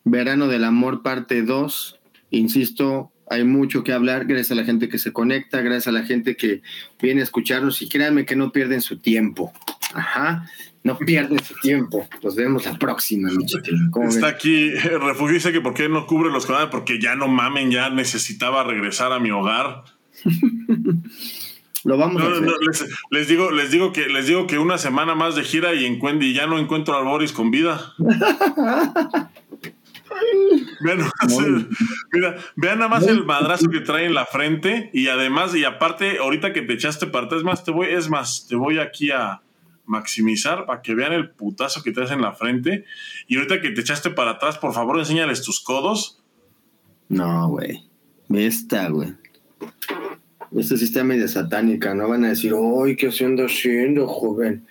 Verano 0.04 0.48
del 0.48 0.64
Amor 0.64 1.04
parte 1.04 1.44
2. 1.44 2.00
Insisto, 2.32 3.12
hay 3.30 3.44
mucho 3.44 3.84
que 3.84 3.94
hablar, 3.94 4.26
gracias 4.26 4.52
a 4.52 4.56
la 4.56 4.64
gente 4.64 4.90
que 4.90 4.98
se 4.98 5.14
conecta, 5.14 5.62
gracias 5.62 5.88
a 5.88 5.92
la 5.92 6.04
gente 6.04 6.36
que 6.36 6.62
viene 7.02 7.22
a 7.22 7.24
escucharnos 7.24 7.82
y 7.82 7.90
créanme 7.90 8.26
que 8.26 8.36
no 8.36 8.52
pierden 8.52 8.82
su 8.82 8.98
tiempo. 8.98 9.54
Ajá, 9.94 10.50
no 10.84 10.98
pierden 10.98 11.44
su 11.44 11.54
tiempo. 11.56 12.08
Nos 12.24 12.36
vemos 12.36 12.66
la 12.66 12.78
próxima, 12.78 13.30
Está 14.08 14.28
aquí, 14.28 14.72
Refugio 14.72 15.36
dice 15.36 15.52
que 15.52 15.62
por 15.62 15.74
qué 15.74 15.90
no 15.90 16.08
cubre 16.08 16.32
los 16.32 16.46
canales, 16.46 16.70
porque 16.72 17.00
ya 17.00 17.16
no 17.16 17.28
mamen, 17.28 17.72
ya 17.72 17.90
necesitaba 17.90 18.64
regresar 18.64 19.12
a 19.12 19.20
mi 19.20 19.32
hogar. 19.32 19.84
Lo 21.86 21.98
vamos 21.98 22.22
a 22.22 22.26
hacer. 22.26 22.90
les, 23.10 23.28
digo, 23.30 23.52
les 23.52 23.72
digo 23.72 23.94
que 23.94 24.10
les 24.10 24.28
digo 24.28 24.48
que 24.48 24.60
una 24.60 24.78
semana 24.78 25.16
más 25.16 25.36
de 25.36 25.44
gira 25.44 25.74
y, 25.74 25.86
y 25.86 26.34
ya 26.34 26.46
no 26.46 26.60
encuentro 26.60 26.94
a 26.96 27.04
Boris 27.04 27.32
con 27.32 27.52
vida. 27.52 27.94
vean, 30.82 31.00
mira, 32.12 32.36
vean 32.56 32.80
nada 32.80 32.90
más 32.90 33.08
el 33.08 33.26
madrazo 33.26 33.70
que 33.70 33.82
trae 33.82 34.06
en 34.06 34.14
la 34.14 34.26
frente 34.26 34.90
y 34.94 35.08
además, 35.08 35.56
y 35.56 35.66
aparte, 35.66 36.20
ahorita 36.20 36.54
que 36.54 36.62
te 36.62 36.74
echaste 36.74 37.08
para 37.08 37.36
es 37.36 37.44
más, 37.44 37.64
te 37.64 37.72
voy, 37.72 37.88
es 37.88 38.10
más, 38.10 38.48
te 38.48 38.56
voy 38.56 38.80
aquí 38.80 39.12
a 39.12 39.42
maximizar 39.90 40.68
para 40.68 40.82
que 40.84 40.94
vean 40.94 41.14
el 41.14 41.32
putazo 41.32 41.82
que 41.82 41.92
traes 41.92 42.12
en 42.12 42.22
la 42.22 42.34
frente. 42.34 42.86
Y 43.28 43.38
ahorita 43.38 43.60
que 43.60 43.72
te 43.72 43.82
echaste 43.82 44.12
para 44.12 44.32
atrás, 44.32 44.58
por 44.60 44.74
favor, 44.74 45.00
enséñales 45.00 45.42
tus 45.42 45.60
codos. 45.60 46.22
No, 47.10 47.50
güey. 47.50 47.90
Esta, 48.30 48.88
güey. 48.90 49.16
Esta 50.56 50.78
sí 50.78 50.86
está 50.86 51.04
medio 51.04 51.28
satánica, 51.28 51.94
no 51.94 52.08
van 52.08 52.26
a 52.26 52.30
decir, 52.30 52.54
¡ay, 52.56 52.96
qué 52.96 53.08
haciendo 53.10 53.46
haciendo, 53.46 54.08
joven! 54.08 54.66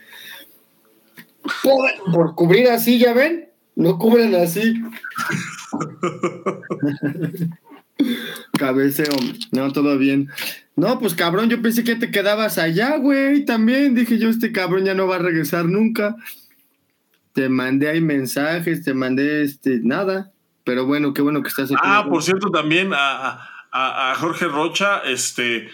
Por, 2.13 2.35
cubrir 2.35 2.69
así, 2.69 2.99
¿ya 2.99 3.13
ven? 3.13 3.48
No 3.79 3.97
cubren 3.97 4.35
así. 4.35 4.83
Cabeceo. 8.59 9.15
No, 9.53 9.73
todo 9.73 9.97
bien. 9.99 10.29
No, 10.75 10.99
pues 10.99 11.15
cabrón, 11.15 11.49
yo 11.49 11.63
pensé 11.63 11.85
que 11.85 11.95
te 11.95 12.11
quedabas 12.11 12.59
allá, 12.59 12.97
güey. 12.97 13.45
También 13.45 13.95
dije 13.95 14.19
yo, 14.19 14.31
este 14.31 14.51
cabrón 14.51 14.85
ya 14.85 14.95
no 14.95 15.07
va 15.07 15.15
a 15.17 15.21
regresar 15.21 15.67
nunca. 15.67 16.17
Te 17.35 17.49
mandé 17.49 17.89
ahí 17.89 18.01
mensajes, 18.01 18.83
te 18.83 18.95
mandé 18.95 19.45
este, 19.45 19.79
nada. 19.81 20.33
Pero 20.65 20.85
bueno, 20.85 21.15
qué 21.15 21.23
bueno 21.23 21.41
que 21.45 21.49
estás 21.49 21.71
aquí. 21.71 21.81
Ah, 21.81 22.05
por 22.11 22.25
cierto, 22.25 22.51
también 22.51 22.91
a, 22.93 23.49
a, 23.71 24.15
Jorge 24.17 24.47
Rocha, 24.47 25.03
este, 25.07 25.69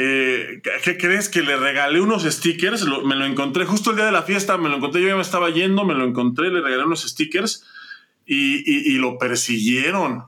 eh, 0.00 0.62
¿qué 0.84 0.96
crees? 0.96 1.28
Que 1.28 1.42
le 1.42 1.56
regalé 1.56 2.00
unos 2.00 2.22
stickers, 2.22 2.86
me 3.04 3.16
lo 3.16 3.24
encontré 3.24 3.64
justo 3.64 3.90
el 3.90 3.96
día 3.96 4.04
de 4.04 4.12
la 4.12 4.22
fiesta, 4.22 4.56
me 4.56 4.68
lo 4.68 4.76
encontré, 4.76 5.02
yo 5.02 5.08
ya 5.08 5.16
me 5.16 5.22
estaba 5.22 5.50
yendo, 5.50 5.84
me 5.84 5.94
lo 5.94 6.04
encontré, 6.04 6.50
le 6.50 6.60
regalé 6.60 6.84
unos 6.84 7.02
stickers 7.02 7.64
y, 8.24 8.96
lo 8.98 9.18
persiguieron. 9.18 10.26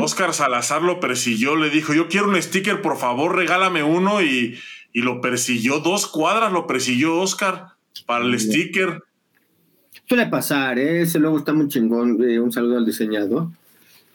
Oscar 0.00 0.34
Salazar 0.34 0.82
lo 0.82 0.98
persiguió, 0.98 1.54
le 1.54 1.70
dijo, 1.70 1.94
yo 1.94 2.08
quiero 2.08 2.28
un 2.28 2.42
sticker, 2.42 2.82
por 2.82 2.98
favor, 2.98 3.36
regálame 3.36 3.84
uno 3.84 4.20
y, 4.20 4.58
lo 4.92 5.20
persiguió, 5.20 5.78
dos 5.78 6.08
cuadras 6.08 6.50
lo 6.50 6.66
persiguió 6.66 7.20
Oscar 7.20 7.68
para 8.04 8.24
el 8.24 8.40
sticker. 8.40 9.04
Suele 10.08 10.26
pasar, 10.26 10.76
¿eh? 10.80 11.02
ese 11.02 11.20
luego 11.20 11.38
está 11.38 11.52
muy 11.52 11.68
chingón, 11.68 12.20
eh, 12.28 12.40
un 12.40 12.50
saludo 12.50 12.78
al 12.78 12.84
diseñador. 12.84 13.46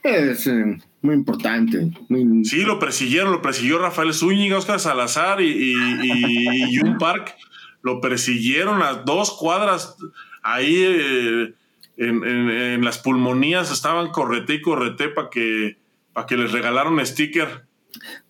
Es 0.03 0.45
eh, 0.47 0.77
muy 1.01 1.15
importante. 1.15 1.91
Sí, 2.43 2.63
lo 2.63 2.77
persiguieron, 2.77 3.31
lo 3.31 3.41
persiguió 3.41 3.79
Rafael 3.79 4.13
Zúñiga, 4.13 4.57
Oscar 4.57 4.79
Salazar 4.79 5.41
y, 5.41 5.73
y, 5.73 6.79
un 6.79 6.97
Park. 6.97 7.35
Lo 7.81 8.01
persiguieron 8.01 8.81
a 8.81 8.93
dos 8.93 9.31
cuadras 9.37 9.95
ahí 10.43 10.75
eh, 10.77 11.53
en, 11.97 12.83
las 12.83 12.97
pulmonías, 12.97 13.71
estaban 13.71 14.09
correte 14.09 14.55
y 14.55 14.61
correte 14.61 15.09
para 15.09 15.29
que, 15.29 15.77
para 16.11 16.27
que 16.27 16.37
les 16.37 16.51
regalaron 16.51 17.05
sticker. 17.05 17.65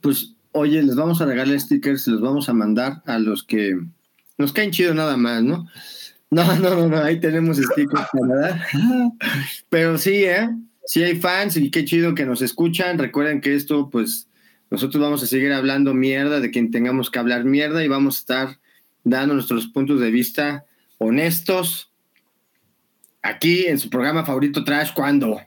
Pues, 0.01 0.35
oye, 0.51 0.83
les 0.83 0.95
vamos 0.95 1.21
a 1.21 1.25
regalar 1.25 1.59
stickers, 1.59 2.07
los 2.07 2.21
vamos 2.21 2.49
a 2.49 2.53
mandar 2.53 3.01
a 3.05 3.17
los 3.17 3.43
que 3.43 3.79
nos 4.37 4.53
caen 4.53 4.71
chido 4.71 4.93
nada 4.93 5.17
más, 5.17 5.43
¿no? 5.43 5.67
No, 6.31 6.43
no, 6.57 6.75
no, 6.75 6.87
no, 6.87 6.97
ahí 6.97 7.19
tenemos 7.19 7.57
stickers 7.57 8.05
para 8.13 8.67
Pero 9.69 9.97
sí, 9.97 10.25
¿eh? 10.25 10.47
Si 10.89 11.03
hay 11.03 11.21
fans 11.21 11.55
y 11.55 11.69
qué 11.69 11.85
chido 11.85 12.15
que 12.15 12.25
nos 12.25 12.41
escuchan. 12.41 12.97
Recuerden 12.97 13.41
que 13.41 13.53
esto, 13.53 13.91
pues, 13.91 14.27
nosotros 14.71 14.99
vamos 14.99 15.21
a 15.21 15.27
seguir 15.27 15.53
hablando 15.53 15.93
mierda 15.93 16.39
de 16.39 16.49
quien 16.49 16.71
tengamos 16.71 17.11
que 17.11 17.19
hablar 17.19 17.43
mierda 17.43 17.83
y 17.83 17.87
vamos 17.87 18.15
a 18.15 18.19
estar 18.21 18.59
dando 19.03 19.35
nuestros 19.35 19.67
puntos 19.67 20.01
de 20.01 20.09
vista 20.09 20.65
honestos 20.97 21.91
aquí 23.21 23.67
en 23.67 23.77
su 23.77 23.91
programa 23.91 24.25
favorito 24.25 24.63
Trash 24.63 24.93
cuando. 24.95 25.39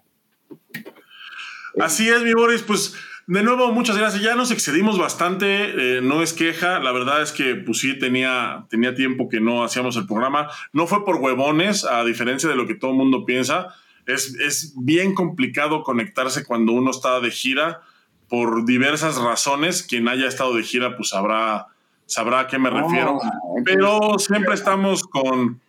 Así 1.81 2.09
es, 2.09 2.23
mi 2.23 2.35
Boris, 2.35 2.62
pues 2.62 2.94
de 3.27 3.43
nuevo, 3.43 3.73
muchas 3.73 3.98
gracias. 3.98 4.23
Ya 4.23 4.36
nos 4.36 4.52
excedimos 4.52 4.97
bastante, 4.97 5.97
eh, 5.97 6.02
no 6.02 6.23
es 6.23 6.35
queja. 6.35 6.78
La 6.78 6.93
verdad 6.93 7.20
es 7.20 7.32
que, 7.32 7.56
pues 7.56 7.81
sí, 7.81 7.98
tenía, 7.98 8.66
tenía 8.70 8.94
tiempo 8.94 9.28
que 9.28 9.40
no 9.40 9.64
hacíamos 9.64 9.97
el 9.97 10.06
programa. 10.06 10.51
No 10.73 10.86
fue 10.86 11.05
por 11.05 11.16
huevones, 11.16 11.85
a 11.85 12.05
diferencia 12.05 12.48
de 12.48 12.55
lo 12.55 12.69
que 12.69 12.77
todo 12.77 12.93
el 12.93 12.97
mundo 12.97 13.24
piensa 13.24 13.74
es, 14.07 14.74
bien 14.77 15.15
complicado 15.15 15.83
conectarse 15.83 16.45
cuando 16.45 16.73
uno 16.73 16.91
está 16.91 17.20
de 17.20 17.31
gira 17.31 17.81
por 18.29 18.65
diversas 18.65 19.16
razones. 19.16 19.83
Quien 19.83 20.09
haya 20.09 20.27
estado 20.27 20.55
de 20.55 20.62
gira, 20.62 20.97
pues 20.97 21.11
sabrá, 21.11 21.66
sabrá 22.07 22.41
a 22.41 22.47
qué 22.47 22.59
me 22.59 22.70
refiero. 22.70 23.19
Pero 23.65 24.19
siempre 24.19 24.55
estamos 24.55 25.05
con. 25.05 25.61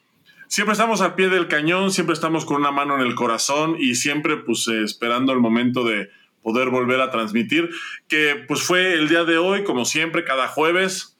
Siempre 0.47 0.73
estamos 0.73 1.01
al 1.01 1.15
pie 1.15 1.29
del 1.29 1.47
cañón, 1.47 1.91
siempre 1.91 2.13
estamos 2.13 2.45
con 2.45 2.57
una 2.57 2.69
mano 2.69 2.93
en 2.95 3.01
el 3.01 3.15
corazón 3.15 3.75
y 3.79 3.95
siempre 3.95 4.37
pues 4.37 4.67
eh, 4.67 4.83
esperando 4.83 5.33
el 5.33 5.39
momento 5.39 5.83
de 5.83 6.11
poder 6.43 6.69
volver 6.69 7.01
a 7.01 7.09
transmitir, 7.09 7.71
que 8.07 8.43
pues 8.47 8.61
fue 8.61 8.93
el 8.93 9.09
día 9.09 9.23
de 9.23 9.39
hoy, 9.39 9.63
como 9.63 9.83
siempre, 9.85 10.23
cada 10.23 10.47
jueves, 10.47 11.17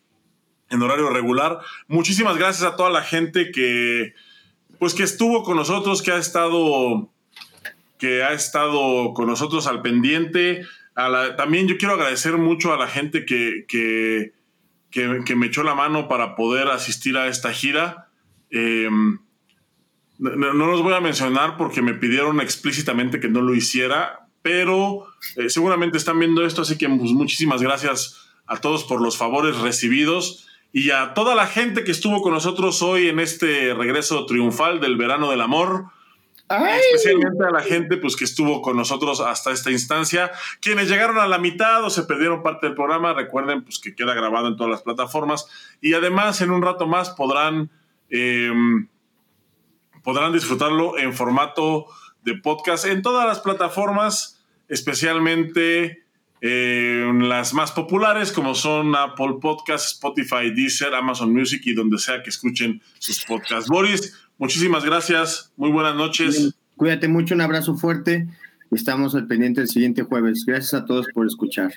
en 0.70 0.84
horario 0.84 1.10
regular. 1.10 1.60
Muchísimas 1.88 2.38
gracias 2.38 2.72
a 2.72 2.76
toda 2.76 2.92
la 2.92 3.02
gente 3.02 3.52
que, 3.52 4.14
pues 4.80 4.94
que 4.94 5.04
estuvo 5.04 5.44
con 5.44 5.58
nosotros, 5.58 6.02
que 6.02 6.12
ha 6.12 6.18
estado, 6.18 7.10
que 7.98 8.24
ha 8.24 8.34
estado 8.34 9.14
con 9.14 9.28
nosotros 9.28 9.68
al 9.68 9.82
pendiente. 9.82 10.66
también 11.38 11.68
yo 11.68 11.78
quiero 11.78 11.94
agradecer 11.94 12.38
mucho 12.38 12.74
a 12.74 12.78
la 12.78 12.88
gente 12.88 13.26
que, 13.26 13.66
que, 13.68 14.34
que, 14.92 15.36
me 15.36 15.48
echó 15.48 15.64
la 15.64 15.76
mano 15.76 16.08
para 16.08 16.36
poder 16.36 16.68
asistir 16.68 17.18
a 17.18 17.28
esta 17.28 17.52
gira. 17.54 18.10
Em, 18.50 19.20
no, 20.20 20.54
los 20.54 20.84
voy 20.84 20.94
a 20.94 21.02
mencionar 21.02 21.58
porque 21.58 21.82
me 21.82 21.94
pidieron 21.94 22.40
explícitamente 22.40 23.20
que 23.20 23.30
no 23.30 23.42
lo 23.42 23.56
hiciera, 23.56 24.28
pero 24.42 25.08
eh, 25.38 25.50
seguramente 25.50 25.98
están 25.98 26.20
viendo 26.20 26.46
esto, 26.46 26.62
así 26.62 26.78
que 26.78 26.88
pues, 26.88 27.12
muchísimas 27.12 27.62
gracias 27.62 28.30
a 28.46 28.58
todos 28.58 28.84
por 28.84 29.02
los 29.02 29.18
favores 29.18 29.58
recibidos 29.58 30.48
y 30.76 30.90
a 30.90 31.14
toda 31.14 31.36
la 31.36 31.46
gente 31.46 31.84
que 31.84 31.92
estuvo 31.92 32.24
con 32.24 32.34
nosotros 32.34 32.82
hoy 32.82 33.08
en 33.08 33.20
este 33.20 33.76
regreso 33.76 34.26
triunfal 34.26 34.82
del 34.82 34.98
verano 34.98 35.30
del 35.30 35.42
amor. 35.42 35.86
Especialmente 36.50 37.46
a 37.46 37.52
la 37.52 37.62
gente 37.62 37.98
pues, 37.98 38.16
que 38.16 38.26
estuvo 38.26 38.62
con 38.64 38.76
nosotros 38.76 39.22
hasta 39.22 39.52
esta 39.52 39.70
instancia. 39.70 40.32
Quienes 40.62 40.90
llegaron 40.90 41.20
a 41.20 41.28
la 41.28 41.38
mitad 41.38 41.84
o 41.84 41.92
se 41.92 42.04
perdieron 42.04 42.42
parte 42.42 42.66
del 42.66 42.76
programa, 42.76 43.14
recuerden 43.14 43.64
pues, 43.64 43.78
que 43.78 43.94
queda 43.94 44.16
grabado 44.16 44.48
en 44.48 44.58
todas 44.58 44.72
las 44.72 44.82
plataformas. 44.82 45.48
Y 45.80 45.94
además, 45.94 46.42
en 46.42 46.50
un 46.50 46.64
rato 46.64 46.88
más 46.88 47.12
podrán, 47.12 47.70
em, 48.10 48.88
podrán 50.04 50.34
disfrutarlo 50.34 50.98
en 50.98 51.14
formato 51.14 51.86
de 52.24 52.34
podcast 52.34 52.86
en 52.86 53.04
todas 53.04 53.28
las 53.28 53.42
plataformas, 53.42 54.44
especialmente 54.68 56.03
eh, 56.46 57.10
las 57.22 57.54
más 57.54 57.72
populares 57.72 58.34
como 58.34 58.54
son 58.54 58.94
Apple 58.98 59.36
Podcasts, 59.42 59.94
Spotify, 59.94 60.52
Deezer, 60.54 60.94
Amazon 60.94 61.32
Music 61.32 61.62
y 61.64 61.74
donde 61.74 61.98
sea 61.98 62.22
que 62.22 62.30
escuchen 62.30 62.82
sus 63.00 63.24
podcasts. 63.24 63.70
Boris, 63.70 64.14
muchísimas 64.38 64.84
gracias, 64.84 65.54
muy 65.56 65.72
buenas 65.72 65.96
noches. 65.96 66.54
Cuídate 66.76 67.08
mucho, 67.08 67.34
un 67.34 67.40
abrazo 67.40 67.78
fuerte. 67.78 68.28
Estamos 68.72 69.16
al 69.16 69.26
pendiente 69.26 69.62
el 69.62 69.70
siguiente 69.70 70.04
jueves. 70.04 70.44
Gracias 70.46 70.74
a 70.74 70.86
todos 70.86 71.08
por 71.14 71.26
escuchar. 71.26 71.76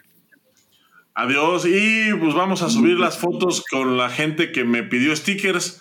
Adiós 1.14 1.64
y 1.64 2.12
pues 2.18 2.34
vamos 2.34 2.62
a 2.62 2.68
subir 2.68 2.98
las 2.98 3.18
fotos 3.18 3.62
con 3.70 3.96
la 3.96 4.10
gente 4.10 4.50
que 4.50 4.64
me 4.64 4.82
pidió 4.82 5.14
stickers, 5.14 5.80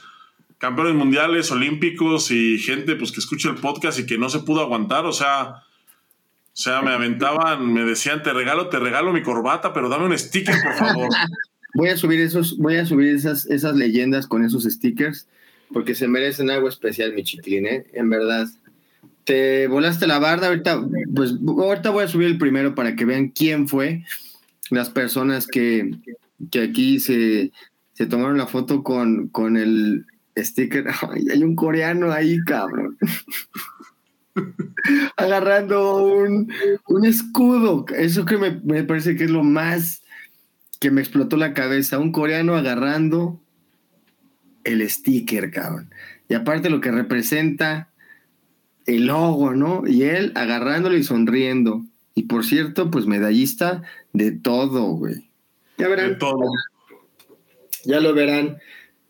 campeones 0.60 0.94
mundiales, 0.94 1.52
olímpicos 1.52 2.30
y 2.30 2.60
gente 2.60 2.96
pues 2.96 3.12
que 3.12 3.20
escucha 3.20 3.50
el 3.50 3.56
podcast 3.56 3.98
y 3.98 4.06
que 4.06 4.20
no 4.20 4.30
se 4.30 4.42
pudo 4.42 4.62
aguantar, 4.62 5.08
o 5.08 5.12
sea, 5.12 5.65
o 6.56 6.58
sea, 6.58 6.82
me 6.82 6.92
aventaban, 6.92 7.74
me 7.74 7.84
decían, 7.84 8.24
te 8.24 8.32
regalo, 8.32 8.70
te 8.70 8.80
regalo 8.80 9.12
mi 9.12 9.22
corbata, 9.22 9.74
pero 9.74 9.90
dame 9.90 10.06
un 10.06 10.18
sticker, 10.18 10.56
por 10.64 10.74
favor. 10.76 11.10
voy 11.74 11.90
a 11.90 11.98
subir 11.98 12.22
esos, 12.22 12.58
voy 12.58 12.78
a 12.78 12.86
subir 12.86 13.14
esas, 13.14 13.46
esas 13.48 13.76
leyendas 13.76 14.26
con 14.26 14.46
esos 14.46 14.64
stickers, 14.64 15.28
porque 15.74 15.96
se 15.96 16.08
merecen 16.08 16.50
algo 16.50 16.70
especial, 16.70 17.14
mi 17.14 17.24
chiquilín, 17.24 17.68
¿eh? 17.68 17.86
En 17.94 18.10
verdad. 18.10 18.48
Te 19.26 19.68
volaste 19.68 20.08
la 20.08 20.20
barda, 20.20 20.48
ahorita, 20.48 20.82
pues 21.14 21.34
ahorita 21.46 21.90
voy 21.90 22.06
a 22.06 22.08
subir 22.08 22.28
el 22.28 22.38
primero 22.38 22.74
para 22.74 22.96
que 22.96 23.04
vean 23.04 23.30
quién 23.30 23.68
fue 23.68 24.06
las 24.70 24.90
personas 24.90 25.48
que, 25.48 25.92
que 26.52 26.62
aquí 26.62 27.02
se, 27.02 27.52
se 27.92 28.06
tomaron 28.06 28.38
la 28.38 28.48
foto 28.48 28.82
con, 28.82 29.28
con 29.28 29.58
el 29.58 30.06
sticker. 30.38 30.86
hay 31.34 31.44
un 31.44 31.58
coreano 31.58 32.14
ahí, 32.14 32.40
cabrón. 32.46 32.98
Agarrando 35.18 36.06
un, 36.06 36.52
un, 36.88 37.06
escudo. 37.06 37.86
Eso 37.96 38.26
que 38.26 38.38
me, 38.38 38.60
me 38.64 38.84
parece 38.84 39.16
que 39.16 39.26
es 39.26 39.32
lo 39.32 39.44
más 39.44 40.04
que 40.80 40.92
me 40.92 41.02
explotó 41.02 41.38
la 41.38 41.54
cabeza. 41.54 42.00
Un 42.00 42.12
coreano 42.12 42.56
agarrando 42.56 43.42
el 44.64 44.88
sticker, 44.90 45.52
cabrón. 45.52 45.90
Y 46.28 46.34
aparte 46.34 46.70
lo 46.70 46.82
que 46.82 46.92
representa 46.92 47.90
el 48.86 49.08
logo, 49.08 49.54
¿no? 49.54 49.84
Y 49.88 50.04
él 50.04 50.32
agarrándolo 50.36 50.98
y 50.98 51.04
sonriendo. 51.04 51.86
Y 52.14 52.24
por 52.24 52.46
cierto, 52.46 52.92
pues 52.92 53.06
medallista 53.06 53.82
de 54.14 54.32
todo, 54.32 54.84
güey. 54.92 55.30
Ya 55.78 55.88
verán. 55.88 56.10
De 56.10 56.16
todo. 56.16 56.52
Ya 57.86 58.00
lo 58.00 58.14
verán. 58.14 58.58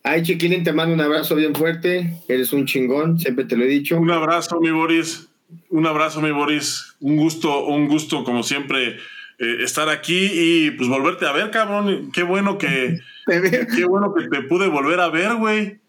Ay, 0.07 0.21
Chiquilín, 0.21 0.63
te 0.63 0.71
mando 0.71 0.93
un 0.93 1.01
abrazo 1.01 1.33
bien 1.33 1.55
fuerte. 1.55 2.21
Eres 2.27 2.53
un 2.53 2.67
chingón, 2.67 3.17
siempre 3.17 3.43
te 3.43 3.57
lo 3.57 3.63
he 3.63 3.67
dicho. 3.67 3.97
Un 3.97 4.11
abrazo, 4.11 4.61
mi 4.61 4.69
Boris. 4.69 5.29
Un 5.71 5.87
abrazo, 5.87 6.21
mi 6.21 6.29
Boris. 6.29 6.95
Un 6.99 7.17
gusto, 7.17 7.65
un 7.65 7.87
gusto, 7.87 8.23
como 8.23 8.43
siempre, 8.43 8.97
eh, 9.39 9.57
estar 9.61 9.89
aquí 9.89 10.29
y 10.31 10.71
pues 10.71 10.89
volverte 10.89 11.25
a 11.25 11.31
ver, 11.31 11.49
cabrón. 11.49 12.11
Qué 12.11 12.21
bueno 12.21 12.59
que. 12.59 12.99
qué 13.25 13.85
bueno 13.85 14.13
que 14.13 14.27
te 14.27 14.43
pude 14.43 14.67
volver 14.67 14.99
a 14.99 15.09
ver, 15.09 15.37
güey. 15.37 15.79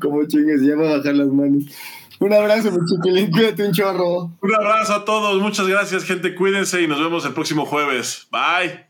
Como 0.00 0.24
chingues, 0.26 0.62
ya 0.62 0.74
voy 0.74 0.86
a 0.86 0.96
bajar 0.96 1.14
las 1.14 1.28
manos. 1.28 1.64
Un 2.20 2.32
abrazo, 2.32 2.72
mi 2.72 2.78
chiquilín. 2.86 3.30
Cuídate 3.30 3.66
un 3.66 3.72
chorro. 3.74 4.32
Un 4.40 4.54
abrazo 4.54 4.94
a 4.94 5.04
todos. 5.04 5.42
Muchas 5.42 5.68
gracias, 5.68 6.04
gente. 6.04 6.34
Cuídense 6.34 6.80
y 6.80 6.86
nos 6.86 6.98
vemos 6.98 7.26
el 7.26 7.34
próximo 7.34 7.66
jueves. 7.66 8.28
Bye. 8.32 8.89